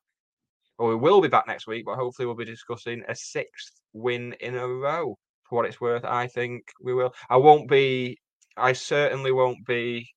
or 0.78 0.90
we 0.90 0.97
will 0.97 1.22
be 1.22 1.28
back 1.28 1.47
next 1.47 1.66
week, 1.66 1.85
but 1.86 1.97
hopefully 1.97 2.26
we'll 2.26 2.35
be 2.36 2.44
discussing 2.44 3.02
a 3.09 3.14
sixth 3.14 3.80
win 3.94 4.35
in 4.40 4.55
a 4.55 4.68
row. 4.68 5.16
For 5.48 5.56
what 5.56 5.66
it's 5.66 5.80
worth, 5.80 6.05
I 6.05 6.26
think 6.26 6.62
we 6.82 6.93
will. 6.93 7.14
I 7.30 7.39
won't 7.39 7.70
be, 7.70 8.18
I 8.59 8.74
certainly 8.74 9.32
won't 9.32 9.64
be 9.66 10.10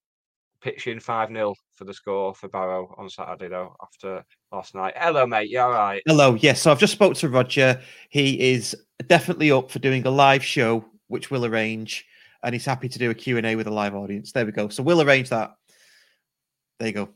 pitching 0.62 1.00
5 1.00 1.30
0 1.30 1.56
for 1.76 1.86
the 1.86 1.94
score 1.94 2.34
for 2.34 2.48
Barrow 2.48 2.94
on 2.98 3.10
Saturday, 3.10 3.50
though, 3.50 3.76
after 3.82 4.24
last 4.52 4.76
night. 4.76 4.94
Hello, 4.96 5.26
mate. 5.26 5.50
You 5.50 5.60
all 5.60 5.72
right? 5.72 6.02
Hello. 6.06 6.36
Yes, 6.36 6.62
so 6.62 6.72
I've 6.72 6.80
just 6.80 6.94
spoke 6.94 7.16
to 7.16 7.30
Rodger. 7.30 7.82
He 8.10 8.52
is 8.54 8.76
definitely 9.08 9.52
up 9.52 9.72
for 9.72 9.80
doing 9.80 10.06
a 10.06 10.12
live 10.12 10.44
show, 10.44 10.86
which 11.08 11.32
we'll 11.32 11.46
arrange, 11.46 12.06
and 12.44 12.54
he's 12.54 12.66
happy 12.66 12.90
to 12.90 13.00
do 13.00 13.10
a 13.10 13.14
Q&A 13.14 13.56
with 13.56 13.68
a 13.68 13.72
live 13.72 13.96
audience. 13.96 14.32
There 14.32 14.46
we 14.46 14.52
go. 14.52 14.70
So 14.70 14.84
we'll 14.84 15.02
arrange 15.02 15.30
that. 15.30 15.56
There 16.80 16.88
you 16.88 16.94
go. 16.94 17.10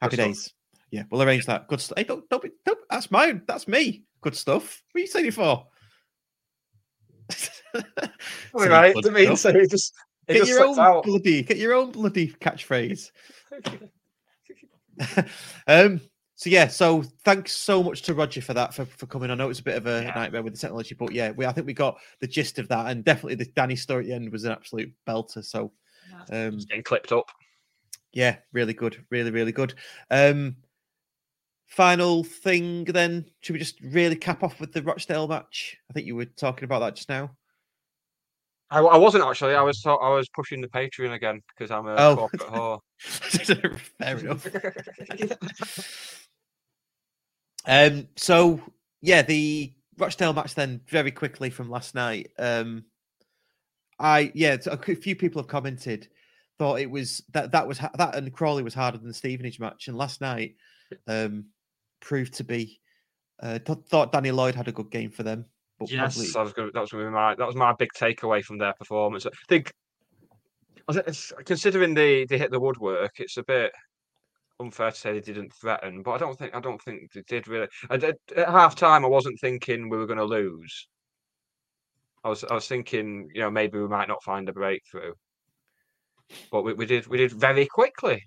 Happy 0.00 0.16
stuff. 0.16 0.26
days. 0.26 0.54
Yeah, 0.90 1.02
we'll 1.10 1.22
arrange 1.22 1.46
that. 1.46 1.68
Good 1.68 1.80
stuff. 1.80 1.98
Hey, 1.98 2.04
don't, 2.04 2.28
don't, 2.28 2.42
be, 2.42 2.50
don't, 2.64 2.78
that's 2.90 3.10
mine. 3.10 3.42
That's 3.46 3.68
me. 3.68 4.04
Good 4.20 4.36
stuff. 4.36 4.82
What 4.92 4.98
are 4.98 5.02
you 5.02 5.06
saying 5.06 5.26
it 5.26 5.34
for? 5.34 5.66
All 8.54 8.66
right. 8.68 8.94
I 9.04 9.10
mean, 9.10 9.36
so 9.36 9.52
just, 9.66 9.92
it 10.28 10.34
Get 10.34 10.48
your 10.48 10.64
own 10.64 10.78
out. 10.78 11.04
bloody, 11.04 11.42
get 11.42 11.56
your 11.56 11.74
own 11.74 11.90
bloody 11.90 12.28
catchphrase. 12.28 13.10
um. 15.66 16.00
So 16.34 16.50
yeah. 16.50 16.68
So 16.68 17.02
thanks 17.24 17.56
so 17.56 17.82
much 17.82 18.02
to 18.02 18.14
Rodger 18.14 18.42
for 18.42 18.54
that 18.54 18.72
for, 18.74 18.84
for 18.84 19.06
coming. 19.06 19.30
I 19.30 19.34
know 19.34 19.46
it 19.46 19.48
was 19.48 19.58
a 19.58 19.64
bit 19.64 19.76
of 19.76 19.86
a 19.86 20.02
nightmare 20.02 20.42
with 20.42 20.52
the 20.52 20.58
technology, 20.58 20.94
but 20.94 21.12
yeah, 21.12 21.30
we 21.32 21.46
I 21.46 21.52
think 21.52 21.66
we 21.66 21.72
got 21.72 21.98
the 22.20 22.28
gist 22.28 22.58
of 22.58 22.68
that, 22.68 22.86
and 22.86 23.04
definitely 23.04 23.36
the 23.36 23.46
Danny 23.46 23.74
story 23.74 24.04
at 24.04 24.08
the 24.08 24.14
end 24.14 24.30
was 24.30 24.44
an 24.44 24.52
absolute 24.52 24.92
belter. 25.06 25.44
So, 25.44 25.72
um, 26.30 26.58
getting 26.58 26.84
clipped 26.84 27.10
up. 27.10 27.30
Yeah, 28.12 28.36
really 28.52 28.74
good, 28.74 29.04
really 29.10 29.30
really 29.30 29.52
good. 29.52 29.74
Um, 30.10 30.56
final 31.66 32.24
thing 32.24 32.84
then, 32.84 33.24
should 33.40 33.52
we 33.52 33.58
just 33.58 33.80
really 33.80 34.16
cap 34.16 34.42
off 34.42 34.60
with 34.60 34.72
the 34.72 34.82
Rochdale 34.82 35.28
match? 35.28 35.76
I 35.90 35.92
think 35.92 36.06
you 36.06 36.16
were 36.16 36.24
talking 36.24 36.64
about 36.64 36.80
that 36.80 36.96
just 36.96 37.08
now. 37.08 37.30
I, 38.70 38.80
I 38.80 38.96
wasn't 38.98 39.24
actually. 39.24 39.54
I 39.54 39.62
was 39.62 39.82
I 39.86 39.92
was 40.10 40.28
pushing 40.28 40.60
the 40.60 40.68
Patreon 40.68 41.12
again 41.14 41.40
because 41.48 41.70
I'm 41.70 41.86
a 41.86 41.94
Oh. 41.96 42.16
corporate 42.16 42.42
whore. 42.42 42.80
Fair 43.98 44.18
enough. 44.18 44.46
Um, 47.66 48.08
so 48.16 48.60
yeah, 49.00 49.22
the 49.22 49.72
Rochdale 49.98 50.32
match 50.32 50.54
then 50.54 50.80
very 50.88 51.10
quickly 51.10 51.50
from 51.50 51.70
last 51.70 51.94
night. 51.94 52.30
Um, 52.38 52.84
I 53.98 54.30
yeah, 54.34 54.56
a 54.66 54.76
few 54.76 55.16
people 55.16 55.40
have 55.42 55.48
commented 55.48 56.08
thought 56.58 56.80
it 56.80 56.90
was 56.90 57.22
that 57.32 57.52
that 57.52 57.66
was 57.68 57.78
that 57.78 58.14
and 58.16 58.32
Crawley 58.32 58.62
was 58.62 58.74
harder 58.74 58.98
than 58.98 59.08
the 59.08 59.14
Stevenage 59.14 59.60
match, 59.60 59.88
and 59.88 59.96
last 59.96 60.20
night 60.20 60.56
um 61.06 61.46
proved 62.00 62.34
to 62.34 62.44
be. 62.44 62.80
Uh, 63.40 63.58
th- 63.60 63.78
thought 63.88 64.10
Danny 64.10 64.32
Lloyd 64.32 64.56
had 64.56 64.66
a 64.66 64.72
good 64.72 64.90
game 64.90 65.10
for 65.12 65.22
them, 65.22 65.44
but 65.78 65.90
Yes, 65.90 66.14
probably 66.16 66.30
that 66.32 66.42
was 66.42 66.52
gonna, 66.52 66.70
that 66.72 66.80
was 66.80 66.90
gonna 66.90 67.04
be 67.04 67.10
my 67.10 67.34
that 67.34 67.46
was 67.46 67.56
my 67.56 67.72
big 67.74 67.90
takeaway 67.96 68.42
from 68.44 68.58
their 68.58 68.74
performance. 68.74 69.26
I 69.26 69.30
think, 69.48 69.72
I 70.88 70.92
think 70.92 71.46
considering 71.46 71.94
they 71.94 72.24
they 72.26 72.38
hit 72.38 72.50
the 72.50 72.60
woodwork, 72.60 73.12
it's 73.20 73.36
a 73.36 73.44
bit 73.44 73.72
unfair 74.60 74.90
to 74.90 74.96
say 74.96 75.12
they 75.12 75.20
didn't 75.20 75.52
threaten, 75.54 76.02
but 76.02 76.12
I 76.12 76.18
don't 76.18 76.38
think 76.38 76.54
I 76.54 76.60
don't 76.60 76.82
think 76.82 77.12
they 77.12 77.22
did 77.22 77.48
really. 77.48 77.68
At, 77.90 78.04
at, 78.04 78.16
at 78.36 78.48
half 78.48 78.74
time, 78.74 79.04
I 79.04 79.08
wasn't 79.08 79.38
thinking 79.40 79.88
we 79.88 79.96
were 79.96 80.06
going 80.06 80.18
to 80.18 80.24
lose. 80.24 80.88
I 82.24 82.28
was 82.28 82.44
I 82.44 82.54
was 82.54 82.66
thinking, 82.66 83.28
you 83.34 83.40
know, 83.40 83.50
maybe 83.50 83.78
we 83.78 83.88
might 83.88 84.08
not 84.08 84.22
find 84.22 84.48
a 84.48 84.52
breakthrough, 84.52 85.12
but 86.50 86.62
we, 86.62 86.74
we 86.74 86.86
did 86.86 87.06
we 87.06 87.18
did 87.18 87.32
very 87.32 87.66
quickly. 87.66 88.24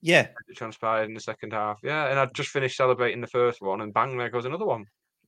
yeah, 0.00 0.28
It 0.48 0.56
transpired 0.56 1.08
in 1.08 1.14
the 1.14 1.20
second 1.20 1.52
half, 1.52 1.78
yeah, 1.82 2.08
and 2.08 2.18
I'd 2.18 2.34
just 2.34 2.50
finished 2.50 2.76
celebrating 2.76 3.20
the 3.20 3.26
first 3.26 3.60
one, 3.60 3.80
and 3.80 3.92
bang, 3.92 4.16
there 4.16 4.30
goes 4.30 4.44
another 4.44 4.66
one. 4.66 4.84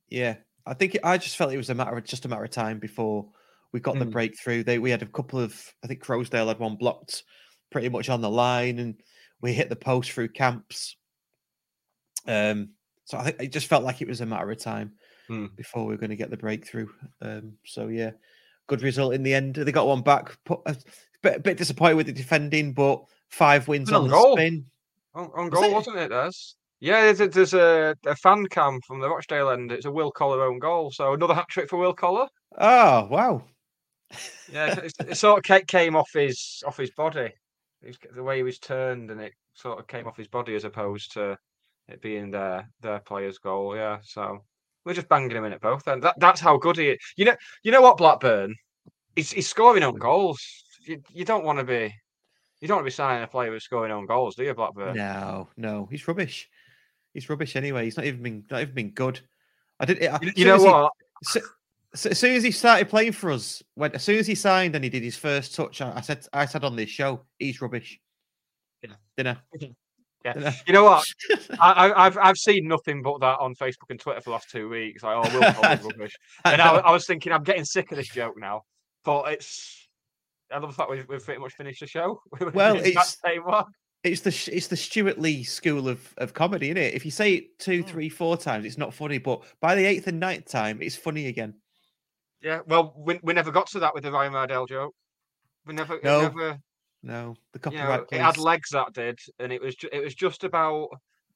Yeah, 0.09 0.35
I 0.65 0.73
think 0.73 0.95
it, 0.95 1.01
I 1.03 1.17
just 1.17 1.35
felt 1.37 1.53
it 1.53 1.57
was 1.57 1.69
a 1.69 1.75
matter 1.75 1.95
of 1.97 2.03
just 2.05 2.25
a 2.25 2.27
matter 2.27 2.43
of 2.43 2.49
time 2.51 2.79
before 2.79 3.27
we 3.71 3.79
got 3.79 3.99
the 3.99 4.05
Mm. 4.05 4.11
breakthrough. 4.11 4.63
They 4.63 4.79
we 4.79 4.89
had 4.91 5.01
a 5.01 5.05
couple 5.07 5.39
of 5.39 5.73
I 5.83 5.87
think 5.87 6.03
Croasdale 6.03 6.47
had 6.47 6.59
one 6.59 6.75
blocked 6.75 7.23
pretty 7.71 7.89
much 7.89 8.09
on 8.09 8.21
the 8.21 8.29
line, 8.29 8.79
and 8.79 8.95
we 9.41 9.53
hit 9.53 9.69
the 9.69 9.75
post 9.75 10.11
through 10.11 10.29
Camps. 10.29 10.95
Um, 12.27 12.69
so 13.05 13.17
I 13.17 13.23
think 13.23 13.35
it 13.39 13.51
just 13.51 13.67
felt 13.67 13.83
like 13.83 14.01
it 14.01 14.07
was 14.07 14.21
a 14.21 14.25
matter 14.25 14.49
of 14.51 14.57
time 14.59 14.93
Mm. 15.29 15.55
before 15.55 15.85
we 15.85 15.93
were 15.93 15.99
going 15.99 16.11
to 16.11 16.15
get 16.15 16.29
the 16.29 16.37
breakthrough. 16.37 16.87
Um, 17.21 17.53
so 17.65 17.87
yeah, 17.87 18.11
good 18.67 18.81
result 18.83 19.13
in 19.15 19.23
the 19.23 19.33
end. 19.33 19.55
They 19.55 19.71
got 19.71 19.87
one 19.87 20.01
back. 20.03 20.37
Put, 20.45 20.61
a 20.67 20.75
bit, 21.23 21.37
a 21.37 21.39
bit 21.39 21.57
disappointed 21.57 21.95
with 21.95 22.05
the 22.05 22.11
defending, 22.13 22.73
but 22.73 23.03
five 23.29 23.67
wins 23.67 23.91
on 23.91 24.03
the 24.03 24.09
goal. 24.11 24.35
spin. 24.37 24.65
On, 25.15 25.31
on 25.35 25.49
Was 25.49 25.53
goal, 25.59 25.63
it? 25.63 25.73
wasn't 25.73 25.97
it, 25.97 26.09
Des? 26.09 26.31
Yeah, 26.85 27.01
there's, 27.01 27.19
a- 27.21 27.27
there's 27.29 27.53
a, 27.55 27.95
a 28.05 28.15
fan 28.15 28.45
cam 28.45 28.79
from 28.85 28.99
the 28.99 29.09
Rochdale 29.09 29.49
end. 29.49 29.71
It's 29.71 29.85
a 29.85 29.91
Will 29.91 30.11
Collar 30.11 30.43
own 30.43 30.59
goal. 30.59 30.91
So 30.91 31.13
another 31.13 31.33
hat 31.33 31.47
trick 31.49 31.67
for 31.67 31.77
Will 31.77 31.93
Collar. 31.93 32.27
Oh 32.59 33.07
wow! 33.09 33.43
Yeah, 34.51 34.79
it, 34.79 34.93
it 34.99 35.17
sort 35.17 35.49
of 35.49 35.67
came 35.67 35.95
off 35.95 36.11
his 36.13 36.61
off 36.65 36.77
his 36.77 36.91
body. 36.91 37.31
Was 37.83 37.97
the 38.15 38.21
way 38.21 38.37
he 38.37 38.43
was 38.43 38.59
turned, 38.59 39.09
and 39.09 39.19
it 39.19 39.33
sort 39.55 39.79
of 39.79 39.87
came 39.87 40.07
off 40.07 40.15
his 40.15 40.27
body 40.27 40.53
as 40.53 40.63
opposed 40.63 41.11
to 41.13 41.35
it 41.87 42.01
being 42.01 42.29
their 42.29 42.69
their 42.81 42.99
player's 42.99 43.39
goal. 43.39 43.75
Yeah, 43.75 43.97
so 44.03 44.43
we're 44.85 44.93
just 44.93 45.09
banging 45.09 45.31
him 45.31 45.45
in 45.45 45.53
at 45.53 45.61
both. 45.61 45.87
And 45.87 46.03
that, 46.03 46.19
that's 46.19 46.39
how 46.39 46.55
good 46.57 46.77
he 46.77 46.89
is. 46.89 46.99
You 47.17 47.25
know, 47.25 47.35
you 47.63 47.71
know 47.71 47.81
what, 47.81 47.97
Blackburn? 47.97 48.53
He's, 49.15 49.31
he's 49.31 49.47
scoring 49.49 49.81
on 49.81 49.95
goals. 49.95 50.39
You, 50.85 51.01
you 51.11 51.25
don't 51.25 51.45
want 51.45 51.57
to 51.57 51.65
be 51.65 51.91
you 52.61 52.67
don't 52.67 52.77
want 52.77 52.85
to 52.85 52.91
be 52.91 52.95
signing 52.95 53.23
a 53.23 53.27
player 53.27 53.51
who's 53.51 53.63
scoring 53.63 53.91
on 53.91 54.05
goals, 54.05 54.35
do 54.35 54.43
you, 54.43 54.53
Blackburn? 54.53 54.95
No, 54.95 55.49
no, 55.57 55.87
he's 55.91 56.07
rubbish. 56.07 56.47
He's 57.15 57.27
rubbish 57.29 57.55
anyway. 57.55 57.85
He's 57.85 57.97
not 57.97 58.05
even 58.05 58.21
been 58.21 58.43
not 58.51 58.61
even 58.61 58.75
been 58.75 58.91
good. 58.91 59.19
I 59.79 59.85
did. 59.85 60.05
I, 60.05 60.19
You, 60.21 60.31
you 60.35 60.45
know 60.45 60.55
as 60.55 60.61
he- 60.61 60.67
what? 60.67 60.91
so, 61.23 61.39
so 61.95 62.09
as 62.11 62.19
soon 62.19 62.35
as 62.35 62.43
he 62.43 62.51
started 62.51 62.89
playing 62.89 63.13
for 63.13 63.31
us, 63.31 63.63
when 63.73 63.91
as 63.93 64.03
soon 64.03 64.19
as 64.19 64.27
he 64.27 64.35
signed 64.35 64.75
and 64.75 64.83
he 64.83 64.89
did 64.89 65.01
his 65.01 65.17
first 65.17 65.55
touch, 65.55 65.81
I, 65.81 65.93
I 65.95 66.01
said 66.01 66.27
I 66.33 66.45
said 66.45 66.63
on 66.63 66.75
this 66.75 66.89
show, 66.89 67.21
he's 67.39 67.59
rubbish. 67.61 67.99
Dinner. 68.83 68.97
dinner. 69.17 69.41
Yeah. 70.25 70.53
You 70.67 70.73
know 70.73 70.83
what? 70.83 71.05
I, 71.59 71.71
I, 71.71 72.05
I've 72.05 72.17
I've 72.17 72.37
seen 72.37 72.67
nothing 72.67 73.01
but 73.01 73.21
that 73.21 73.39
on 73.39 73.55
Facebook 73.55 73.89
and 73.91 73.99
Twitter 73.99 74.19
for 74.21 74.31
the 74.31 74.33
last 74.33 74.49
two 74.49 74.67
weeks. 74.67 75.03
Like, 75.03 75.15
oh, 75.15 75.39
Will 75.39 75.53
Collins 75.53 75.83
rubbish. 75.85 76.13
And 76.43 76.61
I. 76.61 76.77
I 76.77 76.91
was 76.91 77.05
thinking, 77.07 77.31
I'm 77.31 77.43
getting 77.43 77.63
sick 77.65 77.91
of 77.91 77.97
this 77.97 78.09
joke 78.09 78.35
now. 78.37 78.63
But 79.03 79.31
it's. 79.33 79.87
I 80.51 80.57
love 80.57 80.69
the 80.69 80.75
fact 80.75 80.89
we've, 80.89 81.07
we've 81.07 81.23
pretty 81.23 81.39
much 81.39 81.53
finished 81.53 81.79
the 81.79 81.87
show. 81.87 82.21
Well, 82.39 82.75
that 82.75 82.85
it's 82.85 83.17
same 83.25 83.43
one. 83.43 83.65
It's 84.05 84.21
the 84.21 84.55
it's 84.55 84.67
the 84.67 84.77
Stewart 84.77 85.19
Lee 85.19 85.43
school 85.43 85.89
of, 85.89 86.13
of 86.17 86.33
comedy, 86.33 86.67
isn't 86.67 86.77
it? 86.77 86.93
If 86.93 87.05
you 87.05 87.11
say 87.11 87.33
it 87.33 87.57
two, 87.59 87.81
Hmm. 87.81 87.87
three, 87.87 88.09
four 88.09 88.37
times, 88.37 88.63
it's 88.65 88.77
not 88.77 88.93
funny, 88.93 89.17
but 89.17 89.43
by 89.59 89.73
the 89.73 89.83
eighth 89.83 90.05
and 90.07 90.19
ninth 90.19 90.45
time, 90.45 90.81
it's 90.81 90.95
funny 90.95 91.25
again. 91.27 91.55
Yeah. 92.39 92.61
Well, 92.67 92.93
we, 92.95 93.19
we 93.23 93.33
never 93.33 93.51
got 93.51 93.67
to 93.71 93.79
that 93.79 93.95
with 93.95 94.03
the 94.03 94.11
Ryan 94.11 94.33
Mardell 94.33 94.67
joke. 94.69 94.93
We 95.65 95.73
never. 95.73 95.99
No, 96.03 96.21
never 96.21 96.59
No, 97.01 97.35
the 97.51 97.71
you 97.71 97.77
know, 97.77 97.83
copyright. 97.85 98.07
it 98.11 98.21
had 98.21 98.37
legs 98.37 98.69
that 98.69 98.93
did, 98.93 99.19
and 99.39 99.51
it 99.51 99.59
was 99.61 99.75
ju- 99.75 99.89
it 99.91 100.03
was 100.03 100.13
just 100.13 100.43
about 100.43 100.89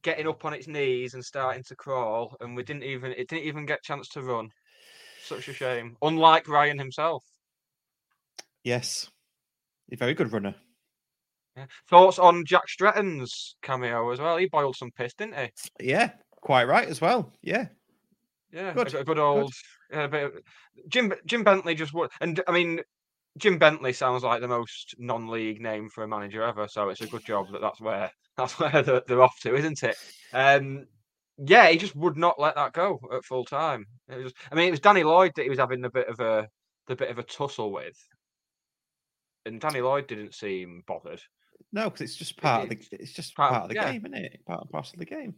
getting 0.04 0.28
up 0.28 0.46
on 0.46 0.54
its 0.54 0.68
knees 0.68 1.16
and 1.16 1.26
starting 1.26 1.64
to 1.64 1.76
crawl, 1.76 2.38
and 2.40 2.56
we 2.56 2.62
didn't 2.62 2.84
even 2.84 3.12
it 3.14 3.28
didn't 3.28 3.46
even 3.46 3.66
get 3.66 3.82
chance 3.82 4.08
to 4.10 4.22
run. 4.22 4.50
Such 5.26 5.48
a 5.48 5.54
shame. 5.54 5.98
Unlike 6.04 6.48
Ryan 6.48 6.78
himself. 6.78 7.24
Yes, 8.64 9.10
a 9.92 9.96
very 9.96 10.14
good 10.14 10.32
runner. 10.32 10.54
Yeah. 11.60 11.66
Thoughts 11.90 12.20
on 12.20 12.46
Jack 12.46 12.68
Stretton's 12.70 13.56
cameo 13.62 14.10
as 14.12 14.20
well? 14.20 14.38
He 14.38 14.48
boiled 14.48 14.76
some 14.76 14.92
piss, 14.92 15.14
didn't 15.14 15.36
he? 15.36 15.90
Yeah, 15.90 16.12
quite 16.42 16.68
right 16.68 16.88
as 16.88 17.02
well. 17.02 17.34
Yeah, 17.42 17.68
Yeah, 18.52 18.74
Good, 18.74 18.88
a, 18.88 18.92
good- 18.92 19.06
good 19.08 19.20
old 19.20 19.54
a 19.92 20.08
bit 20.08 20.24
of- 20.24 20.40
Jim 20.88 21.14
Jim 21.26 21.44
Bentley 21.44 21.76
just 21.76 21.94
would, 21.94 22.10
and 22.22 22.42
I 22.48 22.52
mean 22.52 22.80
Jim 23.38 23.58
Bentley 23.58 23.94
sounds 23.94 24.24
like 24.24 24.42
the 24.42 24.48
most 24.48 24.96
non-league 24.98 25.62
name 25.62 25.90
for 25.90 26.04
a 26.04 26.08
manager 26.08 26.44
ever, 26.44 26.68
so 26.68 26.90
it's 26.90 27.02
a 27.02 27.08
good 27.08 27.26
job 27.26 27.48
that 27.52 27.62
that's 27.62 27.82
where 27.82 28.12
that's 28.38 28.60
where 28.60 28.82
they're, 28.82 29.02
they're 29.08 29.22
off 29.24 29.40
to, 29.42 29.56
isn't 29.56 29.84
it? 29.84 29.96
Um, 30.34 30.86
yeah, 31.38 31.70
he 31.70 31.78
just 31.78 31.96
would 31.96 32.18
not 32.18 32.40
let 32.40 32.56
that 32.56 32.74
go 32.74 33.00
at 33.14 33.24
full 33.26 33.46
time. 33.46 33.86
It 34.10 34.24
was, 34.24 34.34
I 34.52 34.56
mean, 34.56 34.68
it 34.68 34.72
was 34.72 34.80
Danny 34.80 35.04
Lloyd 35.04 35.32
that 35.36 35.44
he 35.44 35.50
was 35.50 35.60
having 35.60 35.84
a 35.86 35.90
bit 35.90 36.08
of 36.08 36.20
a 36.20 36.48
the 36.88 36.96
bit 36.96 37.10
of 37.12 37.20
a 37.20 37.24
tussle 37.24 37.72
with, 37.72 37.98
and 39.46 39.60
Danny 39.62 39.82
Lloyd 39.82 40.08
didn't 40.08 40.34
seem 40.36 40.84
bothered. 40.88 41.22
No, 41.72 41.86
because 41.86 42.02
it's 42.02 42.16
just 42.16 42.38
part 42.38 42.64
of 42.64 42.70
the 42.70 42.80
it's 42.92 43.14
just 43.14 43.36
part 43.36 43.52
part, 43.52 43.64
of- 43.64 43.70
the 43.70 43.76
yeah. 43.76 43.92
game, 43.92 44.06
isn't 44.06 44.16
it? 44.16 44.40
Part 44.46 44.62
and 44.62 44.70
parcel 44.70 44.96
of 44.96 45.00
the 45.00 45.06
game. 45.06 45.36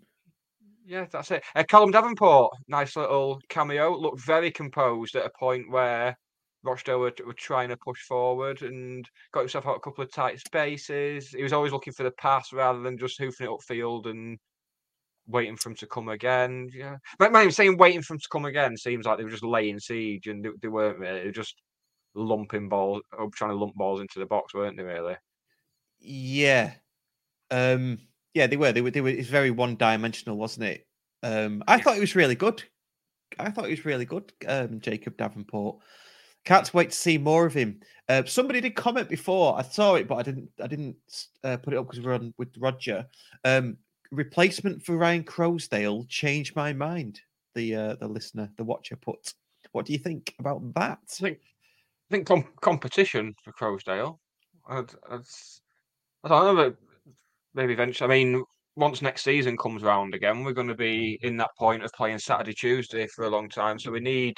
Yeah, 0.85 1.05
that's 1.11 1.31
it. 1.31 1.43
Uh, 1.55 1.63
Callum 1.63 1.91
Davenport, 1.91 2.53
nice 2.67 2.95
little 2.95 3.39
cameo. 3.49 3.95
Looked 3.95 4.21
very 4.21 4.51
composed 4.51 5.15
at 5.15 5.25
a 5.25 5.31
point 5.39 5.69
where 5.69 6.17
Rochdale 6.63 6.99
were, 6.99 7.13
were 7.25 7.33
trying 7.33 7.69
to 7.69 7.77
push 7.77 8.01
forward 8.01 8.61
and 8.61 9.07
got 9.31 9.41
himself 9.41 9.67
out 9.67 9.77
a 9.77 9.79
couple 9.79 10.03
of 10.03 10.11
tight 10.11 10.39
spaces. 10.39 11.29
He 11.29 11.43
was 11.43 11.53
always 11.53 11.71
looking 11.71 11.93
for 11.93 12.03
the 12.03 12.11
pass 12.11 12.51
rather 12.51 12.81
than 12.81 12.97
just 12.97 13.19
hoofing 13.19 13.47
it 13.47 13.49
upfield 13.49 14.07
and 14.07 14.37
waiting 15.27 15.55
for 15.55 15.69
him 15.69 15.75
to 15.77 15.87
come 15.87 16.09
again. 16.09 16.69
Yeah, 16.73 16.97
but 17.19 17.31
man, 17.31 17.51
saying 17.51 17.77
waiting 17.77 18.01
for 18.01 18.15
him 18.15 18.19
to 18.19 18.29
come 18.31 18.45
again 18.45 18.75
seems 18.75 19.05
like 19.05 19.17
they 19.17 19.23
were 19.23 19.29
just 19.29 19.43
laying 19.43 19.79
siege 19.79 20.27
and 20.27 20.43
they, 20.43 20.49
they 20.61 20.67
weren't 20.67 20.99
really. 20.99 21.19
They 21.19 21.25
were 21.27 21.31
just 21.31 21.55
lumping 22.15 22.69
balls, 22.69 23.01
trying 23.33 23.51
to 23.51 23.57
lump 23.57 23.75
balls 23.75 24.01
into 24.01 24.19
the 24.19 24.25
box, 24.25 24.53
weren't 24.53 24.77
they? 24.77 24.83
Really? 24.83 25.15
Yeah, 26.01 26.73
um, 27.51 27.99
yeah, 28.33 28.47
they 28.47 28.57
were. 28.57 28.71
They 28.71 28.81
were. 28.81 28.91
They 28.91 29.01
were. 29.01 29.09
It's 29.09 29.29
very 29.29 29.51
one-dimensional, 29.51 30.37
wasn't 30.37 30.65
it? 30.65 30.87
Um, 31.23 31.63
I 31.67 31.79
thought 31.79 31.97
it 31.97 32.01
was 32.01 32.15
really 32.15 32.35
good. 32.35 32.63
I 33.39 33.51
thought 33.51 33.65
it 33.65 33.71
was 33.71 33.85
really 33.85 34.05
good. 34.05 34.31
Um, 34.47 34.79
Jacob 34.79 35.17
Davenport. 35.17 35.77
Can't 36.43 36.73
wait 36.73 36.89
to 36.89 36.95
see 36.95 37.19
more 37.19 37.45
of 37.45 37.53
him. 37.53 37.79
Uh, 38.09 38.23
somebody 38.25 38.61
did 38.61 38.75
comment 38.75 39.07
before. 39.07 39.57
I 39.57 39.61
saw 39.61 39.95
it, 39.95 40.07
but 40.07 40.15
I 40.15 40.23
didn't. 40.23 40.49
I 40.61 40.67
didn't 40.67 40.95
uh, 41.43 41.57
put 41.57 41.73
it 41.73 41.77
up 41.77 41.87
because 41.87 42.03
we're 42.03 42.15
on 42.15 42.33
with 42.37 42.49
Rodger. 42.57 43.05
Um, 43.43 43.77
replacement 44.11 44.83
for 44.83 44.97
Ryan 44.97 45.23
Croasdale 45.23 46.07
changed 46.09 46.55
my 46.55 46.73
mind. 46.73 47.21
The 47.53 47.75
uh, 47.75 47.95
the 47.95 48.07
listener, 48.07 48.49
the 48.57 48.63
watcher, 48.63 48.95
put. 48.95 49.33
What 49.73 49.85
do 49.85 49.93
you 49.93 49.99
think 49.99 50.33
about 50.39 50.73
that? 50.73 50.99
I 51.19 51.21
think 51.21 51.39
I 52.09 52.15
think 52.15 52.27
com- 52.27 52.53
competition 52.61 53.35
for 53.43 53.53
Croasdale. 53.53 54.17
I'd, 54.67 54.91
I'd, 55.09 55.21
I 56.23 56.29
don't 56.29 56.55
know, 56.55 56.69
but 56.69 56.75
maybe 57.53 57.73
eventually. 57.73 58.05
I 58.05 58.23
mean, 58.23 58.43
once 58.75 59.01
next 59.01 59.23
season 59.23 59.57
comes 59.57 59.83
round 59.83 60.13
again, 60.15 60.43
we're 60.43 60.53
going 60.53 60.67
to 60.67 60.75
be 60.75 61.17
mm-hmm. 61.21 61.27
in 61.27 61.37
that 61.37 61.55
point 61.57 61.83
of 61.83 61.91
playing 61.93 62.19
Saturday, 62.19 62.53
Tuesday 62.53 63.07
for 63.07 63.25
a 63.25 63.29
long 63.29 63.49
time. 63.49 63.79
So 63.79 63.91
we 63.91 63.99
need 63.99 64.35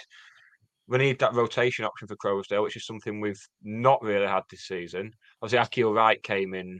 we 0.87 0.97
need 0.97 1.19
that 1.19 1.33
rotation 1.33 1.85
option 1.85 2.07
for 2.07 2.17
Croasdale, 2.17 2.63
which 2.63 2.75
is 2.75 2.85
something 2.85 3.19
we've 3.19 3.41
not 3.63 4.01
really 4.01 4.27
had 4.27 4.43
this 4.49 4.67
season. 4.67 5.11
Obviously, 5.41 5.59
Akil 5.59 5.93
Wright 5.93 6.21
came 6.23 6.53
in 6.53 6.79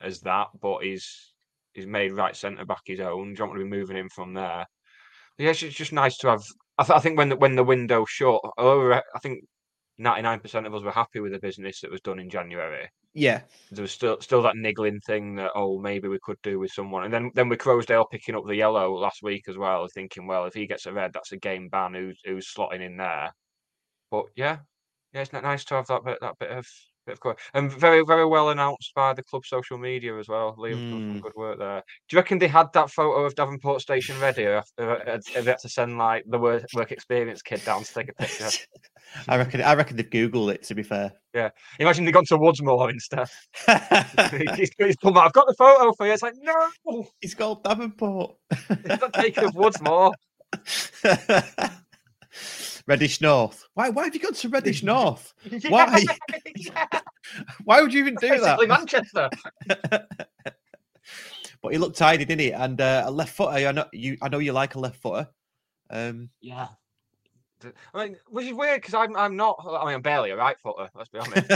as 0.00 0.20
that, 0.20 0.48
but 0.60 0.82
he's 0.82 1.34
he's 1.72 1.86
made 1.86 2.12
right 2.12 2.36
centre 2.36 2.64
back 2.64 2.82
his 2.86 3.00
own. 3.00 3.30
You 3.30 3.36
don't 3.36 3.48
want 3.48 3.60
to 3.60 3.64
be 3.64 3.70
moving 3.70 3.96
him 3.96 4.08
from 4.14 4.34
there. 4.34 4.66
Yeah, 5.38 5.50
it's 5.50 5.60
just- 5.60 5.92
nice 5.92 6.16
to 6.18 6.28
have. 6.28 6.42
I, 6.78 6.84
th- 6.84 6.96
I 6.96 7.00
think 7.00 7.18
when 7.18 7.28
the 7.30 7.36
when 7.36 7.56
the 7.56 7.64
window 7.64 8.04
shut, 8.04 8.40
oh, 8.58 8.92
I 8.92 9.18
think 9.22 9.44
ninety 9.98 10.22
nine 10.22 10.40
percent 10.40 10.66
of 10.66 10.74
us 10.74 10.82
were 10.82 10.92
happy 10.92 11.20
with 11.20 11.32
the 11.32 11.38
business 11.38 11.80
that 11.80 11.90
was 11.90 12.00
done 12.00 12.18
in 12.18 12.30
January. 12.30 12.88
Yeah, 13.18 13.42
There 13.72 13.82
was 13.82 13.90
still 13.92 14.20
still 14.20 14.42
that 14.42 14.56
niggling 14.56 15.00
thing 15.00 15.34
that 15.36 15.50
oh 15.56 15.78
maybe 15.80 16.06
we 16.08 16.18
could 16.22 16.40
do 16.42 16.58
with 16.60 16.70
someone, 16.72 17.04
and 17.04 17.12
then 17.12 17.30
then 17.34 17.48
with 17.48 17.58
Croasdale 17.58 18.08
picking 18.10 18.34
up 18.36 18.44
the 18.46 18.54
yellow 18.54 18.94
last 18.94 19.22
week 19.22 19.48
as 19.48 19.56
well, 19.58 19.88
thinking 19.92 20.26
well 20.28 20.44
if 20.46 20.54
he 20.54 20.66
gets 20.68 20.86
a 20.86 20.92
red 20.92 21.12
that's 21.12 21.32
a 21.32 21.36
game 21.36 21.68
ban. 21.68 21.94
Who's 21.94 22.20
who's 22.24 22.52
slotting 22.52 22.80
in 22.80 22.96
there. 22.96 23.32
But 24.10 24.26
yeah, 24.36 24.60
yeah, 25.14 25.22
it's 25.22 25.32
not 25.34 25.44
nice 25.44 25.64
to 25.66 25.74
have 25.76 25.88
that 25.88 26.04
bit 26.04 26.18
that 26.22 26.38
bit 26.38 26.50
of 26.52 26.66
of 27.12 27.20
co- 27.20 27.34
and 27.54 27.72
very 27.72 28.02
very 28.06 28.26
well 28.26 28.50
announced 28.50 28.92
by 28.94 29.12
the 29.12 29.22
club 29.22 29.44
social 29.46 29.78
media 29.78 30.18
as 30.18 30.28
well. 30.28 30.54
Liam's 30.58 30.90
done 30.90 30.90
some 30.90 31.18
Mm. 31.18 31.22
good 31.22 31.32
work 31.36 31.58
there. 31.58 31.82
Do 32.08 32.16
you 32.16 32.18
reckon 32.18 32.38
they 32.38 32.48
had 32.48 32.72
that 32.74 32.90
photo 32.90 33.24
of 33.24 33.34
Davenport 33.34 33.80
Station 33.80 34.18
ready, 34.20 34.44
or 34.46 34.62
they 34.76 34.84
had 35.44 35.58
to 35.58 35.68
send 35.68 35.98
like 35.98 36.24
the 36.26 36.38
work, 36.38 36.64
work 36.74 36.92
experience 36.92 37.42
kid 37.42 37.64
down 37.64 37.82
to 37.84 37.94
take 37.94 38.08
a 38.10 38.14
picture? 38.14 38.48
I 39.28 39.36
reckon. 39.38 39.62
I 39.62 39.74
reckon 39.74 39.96
they've 39.96 40.08
googled 40.10 40.52
it. 40.54 40.62
To 40.64 40.74
be 40.74 40.82
fair. 40.82 41.12
Yeah. 41.34 41.50
Imagine 41.78 42.04
they've 42.04 42.14
gone 42.14 42.24
to 42.26 42.38
Woodsmoor 42.38 42.90
instead. 42.90 43.28
he's, 44.56 44.70
he's 44.78 44.96
come 44.96 45.16
out, 45.16 45.26
I've 45.26 45.32
got 45.32 45.46
the 45.46 45.54
photo 45.58 45.92
for 45.92 46.06
you. 46.06 46.12
It's 46.12 46.22
like, 46.22 46.34
no, 46.40 47.04
He's 47.20 47.34
called 47.34 47.62
Davenport. 47.64 48.34
it's 48.50 49.00
not 49.00 49.12
taken 49.12 49.44
of 49.44 49.52
Woodsmoor. 49.54 50.12
Reddish 52.86 53.20
North. 53.20 53.66
Why? 53.74 53.90
Why 53.90 54.04
have 54.04 54.14
you 54.14 54.20
gone 54.20 54.34
to 54.34 54.48
Reddish 54.48 54.82
North? 54.84 55.34
Why? 55.68 56.04
Why 57.64 57.80
would 57.82 57.92
you 57.92 58.00
even 58.00 58.14
do 58.16 58.28
Basically 58.28 58.66
that? 58.66 58.78
Manchester. 58.78 59.30
But 61.60 61.72
he 61.72 61.78
looked 61.78 61.98
tidy, 61.98 62.24
didn't 62.24 62.40
he? 62.40 62.52
And 62.52 62.80
uh, 62.80 63.04
a 63.06 63.10
left 63.10 63.34
footer. 63.34 63.50
I 63.50 63.72
know 63.72 63.86
you. 63.92 64.16
I 64.22 64.28
know 64.28 64.38
you 64.38 64.52
like 64.52 64.74
a 64.76 64.80
left 64.80 64.96
footer. 65.02 65.28
Um, 65.90 66.30
Yeah. 66.40 66.68
I 67.92 68.04
mean, 68.04 68.16
which 68.28 68.46
is 68.46 68.54
weird 68.54 68.80
because 68.80 68.94
I'm 68.94 69.16
I'm 69.16 69.34
not. 69.36 69.58
I 69.66 69.84
mean, 69.84 69.94
I'm 69.96 70.02
barely 70.02 70.30
a 70.30 70.36
right 70.36 70.56
footer. 70.62 70.88
Let's 70.94 71.08
be 71.08 71.18
honest. 71.18 71.48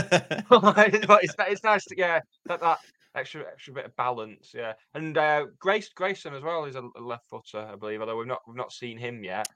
but 0.49 1.23
it's 1.23 1.33
it's 1.39 1.63
nice 1.63 1.85
to 1.85 1.95
yeah 1.97 2.19
that 2.45 2.59
that 2.59 2.79
extra 3.15 3.45
extra 3.49 3.73
bit 3.73 3.85
of 3.85 3.95
balance. 3.95 4.51
Yeah, 4.53 4.73
and 4.93 5.17
uh, 5.17 5.45
Grace 5.59 5.89
Grayson 5.89 6.33
as 6.33 6.43
well 6.43 6.65
is 6.65 6.75
a, 6.75 6.81
a 6.97 7.01
left 7.01 7.29
footer, 7.29 7.69
I 7.71 7.75
believe. 7.75 8.01
Although 8.01 8.17
we've 8.17 8.27
not 8.27 8.41
we've 8.45 8.57
not 8.57 8.73
seen 8.73 8.97
him 8.97 9.23
yet. 9.23 9.47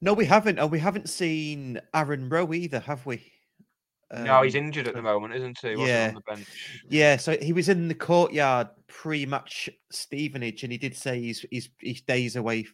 No, 0.00 0.12
we 0.12 0.24
haven't. 0.26 0.58
And 0.58 0.70
we 0.70 0.78
haven't 0.78 1.08
seen 1.08 1.80
Aaron 1.94 2.28
Rowe 2.28 2.52
either, 2.52 2.80
have 2.80 3.06
we? 3.06 3.32
no, 4.12 4.42
he's 4.42 4.54
Um, 4.54 4.64
injured 4.64 4.86
at 4.86 4.94
the 4.94 5.02
moment, 5.02 5.34
isn't 5.34 5.58
he? 5.60 5.70
Wasn't 5.70 5.88
yeah. 5.88 6.08
on 6.08 6.14
the 6.14 6.20
bench. 6.20 6.46
Yeah, 6.88 7.16
so 7.16 7.36
he 7.38 7.52
was 7.52 7.68
in 7.68 7.88
the 7.88 7.94
courtyard 7.94 8.68
pre-match 8.86 9.68
Stevenage, 9.90 10.62
and 10.62 10.70
he 10.70 10.78
did 10.78 10.96
say 10.96 11.20
he's 11.20 11.44
he's 11.50 11.70
he's 11.80 12.02
days 12.02 12.36
away 12.36 12.66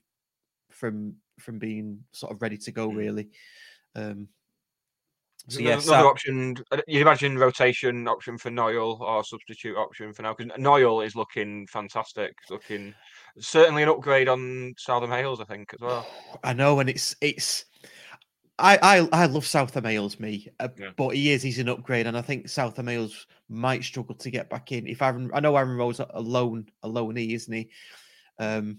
from 0.70 1.16
from 1.38 1.58
being 1.58 2.00
sort 2.12 2.32
of 2.32 2.42
ready 2.42 2.58
to 2.58 2.72
go. 2.72 2.88
Really. 2.88 3.30
Um, 3.94 4.28
so 5.48 5.60
yes, 5.60 5.86
another 5.88 6.06
uh, 6.06 6.10
option. 6.10 6.56
uh, 6.70 6.82
You'd 6.86 7.02
imagine 7.02 7.38
rotation 7.38 8.06
option 8.06 8.38
for 8.38 8.50
Knoyle 8.50 9.00
or 9.00 9.24
substitute 9.24 9.76
option 9.76 10.12
for 10.12 10.22
now 10.22 10.34
because 10.34 10.52
Knoyle 10.58 11.04
is 11.04 11.16
looking 11.16 11.66
fantastic. 11.66 12.34
Looking 12.50 12.94
certainly 13.38 13.82
an 13.82 13.88
upgrade 13.88 14.28
on 14.28 14.74
Southam-Hales, 14.78 15.40
I 15.40 15.44
think, 15.44 15.72
as 15.74 15.80
well. 15.80 16.06
I 16.44 16.52
know, 16.52 16.80
and 16.80 16.88
it's 16.88 17.14
it's. 17.20 17.64
I 18.58 18.78
I, 18.82 19.08
I 19.22 19.26
love 19.26 19.46
South 19.46 19.72
Hales, 19.74 20.20
me, 20.20 20.48
uh, 20.60 20.68
Yeah. 20.78 20.90
but 20.96 21.10
he 21.16 21.32
is 21.32 21.42
he's 21.42 21.58
an 21.58 21.68
upgrade, 21.68 22.06
and 22.06 22.16
I 22.16 22.22
think 22.22 22.48
South 22.48 22.76
Hales 22.76 23.26
might 23.48 23.82
struggle 23.82 24.14
to 24.16 24.30
get 24.30 24.50
back 24.50 24.72
in. 24.72 24.86
If 24.86 25.02
Aaron, 25.02 25.30
I 25.34 25.40
know 25.40 25.56
Aaron 25.56 25.76
Rowe's 25.76 26.00
a 26.00 26.20
lone 26.20 26.66
a 26.82 26.88
loney, 26.88 27.32
isn't 27.32 27.52
he? 27.52 27.70
Um, 28.38 28.78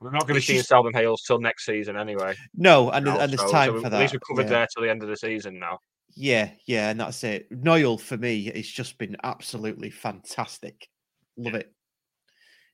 We're 0.00 0.12
not 0.12 0.26
going 0.26 0.40
to 0.40 0.46
see 0.46 0.56
just- 0.56 0.68
Southam-Hales 0.68 1.22
till 1.26 1.40
next 1.40 1.66
season 1.66 1.96
anyway. 1.96 2.34
no, 2.54 2.90
and 2.90 3.04
now, 3.04 3.18
and 3.20 3.32
there's 3.32 3.50
time 3.50 3.72
so 3.74 3.80
for 3.80 3.86
At 3.86 3.92
that. 3.92 4.00
least 4.00 4.12
we're 4.14 4.20
covered 4.20 4.44
yeah. 4.50 4.58
there 4.58 4.66
till 4.72 4.82
the 4.84 4.90
end 4.90 5.02
of 5.02 5.08
the 5.08 5.16
season 5.16 5.58
now. 5.58 5.78
Yeah, 6.16 6.50
yeah, 6.66 6.90
and 6.90 6.98
that's 7.00 7.22
it. 7.24 7.48
Knoyle 7.52 7.98
for 8.00 8.16
me, 8.16 8.48
it's 8.48 8.68
just 8.70 8.98
been 8.98 9.16
absolutely 9.22 9.90
fantastic. 9.90 10.88
Love 11.36 11.54
it. 11.54 11.72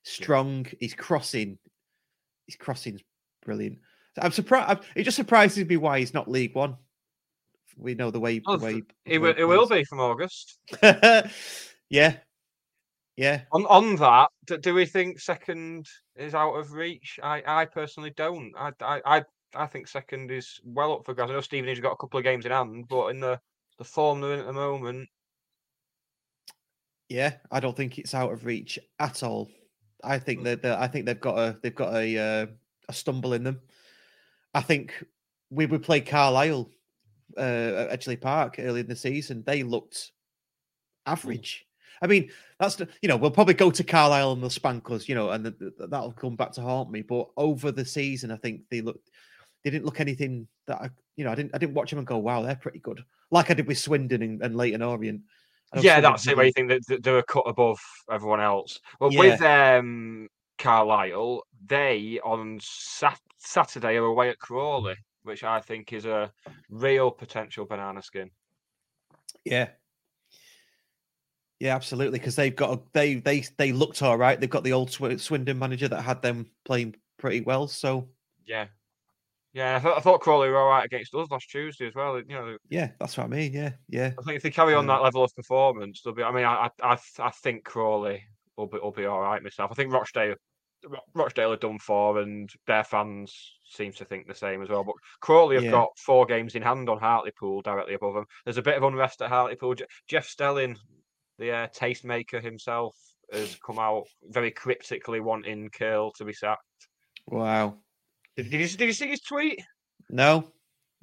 Strong. 0.03 0.67
He's 0.79 0.93
crossing. 0.93 1.57
His 2.45 2.55
crossing's 2.55 3.01
brilliant. 3.43 3.79
I'm 4.19 4.31
surprised. 4.31 4.79
It 4.95 5.03
just 5.03 5.17
surprises 5.17 5.65
me 5.67 5.77
why 5.77 5.99
he's 5.99 6.13
not 6.13 6.29
League 6.29 6.55
One. 6.55 6.77
We 7.77 7.93
know 7.93 8.09
the 8.09 8.19
way. 8.19 8.41
Well, 8.45 8.57
the 8.57 8.65
way 8.65 8.83
It 9.05 9.19
will, 9.19 9.35
it 9.37 9.43
will 9.43 9.67
be 9.67 9.83
from 9.83 9.99
August. 9.99 10.57
yeah, 10.81 12.17
Yeah. 13.15 13.41
On 13.51 13.65
on 13.67 13.95
that, 13.97 14.29
do, 14.45 14.57
do 14.57 14.73
we 14.73 14.85
think 14.85 15.19
second 15.19 15.85
is 16.15 16.33
out 16.33 16.55
of 16.55 16.73
reach? 16.73 17.19
I, 17.21 17.43
I 17.45 17.65
personally 17.65 18.11
don't. 18.15 18.53
I, 18.57 18.71
I 18.81 19.01
I 19.05 19.23
I 19.55 19.67
think 19.67 19.87
second 19.87 20.31
is 20.31 20.59
well 20.63 20.93
up 20.93 21.05
for 21.05 21.13
grabs. 21.13 21.31
I 21.31 21.35
know 21.35 21.41
Stevenage 21.41 21.77
has 21.77 21.83
got 21.83 21.93
a 21.93 21.97
couple 21.97 22.17
of 22.17 22.23
games 22.23 22.45
in 22.45 22.51
hand, 22.51 22.85
but 22.89 23.07
in 23.09 23.19
the 23.19 23.39
the 23.77 23.83
form 23.83 24.21
they're 24.21 24.33
in 24.33 24.39
at 24.39 24.47
the 24.47 24.53
moment, 24.53 25.07
Yeah, 27.09 27.35
I 27.51 27.59
don't 27.59 27.75
think 27.77 27.97
it's 27.99 28.13
out 28.15 28.33
of 28.33 28.45
reach 28.45 28.79
at 28.99 29.23
all. 29.23 29.49
I 30.03 30.19
think 30.19 30.43
that 30.43 30.65
I 30.65 30.87
think 30.87 31.05
they've 31.05 31.19
got 31.19 31.37
a 31.37 31.57
they've 31.61 31.75
got 31.75 31.93
a 31.95 32.17
uh, 32.17 32.45
a 32.89 32.93
stumble 32.93 33.33
in 33.33 33.43
them. 33.43 33.61
I 34.53 34.61
think 34.61 35.03
we 35.49 35.65
would 35.65 35.83
play 35.83 36.01
Carlisle 36.01 36.69
uh, 37.37 37.87
at 37.89 37.99
Edgeley 37.99 38.19
Park 38.19 38.55
early 38.59 38.81
in 38.81 38.87
the 38.87 38.95
season. 38.95 39.43
They 39.45 39.63
looked 39.63 40.11
average. 41.05 41.65
I 42.01 42.07
mean, 42.07 42.29
that's 42.59 42.75
the, 42.75 42.87
you 43.01 43.09
know 43.09 43.17
we'll 43.17 43.31
probably 43.31 43.55
go 43.55 43.71
to 43.71 43.83
Carlisle 43.83 44.33
and 44.33 44.43
they'll 44.43 44.49
spank 44.49 44.89
us, 44.91 45.09
you 45.09 45.15
know, 45.15 45.31
and 45.31 45.45
th- 45.45 45.57
th- 45.57 45.89
that'll 45.89 46.11
come 46.11 46.35
back 46.35 46.51
to 46.53 46.61
haunt 46.61 46.91
me. 46.91 47.01
But 47.01 47.29
over 47.37 47.71
the 47.71 47.85
season, 47.85 48.31
I 48.31 48.37
think 48.37 48.61
they 48.69 48.81
looked 48.81 49.09
they 49.63 49.71
didn't 49.71 49.85
look 49.85 49.99
anything 49.99 50.47
that 50.67 50.79
I 50.79 50.89
you 51.15 51.25
know 51.25 51.31
I 51.31 51.35
didn't 51.35 51.55
I 51.55 51.57
didn't 51.57 51.73
watch 51.73 51.89
them 51.89 51.99
and 51.99 52.07
go 52.07 52.17
wow 52.17 52.41
they're 52.43 52.55
pretty 52.55 52.79
good 52.79 53.03
like 53.31 53.51
I 53.51 53.53
did 53.53 53.67
with 53.67 53.77
Swindon 53.77 54.21
and, 54.21 54.41
and 54.41 54.55
Leyton 54.55 54.81
Orient. 54.81 55.21
Yeah, 55.75 55.99
that's 55.99 56.27
it. 56.27 56.37
Where 56.37 56.45
you 56.45 56.51
think 56.53 56.69
that, 56.69 57.03
they're 57.03 57.17
a 57.17 57.23
cut 57.23 57.43
above 57.45 57.79
everyone 58.11 58.39
else. 58.41 58.79
Well, 58.99 59.11
Yeah. 59.11 59.19
with 59.19 59.41
um, 59.41 60.29
Carlisle, 60.57 61.43
they 61.65 62.19
on 62.23 62.59
sat- 62.61 63.19
Saturday 63.37 63.95
are 63.97 64.05
away 64.05 64.29
at 64.29 64.39
Crawley, 64.39 64.95
which 65.23 65.43
I 65.43 65.59
think 65.59 65.91
is 65.93 66.05
a 66.05 66.31
real 66.69 67.11
potential 67.11 67.65
banana 67.65 68.01
skin. 68.01 68.31
Yeah. 69.43 69.69
Yeah, 71.59 71.75
absolutely. 71.75 72.19
Because 72.19 72.35
they've 72.35 72.55
got 72.55 72.77
a, 72.77 72.81
they 72.93 73.15
they 73.15 73.43
they 73.57 73.71
looked 73.71 74.01
all 74.03 74.17
right. 74.17 74.39
They've 74.39 74.49
got 74.49 74.63
the 74.63 74.73
old 74.73 74.89
Swi- 74.89 75.19
Swindon 75.19 75.57
manager 75.57 75.87
that 75.87 76.01
had 76.03 76.21
them 76.21 76.49
playing 76.65 76.95
pretty 77.17 77.41
well. 77.41 77.67
So 77.67 78.07
Yeah, 78.45 78.67
yeah. 79.57 79.75
I 79.75 79.79
thought, 79.79 79.97
I 79.97 80.01
thought 80.01 80.21
Crawley 80.21 80.49
were 80.49 80.57
all 80.57 80.69
right 80.69 80.85
against 80.85 81.13
us 81.15 81.27
last 81.31 81.49
Tuesday 81.49 81.87
as 81.87 81.95
well. 81.95 82.17
You 82.19 82.25
know, 82.29 82.57
yeah, 82.69 82.91
that's 82.99 83.17
what 83.17 83.25
I 83.25 83.27
mean. 83.27 83.53
Yeah, 83.53 83.71
yeah, 83.89 84.11
I 84.19 84.21
think 84.23 84.37
if 84.37 84.43
they 84.43 84.51
carry 84.51 84.73
on 84.73 84.81
Um, 84.81 84.87
that 84.87 85.03
level 85.03 85.23
of 85.23 85.35
performance, 85.35 86.01
they'll 86.01 86.13
be. 86.13 86.23
I 86.23 86.31
mean, 86.31 86.45
I 86.45 86.65
I 86.67 86.69
I, 86.83 86.95
th- 86.95 87.19
I 87.19 87.31
think 87.31 87.63
Crawley 87.63 88.23
will 88.55 88.67
be 88.67 88.77
will 88.79 88.91
be 88.91 89.05
all 89.05 89.21
right 89.21 89.41
myself. 89.41 89.71
I 89.71 89.75
think 89.75 89.91
Rochdale. 89.91 90.35
Rochdale 91.15 91.53
are 91.53 91.57
done 91.57 91.79
for, 91.79 92.19
and 92.19 92.47
their 92.67 92.83
fans 92.83 93.33
seem 93.65 93.91
to 93.93 94.05
think 94.05 94.27
the 94.27 94.35
same 94.35 94.61
as 94.61 94.69
well. 94.69 94.83
But 94.83 94.93
Crawley 95.21 95.55
have 95.55 95.65
Yeah. 95.65 95.71
got 95.71 95.97
four 95.97 96.27
games 96.27 96.53
in 96.53 96.61
hand 96.61 96.87
on 96.87 96.99
Hartlepool 96.99 97.63
directly 97.63 97.95
above 97.95 98.13
them. 98.13 98.25
There's 98.45 98.59
a 98.59 98.61
bit 98.61 98.77
of 98.77 98.83
unrest 98.83 99.21
at 99.23 99.29
Hartlepool. 99.29 99.73
Je- 99.73 99.85
Jeff 100.07 100.27
Stelling, 100.27 100.77
the 101.39 101.51
uh, 101.51 101.67
tastemaker 101.69 102.41
himself, 102.41 102.95
has 103.33 103.57
come 103.65 103.79
out 103.79 104.03
very 104.25 104.51
cryptically 104.51 105.19
wanting 105.19 105.69
Curle 105.71 106.11
to 106.13 106.25
be 106.25 106.31
sacked. 106.33 106.61
Wow. 107.25 107.79
Did, 108.37 108.53
you, 108.53 108.67
did 108.67 108.85
you 108.85 108.93
see 108.93 109.07
his 109.09 109.21
tweet? 109.21 109.59
No, 110.09 110.51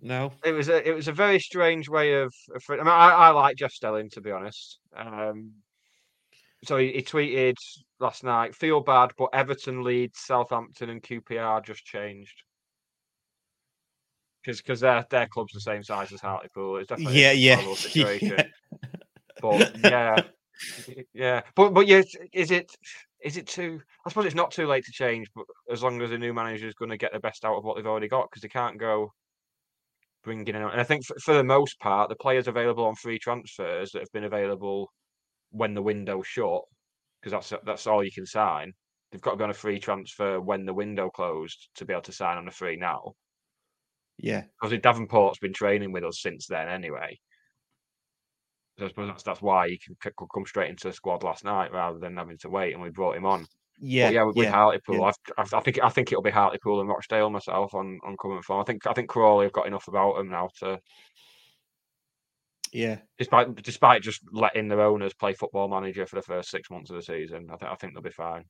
no. 0.01 0.33
It 0.45 0.53
was 0.53 0.69
a 0.69 0.89
it 0.89 0.95
was 0.95 1.09
a 1.09 1.13
very 1.13 1.41
strange 1.41 1.89
way 1.89 2.15
of. 2.15 2.33
of 2.55 2.63
I 2.69 2.77
mean, 2.77 2.87
I, 2.89 3.11
I 3.11 3.29
like 3.31 3.57
Jeff 3.57 3.73
Stelling 3.73 4.09
to 4.11 4.21
be 4.21 4.31
honest. 4.31 4.79
Um, 4.97 5.53
so 6.65 6.79
he, 6.79 6.93
he 6.93 7.03
tweeted 7.03 7.57
last 8.01 8.25
night, 8.25 8.55
"Feel 8.55 8.81
bad, 8.81 9.11
but 9.19 9.31
Everton, 9.33 9.83
Leeds, 9.83 10.21
Southampton, 10.21 10.91
and 10.91 11.03
QPR 11.03 11.65
just 11.65 11.85
changed." 11.85 12.43
Because 14.43 14.61
because 14.61 14.81
their 14.81 15.05
their 15.11 15.27
club's 15.27 15.53
the 15.55 15.61
same 15.61 15.83
size 15.83 16.13
as 16.13 16.21
Hartlepool. 16.21 16.77
It's 16.77 16.89
definitely 16.89 17.23
Yeah, 17.23 17.31
a 17.31 17.35
yeah, 17.35 17.75
situation. 17.75 18.31
yeah. 18.31 18.45
But 19.41 19.77
yeah, 19.79 20.23
yeah. 21.15 21.43
But 21.55 21.71
but 21.71 21.87
yeah, 21.87 22.03
is 22.33 22.51
it 22.51 22.71
is 23.25 23.37
it 23.37 23.47
too? 23.47 23.81
I 24.07 24.11
suppose 24.11 24.27
it's 24.27 24.35
not 24.35 24.51
too 24.51 24.67
late 24.67 24.85
to 24.85 24.93
change, 24.93 25.29
but 25.35 25.47
as 25.73 25.83
long 25.83 26.01
as 26.03 26.11
the 26.11 26.19
new 26.19 26.35
manager 26.35 26.69
is 26.69 26.75
going 26.75 26.91
to 26.91 26.99
get 26.99 27.13
the 27.13 27.19
best 27.19 27.45
out 27.45 27.57
of 27.57 27.65
what 27.65 27.77
they've 27.77 27.87
already 27.87 28.09
got, 28.09 28.29
because 28.31 28.43
they 28.43 28.49
can't 28.49 28.79
go 28.79 29.11
bringing 30.23 30.47
in. 30.49 30.57
And 30.57 30.81
I 30.81 30.85
think 30.85 31.05
for, 31.05 31.17
for 31.19 31.35
the 31.35 31.45
most 31.45 31.79
part, 31.81 32.09
the 32.09 32.17
players 32.17 32.49
available 32.49 32.85
on 32.85 32.95
free 32.95 33.19
transfers 33.19 33.91
that 33.93 34.01
have 34.01 34.13
been 34.13 34.25
available 34.25 34.91
when 35.51 35.75
the 35.75 35.83
window 35.83 36.23
shut, 36.23 36.63
because 37.21 37.33
that's 37.33 37.65
that's 37.65 37.87
all 37.87 38.05
you 38.05 38.13
can 38.13 38.27
sign. 38.27 38.73
They've 39.11 39.21
got 39.21 39.33
to 39.33 39.37
be 39.37 39.45
on 39.45 39.51
a 39.51 39.55
free 39.55 39.79
transfer 39.79 40.41
when 40.41 40.67
the 40.67 40.75
window 40.75 41.09
closed 41.09 41.69
to 41.77 41.85
be 41.85 41.93
able 41.93 42.03
to 42.03 42.13
sign 42.13 42.37
on 42.37 42.49
a 42.49 42.51
free 42.51 42.77
now. 42.77 43.13
Yeah, 44.19 44.43
because 44.61 44.79
Davenport's 44.79 45.39
been 45.39 45.53
training 45.53 45.93
with 45.93 46.05
us 46.05 46.21
since 46.21 46.47
then 46.47 46.69
anyway. 46.69 47.19
So 48.79 48.87
I 48.87 48.89
suppose 48.89 49.09
that's 49.09 49.23
that's 49.23 49.43
why 49.43 49.69
he 49.69 49.79
can, 49.79 49.97
could 50.01 50.29
come 50.35 50.47
straight 50.47 50.71
into 50.71 50.89
the 50.89 50.95
squad 50.95 51.23
last 51.23 51.45
night 51.45 51.73
rather 51.73 51.99
than 51.99 52.17
having 52.17 52.39
to 52.39 52.49
wait, 52.51 52.73
and 52.73 52.83
we 52.83 52.91
brought 52.91 53.17
him 53.17 53.27
on. 53.27 53.47
Yeah, 53.79 54.09
but 54.09 54.15
yeah, 54.15 54.23
with, 54.25 54.37
with 54.37 54.45
yeah, 54.47 54.53
Hartlepool, 54.53 54.97
yeah. 54.97 55.03
I've, 55.03 55.15
I've, 55.37 55.55
I 55.55 55.61
think 55.61 55.79
I 55.83 55.89
think 55.89 56.13
it'll 56.13 56.23
be 56.23 56.31
Hartlepool 56.31 56.81
and 56.81 56.89
Rochdale 56.89 57.31
myself 57.31 57.75
on 57.75 57.99
on 58.05 58.17
coming 58.17 58.43
form. 58.43 58.61
I 58.61 58.65
think 58.65 58.87
I 58.87 58.93
think 58.93 59.09
Crawley 59.09 59.47
have 59.47 59.53
got 59.53 59.67
enough 59.67 59.89
about 59.89 60.17
them 60.17 60.31
now 60.31 60.49
to, 60.61 60.81
yeah, 62.73 62.99
despite 63.19 63.55
despite 63.63 64.03
just 64.03 64.23
letting 64.33 64.69
their 64.69 64.81
owners 64.81 65.15
play 65.15 65.35
football 65.35 65.69
manager 65.69 66.07
for 66.07 66.17
the 66.17 66.23
first 66.23 66.51
six 66.51 66.71
months 66.71 66.91
of 66.91 66.97
the 66.97 67.03
season. 67.03 67.49
I 67.53 67.57
think 67.57 67.71
I 67.73 67.75
think 67.77 67.95
they'll 67.95 68.03
be 68.03 68.11
fine. 68.11 68.45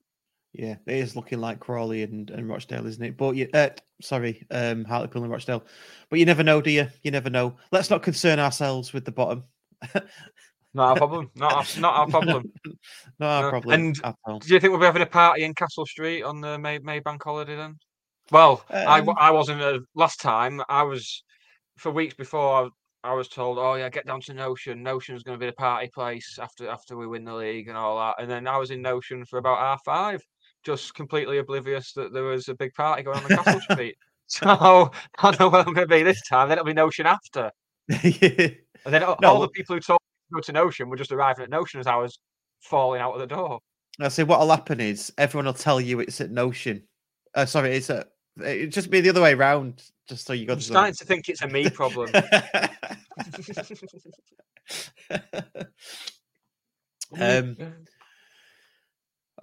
yeah. 0.57 0.75
It 0.87 0.97
is 0.97 1.15
looking 1.15 1.39
like 1.39 1.59
Crawley 1.59 2.03
and, 2.03 2.29
and 2.29 2.47
Rochdale, 2.47 2.85
isn't 2.87 3.03
it? 3.03 3.17
But 3.17 3.35
you, 3.35 3.49
uh, 3.53 3.69
sorry, 4.01 4.45
um, 4.51 4.85
Hartlepool 4.85 5.23
and 5.23 5.31
Rochdale. 5.31 5.65
But 6.09 6.19
you 6.19 6.25
never 6.25 6.43
know, 6.43 6.61
do 6.61 6.71
you? 6.71 6.87
You 7.03 7.11
never 7.11 7.29
know. 7.29 7.57
Let's 7.71 7.89
not 7.89 8.03
concern 8.03 8.39
ourselves 8.39 8.93
with 8.93 9.05
the 9.05 9.11
bottom. 9.11 9.43
Not 10.73 10.97
a 10.97 10.99
problem. 10.99 11.31
Not 11.35 11.77
a, 11.77 11.79
not 11.79 11.95
our 11.95 12.07
problem. 12.07 12.43
Not 13.19 13.29
our 13.29 13.43
No. 13.43 13.49
problem 13.49 13.73
And 13.73 13.95
do 14.41 14.53
you 14.53 14.59
think 14.59 14.71
we'll 14.71 14.79
be 14.79 14.85
having 14.85 15.01
a 15.01 15.05
party 15.05 15.43
in 15.43 15.53
Castle 15.53 15.85
Street 15.85 16.23
on 16.23 16.41
the 16.41 16.57
May 16.59 16.79
May 16.79 16.99
Bank 16.99 17.23
holiday 17.23 17.55
then? 17.55 17.75
Well, 18.31 18.65
I 18.69 18.99
Um, 18.99 19.09
I 19.17 19.31
wasn't 19.31 19.61
uh, 19.61 19.79
last 19.95 20.19
time. 20.19 20.61
I 20.67 20.83
was 20.83 21.23
for 21.77 21.91
weeks 21.91 22.13
before. 22.15 22.65
I, 23.03 23.11
I 23.11 23.13
was 23.13 23.29
told, 23.29 23.57
"Oh 23.57 23.75
yeah, 23.75 23.87
get 23.89 24.05
down 24.05 24.19
to 24.21 24.33
Notion. 24.33 24.83
Notion's 24.83 25.23
going 25.23 25.39
to 25.39 25.43
be 25.43 25.49
the 25.49 25.55
party 25.55 25.89
place 25.93 26.37
after 26.41 26.67
after 26.67 26.97
we 26.97 27.07
win 27.07 27.23
the 27.23 27.35
league 27.35 27.69
and 27.69 27.77
all 27.77 27.97
that." 27.99 28.15
And 28.21 28.29
then 28.29 28.47
I 28.47 28.57
was 28.57 28.71
in 28.71 28.81
Notion 28.81 29.23
for 29.25 29.37
about 29.39 29.59
half 29.59 29.81
five, 29.85 30.21
just 30.63 30.93
completely 30.95 31.37
oblivious 31.37 31.93
that 31.93 32.11
there 32.13 32.23
was 32.23 32.49
a 32.49 32.55
big 32.55 32.73
party 32.73 33.03
going 33.03 33.17
on 33.17 33.31
in 33.31 33.37
Castle 33.37 33.61
Street. 33.71 33.95
So 34.27 34.47
I 35.19 35.31
don't 35.31 35.39
know 35.39 35.49
where 35.49 35.61
I'm 35.61 35.73
going 35.73 35.87
to 35.87 35.95
be 35.95 36.03
this 36.03 36.21
time. 36.27 36.49
Then 36.49 36.57
it'll 36.57 36.65
be 36.65 36.73
Notion 36.73 37.05
after. 37.05 37.51
And 38.85 38.93
then 38.93 39.03
all, 39.03 39.17
No, 39.21 39.29
all 39.29 39.41
the 39.41 39.49
people 39.49 39.75
who 39.75 39.79
told 39.79 39.99
me 40.01 40.29
to 40.29 40.35
go 40.35 40.41
to 40.41 40.51
Notion 40.51 40.89
were 40.89 40.97
just 40.97 41.11
arriving 41.11 41.43
at 41.43 41.49
Notion 41.49 41.79
as 41.79 41.87
I 41.87 41.95
was 41.95 42.19
falling 42.61 43.01
out 43.01 43.13
of 43.13 43.19
the 43.19 43.27
door. 43.27 43.59
I 43.99 44.09
say 44.09 44.23
what'll 44.23 44.49
happen 44.49 44.79
is 44.79 45.13
everyone 45.17 45.45
will 45.45 45.53
tell 45.53 45.79
you 45.79 45.99
it's 45.99 46.21
at 46.21 46.31
Notion. 46.31 46.83
Uh, 47.33 47.45
sorry, 47.45 47.75
it's 47.75 47.89
at 47.89 48.09
it 48.37 48.67
just 48.67 48.89
be 48.89 49.01
the 49.01 49.09
other 49.09 49.21
way 49.21 49.33
around, 49.33 49.83
just 50.09 50.27
so 50.27 50.33
you 50.33 50.45
go 50.45 50.53
I'm 50.53 50.59
to 50.59 50.65
starting 50.65 50.95
to 50.95 51.05
think 51.05 51.29
it's 51.29 51.41
a 51.41 51.47
me 51.47 51.69
problem. 51.69 52.11
um, 57.19 57.55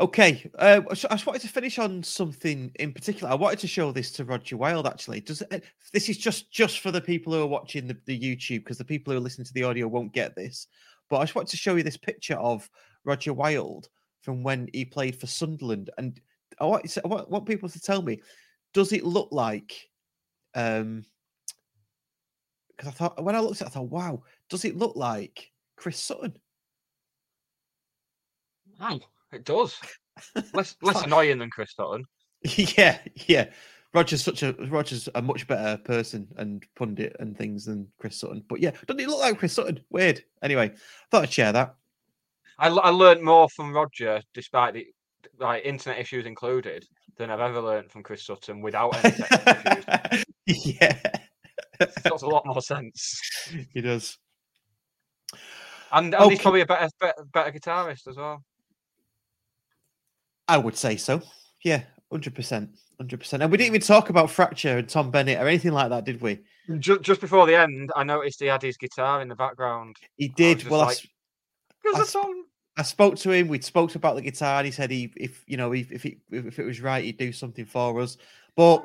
okay, 0.01 0.51
uh, 0.59 0.81
I 0.89 0.95
just 0.95 1.27
wanted 1.27 1.43
to 1.43 1.49
finish 1.49 1.79
on 1.79 2.03
something 2.03 2.73
in 2.77 2.93
particular. 2.93 3.31
I 3.31 3.35
wanted 3.35 3.59
to 3.61 3.69
show 3.69 3.93
this 3.93 4.11
to 4.13 4.25
Rodger 4.25 4.57
Wylde. 4.57 4.87
Actually, 4.87 5.21
does 5.21 5.43
it, 5.43 5.65
this 5.93 6.09
is 6.09 6.19
just 6.19 6.51
just 6.51 6.81
for 6.81 6.91
the 6.91 7.01
people 7.01 7.33
who 7.33 7.43
are 7.43 7.47
watching 7.47 7.87
the, 7.87 7.97
the 8.07 8.19
YouTube 8.19 8.61
because 8.61 8.79
the 8.79 8.85
people 8.85 9.13
who 9.13 9.19
are 9.19 9.23
listening 9.23 9.47
to 9.47 9.55
the 9.55 9.65
audio 9.65 9.87
won't 9.89 10.13
get 10.13 10.35
this. 10.35 10.67
But 11.09 11.19
I 11.19 11.25
just 11.25 11.35
wanted 11.35 11.51
to 11.51 11.57
show 11.57 11.77
you 11.77 11.83
this 11.83 11.97
picture 11.97 12.37
of 12.37 12.69
Rodger 13.05 13.35
Wylde 13.35 13.89
from 14.23 14.43
when 14.43 14.69
he 14.73 14.85
played 14.85 15.17
for 15.17 15.27
Sunderland, 15.27 15.91
and 15.99 16.21
I 16.61 16.65
want, 16.65 16.99
I 17.05 17.09
want, 17.09 17.31
want 17.31 17.47
people 17.47 17.69
to 17.69 17.81
tell 17.81 18.03
me, 18.03 18.21
does 18.73 18.93
it 18.93 19.05
look 19.05 19.29
like? 19.31 19.89
Um, 20.55 21.05
because 22.71 22.89
I 22.89 22.93
thought 22.93 23.23
when 23.23 23.37
I 23.37 23.41
looked 23.41 23.61
at 23.61 23.67
it, 23.67 23.71
I 23.71 23.75
thought, 23.75 23.91
wow, 23.91 24.23
does 24.49 24.65
it 24.65 24.77
look 24.77 24.97
like 24.97 25.51
Chris 25.77 25.99
Sutton? 25.99 26.37
Wow, 28.81 29.01
it 29.33 29.45
does. 29.45 29.79
Less 30.53 30.77
less 30.83 31.03
annoying 31.03 31.39
than 31.39 31.49
Chris 31.49 31.75
Sutton. 31.75 32.05
yeah, 32.45 32.99
yeah. 33.27 33.47
Rodger's 33.95 34.23
such 34.23 34.43
a 34.43 34.53
Rodger's 34.69 35.09
a 35.15 35.23
much 35.23 35.47
better 35.47 35.79
person 35.79 36.29
and 36.37 36.65
pundit 36.77 37.17
and 37.19 37.37
things 37.37 37.65
than 37.65 37.89
Chris 37.99 38.19
Sutton. 38.19 38.45
But 38.47 38.61
yeah, 38.61 38.73
doesn't 38.87 38.99
he 38.99 39.07
look 39.07 39.21
like 39.21 39.39
Chris 39.39 39.55
Sutton? 39.55 39.81
Weird. 39.91 40.23
Anyway, 40.43 40.73
thought 41.11 41.23
I'd 41.23 41.33
share 41.33 41.53
that. 41.53 41.77
I, 42.59 42.69
I 42.69 42.91
learned 42.91 43.23
more 43.23 43.49
from 43.49 43.73
Rodger, 43.73 44.21
despite 44.35 44.75
the 44.75 44.87
like 45.39 45.65
internet 45.65 45.99
issues 45.99 46.27
included, 46.27 46.87
than 47.17 47.31
I've 47.31 47.41
ever 47.41 47.61
learned 47.61 47.91
from 47.91 48.03
Chris 48.03 48.27
Sutton 48.27 48.61
without 48.61 48.95
any 49.03 49.15
technical 49.15 49.97
issues. 50.13 50.25
yeah, 50.81 50.99
Makes 51.81 52.23
a 52.23 52.27
lot 52.27 52.47
more 52.47 52.61
sense. 52.61 53.21
he 53.73 53.81
does. 53.81 54.19
And, 55.91 56.15
and 56.15 56.31
he's 56.31 56.41
probably 56.41 56.63
a 56.63 56.67
better, 56.67 56.89
better 57.01 57.25
better 57.33 57.59
guitarist 57.59 58.07
as 58.09 58.17
well. 58.17 58.43
I 60.49 60.59
would 60.59 60.77
say 60.77 60.97
so. 60.97 61.23
Yeah, 61.65 61.83
hundred 62.11 62.35
percent, 62.35 62.71
hundred 62.99 63.21
percent. 63.21 63.43
And 63.43 63.51
we 63.53 63.59
didn't 63.59 63.69
even 63.75 63.81
talk 63.81 64.11
about 64.11 64.31
Fracture 64.31 64.79
and 64.79 64.89
Tom 64.89 65.11
Bennett 65.11 65.39
or 65.41 65.47
anything 65.49 65.73
like 65.73 65.91
that, 65.91 66.05
did 66.05 66.21
we? 66.21 66.41
Just, 66.79 67.03
just 67.03 67.21
before 67.21 67.47
the 67.47 67.57
end, 67.59 67.91
I 67.97 68.05
noticed 68.05 68.41
he 68.41 68.47
had 68.47 68.63
his 68.63 68.77
guitar 68.77 69.23
in 69.23 69.29
the 69.29 69.35
background. 69.37 69.97
He 70.17 70.29
did. 70.29 70.59
just 70.61 70.71
Well, 70.71 70.81
I 70.83 70.85
like, 70.87 70.97
s- 70.97 71.07
"Because 71.83 72.15
I 72.17 72.21
of 72.21 72.27
s- 72.27 72.37
I 72.79 72.83
spoke 72.83 73.17
to 73.17 73.31
him. 73.31 73.49
We 73.49 73.61
spoke 73.61 73.95
about 73.95 74.17
the 74.17 74.23
guitar, 74.23 74.59
and 74.59 74.67
he 74.67 74.73
said 74.73 74.91
he, 74.91 75.13
if 75.17 75.45
you 75.47 75.57
know, 75.57 75.73
if 75.73 75.91
if 75.93 76.07
it, 76.07 76.19
if 76.31 76.59
it 76.59 76.65
was 76.65 76.81
right, 76.81 77.05
he'd 77.05 77.19
do 77.19 77.33
something 77.33 77.65
for 77.67 78.01
us. 78.01 78.17
But 78.57 78.85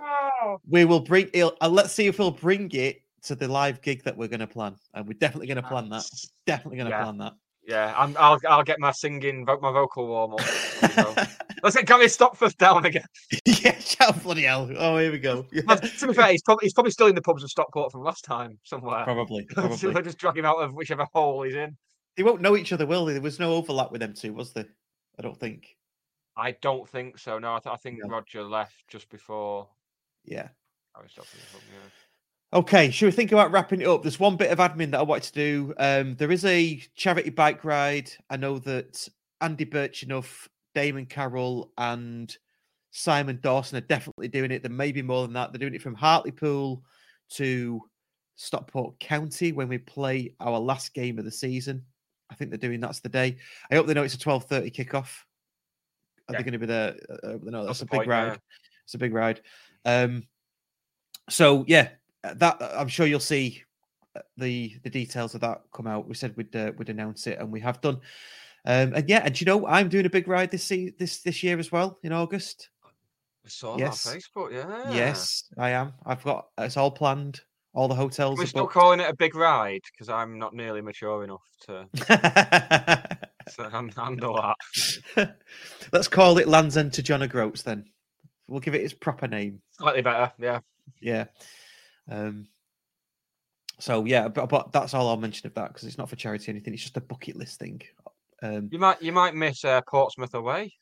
we 0.67 0.85
will 0.85 0.99
bring. 0.99 1.29
He'll, 1.33 1.55
uh, 1.61 1.69
let's 1.69 1.93
see 1.93 2.07
if 2.07 2.17
he'll 2.17 2.31
bring 2.31 2.69
it 2.71 3.01
to 3.23 3.35
the 3.35 3.47
live 3.47 3.81
gig 3.81 4.03
that 4.03 4.15
we're 4.15 4.27
going 4.27 4.39
to 4.41 4.47
plan, 4.47 4.75
and 4.93 5.07
we're 5.07 5.13
definitely 5.13 5.47
going 5.47 5.61
to 5.61 5.67
plan 5.67 5.89
that. 5.89 6.03
Definitely 6.45 6.77
going 6.77 6.89
to 6.91 6.97
Yeah. 6.97 7.03
plan 7.03 7.17
that. 7.19 7.33
Yeah, 7.67 7.93
I'm, 7.97 8.15
I'll 8.17 8.39
I'll 8.47 8.63
get 8.63 8.79
my 8.79 8.91
singing, 8.91 9.43
my 9.45 9.55
vocal 9.55 10.07
warm 10.07 10.35
up. 10.35 10.39
Let's 11.63 11.75
get 11.75 11.85
Gary 11.85 12.07
Stopforth 12.07 12.57
down 12.57 12.85
again. 12.85 13.03
yeah, 13.45 13.77
shout 13.79 14.23
bloody 14.23 14.43
hell! 14.43 14.69
Oh, 14.77 14.97
here 14.97 15.11
we 15.11 15.19
go. 15.19 15.45
But 15.65 15.83
to 15.83 16.07
be 16.07 16.13
fair, 16.13 16.31
he's 16.31 16.41
probably, 16.43 16.65
he's 16.65 16.73
probably 16.73 16.91
still 16.91 17.07
in 17.07 17.15
the 17.15 17.21
pubs 17.21 17.43
of 17.43 17.49
Stockport 17.49 17.91
from 17.91 18.03
last 18.03 18.23
time 18.23 18.57
somewhere. 18.63 19.03
Probably, 19.03 19.45
probably. 19.53 19.93
we'll 19.93 20.01
just 20.01 20.17
drag 20.17 20.37
him 20.37 20.45
out 20.45 20.57
of 20.57 20.73
whichever 20.75 21.05
hole 21.13 21.43
he's 21.43 21.55
in. 21.55 21.75
They 22.15 22.23
won't 22.23 22.41
know 22.41 22.55
each 22.55 22.71
other, 22.71 22.85
will 22.85 23.05
they? 23.05 23.13
There 23.13 23.21
was 23.21 23.37
no 23.37 23.53
overlap 23.55 23.91
with 23.91 23.99
them 23.99 24.13
two, 24.13 24.33
was 24.33 24.53
there? 24.53 24.67
I 25.19 25.21
don't 25.21 25.37
think. 25.37 25.75
I 26.37 26.51
don't 26.61 26.87
think 26.87 27.17
so. 27.17 27.37
No, 27.37 27.55
I, 27.55 27.59
th- 27.59 27.73
I 27.73 27.77
think 27.77 27.99
Rodger 28.07 28.43
left 28.43 28.87
just 28.87 29.09
before. 29.09 29.67
Yeah. 30.23 30.47
Gary 30.95 31.09
Stopforth. 31.09 31.61
yeah. 31.73 31.89
Okay, 32.53 32.91
should 32.91 33.07
we 33.07 33.11
think 33.11 33.33
about 33.33 33.51
wrapping 33.51 33.81
it 33.81 33.87
up? 33.87 34.03
There's 34.03 34.19
one 34.19 34.37
bit 34.37 34.51
of 34.51 34.59
admin 34.59 34.91
that 34.91 34.99
I 34.99 35.03
wanted 35.03 35.23
to 35.23 35.33
do. 35.33 35.73
Um, 35.77 36.15
there 36.15 36.31
is 36.31 36.45
a 36.45 36.81
charity 36.95 37.29
bike 37.29 37.65
ride. 37.65 38.09
I 38.29 38.37
know 38.37 38.57
that 38.59 39.07
Andy 39.41 39.65
Birchenough, 39.65 40.47
Damon 40.73 41.05
Carroll, 41.07 41.71
and 41.77 42.35
Simon 42.91 43.39
Dawson 43.43 43.77
are 43.77 43.81
definitely 43.81 44.29
doing 44.29 44.51
it. 44.51 44.63
There 44.63 44.71
may 44.71 44.93
be 44.93 45.01
more 45.01 45.23
than 45.23 45.33
that. 45.33 45.51
They're 45.51 45.59
doing 45.59 45.75
it 45.75 45.81
from 45.81 45.93
Hartlepool 45.93 46.81
to 47.31 47.81
Stockport 48.37 48.97
County 48.99 49.51
when 49.51 49.67
we 49.67 49.77
play 49.77 50.33
our 50.39 50.57
last 50.57 50.93
game 50.93 51.19
of 51.19 51.25
the 51.25 51.31
season. 51.31 51.83
I 52.29 52.35
think 52.35 52.49
they're 52.49 52.57
doing 52.57 52.79
that's 52.79 53.01
the 53.01 53.09
day. 53.09 53.37
I 53.69 53.75
hope 53.75 53.87
they 53.87 53.93
know 53.93 54.03
it's 54.03 54.13
a 54.13 54.17
12:30 54.19 54.73
kickoff. 54.73 55.23
Are 56.29 56.33
Yeah. 56.33 56.37
they 56.37 56.43
going 56.43 56.53
to 56.53 56.59
be 56.59 56.65
there? 56.65 56.95
Uh, 57.09 57.27
uh, 57.27 57.37
no, 57.43 57.65
that's, 57.65 57.79
That's 57.79 57.81
a 57.81 57.85
big 57.85 57.91
point, 57.91 58.07
yeah. 58.09 58.23
ride. 58.29 58.41
It's 58.85 58.93
a 58.93 58.97
big 58.97 59.13
ride. 59.13 59.41
Um, 59.83 60.23
so 61.29 61.65
yeah, 61.67 61.89
that 62.23 62.57
I'm 62.61 62.87
sure 62.87 63.05
you'll 63.07 63.19
see 63.19 63.63
uh, 64.15 64.21
the 64.37 64.73
the 64.83 64.89
details 64.89 65.35
of 65.35 65.41
that 65.41 65.61
come 65.73 65.87
out. 65.87 66.07
We 66.07 66.15
said 66.15 66.35
we'd 66.37 66.55
uh, 66.55 66.71
we'd 66.77 66.89
announce 66.89 67.27
it, 67.27 67.39
and 67.39 67.51
we 67.51 67.59
have 67.61 67.81
done. 67.81 67.99
Um, 68.65 68.93
and 68.95 69.07
yeah, 69.09 69.21
and 69.23 69.39
you 69.39 69.45
know 69.45 69.65
I'm 69.67 69.89
doing 69.89 70.05
a 70.05 70.09
big 70.09 70.27
ride 70.27 70.51
this 70.51 70.67
this 70.67 71.19
this 71.21 71.43
year 71.43 71.57
as 71.59 71.71
well 71.71 71.99
in 72.03 72.11
August. 72.11 72.69
I 72.85 73.49
saw 73.49 73.77
Yes. 73.77 74.05
on 74.05 74.13
Facebook. 74.17 74.51
Yeah. 74.51 74.91
Yes, 74.93 75.43
I 75.57 75.69
am. 75.69 75.93
I've 76.05 76.23
got 76.23 76.47
it's 76.57 76.75
all 76.77 76.91
planned. 76.91 77.41
All 77.73 77.87
the 77.87 77.93
hotels 77.95 78.39
We're 78.39 78.47
still 78.47 78.63
booked. 78.63 78.73
calling 78.73 78.99
it 78.99 79.07
a 79.07 79.15
big 79.15 79.35
ride 79.35 79.81
because 79.91 80.09
I'm 80.09 80.39
not 80.39 80.55
nearly 80.55 80.81
mature 80.81 81.23
enough 81.23 81.43
to, 81.67 81.87
to 83.55 83.69
handle 83.95 84.41
that. 85.15 85.35
Let's 85.93 86.07
call 86.07 86.39
it 86.39 86.47
Land's 86.47 86.75
End 86.75 86.93
to 86.93 87.03
John 87.03 87.21
O'Groats 87.21 87.61
then. 87.61 87.85
We'll 88.47 88.61
give 88.61 88.73
it 88.73 88.81
its 88.81 88.93
proper 88.93 89.27
name. 89.27 89.61
Slightly 89.77 90.01
better, 90.01 90.31
yeah. 90.39 90.59
Yeah. 90.99 91.25
Um. 92.09 92.47
So 93.79 94.05
yeah, 94.05 94.27
but, 94.27 94.49
but 94.49 94.71
that's 94.71 94.93
all 94.93 95.07
I'll 95.07 95.17
mention 95.17 95.45
of 95.47 95.53
that 95.53 95.67
because 95.73 95.83
it's 95.87 95.97
not 95.99 96.09
for 96.09 96.15
charity 96.15 96.49
or 96.49 96.53
anything. 96.53 96.73
It's 96.73 96.81
just 96.83 96.97
a 96.97 97.01
bucket 97.01 97.35
list 97.35 97.59
thing. 97.59 97.81
Um, 98.41 98.69
You 98.71 98.79
might 98.79 99.01
you 99.01 99.11
might 99.11 99.35
miss 99.35 99.63
uh, 99.63 99.81
Portsmouth 99.87 100.33
away. 100.33 100.73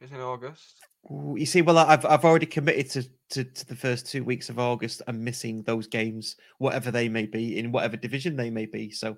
if 0.00 0.04
It's 0.04 0.12
in 0.12 0.20
August. 0.20 0.76
You 1.10 1.46
see, 1.46 1.62
well, 1.62 1.78
I've 1.78 2.06
I've 2.06 2.24
already 2.24 2.46
committed 2.46 2.88
to, 2.90 3.02
to 3.30 3.44
to 3.44 3.66
the 3.66 3.74
first 3.74 4.06
two 4.06 4.22
weeks 4.22 4.50
of 4.50 4.60
August. 4.60 5.02
I'm 5.08 5.24
missing 5.24 5.62
those 5.64 5.88
games, 5.88 6.36
whatever 6.58 6.92
they 6.92 7.08
may 7.08 7.26
be, 7.26 7.58
in 7.58 7.72
whatever 7.72 7.96
division 7.96 8.36
they 8.36 8.50
may 8.50 8.66
be. 8.66 8.92
So, 8.92 9.16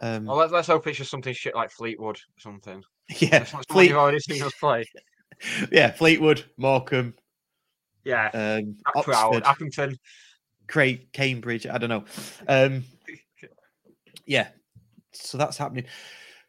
um, 0.00 0.26
Well, 0.26 0.36
let's, 0.36 0.52
let's 0.52 0.68
hope 0.68 0.86
it's 0.86 0.98
just 0.98 1.10
something 1.10 1.32
shit 1.32 1.54
like 1.54 1.70
Fleetwood 1.70 2.16
or 2.16 2.40
something. 2.40 2.82
yeah, 3.18 3.44
Fleet, 3.70 3.88
you've 3.88 3.96
already 3.98 4.18
seen 4.18 4.42
us 4.42 4.52
play. 4.60 4.84
yeah, 5.72 5.90
Fleetwood, 5.90 6.44
Morecambe, 6.58 7.14
Yeah. 8.04 8.28
um, 8.34 8.76
Oxford, 8.94 9.42
Accrington. 9.44 9.96
Cra- 10.68 10.98
Cambridge. 11.12 11.66
I 11.66 11.78
don't 11.78 11.90
know. 11.90 12.04
Um, 12.48 12.84
yeah, 14.26 14.48
so 15.12 15.38
that's 15.38 15.56
happening. 15.56 15.86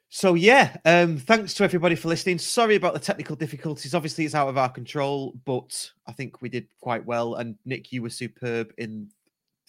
So 0.09 0.35
yeah, 0.35 0.77
um, 0.85 1.17
thanks 1.17 1.53
to 1.55 1.63
everybody 1.63 1.95
for 1.95 2.07
listening. 2.07 2.39
Sorry 2.39 2.75
about 2.75 2.93
the 2.93 2.99
technical 2.99 3.35
difficulties. 3.35 3.93
Obviously, 3.93 4.25
it's 4.25 4.35
out 4.35 4.47
of 4.47 4.57
our 4.57 4.69
control, 4.69 5.33
but 5.45 5.91
I 6.07 6.13
think 6.13 6.41
we 6.41 6.49
did 6.49 6.67
quite 6.79 7.05
well. 7.05 7.35
And 7.35 7.55
Nick, 7.65 7.91
you 7.91 8.01
were 8.01 8.09
superb 8.09 8.71
in 8.77 9.09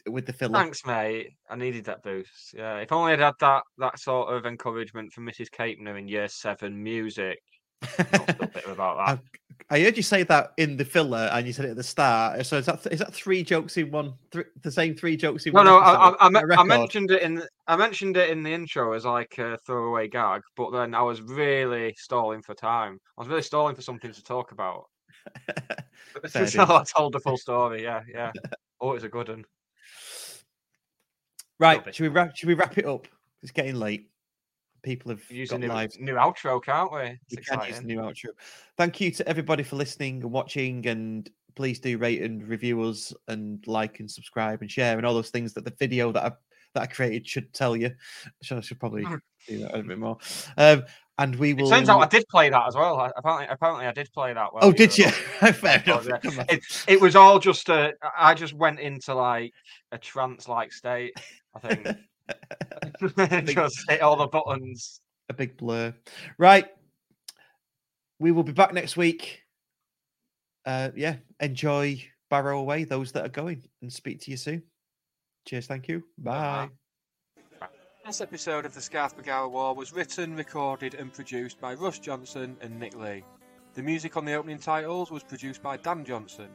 with 0.06 0.26
the 0.26 0.32
filler. 0.32 0.58
Thanks, 0.58 0.86
mate. 0.86 1.32
I 1.50 1.56
needed 1.56 1.84
that 1.86 2.02
boost. 2.02 2.54
Yeah, 2.54 2.76
if 2.76 2.92
only 2.92 3.12
I'd 3.12 3.20
had 3.20 3.34
that 3.40 3.62
that 3.78 3.98
sort 3.98 4.32
of 4.32 4.46
encouragement 4.46 5.12
from 5.12 5.26
Mrs. 5.26 5.50
Capener 5.50 5.98
in 5.98 6.06
Year 6.06 6.28
Seven 6.28 6.80
music. 6.80 7.40
Not 7.98 8.30
still 8.30 8.46
bitter 8.54 8.70
about 8.70 9.06
that. 9.06 9.20
I 9.70 9.80
heard 9.80 9.98
you 9.98 10.02
say 10.02 10.22
that 10.22 10.54
in 10.56 10.78
the 10.78 10.84
filler, 10.84 11.28
and 11.32 11.46
you 11.46 11.52
said 11.52 11.66
it 11.66 11.70
at 11.72 11.76
the 11.76 11.82
start. 11.82 12.44
So 12.46 12.56
is 12.56 12.66
that 12.66 12.86
is 12.90 13.00
that 13.00 13.12
three 13.12 13.42
jokes 13.42 13.76
in 13.76 13.90
one? 13.90 14.14
Th- 14.30 14.46
the 14.62 14.70
same 14.72 14.94
three 14.94 15.14
jokes 15.16 15.44
in 15.44 15.52
No, 15.52 15.58
one? 15.58 15.66
no, 15.66 15.78
I, 15.78 15.92
I? 15.92 16.08
I, 16.08 16.26
A 16.26 16.30
me- 16.30 16.40
I 16.56 16.62
mentioned 16.64 17.10
it 17.10 17.20
in 17.20 17.34
the- 17.34 17.48
I 17.66 17.76
mentioned 17.76 18.16
it 18.16 18.30
in 18.30 18.42
the 18.42 18.50
intro 18.50 18.92
as 18.94 19.04
like 19.04 19.36
a 19.36 19.58
throwaway 19.66 20.08
gag, 20.08 20.40
but 20.56 20.70
then 20.70 20.94
I 20.94 21.02
was 21.02 21.20
really 21.20 21.94
stalling 21.98 22.40
for 22.40 22.54
time. 22.54 22.98
I 23.18 23.20
was 23.20 23.28
really 23.28 23.42
stalling 23.42 23.74
for 23.74 23.82
something 23.82 24.10
to 24.10 24.22
talk 24.24 24.52
about. 24.52 24.84
Until 26.34 26.72
I 26.72 26.84
told 26.84 27.12
the 27.12 27.20
full 27.20 27.36
story. 27.36 27.82
Yeah, 27.82 28.00
yeah. 28.10 28.32
Oh, 28.80 28.92
it's 28.92 29.04
a 29.04 29.08
good 29.10 29.28
one. 29.28 29.44
Right, 31.60 31.94
should 31.94 32.04
we 32.04 32.08
wrap? 32.08 32.34
Should 32.36 32.48
we 32.48 32.54
wrap 32.54 32.78
it 32.78 32.86
up? 32.86 33.06
It's 33.42 33.50
getting 33.52 33.74
late. 33.74 34.08
People 34.88 35.10
have 35.10 35.30
Using 35.30 35.60
new, 35.60 35.68
lives. 35.68 35.98
new 36.00 36.14
outro, 36.14 36.64
can't 36.64 36.90
we? 36.90 37.18
It's 37.28 37.36
We 37.36 37.56
can 37.56 37.68
use 37.68 37.82
new 37.82 37.98
outro. 37.98 38.30
Thank 38.78 39.02
you 39.02 39.10
to 39.10 39.28
everybody 39.28 39.62
for 39.62 39.76
listening 39.76 40.22
and 40.22 40.32
watching, 40.32 40.86
and 40.86 41.28
please 41.56 41.78
do 41.78 41.98
rate 41.98 42.22
and 42.22 42.48
review 42.48 42.80
us, 42.80 43.12
and 43.26 43.62
like 43.66 44.00
and 44.00 44.10
subscribe 44.10 44.62
and 44.62 44.70
share 44.70 44.96
and 44.96 45.04
all 45.04 45.12
those 45.12 45.28
things 45.28 45.52
that 45.52 45.66
the 45.66 45.74
video 45.78 46.10
that 46.12 46.24
I 46.24 46.32
that 46.72 46.84
I 46.84 46.86
created 46.86 47.28
should 47.28 47.52
tell 47.52 47.76
you. 47.76 47.90
So 48.42 48.56
I 48.56 48.60
should 48.62 48.80
probably 48.80 49.04
do 49.46 49.58
that 49.58 49.74
a 49.74 49.82
bit 49.82 49.98
more. 49.98 50.16
Um, 50.56 50.84
and 51.18 51.36
we 51.36 51.52
will. 51.52 51.66
It 51.66 51.76
turns 51.76 51.90
out 51.90 52.00
I 52.00 52.06
did 52.06 52.24
play 52.30 52.48
that 52.48 52.66
as 52.66 52.74
well. 52.74 52.98
I, 52.98 53.10
apparently, 53.14 53.48
apparently 53.50 53.84
I 53.84 53.92
did 53.92 54.10
play 54.14 54.32
that 54.32 54.54
well. 54.54 54.64
Oh, 54.64 54.72
did 54.72 54.96
you? 54.96 55.10
Fair 55.10 55.82
enough. 55.84 56.06
It, 56.48 56.62
it 56.86 56.98
was 56.98 57.14
all 57.14 57.38
just 57.38 57.68
a. 57.68 57.92
I 58.16 58.32
just 58.32 58.54
went 58.54 58.80
into 58.80 59.14
like 59.14 59.52
a 59.92 59.98
trance-like 59.98 60.72
state. 60.72 61.12
I 61.54 61.58
think. 61.58 61.98
just 63.46 63.90
hit 63.90 64.02
all 64.02 64.16
the 64.16 64.26
buttons. 64.26 65.00
a 65.28 65.34
big 65.34 65.56
blur. 65.56 65.94
Right. 66.38 66.66
We 68.18 68.32
will 68.32 68.42
be 68.42 68.52
back 68.52 68.72
next 68.74 68.96
week. 68.96 69.42
Uh, 70.66 70.90
yeah. 70.96 71.16
Enjoy 71.40 72.02
Barrow 72.30 72.58
away, 72.60 72.84
those 72.84 73.12
that 73.12 73.24
are 73.24 73.30
going, 73.30 73.62
and 73.82 73.92
speak 73.92 74.20
to 74.22 74.30
you 74.30 74.36
soon. 74.36 74.62
Cheers. 75.46 75.66
Thank 75.66 75.88
you. 75.88 76.02
Bye. 76.18 76.68
This 78.04 78.20
episode 78.22 78.64
of 78.64 78.74
the 78.74 78.80
Scarf 78.80 79.14
War 79.26 79.74
was 79.74 79.92
written, 79.92 80.34
recorded, 80.34 80.94
and 80.94 81.12
produced 81.12 81.60
by 81.60 81.74
Russ 81.74 81.98
Johnson 81.98 82.56
and 82.62 82.78
Nick 82.80 82.96
Lee. 82.96 83.22
The 83.74 83.82
music 83.82 84.16
on 84.16 84.24
the 84.24 84.32
opening 84.32 84.58
titles 84.58 85.10
was 85.10 85.22
produced 85.22 85.62
by 85.62 85.76
Dan 85.76 86.04
Johnson. 86.04 86.48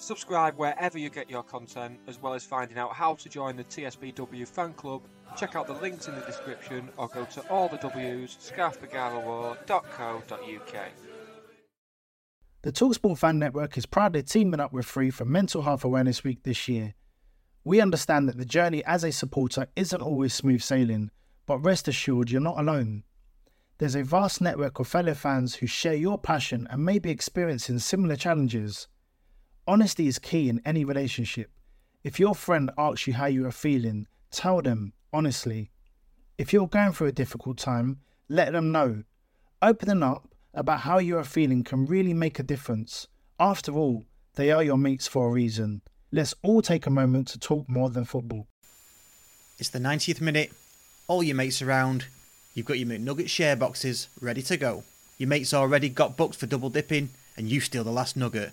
Subscribe 0.00 0.56
wherever 0.56 0.96
you 0.96 1.10
get 1.10 1.28
your 1.28 1.42
content, 1.42 1.98
as 2.06 2.22
well 2.22 2.32
as 2.32 2.46
finding 2.46 2.78
out 2.78 2.92
how 2.92 3.14
to 3.16 3.28
join 3.28 3.56
the 3.56 3.64
TSBW 3.64 4.46
fan 4.46 4.72
club. 4.74 5.02
Check 5.36 5.56
out 5.56 5.66
the 5.66 5.74
links 5.74 6.06
in 6.06 6.14
the 6.14 6.20
description 6.20 6.88
or 6.96 7.08
go 7.08 7.24
to 7.24 7.40
all 7.50 7.68
the 7.68 7.78
W's. 7.78 8.36
The 12.62 12.72
Talksport 12.72 13.18
Fan 13.18 13.38
Network 13.40 13.76
is 13.76 13.86
proudly 13.86 14.22
teaming 14.22 14.60
up 14.60 14.72
with 14.72 14.86
Free 14.86 15.10
for 15.10 15.24
Mental 15.24 15.62
Health 15.62 15.84
Awareness 15.84 16.22
Week 16.22 16.44
this 16.44 16.68
year. 16.68 16.94
We 17.64 17.80
understand 17.80 18.28
that 18.28 18.38
the 18.38 18.44
journey 18.44 18.84
as 18.84 19.02
a 19.02 19.10
supporter 19.10 19.66
isn't 19.74 20.00
always 20.00 20.32
smooth 20.32 20.62
sailing, 20.62 21.10
but 21.44 21.58
rest 21.58 21.88
assured 21.88 22.30
you're 22.30 22.40
not 22.40 22.58
alone. 22.58 23.02
There's 23.78 23.96
a 23.96 24.04
vast 24.04 24.40
network 24.40 24.78
of 24.78 24.86
fellow 24.86 25.14
fans 25.14 25.56
who 25.56 25.66
share 25.66 25.94
your 25.94 26.18
passion 26.18 26.68
and 26.70 26.84
may 26.84 27.00
be 27.00 27.10
experiencing 27.10 27.80
similar 27.80 28.16
challenges. 28.16 28.86
Honesty 29.68 30.08
is 30.08 30.18
key 30.18 30.48
in 30.48 30.62
any 30.64 30.82
relationship. 30.82 31.50
If 32.02 32.18
your 32.18 32.34
friend 32.34 32.70
asks 32.78 33.06
you 33.06 33.12
how 33.12 33.26
you 33.26 33.44
are 33.44 33.52
feeling, 33.52 34.06
tell 34.30 34.62
them 34.62 34.94
honestly. 35.12 35.72
If 36.38 36.54
you're 36.54 36.68
going 36.68 36.92
through 36.92 37.08
a 37.08 37.12
difficult 37.12 37.58
time, 37.58 37.98
let 38.30 38.52
them 38.52 38.72
know. 38.72 39.02
Opening 39.60 40.02
up 40.02 40.26
about 40.54 40.80
how 40.80 40.96
you 40.96 41.18
are 41.18 41.24
feeling 41.24 41.64
can 41.64 41.84
really 41.84 42.14
make 42.14 42.38
a 42.38 42.42
difference. 42.42 43.08
After 43.38 43.72
all, 43.72 44.06
they 44.36 44.50
are 44.50 44.62
your 44.62 44.78
mates 44.78 45.06
for 45.06 45.28
a 45.28 45.30
reason. 45.30 45.82
Let's 46.10 46.34
all 46.42 46.62
take 46.62 46.86
a 46.86 46.90
moment 46.90 47.28
to 47.28 47.38
talk 47.38 47.68
more 47.68 47.90
than 47.90 48.06
football. 48.06 48.48
It's 49.58 49.68
the 49.68 49.80
90th 49.80 50.22
minute. 50.22 50.50
All 51.08 51.22
your 51.22 51.36
mates 51.36 51.60
around. 51.60 52.06
You've 52.54 52.64
got 52.64 52.78
your 52.78 52.88
McNugget 52.88 53.28
share 53.28 53.54
boxes 53.54 54.08
ready 54.18 54.40
to 54.44 54.56
go. 54.56 54.84
Your 55.18 55.28
mates 55.28 55.52
already 55.52 55.90
got 55.90 56.16
booked 56.16 56.36
for 56.36 56.46
double 56.46 56.70
dipping, 56.70 57.10
and 57.36 57.50
you 57.50 57.60
steal 57.60 57.84
the 57.84 57.92
last 57.92 58.16
nugget, 58.16 58.52